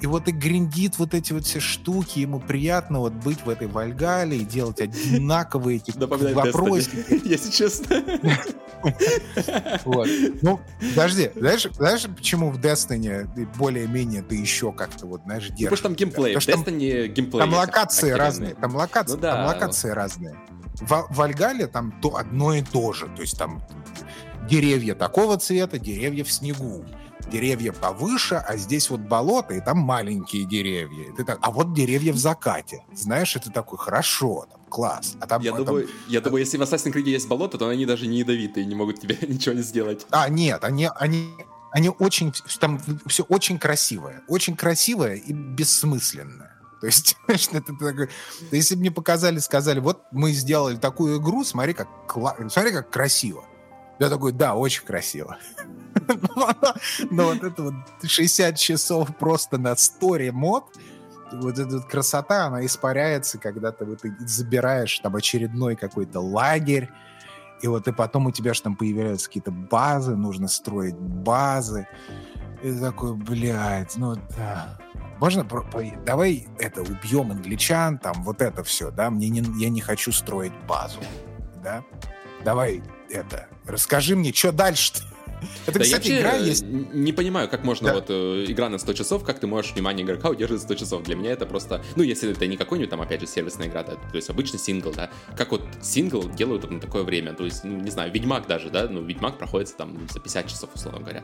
и 0.01 0.07
вот 0.07 0.29
и 0.29 0.33
гриндит 0.33 0.99
вот 0.99 1.15
эти 1.15 1.33
вот 1.33 1.45
все 1.45 1.61
штуки, 1.61 2.19
ему 2.19 2.41
приятно 2.41 3.01
вот 3.01 3.13
быть 3.13 3.45
в 3.45 3.49
этой 3.49 3.69
Вальгале 3.69 4.39
и 4.39 4.45
делать 4.45 4.81
одинаковые 4.81 5.79
эти 5.79 5.97
вопросы. 5.97 6.91
Если 7.25 7.51
честно. 7.51 8.03
Вот. 9.85 10.09
Ну, 10.43 10.61
подожди, 10.95 11.31
знаешь, 11.35 11.67
знаешь, 11.73 12.07
почему 12.15 12.51
в 12.51 12.59
Destiny 12.59 13.27
более-менее 13.57 14.23
ты 14.23 14.37
еще 14.37 14.73
как-то 14.73 15.07
вот, 15.07 15.23
знаешь, 15.25 15.49
держишь? 15.49 15.71
Потому 15.71 15.77
что 15.77 15.89
там 15.89 15.95
геймплей, 15.95 16.37
в 16.37 16.39
Destiny 16.39 17.07
геймплей. 17.09 17.41
Там 17.41 17.55
локации 17.55 18.11
разные, 18.11 18.55
там 18.55 18.75
локации, 18.75 19.15
ну 19.15 19.21
там 19.21 19.47
локации 19.47 19.91
разные. 19.91 20.37
В 20.81 21.07
Вальгале 21.11 21.67
там 21.67 21.93
то 22.03 22.17
одно 22.17 22.53
и 22.53 22.63
то 22.63 22.93
же, 22.93 23.07
то 23.07 23.23
есть 23.23 23.39
там 23.39 23.65
деревья 24.49 24.95
такого 24.95 25.39
цвета, 25.39 25.79
деревья 25.79 26.25
в 26.25 26.33
снегу 26.33 26.85
деревья 27.31 27.73
повыше, 27.73 28.37
а 28.37 28.57
здесь 28.57 28.91
вот 28.91 29.01
болото, 29.01 29.55
и 29.55 29.61
там 29.61 29.79
маленькие 29.79 30.45
деревья. 30.45 31.11
И 31.11 31.13
ты 31.13 31.25
так, 31.25 31.39
а 31.43 31.51
вот 31.51 31.75
деревья 31.75 32.13
в 32.13 32.19
закате. 32.19 32.85
Знаешь, 32.95 33.37
это 33.37 33.51
такой, 33.51 33.79
хорошо, 33.79 34.47
там, 34.51 34.61
класс. 34.69 35.17
А 35.21 35.27
там, 35.27 35.43
я, 35.43 35.53
там, 35.53 35.65
думаю, 35.65 35.89
я 36.09 36.21
думаю, 36.21 36.41
если 36.41 36.57
в 36.57 36.63
Assassin's 36.63 36.93
Creed 36.93 37.09
есть 37.09 37.29
болото, 37.29 37.59
то 37.59 37.69
они 37.69 37.87
даже 37.87 38.07
не 38.07 38.19
ядовитые, 38.19 38.67
не 38.67 38.75
могут 38.75 39.01
тебе 39.01 39.17
ничего 39.29 39.55
не 39.55 39.63
сделать. 39.63 40.07
А, 40.11 40.29
нет, 40.29 40.65
они, 40.65 40.89
они, 40.97 41.31
они 41.73 41.89
очень, 41.89 42.33
там 42.61 42.81
все 43.07 43.25
очень 43.25 43.59
красивое. 43.59 44.23
Очень 44.29 44.57
красивое 44.57 45.17
и 45.17 45.33
бессмысленное. 45.33 46.55
То 46.81 46.87
есть, 46.87 47.17
это 47.53 47.73
такой, 47.73 48.11
если 48.51 48.75
бы 48.75 48.83
мне 48.83 48.91
показали, 48.91 49.39
сказали, 49.39 49.81
вот 49.81 50.03
мы 50.13 50.33
сделали 50.33 50.77
такую 50.77 51.19
игру, 51.19 51.45
смотри, 51.45 51.73
как, 51.73 51.89
смотри, 52.49 52.73
как 52.73 52.91
красиво. 52.91 53.45
Я 53.99 54.11
такой, 54.11 54.33
да, 54.33 54.55
очень 54.55 54.85
красиво. 54.85 55.39
Но 57.11 57.25
вот 57.25 57.43
это 57.43 57.63
вот 57.63 57.75
60 58.03 58.57
часов 58.57 59.17
просто 59.17 59.59
на 59.59 59.77
сторе 59.77 60.33
мод, 60.33 60.65
вот 61.33 61.59
эта 61.59 61.77
вот 61.77 61.87
красота, 61.87 62.47
она 62.47 62.65
испаряется, 62.65 63.39
когда 63.39 63.73
ты 63.73 63.85
вот 63.85 64.01
забираешь 64.21 64.99
там 64.99 65.17
очередной 65.17 65.77
какой-то 65.77 66.21
лагерь, 66.21 66.91
и 67.63 67.67
вот 67.67 67.89
и 67.89 67.93
потом 67.93 68.27
у 68.27 68.31
тебя 68.31 68.55
же 68.55 68.63
там 68.63 68.77
появляются 68.77 69.29
какие-то 69.29 69.51
базы, 69.51 70.17
нужно 70.17 70.49
строить 70.49 70.97
базы. 70.97 71.89
И 72.63 72.71
ты 72.71 72.81
такой, 72.81 73.15
блядь, 73.15 73.97
ну 73.97 74.17
да. 74.37 74.79
Можно, 75.19 75.47
давай 76.05 76.49
это, 76.59 76.83
убьем 76.83 77.31
англичан, 77.31 77.99
там, 77.99 78.23
вот 78.25 78.43
это 78.43 78.65
все, 78.65 78.91
да, 78.91 79.11
мне 79.11 79.29
не, 79.29 79.63
я 79.63 79.71
не 79.71 79.81
хочу 79.81 80.13
строить 80.13 80.53
базу, 80.69 81.01
да. 81.63 81.85
Давай 82.45 82.83
это, 83.11 83.49
расскажи 83.65 84.17
мне, 84.17 84.33
что 84.33 84.53
дальше-то? 84.53 85.14
Это, 85.67 85.79
да 85.79 85.85
кстати, 85.85 86.19
игра 86.19 86.37
есть... 86.37 86.65
не 86.65 87.13
понимаю, 87.13 87.49
как 87.49 87.65
можно 87.65 87.89
да. 87.89 87.95
вот 87.95 88.07
э, 88.09 88.45
игра 88.49 88.69
на 88.69 88.79
100 88.79 88.93
часов, 88.95 89.25
как 89.25 89.41
ты 89.41 89.47
можешь 89.47 89.73
внимание 89.73 90.05
игрока 90.05 90.31
удерживать 90.31 90.63
100 90.63 90.75
часов. 90.75 91.03
Для 91.03 91.17
меня 91.17 91.33
это 91.33 91.47
просто... 91.47 91.83
Ну, 91.97 92.03
если 92.03 92.31
это 92.31 92.47
не 92.47 92.57
какой-нибудь 92.57 92.91
там, 92.91 93.01
опять 93.01 93.21
же, 93.21 93.27
сервисная 93.27 93.69
игра, 93.69 93.83
да, 93.83 93.95
то 93.95 94.17
есть 94.17 94.31
обычный 94.31 94.59
сингл, 94.59 94.93
да. 94.93 95.11
Как 95.37 95.53
вот 95.53 95.63
сингл 95.83 96.29
делают 96.29 96.71
на 96.71 96.81
такое 96.81 97.03
время. 97.03 97.35
То 97.35 97.45
есть, 97.45 97.65
ну, 97.65 97.81
не 97.81 97.91
знаю, 97.91 98.13
Ведьмак 98.13 98.47
даже, 98.47 98.71
да, 98.71 98.89
ну, 98.89 99.03
Ведьмак 99.03 99.39
проходится 99.39 99.77
там 99.77 100.09
за 100.13 100.21
50 100.21 100.49
часов, 100.49 100.71
условно 100.75 101.01
говоря 101.01 101.23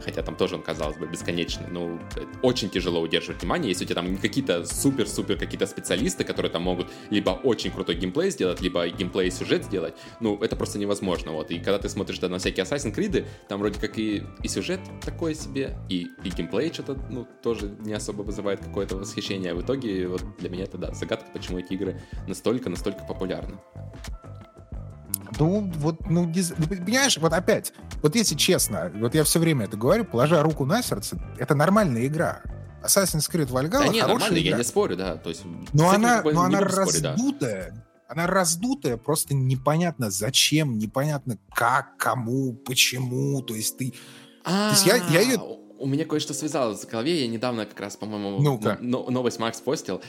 хотя 0.00 0.22
там 0.22 0.36
тоже 0.36 0.56
он, 0.56 0.62
казалось 0.62 0.96
бы, 0.96 1.06
бесконечный, 1.06 1.66
но 1.68 1.98
очень 2.42 2.70
тяжело 2.70 3.00
удерживать 3.00 3.42
внимание, 3.42 3.68
если 3.68 3.84
у 3.84 3.86
тебя 3.86 3.96
там 3.96 4.16
какие-то 4.16 4.64
супер-супер 4.64 5.36
какие-то 5.36 5.66
специалисты, 5.66 6.24
которые 6.24 6.50
там 6.50 6.62
могут 6.62 6.88
либо 7.10 7.30
очень 7.30 7.70
крутой 7.70 7.96
геймплей 7.96 8.30
сделать, 8.30 8.60
либо 8.60 8.88
геймплей 8.88 9.28
и 9.28 9.30
сюжет 9.30 9.64
сделать, 9.64 9.94
ну, 10.20 10.38
это 10.42 10.56
просто 10.56 10.78
невозможно, 10.78 11.32
вот, 11.32 11.50
и 11.50 11.58
когда 11.58 11.78
ты 11.78 11.88
смотришь 11.88 12.18
да, 12.18 12.28
на 12.28 12.38
всякие 12.38 12.64
Assassin's 12.64 12.94
Creed, 12.94 13.26
там 13.50 13.58
вроде 13.58 13.80
как 13.80 13.98
и, 13.98 14.22
и 14.44 14.48
сюжет 14.48 14.78
такой 15.04 15.34
себе, 15.34 15.76
и, 15.88 16.06
и 16.22 16.30
геймплей 16.30 16.72
что-то, 16.72 16.96
ну, 17.10 17.26
тоже 17.42 17.74
не 17.80 17.92
особо 17.92 18.22
вызывает 18.22 18.60
какое-то 18.60 18.94
восхищение, 18.94 19.50
а 19.50 19.54
в 19.56 19.62
итоге, 19.62 20.06
вот, 20.06 20.22
для 20.38 20.48
меня 20.50 20.62
это, 20.62 20.78
да, 20.78 20.94
загадка, 20.94 21.26
почему 21.32 21.58
эти 21.58 21.72
игры 21.72 22.00
настолько-настолько 22.28 23.02
популярны. 23.02 23.58
Ну, 25.36 25.68
вот, 25.78 26.08
ну, 26.08 26.32
ну, 26.32 26.66
понимаешь, 26.68 27.18
вот 27.18 27.32
опять, 27.32 27.72
вот 28.02 28.14
если 28.14 28.36
честно, 28.36 28.92
вот 28.94 29.16
я 29.16 29.24
все 29.24 29.40
время 29.40 29.64
это 29.64 29.76
говорю, 29.76 30.04
положа 30.04 30.40
руку 30.44 30.64
на 30.64 30.80
сердце, 30.80 31.18
это 31.36 31.56
нормальная 31.56 32.06
игра. 32.06 32.42
Assassin's 32.84 33.28
Creed 33.28 33.48
Valhalla 33.48 33.68
да, 33.68 33.88
не, 33.88 34.00
нормально, 34.00 34.38
игра. 34.38 34.50
я 34.50 34.56
не 34.58 34.64
спорю, 34.64 34.96
да. 34.96 35.16
То 35.16 35.30
есть, 35.30 35.42
но 35.72 35.90
она, 35.90 36.22
но 36.22 36.42
она 36.42 36.60
раздутая, 36.60 37.72
да. 37.74 37.89
Она 38.10 38.26
раздутая, 38.26 38.96
просто 38.96 39.34
непонятно 39.34 40.10
зачем, 40.10 40.78
непонятно 40.78 41.38
как, 41.54 41.96
кому, 41.96 42.54
почему, 42.54 43.40
то 43.40 43.54
есть 43.54 43.78
ты... 43.78 43.94
А, 44.44 44.70
то 44.70 44.74
есть 44.74 44.86
я, 44.86 44.96
я 44.96 45.20
ее... 45.20 45.38
У 45.78 45.86
меня 45.86 46.04
кое-что 46.04 46.34
связалось 46.34 46.84
в 46.84 46.88
голове, 46.88 47.22
я 47.22 47.28
недавно 47.28 47.66
как 47.66 47.78
раз, 47.78 47.96
по-моему, 47.96 48.40
ну 48.80 49.10
новость 49.10 49.38
Макс 49.38 49.60
постил. 49.60 50.02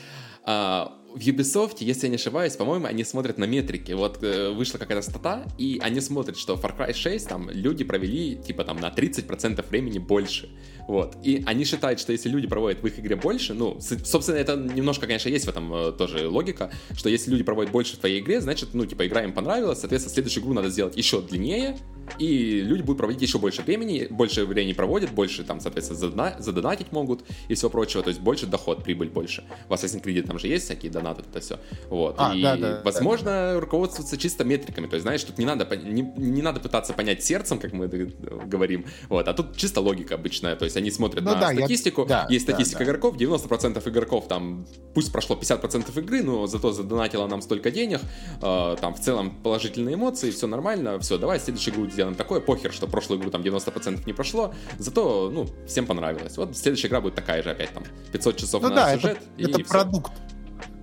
А, 0.44 0.98
в 1.14 1.18
Ubisoft, 1.18 1.76
если 1.80 2.06
я 2.06 2.10
не 2.10 2.16
ошибаюсь, 2.16 2.56
по-моему, 2.56 2.86
они 2.86 3.04
смотрят 3.04 3.38
на 3.38 3.44
метрики. 3.44 3.92
Вот 3.92 4.22
э, 4.22 4.50
вышла 4.50 4.78
какая-то 4.78 5.02
стата, 5.02 5.44
и 5.58 5.78
они 5.82 6.00
смотрят, 6.00 6.36
что 6.36 6.54
Far 6.54 6.76
Cry 6.76 6.94
6 6.94 7.28
там 7.28 7.50
люди 7.50 7.84
провели 7.84 8.36
типа 8.36 8.64
там 8.64 8.78
на 8.78 8.88
30% 8.88 9.68
времени 9.68 9.98
больше. 9.98 10.48
Вот. 10.88 11.16
И 11.22 11.42
они 11.46 11.64
считают, 11.64 12.00
что 12.00 12.12
если 12.12 12.28
люди 12.28 12.46
проводят 12.46 12.82
в 12.82 12.86
их 12.86 12.98
игре 12.98 13.16
больше, 13.16 13.54
ну, 13.54 13.78
собственно, 13.80 14.36
это 14.36 14.56
немножко, 14.56 15.06
конечно, 15.06 15.28
есть 15.28 15.46
в 15.46 15.48
этом 15.48 15.72
э, 15.72 15.92
тоже 15.92 16.28
логика, 16.28 16.70
что 16.96 17.08
если 17.08 17.30
люди 17.30 17.44
проводят 17.44 17.72
больше 17.72 17.96
в 17.96 17.98
твоей 17.98 18.20
игре, 18.20 18.40
значит, 18.40 18.70
ну, 18.74 18.84
типа, 18.86 19.06
игра 19.06 19.22
им 19.22 19.32
понравилась, 19.32 19.80
соответственно, 19.80 20.14
следующую 20.14 20.42
игру 20.42 20.54
надо 20.54 20.70
сделать 20.70 20.96
еще 20.96 21.20
длиннее, 21.20 21.78
и 22.18 22.60
люди 22.60 22.82
будут 22.82 22.98
проводить 22.98 23.22
еще 23.22 23.38
больше 23.38 23.62
времени, 23.62 24.06
больше 24.10 24.44
времени 24.44 24.72
проводят, 24.72 25.12
больше 25.12 25.44
там, 25.44 25.60
соответственно, 25.60 25.98
задона- 26.00 26.36
задонатить 26.40 26.92
могут 26.92 27.24
и 27.48 27.54
все 27.54 27.70
прочего, 27.70 28.02
то 28.02 28.08
есть 28.08 28.20
больше 28.20 28.46
доход, 28.46 28.82
прибыль 28.82 29.08
больше. 29.08 29.44
В 29.68 29.72
Assassin's 29.72 30.02
Creed 30.02 30.26
там 30.26 30.38
же 30.38 30.48
есть 30.48 30.64
всякие 30.64 30.90
донаты, 31.02 31.22
это 31.28 31.40
все. 31.40 31.58
Вот. 31.88 32.16
А, 32.18 32.34
и, 32.34 32.42
да, 32.42 32.56
да, 32.56 32.80
возможно, 32.84 33.30
да, 33.30 33.60
руководствоваться 33.60 34.16
чисто 34.16 34.44
метриками, 34.44 34.86
то 34.86 34.94
есть, 34.94 35.02
знаешь, 35.02 35.22
тут 35.22 35.38
не 35.38 35.44
надо, 35.44 35.64
не, 35.76 36.02
не 36.02 36.42
надо 36.42 36.60
пытаться 36.60 36.92
понять 36.92 37.24
сердцем, 37.24 37.58
как 37.58 37.72
мы 37.72 37.88
говорим, 37.88 38.86
вот, 39.08 39.28
а 39.28 39.34
тут 39.34 39.56
чисто 39.56 39.80
логика 39.80 40.14
обычная, 40.14 40.56
то 40.56 40.64
есть 40.64 40.76
они 40.76 40.90
смотрят 40.90 41.24
ну, 41.24 41.32
на 41.34 41.40
да, 41.40 41.52
статистику, 41.52 42.02
я... 42.02 42.06
да, 42.06 42.26
есть 42.30 42.44
статистика 42.44 42.80
да, 42.80 42.84
игроков, 42.84 43.16
90% 43.16 43.88
игроков 43.88 44.28
там, 44.28 44.66
пусть 44.94 45.12
прошло 45.12 45.36
50% 45.36 45.98
игры, 45.98 46.22
но 46.22 46.46
зато 46.46 46.72
задонатило 46.72 47.26
нам 47.26 47.42
столько 47.42 47.70
денег, 47.70 48.00
э, 48.40 48.76
там 48.80 48.94
в 48.94 49.00
целом 49.00 49.42
положительные 49.42 49.94
эмоции, 49.94 50.30
все 50.30 50.46
нормально, 50.46 50.98
все, 51.00 51.18
давай 51.18 51.40
следующую 51.40 51.74
игру 51.74 51.90
сделаем 51.90 52.14
такое, 52.14 52.40
похер, 52.40 52.72
что 52.72 52.86
прошлую 52.86 53.20
игру 53.20 53.30
там 53.30 53.42
90% 53.42 54.02
не 54.06 54.12
прошло, 54.12 54.54
зато, 54.78 55.30
ну, 55.32 55.48
всем 55.66 55.86
понравилось. 55.86 56.36
Вот 56.36 56.56
следующая 56.56 56.88
игра 56.88 57.00
будет 57.00 57.14
такая 57.14 57.42
же 57.42 57.50
опять 57.50 57.72
там, 57.72 57.84
500 58.12 58.36
часов 58.36 58.62
ну, 58.62 58.68
на 58.68 58.74
да, 58.74 58.94
сюжет. 58.94 59.18
Это, 59.38 59.50
и 59.50 59.62
это 59.62 59.68
продукт. 59.68 60.12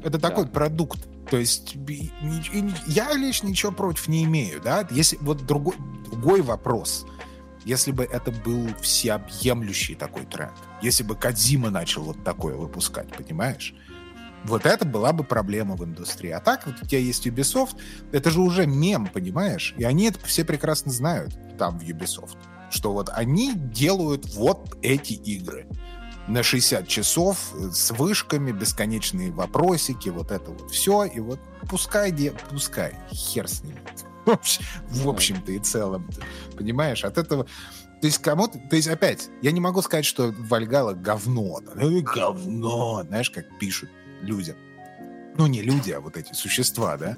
Это 0.04 0.18
да. 0.18 0.30
такой 0.30 0.48
продукт. 0.48 1.00
То 1.30 1.38
есть 1.38 1.76
я 2.88 3.14
лишь 3.14 3.44
ничего 3.44 3.72
против 3.72 4.08
не 4.08 4.24
имею, 4.24 4.62
да? 4.62 4.88
Если 4.90 5.18
вот 5.22 5.46
другой, 5.46 5.76
другой 6.10 6.42
вопрос– 6.42 7.06
если 7.66 7.92
бы 7.92 8.04
это 8.04 8.32
был 8.32 8.68
всеобъемлющий 8.82 9.96
такой 9.96 10.26
тренд, 10.26 10.54
если 10.82 11.04
бы 11.04 11.16
Кадзима 11.16 11.70
начал 11.70 12.04
вот 12.04 12.24
такое 12.24 12.56
выпускать, 12.56 13.10
понимаешь? 13.16 13.76
Вот 14.46 14.66
это 14.66 14.86
была 14.86 15.12
бы 15.12 15.26
проблема 15.26 15.76
в 15.76 15.84
индустрии. 15.84 16.32
А 16.32 16.40
так, 16.40 16.66
вот 16.66 16.76
у 16.82 16.86
тебя 16.86 17.00
есть 17.00 17.28
Ubisoft, 17.28 17.76
это 18.14 18.32
же 18.32 18.40
уже 18.40 18.66
мем, 18.66 19.08
понимаешь? 19.08 19.76
И 19.78 19.84
они 19.84 20.06
это 20.06 20.26
все 20.26 20.46
прекрасно 20.46 20.92
знают 20.92 21.38
там 21.58 21.78
в 21.78 21.84
Ubisoft, 21.84 22.38
что 22.72 22.94
вот 22.94 23.10
они 23.14 23.54
делают 23.54 24.34
вот 24.34 24.78
эти 24.82 25.14
игры 25.14 25.68
на 26.30 26.44
60 26.44 26.88
часов 26.88 27.54
с 27.72 27.92
вышками, 27.92 28.52
бесконечные 28.52 29.32
вопросики, 29.32 30.10
вот 30.10 30.32
это 30.32 30.52
вот 30.52 30.72
все, 30.72 31.04
и 31.04 31.20
вот 31.20 31.40
пускай, 31.68 32.12
де, 32.12 32.34
пускай, 32.50 32.94
хер 33.12 33.48
с 33.48 33.64
ними 33.64 33.80
в 34.90 35.10
общем-то 35.10 35.52
и 35.52 35.60
целом. 35.60 36.08
Понимаешь, 36.56 37.04
от 37.04 37.18
этого... 37.18 37.46
То 38.02 38.08
есть 38.08 38.20
кому-то... 38.20 38.60
То 38.70 38.76
есть 38.76 38.88
опять, 38.88 39.30
я 39.42 39.52
не 39.52 39.60
могу 39.60 39.82
сказать, 39.82 40.06
что 40.06 40.34
Вальгала 40.38 40.94
говно. 40.94 41.60
Ну 41.76 42.02
говно, 42.02 43.04
знаешь, 43.08 43.30
как 43.30 43.46
пишут 43.60 43.90
люди. 44.22 44.56
Ну 45.38 45.48
не 45.48 45.62
люди, 45.62 45.92
а 45.92 46.00
вот 46.00 46.18
эти 46.18 46.34
существа, 46.34 46.98
да? 46.98 47.18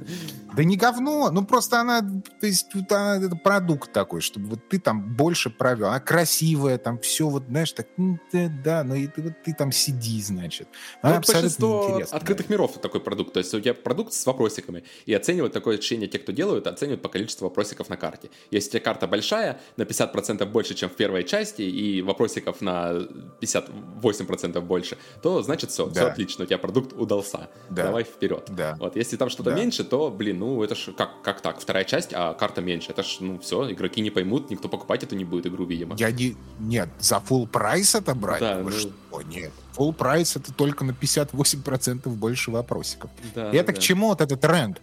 Да 0.56 0.64
не 0.64 0.78
говно, 0.78 1.32
ну 1.32 1.46
просто 1.46 1.80
она, 1.80 2.02
то 2.02 2.48
есть 2.48 2.68
она, 2.90 3.18
это 3.18 3.36
продукт 3.36 3.92
такой, 3.92 4.22
чтобы 4.22 4.50
вот 4.50 4.70
ты 4.70 4.80
там 4.80 5.16
больше 5.16 5.50
провел, 5.50 5.88
она 5.88 6.00
красивая, 6.00 6.78
там 6.78 7.00
все 7.00 7.30
вот, 7.30 7.46
знаешь, 7.48 7.72
так, 7.72 7.88
да, 7.98 8.50
да 8.64 8.84
ну 8.84 8.96
и 8.96 9.08
ты, 9.08 9.22
вот 9.22 9.34
ты 9.44 9.54
там 9.54 9.72
сиди, 9.72 10.22
значит. 10.22 10.68
Она 11.02 11.16
ну, 11.16 11.34
большинство 11.34 12.02
открытых 12.12 12.50
миров 12.50 12.80
такой 12.82 13.02
продукт, 13.02 13.34
то 13.34 13.40
есть 13.40 13.54
у 13.54 13.60
тебя 13.60 13.74
продукт 13.74 14.14
с 14.14 14.26
вопросиками, 14.26 14.84
и 15.06 15.14
оценивают 15.14 15.54
такое 15.54 15.78
ощущение 15.78 16.08
те, 16.08 16.20
кто 16.20 16.32
делают, 16.32 16.68
оценивают 16.68 17.02
по 17.02 17.10
количеству 17.10 17.46
вопросиков 17.46 17.90
на 17.90 17.98
карте. 17.98 18.30
Если 18.52 18.70
у 18.70 18.72
тебя 18.72 18.82
карта 18.82 19.08
большая, 19.08 19.60
на 19.78 19.84
50% 19.84 20.46
больше, 20.46 20.74
чем 20.76 20.90
в 20.90 20.96
первой 20.96 21.24
части, 21.24 21.62
и 21.62 22.02
вопросиков 22.02 22.62
на 22.62 23.08
58% 23.42 24.62
больше, 24.62 24.98
то 25.22 25.42
значит 25.42 25.72
все, 25.72 25.88
да. 25.88 25.92
все 25.92 26.06
отлично, 26.08 26.44
у 26.44 26.48
тебя 26.48 26.58
продукт 26.58 26.94
удался. 26.94 27.50
Да. 27.70 27.86
Давай 27.86 28.01
вперед. 28.08 28.50
Да. 28.50 28.76
Вот, 28.80 28.96
если 28.96 29.18
там 29.18 29.30
что-то 29.30 29.52
да. 29.52 29.56
меньше, 29.56 29.84
то, 29.84 30.10
блин, 30.10 30.40
ну 30.40 30.64
это 30.64 30.76
ж 30.76 30.92
как, 30.96 31.22
как 31.22 31.42
так? 31.42 31.60
Вторая 31.60 31.84
часть, 31.84 32.12
а 32.14 32.34
карта 32.34 32.62
меньше. 32.62 32.92
Это 32.92 33.04
ж, 33.04 33.18
ну 33.20 33.40
все, 33.40 33.72
игроки 33.72 34.02
не 34.02 34.10
поймут, 34.10 34.50
никто 34.50 34.70
покупать 34.70 35.04
это 35.04 35.16
не 35.16 35.26
будет 35.26 35.48
игру, 35.48 35.66
видимо. 35.66 35.96
Я 35.98 36.12
не... 36.12 36.36
Нет, 36.60 36.90
за 37.00 37.16
full 37.16 37.48
прайс 37.48 37.96
это 37.96 38.16
брать? 38.16 38.42
Да, 38.42 38.58
Вы 38.58 38.72
ну... 38.72 38.78
что? 38.78 39.22
Нет. 39.24 39.52
Full 39.78 39.94
прайс 39.94 40.36
это 40.36 40.54
только 40.54 40.84
на 40.84 40.92
58% 40.92 42.10
больше 42.10 42.52
вопросиков. 42.52 43.10
Да, 43.36 43.52
И 43.52 43.58
это 43.58 43.72
да. 43.72 43.78
к 43.78 43.80
чему 43.80 44.08
вот 44.08 44.22
этот 44.22 44.42
тренд? 44.42 44.82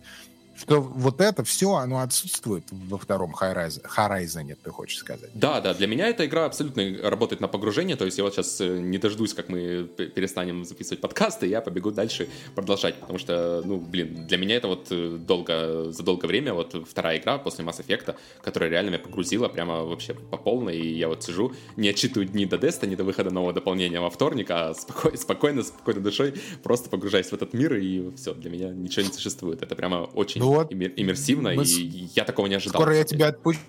Что 0.58 0.80
вот 0.80 1.20
это 1.20 1.44
все, 1.44 1.74
оно 1.74 2.00
отсутствует 2.00 2.64
во 2.70 2.98
втором 2.98 3.34
Horizon, 3.34 3.84
Horizon, 3.96 4.56
ты 4.62 4.70
хочешь 4.70 4.98
сказать? 4.98 5.30
Да, 5.34 5.60
да, 5.60 5.74
для 5.74 5.86
меня 5.86 6.08
эта 6.08 6.26
игра 6.26 6.46
абсолютно 6.46 6.82
работает 7.02 7.40
на 7.40 7.48
погружение, 7.48 7.96
то 7.96 8.04
есть 8.04 8.18
я 8.18 8.24
вот 8.24 8.34
сейчас 8.34 8.60
э, 8.60 8.78
не 8.78 8.98
дождусь, 8.98 9.34
как 9.34 9.48
мы 9.48 9.84
перестанем 9.84 10.64
записывать 10.64 11.00
подкасты, 11.00 11.46
я 11.46 11.60
побегу 11.60 11.90
дальше 11.90 12.28
продолжать, 12.54 12.96
потому 12.96 13.18
что, 13.18 13.62
ну, 13.64 13.78
блин, 13.78 14.26
для 14.26 14.38
меня 14.38 14.56
это 14.56 14.68
вот 14.68 14.88
э, 14.90 15.16
долго, 15.18 15.92
за 15.92 16.02
долгое 16.02 16.26
время 16.26 16.54
вот 16.54 16.74
вторая 16.88 17.18
игра 17.18 17.38
после 17.38 17.64
Mass 17.64 17.84
Effect, 17.84 18.16
которая 18.42 18.70
реально 18.70 18.90
меня 18.90 18.98
погрузила 18.98 19.48
прямо 19.48 19.84
вообще 19.84 20.14
по 20.14 20.36
полной, 20.36 20.78
и 20.78 20.98
я 20.98 21.08
вот 21.08 21.22
сижу, 21.22 21.52
не 21.76 21.88
отчитываю 21.88 22.28
дни 22.28 22.46
до 22.46 22.58
Деста, 22.58 22.86
не 22.86 22.96
до 22.96 23.04
выхода 23.04 23.30
нового 23.30 23.52
дополнения 23.52 24.00
во 24.00 24.10
вторник, 24.10 24.50
а 24.50 24.74
спокойно, 24.74 25.16
спокойно, 25.16 25.62
спокойной 25.62 26.02
душой 26.02 26.34
просто 26.62 26.90
погружаюсь 26.90 27.28
в 27.28 27.32
этот 27.32 27.52
мир, 27.52 27.74
и 27.74 28.14
все, 28.16 28.34
для 28.34 28.50
меня 28.50 28.70
ничего 28.70 29.06
не 29.06 29.12
существует. 29.12 29.62
Это 29.62 29.76
прямо 29.76 30.08
очень 30.14 30.40
вот. 30.48 30.72
иммерсивно, 30.72 31.54
Мы... 31.54 31.64
и 31.64 32.08
я 32.14 32.24
такого 32.24 32.46
не 32.46 32.56
ожидал. 32.56 32.80
Скоро 32.80 32.96
я 32.96 33.04
тебя 33.04 33.28
отпущу 33.28 33.60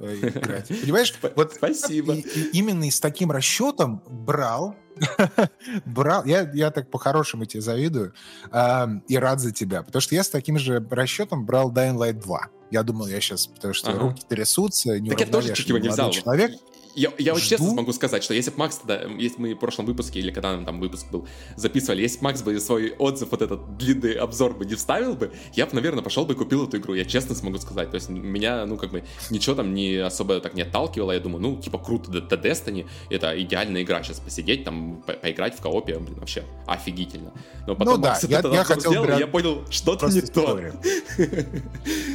э, 0.00 0.16
играть. 0.22 0.68
Понимаешь? 0.82 1.14
Вот 1.36 1.54
Спасибо. 1.54 2.14
именно 2.52 2.84
и 2.84 2.90
с 2.90 3.00
таким 3.00 3.30
расчетом 3.30 4.02
брал, 4.08 4.76
брал, 5.84 6.24
я, 6.24 6.50
я 6.52 6.70
так 6.70 6.90
по-хорошему 6.90 7.44
тебе 7.44 7.60
завидую 7.60 8.14
э, 8.50 8.86
и 9.08 9.16
рад 9.16 9.40
за 9.40 9.52
тебя, 9.52 9.82
потому 9.82 10.00
что 10.00 10.14
я 10.14 10.22
с 10.22 10.28
таким 10.28 10.58
же 10.58 10.84
расчетом 10.90 11.46
брал 11.46 11.72
Dying 11.72 11.96
Light 11.96 12.20
2. 12.20 12.40
Я 12.70 12.82
думал, 12.82 13.06
я 13.06 13.20
сейчас, 13.20 13.46
потому 13.46 13.74
что 13.74 13.90
ага. 13.90 14.00
руки 14.00 14.22
трясутся, 14.26 14.98
не 14.98 15.10
Так 15.10 15.20
я 15.20 15.26
тоже 15.26 15.54
чуть 15.54 15.68
его 15.68 15.78
не 15.78 15.88
взял. 15.88 16.10
Человек. 16.10 16.52
Я, 16.94 17.12
я 17.18 17.32
вот 17.32 17.42
честно 17.42 17.72
могу 17.74 17.92
сказать, 17.92 18.22
что 18.22 18.34
если 18.34 18.50
бы 18.50 18.58
Макс 18.58 18.76
тогда, 18.76 19.02
если 19.18 19.40
мы 19.40 19.54
в 19.54 19.58
прошлом 19.58 19.86
выпуске, 19.86 20.20
или 20.20 20.30
когда 20.30 20.56
там 20.62 20.80
выпуск 20.80 21.06
был, 21.10 21.26
записывали, 21.56 22.02
если 22.02 22.18
бы 22.18 22.24
Макс 22.24 22.42
бы 22.42 22.58
свой 22.60 22.92
отзыв, 22.92 23.30
вот 23.30 23.42
этот 23.42 23.76
длинный 23.76 24.12
обзор 24.12 24.54
бы 24.54 24.64
не 24.64 24.74
вставил 24.74 25.14
бы, 25.14 25.32
я 25.54 25.66
бы, 25.66 25.74
наверное, 25.74 26.02
пошел 26.02 26.24
бы 26.26 26.34
и 26.34 26.36
купил 26.36 26.66
эту 26.66 26.78
игру, 26.78 26.94
я 26.94 27.04
честно 27.04 27.34
смогу 27.34 27.58
сказать. 27.58 27.90
То 27.90 27.94
есть 27.94 28.08
меня, 28.08 28.66
ну, 28.66 28.76
как 28.76 28.90
бы, 28.90 29.04
ничего 29.30 29.54
там 29.54 29.74
не 29.74 29.96
особо 29.96 30.40
так 30.40 30.54
не 30.54 30.62
отталкивало, 30.62 31.12
я 31.12 31.20
думаю, 31.20 31.42
ну, 31.42 31.56
типа, 31.60 31.78
круто, 31.78 32.10
до, 32.10 32.20
до 32.20 32.36
Destiny, 32.36 32.86
это 33.10 33.40
идеальная 33.40 33.82
игра, 33.82 34.02
сейчас 34.02 34.20
посидеть, 34.20 34.64
там, 34.64 35.02
по 35.06 35.12
поиграть 35.14 35.56
в 35.56 35.62
коопе, 35.62 35.98
блин, 35.98 36.18
вообще 36.18 36.44
офигительно. 36.66 37.32
Но 37.66 37.74
потом 37.74 37.96
ну, 37.96 38.02
да, 38.02 38.10
Макс 38.10 38.24
я, 38.24 38.38
этот 38.40 38.52
я 38.52 38.64
хотел 38.64 38.92
сделал, 38.92 39.18
я 39.18 39.26
понял, 39.26 39.64
что-то 39.70 40.08
не 40.08 40.20
то. 40.20 40.60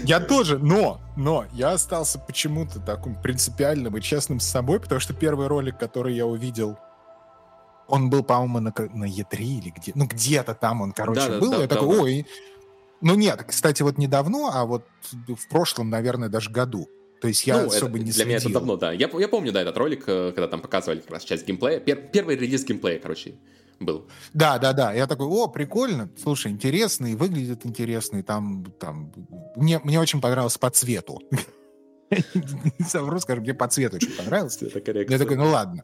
Я 0.04 0.20
тоже, 0.20 0.58
но, 0.60 1.00
но, 1.18 1.46
я 1.52 1.72
остался 1.72 2.20
почему-то 2.20 2.80
таким 2.80 3.20
принципиальным 3.20 3.98
и 3.98 4.02
честным 4.02 4.40
с 4.40 4.46
собой, 4.46 4.80
потому 4.80 5.02
что 5.02 5.16
первый 5.16 5.48
ролик, 5.48 5.78
который 5.80 6.16
я 6.16 6.28
увидел, 6.28 6.78
он 7.88 8.12
был, 8.12 8.24
по-моему, 8.24 8.60
на, 8.60 8.74
на 8.94 9.06
Е3 9.06 9.40
или 9.40 9.74
где, 9.76 9.94
ну 9.96 10.06
где-то 10.06 10.54
там 10.54 10.82
он, 10.82 10.92
короче, 10.92 11.28
да, 11.28 11.40
был. 11.40 11.52
Да, 11.52 11.58
я 11.58 11.68
да, 11.68 11.76
такой, 11.76 11.96
да. 11.96 12.04
ой, 12.04 12.28
ну 13.02 13.16
нет, 13.16 13.44
кстати, 13.48 13.82
вот 13.82 13.98
недавно, 13.98 14.52
а 14.54 14.66
вот 14.66 14.86
в 15.12 15.50
прошлом, 15.50 15.90
наверное, 15.90 16.30
даже 16.30 16.52
году. 16.52 16.88
То 17.20 17.28
есть 17.28 17.48
я 17.48 17.64
ну, 17.64 17.68
особо 17.68 17.98
это, 17.98 18.06
не 18.06 18.12
Для 18.12 18.26
меня 18.26 18.38
это 18.38 18.50
давно, 18.50 18.78
да. 18.78 18.92
Я, 18.92 19.10
я 19.12 19.28
помню, 19.28 19.52
да, 19.52 19.62
этот 19.62 19.76
ролик, 19.76 20.04
э, 20.06 20.32
когда 20.36 20.48
там 20.48 20.62
показывали 20.62 21.00
как 21.00 21.10
раз 21.10 21.24
часть 21.24 21.48
геймплея. 21.48 21.80
Пер, 21.80 21.98
первый 22.14 22.36
релиз 22.36 22.64
геймплея, 22.64 23.00
короче, 23.00 23.34
был. 23.80 24.08
Да, 24.34 24.58
да, 24.58 24.74
да. 24.74 24.94
Я 24.94 25.08
такой, 25.08 25.28
о, 25.28 25.48
прикольно, 25.48 26.10
слушай, 26.22 26.52
интересный, 26.52 27.16
выглядит 27.16 27.66
интересный, 27.66 28.24
там, 28.24 28.66
там, 28.80 29.14
мне, 29.56 29.80
мне 29.80 30.00
очень 30.00 30.22
понравилось 30.22 30.58
по 30.58 30.70
цвету. 30.70 31.22
не 32.10 32.86
совру, 32.86 33.20
скажем, 33.20 33.44
мне 33.44 33.54
по 33.54 33.68
цвету 33.68 33.98
очень 33.98 34.16
понравилось. 34.16 34.60
Я 34.62 35.18
такой, 35.18 35.36
ну 35.36 35.50
ладно, 35.50 35.84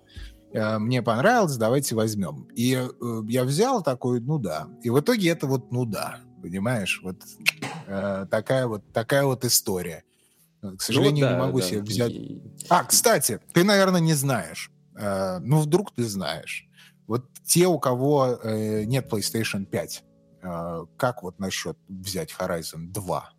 э, 0.51 0.77
мне 0.79 1.01
понравилось, 1.01 1.57
давайте 1.57 1.95
возьмем. 1.95 2.47
И 2.55 2.75
э, 2.75 3.21
я 3.27 3.43
взял 3.43 3.83
такой, 3.83 4.19
ну 4.21 4.39
да. 4.39 4.67
И 4.83 4.89
в 4.89 4.99
итоге 4.99 5.29
это 5.29 5.47
вот, 5.47 5.71
ну 5.71 5.85
да, 5.85 6.19
понимаешь, 6.41 7.01
вот 7.03 7.17
э, 7.87 8.25
такая 8.29 8.67
вот 8.67 8.83
такая 8.93 9.25
вот 9.25 9.43
история. 9.45 10.03
К 10.61 10.65
ну 10.65 10.79
сожалению, 10.79 11.29
не 11.29 11.37
могу 11.37 11.59
себе 11.59 11.81
взять. 11.81 12.13
А, 12.69 12.85
кстати, 12.85 13.41
ты, 13.51 13.65
наверное, 13.65 13.99
не 13.99 14.13
знаешь. 14.13 14.71
Ну, 14.95 15.59
вдруг 15.59 15.93
ты 15.93 16.05
знаешь. 16.05 16.69
Вот 17.07 17.25
те, 17.43 17.67
у 17.67 17.79
кого 17.79 18.39
нет 18.43 19.11
PlayStation 19.11 19.65
5, 19.65 20.03
как 20.97 21.23
вот 21.23 21.39
насчет 21.39 21.77
взять 21.87 22.33
Horizon 22.37 22.87
2? 22.91 23.32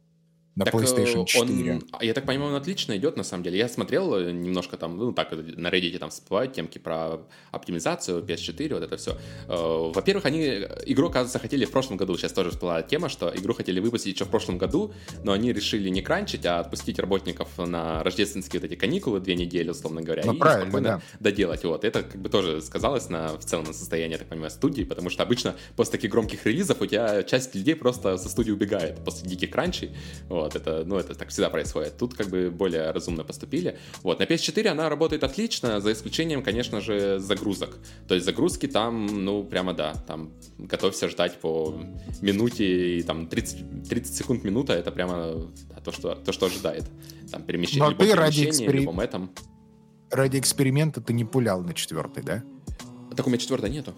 На 0.56 0.64
так 0.64 0.74
PlayStation 0.74 1.24
4. 1.24 1.72
Он, 1.72 1.82
я 2.00 2.14
так 2.14 2.26
понимаю, 2.26 2.50
он 2.50 2.56
отлично 2.56 2.96
идет, 2.96 3.16
на 3.16 3.24
самом 3.24 3.42
деле. 3.42 3.58
Я 3.58 3.68
смотрел 3.68 4.14
э, 4.14 4.30
немножко 4.30 4.76
там, 4.76 4.96
ну, 4.96 5.12
так, 5.12 5.32
на 5.32 5.68
Reddit 5.68 5.98
там 5.98 6.10
всплывают 6.10 6.52
темки 6.52 6.78
про 6.78 7.20
оптимизацию 7.50 8.22
PS4, 8.22 8.74
вот 8.74 8.82
это 8.82 8.96
все. 8.96 9.16
Э, 9.48 9.90
во-первых, 9.92 10.26
они 10.26 10.44
игру, 10.86 11.10
кажется, 11.10 11.38
хотели 11.38 11.64
в 11.64 11.72
прошлом 11.72 11.96
году, 11.96 12.16
сейчас 12.16 12.32
тоже 12.32 12.50
всплыла 12.50 12.82
тема, 12.82 13.08
что 13.08 13.32
игру 13.34 13.54
хотели 13.54 13.80
выпустить 13.80 14.14
еще 14.14 14.24
в 14.24 14.28
прошлом 14.28 14.58
году, 14.58 14.92
но 15.24 15.32
они 15.32 15.52
решили 15.52 15.88
не 15.88 16.02
кранчить, 16.02 16.46
а 16.46 16.60
отпустить 16.60 16.98
работников 17.00 17.48
на 17.58 18.04
рождественские 18.04 18.60
вот 18.60 18.70
эти 18.70 18.78
каникулы 18.78 19.20
две 19.20 19.34
недели, 19.34 19.70
условно 19.70 20.02
говоря, 20.02 20.22
ну, 20.24 20.34
и 20.34 20.36
спокойно 20.36 20.80
да. 20.80 21.02
доделать. 21.18 21.64
Вот. 21.64 21.84
Это 21.84 22.04
как 22.04 22.20
бы 22.20 22.28
тоже 22.28 22.60
сказалось 22.62 23.08
на, 23.08 23.36
в 23.36 23.44
целом 23.44 23.64
на 23.64 23.72
состоянии, 23.72 24.12
я 24.12 24.18
так 24.18 24.28
понимаю, 24.28 24.50
студии, 24.50 24.84
потому 24.84 25.10
что 25.10 25.24
обычно 25.24 25.56
после 25.74 25.92
таких 25.92 26.12
громких 26.12 26.46
релизов 26.46 26.80
у 26.80 26.86
тебя 26.86 27.24
часть 27.24 27.56
людей 27.56 27.74
просто 27.74 28.18
со 28.18 28.28
студии 28.28 28.52
убегает 28.52 29.04
после 29.04 29.28
диких 29.28 29.50
кранчей. 29.50 29.90
Вот 30.28 30.43
вот, 30.44 30.56
это, 30.56 30.84
ну, 30.84 30.96
это 30.96 31.14
так 31.14 31.28
всегда 31.28 31.50
происходит. 31.50 31.96
Тут 31.98 32.14
как 32.14 32.28
бы 32.28 32.50
более 32.50 32.90
разумно 32.90 33.24
поступили. 33.24 33.78
Вот, 34.02 34.18
на 34.18 34.24
PS4 34.24 34.68
она 34.68 34.88
работает 34.88 35.24
отлично, 35.24 35.80
за 35.80 35.92
исключением, 35.92 36.42
конечно 36.42 36.80
же, 36.80 37.18
загрузок. 37.18 37.76
То 38.06 38.14
есть 38.14 38.24
загрузки 38.26 38.66
там, 38.66 39.24
ну, 39.24 39.42
прямо 39.42 39.74
да, 39.74 39.94
там 40.06 40.32
готовься 40.58 41.08
ждать 41.08 41.40
по 41.40 41.74
минуте 42.20 42.98
и 42.98 43.02
там 43.02 43.26
30, 43.26 43.88
30 43.88 44.14
секунд 44.16 44.44
минута, 44.44 44.74
это 44.74 44.90
прямо 44.92 45.48
да, 45.68 45.80
то, 45.82 45.92
что, 45.92 46.14
то, 46.14 46.32
что 46.32 46.46
ожидает. 46.46 46.84
Там 47.30 47.42
перемещение, 47.42 47.88
Но 47.88 47.96
ты 47.96 48.14
ради 48.14 48.48
экспери... 48.48 48.80
любом 48.80 49.00
этом. 49.00 49.30
Ради 50.10 50.38
эксперимента 50.38 51.00
ты 51.00 51.12
не 51.12 51.24
пулял 51.24 51.62
на 51.62 51.74
четвертый, 51.74 52.22
да? 52.22 52.44
Так 53.16 53.26
у 53.26 53.30
меня 53.30 53.38
четвертой 53.38 53.70
нету. 53.70 53.94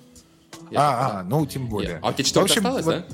Я, 0.71 0.81
а, 0.81 0.93
да. 0.93 1.21
а, 1.21 1.23
ну 1.25 1.47
тем 1.47 1.69
более. 1.69 1.93
Я. 1.93 1.99
А 2.03 2.11
у 2.11 2.13
тебя 2.13 2.25
четвертая 2.25 2.57
осталась, 2.59 2.85
вот, 2.85 2.95
да? 2.95 3.07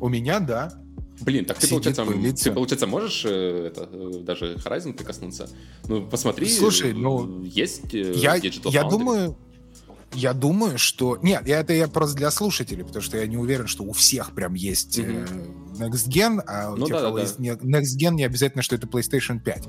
У 0.00 0.08
меня, 0.08 0.40
да. 0.40 0.83
Блин, 1.20 1.44
так 1.44 1.58
ты, 1.58 1.68
получается, 1.68 2.04
ты, 2.04 2.50
получается, 2.50 2.86
можешь 2.86 3.24
э, 3.24 3.68
это, 3.68 3.88
э, 3.92 4.20
даже 4.22 4.54
Horizon 4.56 4.94
прикоснуться? 4.94 5.48
Ну, 5.88 6.06
посмотри, 6.06 6.48
Слушай, 6.48 6.92
ну, 6.92 7.42
есть 7.44 7.94
э, 7.94 8.12
я, 8.14 8.36
Digital 8.36 8.70
Я 8.72 8.82
Foundry. 8.82 8.90
думаю, 8.90 9.36
я 10.12 10.32
думаю, 10.32 10.78
что... 10.78 11.18
Нет, 11.22 11.48
это 11.48 11.72
я 11.72 11.88
просто 11.88 12.16
для 12.16 12.30
слушателей, 12.30 12.84
потому 12.84 13.02
что 13.02 13.16
я 13.16 13.26
не 13.26 13.36
уверен, 13.36 13.66
что 13.66 13.84
у 13.84 13.92
всех 13.92 14.32
прям 14.32 14.54
есть 14.54 14.98
mm-hmm. 14.98 15.63
Next 15.78 16.08
Gen, 16.08 16.40
а 16.46 16.72
у 16.72 16.76
ну, 16.76 16.86
тех, 16.86 16.96
да, 16.96 17.02
кого 17.02 17.16
да. 17.16 17.22
есть 17.22 17.38
Next 17.38 17.98
Gen, 17.98 18.14
не 18.14 18.24
обязательно, 18.24 18.62
что 18.62 18.76
это 18.76 18.86
PlayStation 18.86 19.40
5. 19.40 19.68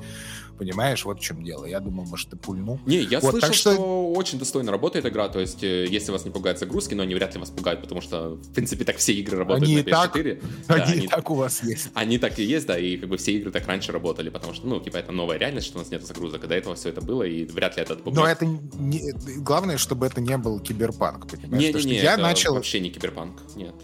Понимаешь, 0.58 1.04
вот 1.04 1.20
в 1.20 1.22
чем 1.22 1.44
дело. 1.44 1.66
Я 1.66 1.82
думал, 1.82 2.06
может, 2.06 2.30
ты 2.30 2.38
пульнул. 2.38 2.80
Не, 2.86 3.00
я 3.00 3.20
вот, 3.20 3.32
слышал, 3.32 3.54
что... 3.54 3.74
что 3.74 4.14
очень 4.14 4.40
достойно 4.40 4.72
работает 4.72 5.06
игра, 5.06 5.28
то 5.28 5.40
есть, 5.40 5.62
если 5.62 6.12
вас 6.12 6.24
не 6.24 6.32
пугают 6.32 6.60
загрузки, 6.60 6.94
но 6.94 7.04
они 7.04 7.14
вряд 7.14 7.34
ли 7.34 7.40
вас 7.40 7.50
пугают, 7.50 7.82
потому 7.82 8.00
что, 8.00 8.36
в 8.36 8.54
принципе, 8.54 8.86
так 8.86 8.98
все 8.98 9.14
игры 9.14 9.40
работают 9.40 9.66
они 9.66 9.78
на 9.78 9.82
PS4. 9.82 10.42
Так, 10.68 10.68
да, 10.68 10.76
они, 10.76 10.94
они 10.94 11.08
так 11.08 11.30
у 11.30 11.36
вас 11.36 11.62
есть. 11.64 11.90
Они 11.94 12.18
так 12.18 12.40
и 12.40 12.44
есть, 12.44 12.68
да, 12.68 12.78
и 12.78 12.96
как 12.96 13.10
бы 13.10 13.18
все 13.18 13.34
игры 13.34 13.52
так 13.52 13.68
раньше 13.68 13.92
работали, 13.92 14.30
потому 14.30 14.54
что, 14.54 14.66
ну, 14.66 14.80
типа, 14.80 14.98
это 14.98 15.12
новая 15.12 15.38
реальность, 15.38 15.68
что 15.68 15.78
у 15.78 15.82
нас 15.82 15.92
нет 15.92 16.06
загрузок, 16.06 16.48
до 16.48 16.56
этого 16.56 16.76
все 16.76 16.90
это 16.90 17.02
было, 17.02 17.24
и 17.24 17.46
вряд 17.46 17.76
ли 17.76 17.84
это 17.84 17.94
отпугнет. 17.94 18.22
Но 18.22 18.28
это 18.28 18.46
не... 18.46 19.12
Главное, 19.38 19.78
чтобы 19.78 20.06
это 20.06 20.22
не 20.22 20.38
был 20.38 20.60
киберпанк, 20.60 21.30
понимаешь? 21.30 21.76
Не-не-не, 21.76 22.02
я 22.02 22.16
начал... 22.16 22.54
вообще 22.54 22.80
не 22.80 22.90
киберпанк, 22.90 23.42
нет. 23.56 23.76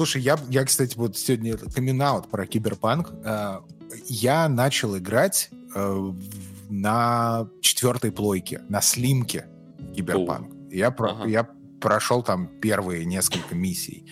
Слушай, 0.00 0.22
я, 0.22 0.38
я, 0.48 0.64
кстати, 0.64 0.96
вот 0.96 1.18
сегодня 1.18 1.58
камин 1.58 2.02
про 2.30 2.46
киберпанк. 2.46 3.12
Э, 3.22 3.58
я 4.06 4.48
начал 4.48 4.96
играть 4.96 5.50
э, 5.74 6.12
на 6.70 7.46
четвертой 7.60 8.10
плойке, 8.10 8.62
на 8.70 8.80
слимке 8.80 9.44
киберпанк. 9.94 10.54
Я, 10.70 10.90
про, 10.90 11.10
ага. 11.10 11.28
я 11.28 11.46
прошел 11.82 12.22
там 12.22 12.48
первые 12.62 13.04
несколько 13.04 13.54
миссий. 13.54 14.10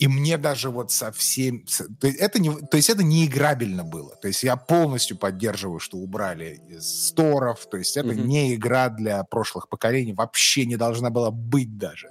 И 0.00 0.08
мне 0.08 0.36
даже 0.36 0.68
вот 0.68 0.90
совсем... 0.90 1.64
То 2.00 2.08
есть, 2.08 2.18
это 2.18 2.40
не, 2.40 2.50
то 2.66 2.76
есть 2.76 2.90
это 2.90 3.04
не 3.04 3.24
играбельно 3.24 3.84
было. 3.84 4.16
То 4.16 4.26
есть 4.26 4.42
я 4.42 4.56
полностью 4.56 5.16
поддерживаю, 5.16 5.78
что 5.78 5.98
убрали 5.98 6.60
из 6.68 7.06
сторов. 7.06 7.68
То 7.70 7.76
есть 7.76 7.96
это 7.96 8.08
mm-hmm. 8.08 8.26
не 8.26 8.54
игра 8.56 8.88
для 8.88 9.22
прошлых 9.22 9.68
поколений. 9.68 10.12
Вообще 10.12 10.66
не 10.66 10.74
должна 10.74 11.10
была 11.10 11.30
быть 11.30 11.78
даже. 11.78 12.08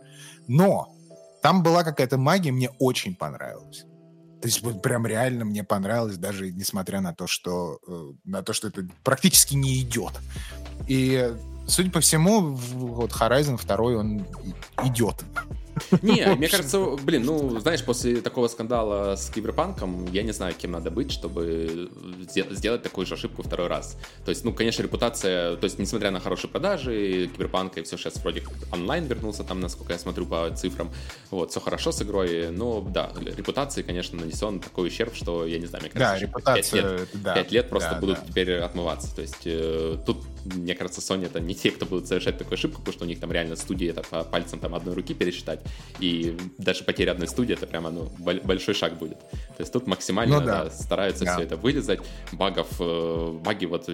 Но 0.48 0.96
там 1.42 1.64
была 1.64 1.84
какая-то 1.84 2.18
магия, 2.18 2.52
мне 2.52 2.70
очень 2.80 3.16
понравилась. 3.16 3.86
То 4.42 4.48
есть 4.48 4.62
вот 4.64 4.82
прям 4.82 5.06
реально 5.06 5.46
мне 5.46 5.64
понравилось, 5.64 6.18
даже 6.18 6.52
несмотря 6.52 7.02
на 7.02 7.14
то, 7.14 7.28
что, 7.28 7.80
э, 7.86 8.12
на 8.24 8.42
то, 8.42 8.54
что 8.54 8.70
это 8.70 8.88
практически 9.04 9.56
не 9.56 9.82
идет. 9.82 10.14
И, 10.88 11.34
судя 11.68 11.92
по 11.92 12.00
всему, 12.00 12.56
вот 12.56 13.12
Horizon 13.12 13.60
2, 13.62 13.76
он 14.00 14.26
идет. 14.86 15.26
Не, 16.02 16.26
мне 16.36 16.48
кажется, 16.48 16.80
блин, 17.04 17.24
ну, 17.26 17.60
знаешь, 17.60 17.84
после 17.84 18.22
такого 18.22 18.48
скандала 18.48 19.16
с 19.16 19.30
Киберпанком, 19.30 20.12
я 20.12 20.24
не 20.24 20.32
знаю, 20.32 20.54
кем 20.56 20.72
надо 20.72 20.92
быть, 20.92 21.12
чтобы 21.12 21.90
сделать 22.50 22.84
такую 22.84 23.06
же 23.06 23.16
ошибку 23.16 23.44
второй 23.44 23.68
раз. 23.68 23.98
То 24.26 24.30
есть, 24.30 24.44
ну, 24.46 24.54
конечно, 24.54 24.84
репутация, 24.84 25.56
то 25.56 25.64
есть, 25.64 25.80
несмотря 25.80 26.12
на 26.12 26.20
хорошие 26.20 26.50
продажи, 26.50 27.30
Киберпанка 27.34 27.80
и 27.80 27.84
все 27.84 27.98
сейчас 27.98 28.18
вроде 28.18 28.44
онлайн 28.72 29.06
вернулся 29.06 29.44
там, 29.44 29.60
насколько 29.60 29.94
я 29.94 30.00
смотрю 30.00 30.26
по 30.26 30.50
цифрам, 30.56 30.92
вот, 31.32 31.52
все 31.52 31.60
хорошо 31.60 31.92
с 31.92 32.02
игрой, 32.02 32.52
но, 32.52 32.82
да, 32.82 33.12
репутации, 33.36 33.82
конечно, 33.82 34.20
нанесен 34.20 34.60
такой 34.60 34.88
ущерб, 34.88 35.16
что, 35.16 35.46
я 35.46 35.60
не 35.60 35.66
знаю, 35.66 35.84
мне 35.84 35.92
кажется, 35.92 36.14
да, 36.14 36.20
репутация, 36.20 36.82
5 36.82 37.00
лет, 37.00 37.10
да, 37.14 37.34
5 37.36 37.52
лет 37.52 37.70
просто 37.70 37.92
да, 37.92 38.00
будут 38.00 38.20
да. 38.20 38.26
теперь 38.28 38.58
отмываться. 38.58 39.16
То 39.16 39.22
есть, 39.22 39.42
э, 39.46 39.98
тут, 40.06 40.24
мне 40.46 40.76
кажется, 40.76 41.02
Sony 41.02 41.26
это 41.26 41.40
не 41.40 41.56
те, 41.56 41.72
кто 41.72 41.86
будут 41.86 42.08
совершать 42.08 42.38
такую 42.38 42.56
ошибку, 42.56 42.80
потому 42.80 42.94
что 42.94 43.06
у 43.06 43.08
них 43.08 43.20
там 43.20 43.32
реально 43.32 43.56
студии 43.56 43.88
это 43.88 44.02
по 44.04 44.24
пальцам 44.24 44.60
там 44.60 44.76
одной 44.76 44.96
руки 44.96 45.14
пересчитать. 45.14 45.60
И 46.00 46.38
даже 46.58 46.84
потеря 46.84 47.12
одной 47.12 47.28
студии 47.28 47.54
это 47.54 47.68
прямо 47.68 47.90
ну, 47.90 48.12
большой 48.18 48.74
шаг 48.74 48.98
будет. 48.98 49.20
То 49.20 49.60
есть 49.60 49.72
тут 49.74 49.88
максимально 49.88 50.40
ну, 50.40 50.46
да. 50.46 50.64
Да, 50.66 50.72
стараются 50.72 51.26
да. 51.26 51.36
все 51.36 51.44
это 51.44 51.58
вылезать. 51.58 52.00
Багов, 52.32 52.68
э, 52.80 53.40
баги 53.44 53.66
вот 53.66 53.90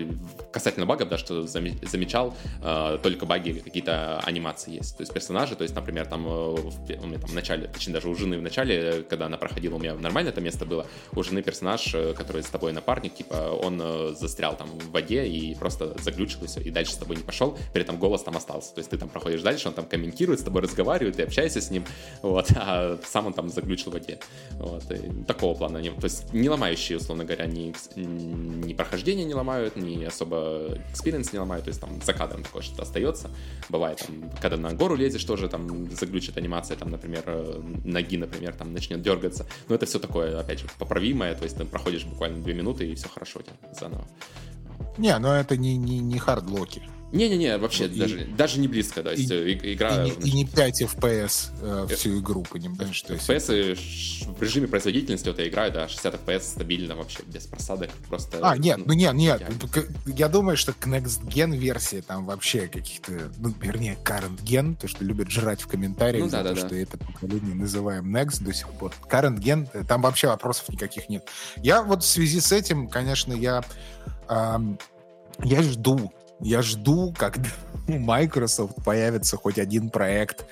касательно 0.51 0.85
багов, 0.85 1.09
да, 1.09 1.17
что 1.17 1.45
замечал, 1.47 2.35
э, 2.63 2.97
только 3.01 3.25
баги 3.25 3.53
какие-то 3.59 4.19
анимации 4.19 4.75
есть. 4.75 4.97
То 4.97 5.01
есть 5.01 5.13
персонажи, 5.13 5.55
то 5.55 5.63
есть, 5.63 5.75
например, 5.75 6.05
там 6.05 6.25
э, 6.27 6.29
у 6.29 7.07
меня 7.07 7.19
там 7.19 7.29
в 7.29 7.33
начале, 7.33 7.67
точнее 7.67 7.93
даже 7.93 8.09
у 8.09 8.15
жены 8.15 8.37
в 8.37 8.41
начале, 8.41 9.03
когда 9.09 9.25
она 9.25 9.37
проходила, 9.37 9.75
у 9.75 9.79
меня 9.79 9.95
нормально 9.95 10.29
это 10.29 10.41
место 10.41 10.65
было, 10.65 10.85
у 11.13 11.23
жены 11.23 11.41
персонаж, 11.41 11.95
который 12.15 12.43
с 12.43 12.49
тобой 12.49 12.71
напарник, 12.71 13.15
типа 13.15 13.59
он 13.61 14.15
застрял 14.15 14.55
там 14.55 14.67
в 14.67 14.91
воде 14.91 15.25
и 15.25 15.55
просто 15.55 15.95
заглючил 16.01 16.44
и 16.45 16.47
все, 16.47 16.61
и 16.61 16.71
дальше 16.71 16.93
с 16.93 16.97
тобой 16.97 17.17
не 17.17 17.23
пошел, 17.23 17.57
при 17.73 17.81
этом 17.81 17.97
голос 17.97 18.23
там 18.23 18.37
остался. 18.37 18.73
То 18.73 18.79
есть 18.79 18.89
ты 18.89 18.97
там 18.97 19.09
проходишь 19.09 19.41
дальше, 19.41 19.67
он 19.67 19.73
там 19.73 19.85
комментирует, 19.85 20.39
с 20.39 20.43
тобой 20.43 20.61
разговаривает, 20.61 21.17
ты 21.17 21.23
общаешься 21.23 21.61
с 21.61 21.69
ним, 21.69 21.85
вот, 22.21 22.51
а 22.55 22.97
сам 23.05 23.27
он 23.27 23.33
там 23.33 23.49
заглючил 23.49 23.91
в 23.91 23.93
воде. 23.93 24.19
Вот, 24.51 24.89
и 24.91 25.23
такого 25.25 25.55
плана. 25.55 25.81
То 25.81 26.05
есть 26.05 26.33
не 26.33 26.49
ломающие, 26.49 26.97
условно 26.97 27.25
говоря, 27.25 27.45
ни, 27.45 27.73
ни 27.95 28.73
прохождение 28.73 29.25
не 29.25 29.33
ломают, 29.33 29.75
ни 29.75 30.03
особо 30.03 30.77
experience 30.91 31.33
не 31.33 31.39
ломают, 31.39 31.65
то 31.65 31.69
есть 31.69 31.81
там 31.81 32.01
за 32.01 32.13
кадром 32.13 32.43
такое 32.43 32.61
что-то 32.61 32.83
остается. 32.83 33.29
Бывает 33.69 33.99
там, 34.05 34.29
когда 34.41 34.57
на 34.57 34.73
гору 34.73 34.95
лезешь, 34.95 35.23
тоже 35.23 35.49
там 35.49 35.89
заглючит 35.91 36.37
анимация, 36.37 36.77
там, 36.77 36.91
например, 36.91 37.23
э, 37.25 37.61
ноги, 37.83 38.17
например, 38.17 38.53
там 38.53 38.73
начнет 38.73 39.01
дергаться. 39.01 39.45
Но 39.67 39.75
это 39.75 39.85
все 39.85 39.99
такое, 39.99 40.39
опять 40.39 40.59
же, 40.59 40.67
поправимое, 40.79 41.35
то 41.35 41.43
есть 41.43 41.57
ты 41.57 41.65
проходишь 41.65 42.05
буквально 42.05 42.43
две 42.43 42.53
минуты 42.53 42.87
и 42.87 42.95
все 42.95 43.09
хорошо 43.09 43.39
у 43.39 43.43
тебя 43.43 43.55
заново. 43.73 44.07
Не, 44.97 45.17
но 45.19 45.35
это 45.35 45.57
не, 45.57 45.77
не, 45.77 45.99
не 45.99 46.17
hardlock 46.17 46.64
-и. 46.64 46.81
Не-не-не, 47.15 47.57
вообще 47.57 47.85
и, 47.85 47.99
даже, 47.99 48.25
даже 48.25 48.59
не 48.59 48.67
близко, 48.67 49.01
то 49.01 49.11
есть 49.11 49.31
и, 49.31 49.73
игра... 49.73 50.05
И, 50.05 50.09
и, 50.09 50.29
и 50.29 50.31
не 50.33 50.45
5 50.45 50.81
FPS 50.81 51.51
э, 51.61 51.87
всю 51.95 52.19
игру, 52.19 52.43
понимаешь? 52.43 53.01
То 53.01 53.13
есть... 53.13 53.29
FPS 53.29 53.75
в 54.37 54.41
режиме 54.41 54.67
производительности 54.67 55.29
эта 55.29 55.47
игра, 55.47 55.69
да, 55.69 55.87
60 55.87 56.25
FPS 56.25 56.41
стабильно 56.41 56.95
вообще, 56.95 57.19
без 57.27 57.47
просадок, 57.47 57.89
просто... 58.09 58.39
А, 58.41 58.57
нет, 58.57 58.79
ну, 58.79 58.85
ну 58.87 58.93
нет, 58.93 59.13
нет, 59.13 59.41
я 60.05 60.27
думаю, 60.27 60.57
что 60.57 60.73
к 60.73 60.87
Next 60.87 61.25
Gen 61.27 61.55
версии 61.55 62.01
там 62.01 62.25
вообще 62.25 62.67
каких-то, 62.67 63.31
ну, 63.37 63.53
вернее, 63.61 63.97
Current 64.03 64.43
Gen, 64.43 64.75
то, 64.75 64.87
что 64.87 65.03
любят 65.05 65.29
жрать 65.29 65.61
в 65.61 65.67
комментариях, 65.67 66.25
ну, 66.25 66.29
да, 66.29 66.37
за 66.39 66.43
да, 66.43 66.49
то, 66.49 66.61
да. 66.61 66.67
что 66.67 66.75
это 66.75 66.97
поколение 66.97 67.55
называем 67.55 68.15
Next 68.15 68.43
до 68.43 68.53
сих 68.53 68.69
пор. 68.71 68.91
Current 69.09 69.39
Gen, 69.39 69.69
э, 69.73 69.83
там 69.87 70.01
вообще 70.01 70.27
вопросов 70.27 70.69
никаких 70.69 71.07
нет. 71.07 71.27
Я 71.57 71.81
вот 71.81 72.03
в 72.03 72.07
связи 72.07 72.41
с 72.41 72.51
этим, 72.51 72.89
конечно, 72.89 73.33
я... 73.33 73.63
Эм, 74.27 74.77
я 75.43 75.61
жду 75.61 76.11
я 76.39 76.61
жду, 76.61 77.13
когда 77.17 77.49
у 77.87 77.97
Microsoft 77.99 78.83
появится 78.83 79.37
хоть 79.37 79.59
один 79.59 79.89
проект, 79.89 80.45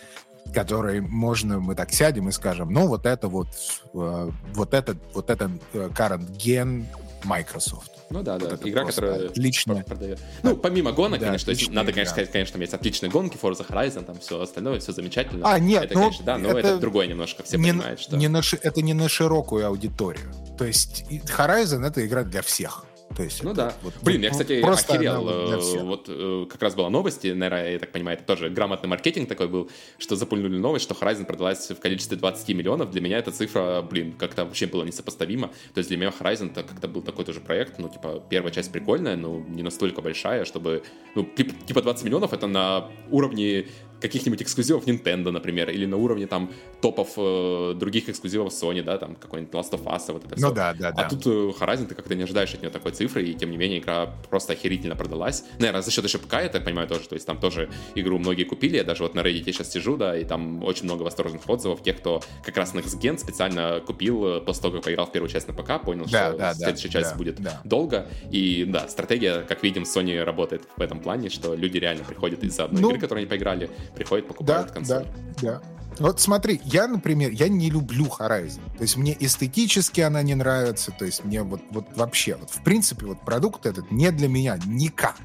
который 0.54 1.02
можно, 1.02 1.60
мы 1.60 1.76
так 1.76 1.92
сядем 1.92 2.30
и 2.30 2.32
скажем, 2.32 2.72
ну, 2.72 2.88
вот 2.88 3.06
это 3.06 3.28
вот, 3.28 3.48
э, 3.94 4.32
вот 4.54 4.74
это, 4.74 4.98
вот 5.14 5.30
это 5.30 5.52
э, 5.74 5.90
current 5.90 6.38
gen 6.38 6.86
Microsoft. 7.24 7.92
Ну 8.10 8.22
да, 8.22 8.38
да. 8.38 8.50
Вот 8.50 8.68
игра, 8.68 8.86
которая 8.86 9.28
отлично 9.28 9.84
продает. 9.84 10.20
Ну, 10.44 10.56
помимо 10.56 10.92
гонок, 10.92 11.20
да, 11.20 11.28
конечно, 11.28 11.50
есть, 11.52 11.72
надо, 11.72 11.92
конечно, 11.92 12.12
сказать, 12.12 12.32
конечно, 12.32 12.54
там 12.54 12.62
есть 12.62 12.74
отличные 12.74 13.10
гонки, 13.10 13.38
Forza 13.42 13.68
Horizon, 13.68 14.04
там 14.04 14.20
все 14.20 14.40
остальное, 14.40 14.80
все 14.80 14.92
замечательно. 14.92 15.50
А, 15.50 15.58
нет, 15.58 15.86
это, 15.86 15.94
ну, 15.96 16.02
конечно, 16.02 16.26
да, 16.26 16.38
но 16.38 16.50
это, 16.50 16.60
это 16.60 16.78
другое 16.78 17.08
немножко, 17.08 17.44
все 17.44 17.58
не, 17.58 17.72
понимают, 17.72 18.00
что... 18.00 18.18
Не 18.18 18.28
на, 18.28 18.42
это 18.62 18.82
не 18.82 18.94
на 18.94 19.10
широкую 19.10 19.66
аудиторию. 19.66 20.32
То 20.58 20.66
есть 20.66 21.06
Horizon— 21.10 21.86
это 21.88 22.06
игра 22.06 22.24
для 22.24 22.42
всех. 22.42 22.86
То 23.16 23.24
есть 23.24 23.44
ну 23.44 23.52
это, 23.52 23.58
да. 23.58 23.74
Вот, 23.82 23.94
Блин, 24.02 24.22
я, 24.22 24.32
кстати, 24.32 24.62
просто 24.62 24.94
охерел. 24.94 25.30
Э, 25.30 25.84
вот 25.84 26.06
э, 26.08 26.46
как 26.50 26.62
раз 26.62 26.76
была 26.76 26.90
новость, 26.90 27.24
наверное, 27.24 27.74
я 27.74 27.80
так 27.80 27.92
понимаю, 27.92 28.18
это 28.18 28.26
тоже 28.26 28.50
грамотный 28.50 28.90
маркетинг 28.90 29.30
такой 29.30 29.48
был, 29.48 29.70
что 29.98 30.16
запульнули 30.16 30.58
новость, 30.58 30.84
что 30.84 30.96
Horizon 30.96 31.26
продалась 31.26 31.70
в 31.70 31.80
количестве 31.80 32.18
20 32.18 32.50
миллионов. 32.50 32.92
Для 32.92 33.02
меня 33.02 33.18
эта 33.18 33.32
цифра, 33.32 33.82
блин, 33.82 34.14
как-то 34.14 34.46
вообще 34.46 34.66
была 34.66 34.86
несопоставима. 34.86 35.50
То 35.74 35.80
есть 35.80 35.90
для 35.90 35.98
меня 35.98 36.12
Horizon 36.18 36.52
это 36.52 36.64
как-то 36.64 36.88
был 36.88 37.02
такой 37.02 37.26
тоже 37.26 37.40
проект, 37.40 37.80
ну, 37.80 37.90
типа, 37.90 38.24
первая 38.30 38.52
часть 38.52 38.72
прикольная, 38.72 39.16
но 39.16 39.40
не 39.40 39.64
настолько 39.64 40.02
большая, 40.02 40.46
чтобы, 40.46 40.84
ну, 41.16 41.24
типа 41.24 41.82
20 41.82 42.06
миллионов 42.06 42.34
это 42.34 42.48
на 42.48 42.90
уровне 43.12 43.68
каких-нибудь 44.04 44.42
эксклюзивов 44.42 44.86
Nintendo, 44.86 45.32
например, 45.32 45.70
или 45.70 45.86
на 45.86 45.96
уровне 45.96 46.28
там 46.28 46.52
топов 46.82 47.14
э, 47.18 47.74
других 47.76 48.10
эксклюзивов 48.10 48.52
Sony, 48.52 48.84
да, 48.84 48.98
там 48.98 49.16
какой-нибудь 49.16 49.54
Last 49.54 49.72
of 49.72 49.84
Us, 49.86 50.12
вот 50.12 50.26
это 50.26 50.36
все. 50.36 50.48
Ну 50.48 50.54
да, 50.54 50.74
да, 50.74 50.90
а 50.90 51.04
да. 51.04 51.10
Тут 51.10 51.26
э, 51.26 51.30
Horizon, 51.30 51.88
ты 51.88 51.96
как-то 51.96 52.14
не 52.14 52.24
ожидаешь 52.24 52.54
от 52.54 52.62
нее 52.62 52.70
такой 52.70 52.92
цифры, 52.92 53.24
и 53.24 53.34
тем 53.34 53.50
не 53.50 53.58
менее 53.58 53.80
игра 53.80 54.14
просто 54.30 54.54
охерительно 54.54 54.96
продалась. 54.96 55.46
Наверное, 55.58 55.82
за 55.82 55.90
счет 55.90 56.04
еще 56.04 56.20
ПК, 56.20 56.34
я 56.34 56.50
так 56.50 56.66
понимаю, 56.66 56.88
тоже, 56.88 57.08
то 57.08 57.16
есть 57.16 57.26
там 57.26 57.40
тоже 57.40 57.70
игру 57.96 58.20
многие 58.20 58.44
купили, 58.44 58.76
я 58.76 58.84
даже 58.84 59.04
вот 59.04 59.16
на 59.16 59.22
Reddit 59.22 59.46
сейчас 59.46 59.72
сижу, 59.72 59.96
да, 59.96 60.18
и 60.18 60.26
там 60.26 60.64
очень 60.64 60.84
много 60.84 61.04
восторженных 61.04 61.50
отзывов, 61.50 61.82
тех, 61.82 61.98
кто 61.98 62.22
как 62.44 62.58
раз 62.58 62.74
Next 62.74 63.00
Gen 63.00 63.18
специально 63.18 63.82
купил 63.86 64.26
э, 64.26 64.42
после 64.42 64.64
того, 64.64 64.74
как 64.76 64.84
поиграл 64.84 65.06
в 65.06 65.14
первую 65.14 65.30
часть 65.30 65.48
на 65.48 65.54
ПК, 65.54 65.82
понял, 65.82 66.06
да, 66.12 66.30
что 66.30 66.38
да, 66.38 66.54
следующая 66.54 66.90
да, 66.90 66.94
часть 67.00 67.12
да, 67.12 67.18
будет 67.18 67.42
да. 67.42 67.62
долго, 67.64 68.10
и 68.30 68.66
да, 68.68 68.90
стратегия, 68.90 69.46
как 69.48 69.64
видим, 69.64 69.84
Sony 69.84 70.22
работает 70.22 70.64
в 70.76 70.82
этом 70.82 71.00
плане, 71.00 71.30
что 71.30 71.56
люди 71.56 71.78
реально 71.78 72.04
приходят 72.04 72.44
из-за 72.44 72.66
одной 72.66 72.82
ну, 72.82 72.90
игры, 72.90 73.00
которую 73.00 73.22
они 73.22 73.30
поиграли, 73.30 73.70
приходят, 73.96 74.28
покупают 74.28 74.68
да, 74.68 74.74
консоль. 74.74 75.08
Да, 75.42 75.62
да. 75.62 75.62
Вот 76.00 76.20
смотри, 76.20 76.60
я, 76.64 76.88
например, 76.88 77.32
я 77.32 77.48
не 77.48 77.70
люблю 77.70 78.06
Horizon. 78.06 78.62
То 78.78 78.82
есть 78.82 78.98
мне 78.98 79.16
эстетически 79.20 80.02
она 80.02 80.22
не 80.24 80.36
нравится. 80.36 80.92
То 80.92 81.06
есть 81.06 81.24
мне 81.24 81.44
вот, 81.44 81.62
вот 81.72 81.86
вообще, 81.96 82.36
вот 82.36 82.50
в 82.50 82.64
принципе, 82.64 83.06
вот 83.06 83.22
продукт 83.22 83.66
этот 83.66 83.92
не 83.92 84.12
для 84.12 84.28
меня 84.28 84.58
никак. 84.66 85.18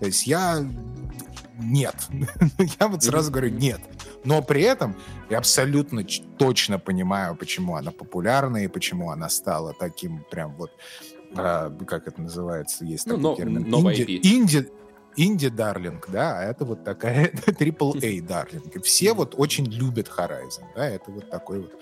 То 0.00 0.06
есть 0.06 0.26
я... 0.26 0.64
Нет. 1.58 1.94
я 2.80 2.88
вот 2.88 3.02
сразу 3.02 3.30
говорю 3.30 3.50
нет. 3.50 3.80
Но 4.24 4.42
при 4.42 4.62
этом 4.62 4.96
я 5.30 5.38
абсолютно 5.38 6.04
точно 6.38 6.78
понимаю, 6.78 7.36
почему 7.36 7.76
она 7.76 7.90
популярна 7.90 8.64
и 8.64 8.68
почему 8.68 9.10
она 9.10 9.28
стала 9.28 9.72
таким 9.72 10.24
прям 10.30 10.54
вот... 10.56 10.72
А, 11.36 11.70
как 11.86 12.06
это 12.06 12.20
называется? 12.20 12.84
Есть 12.84 13.06
ну, 13.06 13.16
такой 13.16 13.30
но, 13.30 13.36
термин. 13.36 13.70
Новая 13.70 13.94
инди, 13.94 14.20
инди, 14.22 14.68
инди-дарлинг, 15.16 16.08
да, 16.10 16.38
а 16.38 16.42
это 16.44 16.64
вот 16.64 16.84
такая 16.84 17.30
AAA-дарлинг. 17.46 18.82
Все 18.82 19.12
вот 19.12 19.34
очень 19.36 19.66
любят 19.66 20.08
Horizon, 20.08 20.64
да, 20.74 20.88
это 20.88 21.10
вот 21.10 21.30
такой 21.30 21.60
вот... 21.62 21.72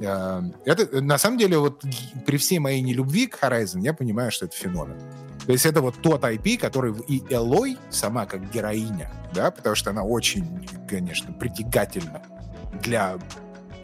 Э, 0.00 0.42
это, 0.64 1.00
на 1.00 1.18
самом 1.18 1.38
деле, 1.38 1.58
вот 1.58 1.82
при 2.26 2.36
всей 2.36 2.58
моей 2.58 2.80
нелюбви 2.80 3.26
к 3.26 3.42
Horizon, 3.42 3.80
я 3.80 3.92
понимаю, 3.92 4.30
что 4.30 4.46
это 4.46 4.56
феномен. 4.56 4.98
То 5.46 5.52
есть 5.52 5.66
это 5.66 5.80
вот 5.80 5.96
тот 6.00 6.22
IP, 6.22 6.58
который 6.58 6.94
и 7.08 7.22
Элой, 7.30 7.78
сама 7.90 8.26
как 8.26 8.50
героиня, 8.50 9.10
да, 9.34 9.50
потому 9.50 9.74
что 9.74 9.90
она 9.90 10.02
очень, 10.02 10.68
конечно, 10.88 11.32
притягательна 11.32 12.22
для 12.82 13.18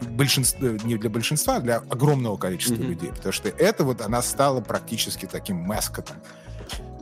большинства, 0.01 0.69
не 0.83 0.97
для 0.97 1.09
большинства, 1.09 1.55
а 1.55 1.59
для 1.59 1.77
огромного 1.77 2.37
количества 2.37 2.75
mm-hmm. 2.75 2.87
людей, 2.87 3.09
потому 3.09 3.33
что 3.33 3.49
это 3.49 3.83
вот 3.83 4.01
она 4.01 4.21
стала 4.21 4.61
практически 4.61 5.25
таким 5.25 5.57
маскотом 5.57 6.17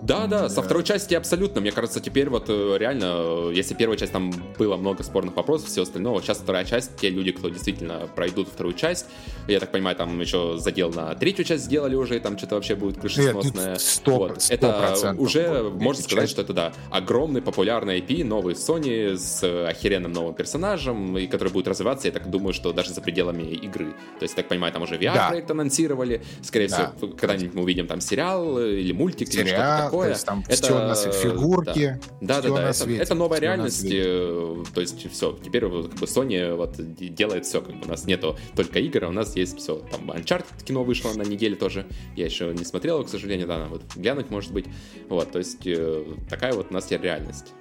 Да, 0.06 0.28
да, 0.28 0.50
со 0.50 0.62
второй 0.62 0.84
части 0.84 1.16
абсолютно. 1.16 1.62
Мне 1.62 1.72
кажется, 1.72 2.00
теперь 2.00 2.30
вот 2.30 2.46
э, 2.48 2.78
реально, 2.78 3.50
если 3.52 3.74
первая 3.74 3.98
часть 3.98 4.12
там 4.12 4.32
было 4.58 4.78
много 4.78 5.04
спорных 5.04 5.36
вопросов, 5.36 5.70
все 5.70 5.82
остальное, 5.82 6.20
сейчас 6.22 6.38
вторая 6.38 6.64
часть, 6.64 6.96
те 6.98 7.10
люди, 7.10 7.32
кто 7.32 7.50
действительно 7.50 8.08
пройдут 8.16 8.48
вторую 8.48 8.76
часть, 8.76 9.08
я 9.48 9.60
так 9.60 9.72
понимаю, 9.72 9.96
там 9.96 10.20
еще 10.20 10.58
задел 10.58 10.92
на 10.92 11.16
третью 11.16 11.44
часть 11.44 11.66
сделали 11.66 11.96
уже, 11.96 12.18
и 12.18 12.20
там 12.20 12.38
что-то 12.38 12.56
вообще 12.56 12.76
будет 12.76 13.00
крышесносное. 13.00 13.76
100%, 13.76 14.12
вот. 14.12 14.46
Это 14.50 15.16
уже, 15.18 15.64
можно 15.64 16.04
сказать, 16.04 16.30
что 16.30 16.42
это, 16.44 16.54
да, 16.54 16.74
огромный 16.92 17.42
популярный 17.42 18.00
IP, 18.00 18.24
новый 18.24 18.54
Sony 18.54 19.18
с 19.18 19.44
охеренным 19.68 20.12
новым 20.12 20.36
персонажем, 20.36 21.18
и 21.18 21.26
который 21.26 21.50
будет 21.50 21.68
развиваться, 21.68 22.08
я 22.08 22.14
так 22.14 22.30
думаю, 22.30 22.54
что 22.54 22.72
даже 22.74 22.92
за 22.92 23.02
пределами 23.02 23.44
игры. 23.44 23.88
То 24.20 24.24
есть, 24.24 24.36
так 24.36 24.48
понимаю, 24.48 24.72
там 24.72 24.84
уже 24.84 24.98
VR-проект 24.98 25.48
да. 25.48 25.54
анонсировали, 25.54 26.22
скорее 26.44 26.68
да. 26.68 26.94
всего, 26.96 27.12
когда-нибудь 27.14 27.56
мы 27.56 27.64
увидим 27.64 27.88
там 27.88 28.02
сериал 28.02 28.60
или 28.60 28.92
мультик, 28.92 29.30
Сериал, 29.30 29.48
или 29.48 29.56
что-то 29.56 29.84
такое. 29.84 29.95
То 30.04 30.10
есть, 30.10 30.26
там 30.26 30.44
это... 30.48 30.64
все 30.64 30.74
у 30.74 30.80
нас 30.80 31.04
фигурки. 31.04 32.00
Да, 32.22 32.42
да, 32.42 32.50
да, 32.50 32.56
да. 32.56 32.70
Это, 32.70 32.92
это 32.92 33.16
новая 33.16 33.40
реальность. 33.40 33.86
Э, 33.90 34.64
то 34.74 34.82
есть, 34.82 35.12
все, 35.12 35.38
теперь 35.44 35.62
как 35.62 35.72
бы 35.72 36.06
Sony 36.06 36.56
вот 36.56 36.76
делает 36.98 37.46
все. 37.46 37.62
Как 37.62 37.76
бы 37.76 37.86
у 37.86 37.90
нас 37.90 38.06
нету 38.06 38.38
только 38.56 38.80
игр, 38.80 39.06
а 39.06 39.08
у 39.10 39.12
нас 39.12 39.36
есть 39.36 39.58
все. 39.58 39.78
Там 39.92 40.12
Uncharted 40.12 40.64
кино 40.64 40.84
вышло 40.84 41.14
на 41.14 41.24
неделе 41.24 41.56
тоже. 41.56 41.86
Я 42.16 42.26
еще 42.26 42.54
не 42.54 42.66
смотрел, 42.66 43.04
к 43.04 43.10
сожалению, 43.10 43.48
да, 43.48 43.66
вот 43.66 43.84
глянуть, 43.96 44.30
может 44.30 44.52
быть. 44.52 44.66
Вот, 45.10 45.32
то 45.32 45.40
есть, 45.40 45.66
э, 45.66 46.04
такая 46.30 46.54
вот 46.54 46.68
у 46.70 46.74
нас 46.74 46.86
теперь 46.86 47.02
реальность. 47.02 47.54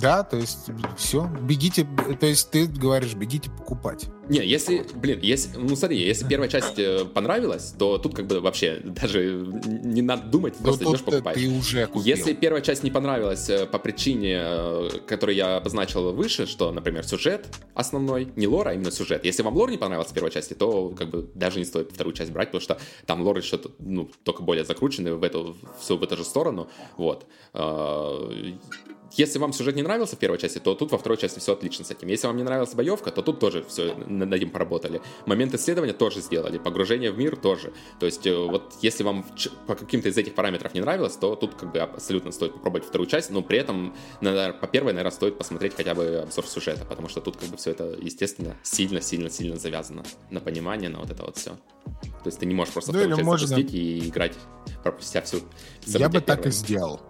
Да, 0.00 0.22
то 0.22 0.36
есть 0.36 0.70
все, 0.96 1.30
бегите, 1.42 1.86
то 2.20 2.26
есть 2.26 2.50
ты 2.50 2.66
говоришь, 2.66 3.14
бегите 3.14 3.50
покупать. 3.50 4.08
Не, 4.28 4.46
если, 4.46 4.84
блин, 4.94 5.20
если, 5.22 5.56
ну 5.56 5.74
смотри, 5.74 5.98
если 5.98 6.28
первая 6.28 6.50
часть 6.50 6.78
э, 6.78 7.06
понравилась, 7.06 7.74
то 7.78 7.96
тут 7.96 8.14
как 8.14 8.26
бы 8.26 8.40
вообще 8.40 8.80
даже 8.84 9.46
не 9.66 10.02
надо 10.02 10.26
думать, 10.26 10.54
но 10.60 10.66
просто 10.66 10.84
идешь 10.84 11.02
покупать. 11.02 11.34
Ты 11.36 11.48
уже 11.48 11.86
купил. 11.86 12.02
Если 12.02 12.34
первая 12.34 12.60
часть 12.60 12.82
не 12.82 12.90
понравилась 12.90 13.48
э, 13.48 13.66
по 13.66 13.78
причине, 13.78 14.38
э, 14.40 14.90
которую 15.06 15.34
я 15.34 15.56
обозначил 15.56 16.12
выше, 16.12 16.46
что, 16.46 16.72
например, 16.72 17.06
сюжет 17.06 17.46
основной, 17.74 18.28
не 18.36 18.46
лор, 18.46 18.68
а 18.68 18.74
именно 18.74 18.90
сюжет. 18.90 19.24
Если 19.24 19.42
вам 19.42 19.56
лор 19.56 19.70
не 19.70 19.78
понравился 19.78 20.10
в 20.10 20.14
первой 20.14 20.30
части, 20.30 20.52
то 20.52 20.90
как 20.90 21.08
бы 21.08 21.30
даже 21.34 21.58
не 21.58 21.64
стоит 21.64 21.92
вторую 21.92 22.14
часть 22.14 22.30
брать, 22.30 22.48
потому 22.48 22.60
что 22.60 22.78
там 23.06 23.22
лор 23.22 23.38
еще 23.38 23.58
ну, 23.78 24.10
только 24.24 24.42
более 24.42 24.64
закрученный 24.64 25.14
в 25.14 25.22
эту, 25.22 25.56
все 25.80 25.96
в 25.96 26.02
эту 26.02 26.18
же 26.18 26.24
сторону. 26.24 26.68
Вот 26.98 27.26
если 29.12 29.38
вам 29.38 29.52
сюжет 29.52 29.76
не 29.76 29.82
нравился 29.82 30.16
в 30.16 30.18
первой 30.18 30.38
части, 30.38 30.58
то 30.58 30.74
тут 30.74 30.92
во 30.92 30.98
второй 30.98 31.18
части 31.18 31.38
все 31.38 31.52
отлично 31.52 31.84
с 31.84 31.90
этим. 31.90 32.08
Если 32.08 32.26
вам 32.26 32.36
не 32.36 32.42
нравилась 32.42 32.74
боевка, 32.74 33.10
то 33.10 33.22
тут 33.22 33.40
тоже 33.40 33.64
все 33.68 33.94
над 33.94 34.32
этим 34.32 34.50
поработали. 34.50 35.00
Момент 35.26 35.54
исследования 35.54 35.92
тоже 35.92 36.20
сделали, 36.20 36.58
погружение 36.58 37.10
в 37.10 37.18
мир 37.18 37.36
тоже. 37.36 37.72
То 38.00 38.06
есть 38.06 38.26
э, 38.26 38.36
вот 38.36 38.74
если 38.82 39.04
вам 39.04 39.24
по 39.66 39.74
каким-то 39.74 40.08
из 40.08 40.16
этих 40.16 40.34
параметров 40.34 40.74
не 40.74 40.80
нравилось, 40.80 41.16
то 41.16 41.34
тут 41.36 41.54
как 41.54 41.72
бы 41.72 41.78
абсолютно 41.78 42.32
стоит 42.32 42.52
попробовать 42.54 42.86
вторую 42.86 43.08
часть, 43.08 43.30
но 43.30 43.42
при 43.42 43.58
этом 43.58 43.94
наверное, 44.20 44.52
по 44.52 44.66
первой, 44.66 44.92
наверное, 44.92 45.12
стоит 45.12 45.38
посмотреть 45.38 45.74
хотя 45.74 45.94
бы 45.94 46.20
обзор 46.22 46.46
сюжета, 46.46 46.84
потому 46.84 47.08
что 47.08 47.20
тут 47.20 47.36
как 47.36 47.48
бы 47.48 47.56
все 47.56 47.70
это, 47.70 47.96
естественно, 48.00 48.56
сильно-сильно-сильно 48.62 49.56
завязано 49.56 50.04
на 50.30 50.40
понимание, 50.40 50.88
на 50.88 50.98
вот 50.98 51.10
это 51.10 51.24
вот 51.24 51.36
все. 51.36 51.50
То 52.00 52.26
есть 52.26 52.38
ты 52.38 52.46
не 52.46 52.54
можешь 52.54 52.72
просто 52.72 52.92
ну, 52.92 52.98
вторую 52.98 53.16
часть 53.16 53.26
можно... 53.26 53.46
запустить 53.46 53.74
и 53.74 54.08
играть, 54.08 54.34
пропустя 54.82 55.22
всю. 55.22 55.40
Я 55.86 56.08
бы 56.08 56.20
так 56.20 56.46
и 56.46 56.50
сделал. 56.50 57.00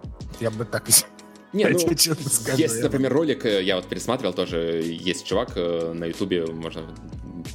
Я 0.41 0.51
бы 0.51 0.65
так 0.65 0.89
и 0.89 0.93
сделал. 0.93 1.13
Не, 1.53 1.67
ну, 1.67 1.79
есть, 1.79 2.83
например, 2.83 3.13
ролик, 3.13 3.47
э, 3.47 3.63
я 3.63 3.77
вот 3.77 3.87
пересматривал 3.87 4.35
тоже, 4.35 4.83
есть 4.85 5.27
чувак 5.27 5.53
э, 5.57 5.93
на 5.95 6.05
ютубе, 6.07 6.47
можно 6.47 6.83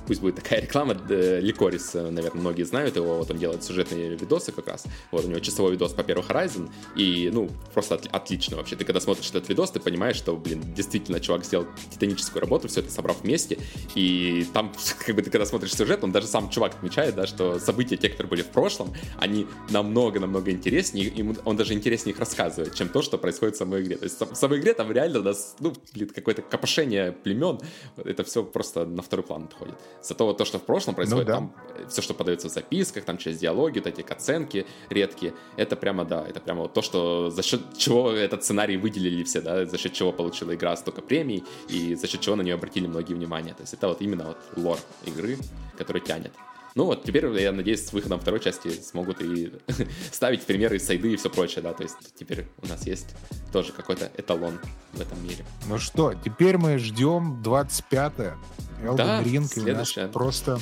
пусть 0.07 0.21
будет 0.21 0.35
такая 0.35 0.61
реклама, 0.63 0.93
Ликорис, 0.93 1.95
э, 1.95 2.09
наверное, 2.09 2.41
многие 2.41 2.63
знают 2.63 2.95
его, 2.95 3.17
вот 3.17 3.31
он 3.31 3.37
делает 3.37 3.63
сюжетные 3.63 4.15
видосы 4.15 4.51
как 4.51 4.67
раз, 4.67 4.85
вот 5.11 5.25
у 5.25 5.27
него 5.27 5.39
часовой 5.39 5.73
видос 5.73 5.93
по 5.93 6.03
первому 6.03 6.27
Horizon, 6.27 6.69
и, 6.95 7.29
ну, 7.33 7.49
просто 7.73 7.95
от, 7.95 8.07
отлично 8.07 8.57
вообще, 8.57 8.75
ты 8.75 8.85
когда 8.85 8.99
смотришь 8.99 9.29
этот 9.29 9.49
видос, 9.49 9.71
ты 9.71 9.79
понимаешь, 9.79 10.15
что, 10.15 10.35
блин, 10.35 10.61
действительно, 10.75 11.19
чувак 11.19 11.45
сделал 11.45 11.67
титаническую 11.91 12.41
работу, 12.41 12.67
все 12.67 12.81
это 12.81 12.91
собрав 12.91 13.21
вместе, 13.21 13.57
и 13.95 14.45
там, 14.53 14.71
как 15.05 15.15
бы, 15.15 15.21
ты 15.21 15.29
когда 15.29 15.45
смотришь 15.45 15.73
сюжет, 15.73 16.03
он 16.03 16.11
даже 16.11 16.27
сам 16.27 16.49
чувак 16.49 16.75
отмечает, 16.75 17.15
да, 17.15 17.27
что 17.27 17.59
события, 17.59 17.97
те, 17.97 18.09
которые 18.09 18.29
были 18.29 18.41
в 18.41 18.49
прошлом, 18.49 18.93
они 19.17 19.47
намного-намного 19.69 20.51
интереснее, 20.51 21.05
и 21.07 21.35
он 21.45 21.57
даже 21.57 21.73
интереснее 21.73 22.13
их 22.13 22.19
рассказывает, 22.19 22.75
чем 22.75 22.89
то, 22.89 23.01
что 23.01 23.17
происходит 23.17 23.55
в 23.55 23.57
самой 23.57 23.83
игре, 23.83 23.97
то 23.97 24.05
есть 24.05 24.19
в 24.19 24.35
самой 24.35 24.59
игре 24.59 24.73
там 24.73 24.91
реально 24.91 25.19
у 25.19 25.23
нас, 25.23 25.55
ну, 25.59 25.73
блин, 25.93 26.09
какое-то 26.09 26.41
копошение 26.41 27.11
племен, 27.11 27.59
это 27.97 28.23
все 28.23 28.43
просто 28.43 28.85
на 28.85 29.01
второй 29.01 29.23
план 29.23 29.43
отходит. 29.45 29.75
Зато 30.01 30.25
вот 30.25 30.37
то, 30.37 30.45
что 30.45 30.59
в 30.59 30.63
прошлом 30.63 30.95
происходит, 30.95 31.27
ну, 31.27 31.31
да. 31.31 31.37
там 31.37 31.55
э, 31.77 31.87
все, 31.87 32.01
что 32.01 32.13
подается 32.13 32.49
в 32.49 32.51
записках, 32.51 33.05
там 33.05 33.17
через 33.17 33.39
диалоги, 33.39 33.79
вот 33.79 33.87
эти 33.87 34.01
оценки 34.01 34.65
редкие, 34.89 35.33
это 35.55 35.75
прямо, 35.75 36.05
да, 36.05 36.25
это 36.27 36.39
прямо 36.39 36.63
вот 36.63 36.73
то, 36.73 36.81
что 36.81 37.29
за 37.29 37.41
счет 37.43 37.61
чего 37.77 38.11
этот 38.11 38.43
сценарий 38.43 38.77
выделили 38.77 39.23
все, 39.23 39.41
да, 39.41 39.65
за 39.65 39.77
счет 39.77 39.93
чего 39.93 40.11
получила 40.11 40.53
игра 40.53 40.75
столько 40.75 41.01
премий, 41.01 41.43
и 41.69 41.95
за 41.95 42.07
счет 42.07 42.21
чего 42.21 42.35
на 42.35 42.41
нее 42.41 42.55
обратили 42.55 42.87
многие 42.87 43.13
внимание. 43.13 43.53
То 43.53 43.61
есть 43.61 43.73
это 43.73 43.87
вот 43.87 44.01
именно 44.01 44.25
вот 44.25 44.37
лор 44.55 44.77
игры, 45.05 45.37
который 45.77 46.01
тянет. 46.01 46.31
Ну 46.75 46.85
вот, 46.85 47.03
теперь, 47.03 47.25
я 47.39 47.51
надеюсь, 47.51 47.85
с 47.85 47.93
выходом 47.93 48.19
второй 48.19 48.39
части 48.39 48.69
смогут 48.69 49.21
и 49.21 49.53
ставить 50.11 50.43
примеры 50.43 50.77
из 50.77 50.85
сайды 50.85 51.13
и 51.13 51.15
все 51.15 51.29
прочее, 51.29 51.61
да, 51.61 51.73
то 51.73 51.83
есть 51.83 51.95
теперь 52.15 52.47
у 52.61 52.67
нас 52.67 52.87
есть 52.87 53.07
тоже 53.51 53.71
какой-то 53.73 54.11
эталон 54.17 54.59
в 54.93 55.01
этом 55.01 55.23
мире. 55.23 55.45
Ну 55.67 55.77
что, 55.77 56.13
теперь 56.13 56.57
мы 56.57 56.79
ждем 56.79 57.41
25-е. 57.43 58.35
Elden 58.83 58.95
да, 58.95 59.21
Ring, 59.21 59.45
следующее. 59.45 60.07
просто... 60.07 60.59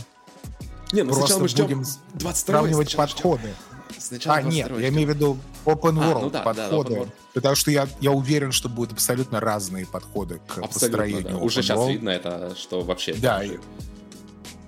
Не, 0.91 1.03
ну 1.03 1.13
сначала 1.13 1.39
мы 1.39 1.47
ждем 1.47 1.65
будем 1.67 1.83
22 2.15 2.33
сравнивать 2.33 2.95
подходы. 2.95 3.53
Сначала 3.97 4.38
а, 4.38 4.41
нет, 4.41 4.69
я 4.77 4.89
имею 4.89 5.07
в 5.07 5.11
виду 5.13 5.38
open 5.65 5.95
world 5.95 6.17
а, 6.17 6.21
ну 6.21 6.29
да, 6.29 6.41
подходы. 6.41 6.89
Да, 6.89 6.95
open 6.95 7.03
world. 7.03 7.11
Потому 7.33 7.55
что 7.55 7.71
я, 7.71 7.88
я 8.01 8.11
уверен, 8.11 8.51
что 8.51 8.67
будут 8.67 8.93
абсолютно 8.93 9.39
разные 9.39 9.85
подходы 9.85 10.39
к 10.39 10.57
абсолютно, 10.57 10.67
построению. 10.67 11.29
Да. 11.29 11.38
Уже 11.38 11.61
сейчас 11.61 11.88
видно 11.88 12.09
это, 12.09 12.53
что 12.55 12.81
вообще... 12.81 13.13
Да, 13.13 13.43
и, 13.43 13.57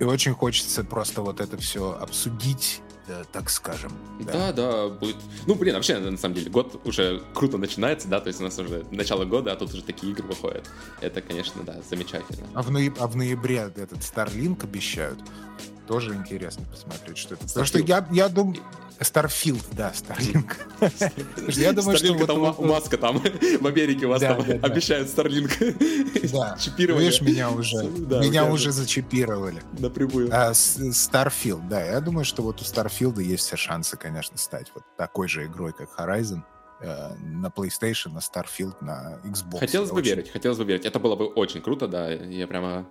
и 0.04 0.06
очень 0.06 0.34
хочется 0.34 0.84
просто 0.84 1.22
вот 1.22 1.40
это 1.40 1.58
все 1.58 1.94
обсудить 1.94 2.82
да, 3.08 3.24
так 3.32 3.50
скажем. 3.50 3.92
Да. 4.22 4.32
да, 4.32 4.54
да, 4.54 4.88
будет. 4.88 5.18
Ну, 5.46 5.56
блин, 5.56 5.76
вообще, 5.76 5.98
на 5.98 6.18
самом 6.18 6.36
деле, 6.36 6.50
год 6.50 6.80
уже 6.86 7.22
круто 7.34 7.58
начинается, 7.58 8.08
да, 8.08 8.22
то 8.22 8.28
есть 8.28 8.40
у 8.40 8.44
нас 8.44 8.58
уже 8.58 8.86
начало 8.92 9.26
года, 9.26 9.52
а 9.52 9.56
тут 9.58 9.74
уже 9.74 9.84
такие 9.84 10.14
игры 10.14 10.26
выходят. 10.26 10.70
Это, 11.02 11.22
конечно, 11.22 11.64
да, 11.64 11.76
замечательно. 11.90 12.48
А 12.54 12.62
в, 12.62 12.72
нояб... 12.72 12.96
а 13.02 13.08
в 13.08 13.18
ноябре 13.18 13.58
этот 13.76 14.00
Starlink 14.00 14.64
обещают. 14.64 15.20
Тоже 15.88 16.14
интересно 16.16 16.66
посмотреть, 16.72 17.18
что 17.18 17.36
это. 17.36 17.46
Потому 17.46 17.66
что 17.66 17.80
я, 17.80 18.08
я 18.12 18.30
думаю... 18.30 18.58
Starfield, 19.00 19.64
да, 19.72 19.92
Starlink. 19.92 20.56
Я 21.50 21.74
думаю, 21.74 21.98
что 21.98 22.14
у 22.58 22.66
Маска 22.66 22.98
там 22.98 23.18
в 23.60 23.68
Америке 23.68 24.08
вас 24.08 24.22
там 24.22 24.40
обещают 24.62 25.10
Starlink. 25.10 25.54
Да. 26.34 26.58
Видишь, 26.78 27.22
меня 27.22 27.50
уже, 27.52 27.84
меня 27.84 28.46
уже 28.46 28.72
зачипировали. 28.72 29.62
Напрямую. 29.78 30.30
А, 30.32 30.52
Starfield, 30.52 31.68
да. 31.68 31.84
Я 31.84 32.00
думаю, 32.00 32.26
что 32.26 32.44
вот 32.44 32.62
у 32.62 32.64
Starfield 32.64 33.22
есть 33.22 33.46
все 33.46 33.56
шансы, 33.56 33.98
конечно, 33.98 34.38
стать 34.38 34.72
вот 34.74 34.84
такой 34.98 35.28
же 35.28 35.46
игрой, 35.46 35.74
как 35.74 35.90
Horizon 36.00 36.42
э, 36.82 37.16
на 37.16 37.48
PlayStation, 37.48 38.14
на 38.14 38.20
Starfield, 38.20 38.76
на 38.82 39.20
Xbox. 39.26 39.60
Хотелось 39.60 39.92
бы 39.92 40.02
верить, 40.02 40.32
хотелось 40.32 40.58
бы 40.58 40.64
верить. 40.64 40.86
Это 40.86 41.00
было 41.00 41.16
бы 41.16 41.26
очень 41.28 41.62
круто, 41.62 41.88
да. 41.88 42.10
Я 42.10 42.48
прямо 42.48 42.88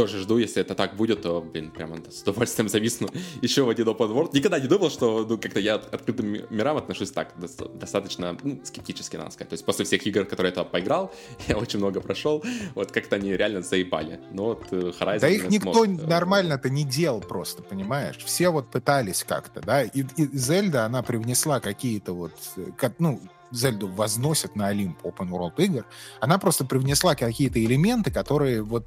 тоже 0.00 0.18
жду, 0.20 0.38
если 0.38 0.62
это 0.62 0.74
так 0.74 0.96
будет, 0.96 1.20
то, 1.20 1.42
блин, 1.42 1.70
прямо 1.70 1.96
с 2.10 2.22
удовольствием 2.22 2.70
зависну 2.70 3.10
еще 3.42 3.64
в 3.64 3.68
один 3.68 3.86
open 3.86 4.14
world. 4.14 4.30
Никогда 4.32 4.58
не 4.58 4.66
думал, 4.66 4.88
что, 4.88 5.26
ну, 5.28 5.36
как-то 5.36 5.60
я 5.60 5.76
к 5.76 5.92
открытым 5.92 6.26
мирам 6.48 6.78
отношусь 6.78 7.10
так, 7.10 7.34
достаточно, 7.74 8.34
ну, 8.42 8.60
скептически, 8.64 9.16
надо 9.16 9.30
сказать. 9.30 9.50
То 9.50 9.54
есть 9.54 9.66
после 9.66 9.84
всех 9.84 10.06
игр, 10.06 10.24
которые 10.24 10.54
я 10.56 10.64
поиграл, 10.64 11.12
я 11.48 11.58
очень 11.58 11.80
много 11.80 12.00
прошел, 12.00 12.42
вот 12.74 12.92
как-то 12.92 13.16
они 13.16 13.36
реально 13.36 13.60
заебали. 13.60 14.20
Но 14.32 14.44
вот 14.44 14.68
э, 14.70 14.92
Horizon 14.98 15.20
Да 15.20 15.28
их 15.28 15.50
никто 15.50 15.84
смог, 15.84 16.00
э, 16.00 16.06
нормально-то 16.06 16.70
не 16.70 16.84
делал 16.84 17.20
просто, 17.20 17.62
понимаешь? 17.62 18.16
Все 18.24 18.48
вот 18.48 18.70
пытались 18.70 19.22
как-то, 19.22 19.60
да, 19.60 19.82
и, 19.82 20.04
и 20.16 20.28
Зельда, 20.32 20.86
она 20.86 21.02
привнесла 21.02 21.60
какие-то 21.60 22.14
вот, 22.14 22.32
э, 22.56 22.68
как, 22.74 22.94
ну, 23.00 23.20
Зельду 23.50 23.88
возносят 23.88 24.56
на 24.56 24.68
Олимп 24.68 25.02
Open 25.02 25.28
World 25.28 25.62
игр, 25.62 25.84
она 26.20 26.38
просто 26.38 26.64
привнесла 26.64 27.14
какие-то 27.14 27.62
элементы, 27.62 28.10
которые 28.10 28.62
вот 28.62 28.86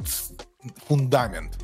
фундамент 0.88 1.58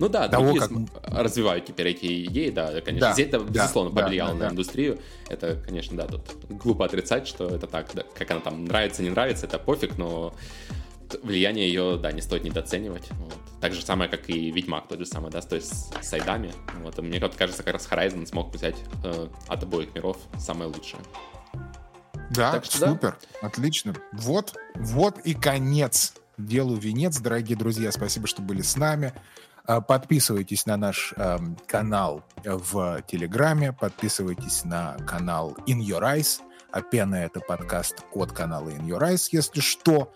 ну 0.00 0.08
да, 0.08 0.28
того, 0.28 0.54
как... 0.54 0.70
развивают 1.04 1.66
теперь 1.66 1.88
эти 1.88 2.24
идеи, 2.24 2.48
да, 2.48 2.80
конечно. 2.80 3.14
Да, 3.14 3.22
это, 3.22 3.38
да, 3.40 3.64
безусловно, 3.64 3.92
да, 3.92 4.02
повлияло 4.02 4.30
да, 4.30 4.34
на 4.34 4.44
да. 4.46 4.50
индустрию. 4.52 4.98
Это, 5.28 5.56
конечно, 5.56 5.94
да, 5.94 6.06
тут 6.06 6.22
глупо 6.48 6.86
отрицать, 6.86 7.28
что 7.28 7.48
это 7.48 7.66
так, 7.66 7.90
да, 7.92 8.04
как 8.14 8.30
она 8.30 8.40
там 8.40 8.64
нравится, 8.64 9.02
не 9.02 9.10
нравится, 9.10 9.44
это 9.44 9.58
пофиг, 9.58 9.98
но 9.98 10.34
влияние 11.22 11.68
ее, 11.68 11.98
да, 12.00 12.12
не 12.12 12.22
стоит 12.22 12.44
недооценивать. 12.44 13.10
Вот. 13.10 13.34
Так 13.60 13.74
же 13.74 13.82
самое, 13.82 14.10
как 14.10 14.30
и 14.30 14.50
Ведьмак, 14.50 14.88
тот 14.88 15.00
же 15.00 15.04
самый, 15.04 15.30
да, 15.30 15.42
то 15.42 15.56
есть 15.56 15.70
с 15.70 16.08
сайдами. 16.08 16.52
Вот. 16.82 16.98
И 16.98 17.02
мне 17.02 17.20
кажется, 17.20 17.62
как 17.62 17.74
раз 17.74 17.86
Horizon 17.90 18.26
смог 18.26 18.54
взять 18.54 18.76
э, 19.04 19.28
от 19.48 19.62
обоих 19.62 19.94
миров 19.94 20.16
самое 20.38 20.70
лучшее. 20.70 21.02
Да, 22.30 22.52
так 22.52 22.64
что, 22.64 22.88
супер, 22.88 23.18
да? 23.42 23.48
отлично. 23.48 23.94
Вот, 24.12 24.54
вот 24.76 25.18
и 25.24 25.34
конец 25.34 26.14
делу 26.46 26.76
венец, 26.76 27.18
дорогие 27.18 27.56
друзья. 27.56 27.92
Спасибо, 27.92 28.26
что 28.26 28.42
были 28.42 28.62
с 28.62 28.76
нами. 28.76 29.12
А, 29.64 29.80
подписывайтесь 29.80 30.66
на 30.66 30.76
наш 30.76 31.14
э, 31.16 31.38
канал 31.66 32.24
в 32.44 33.02
Телеграме, 33.06 33.72
подписывайтесь 33.72 34.64
на 34.64 34.96
канал 35.06 35.56
In 35.66 35.80
Your 35.80 36.02
Eyes 36.02 36.40
А 36.72 36.82
пена— 36.82 37.14
это 37.16 37.40
подкаст 37.40 38.02
от 38.12 38.32
канала 38.32 38.68
In 38.70 38.86
Your 38.86 39.00
Eyes, 39.00 39.28
если 39.32 39.60
что. 39.60 40.12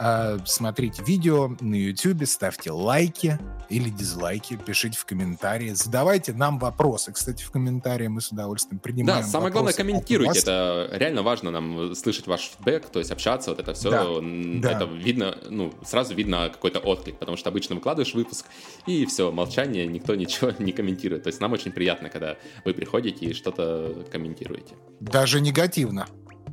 А, 0.00 0.38
смотрите 0.44 1.02
видео 1.02 1.56
на 1.60 1.74
YouTube, 1.74 2.24
ставьте 2.24 2.70
лайки 2.70 3.36
или 3.68 3.90
дизлайки, 3.90 4.56
пишите 4.56 4.96
в 4.96 5.04
комментарии, 5.04 5.70
задавайте 5.70 6.32
нам 6.32 6.60
вопросы. 6.60 7.12
Кстати, 7.12 7.42
в 7.42 7.50
комментарии 7.50 8.06
мы 8.06 8.20
с 8.20 8.30
удовольствием 8.30 8.78
принимаем 8.78 9.22
Да, 9.22 9.26
самое 9.26 9.50
главное, 9.50 9.72
комментируйте. 9.72 10.38
Это 10.38 10.88
реально 10.92 11.22
важно 11.22 11.50
нам 11.50 11.96
слышать 11.96 12.28
ваш 12.28 12.52
фидбэк, 12.52 12.86
то 12.90 13.00
есть 13.00 13.10
общаться, 13.10 13.50
вот 13.50 13.58
это 13.58 13.74
все. 13.74 13.90
Да, 13.90 14.70
это 14.70 14.86
да. 14.86 14.92
видно, 14.92 15.36
ну, 15.50 15.74
сразу 15.84 16.14
видно 16.14 16.48
какой-то 16.48 16.78
отклик, 16.78 17.18
потому 17.18 17.36
что 17.36 17.48
обычно 17.48 17.74
выкладываешь 17.74 18.14
выпуск, 18.14 18.46
и 18.86 19.04
все, 19.04 19.32
молчание, 19.32 19.84
никто 19.88 20.14
ничего 20.14 20.52
не 20.60 20.70
комментирует. 20.70 21.24
То 21.24 21.28
есть 21.28 21.40
нам 21.40 21.52
очень 21.52 21.72
приятно, 21.72 22.08
когда 22.08 22.36
вы 22.64 22.72
приходите 22.72 23.26
и 23.26 23.32
что-то 23.34 24.06
комментируете. 24.12 24.76
Даже 25.00 25.40
негативно. 25.40 26.06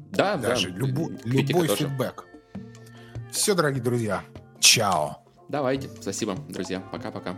Да, 0.09 0.35
Даже 0.35 0.71
да. 0.71 0.77
Любой, 0.77 1.17
любой 1.25 1.67
фидбэк. 1.67 2.25
Все, 3.35 3.53
дорогие 3.53 3.83
друзья, 3.83 4.23
чао. 4.61 5.17
Давайте. 5.49 5.89
Спасибо, 5.99 6.35
друзья. 6.47 6.79
Пока-пока. 6.79 7.35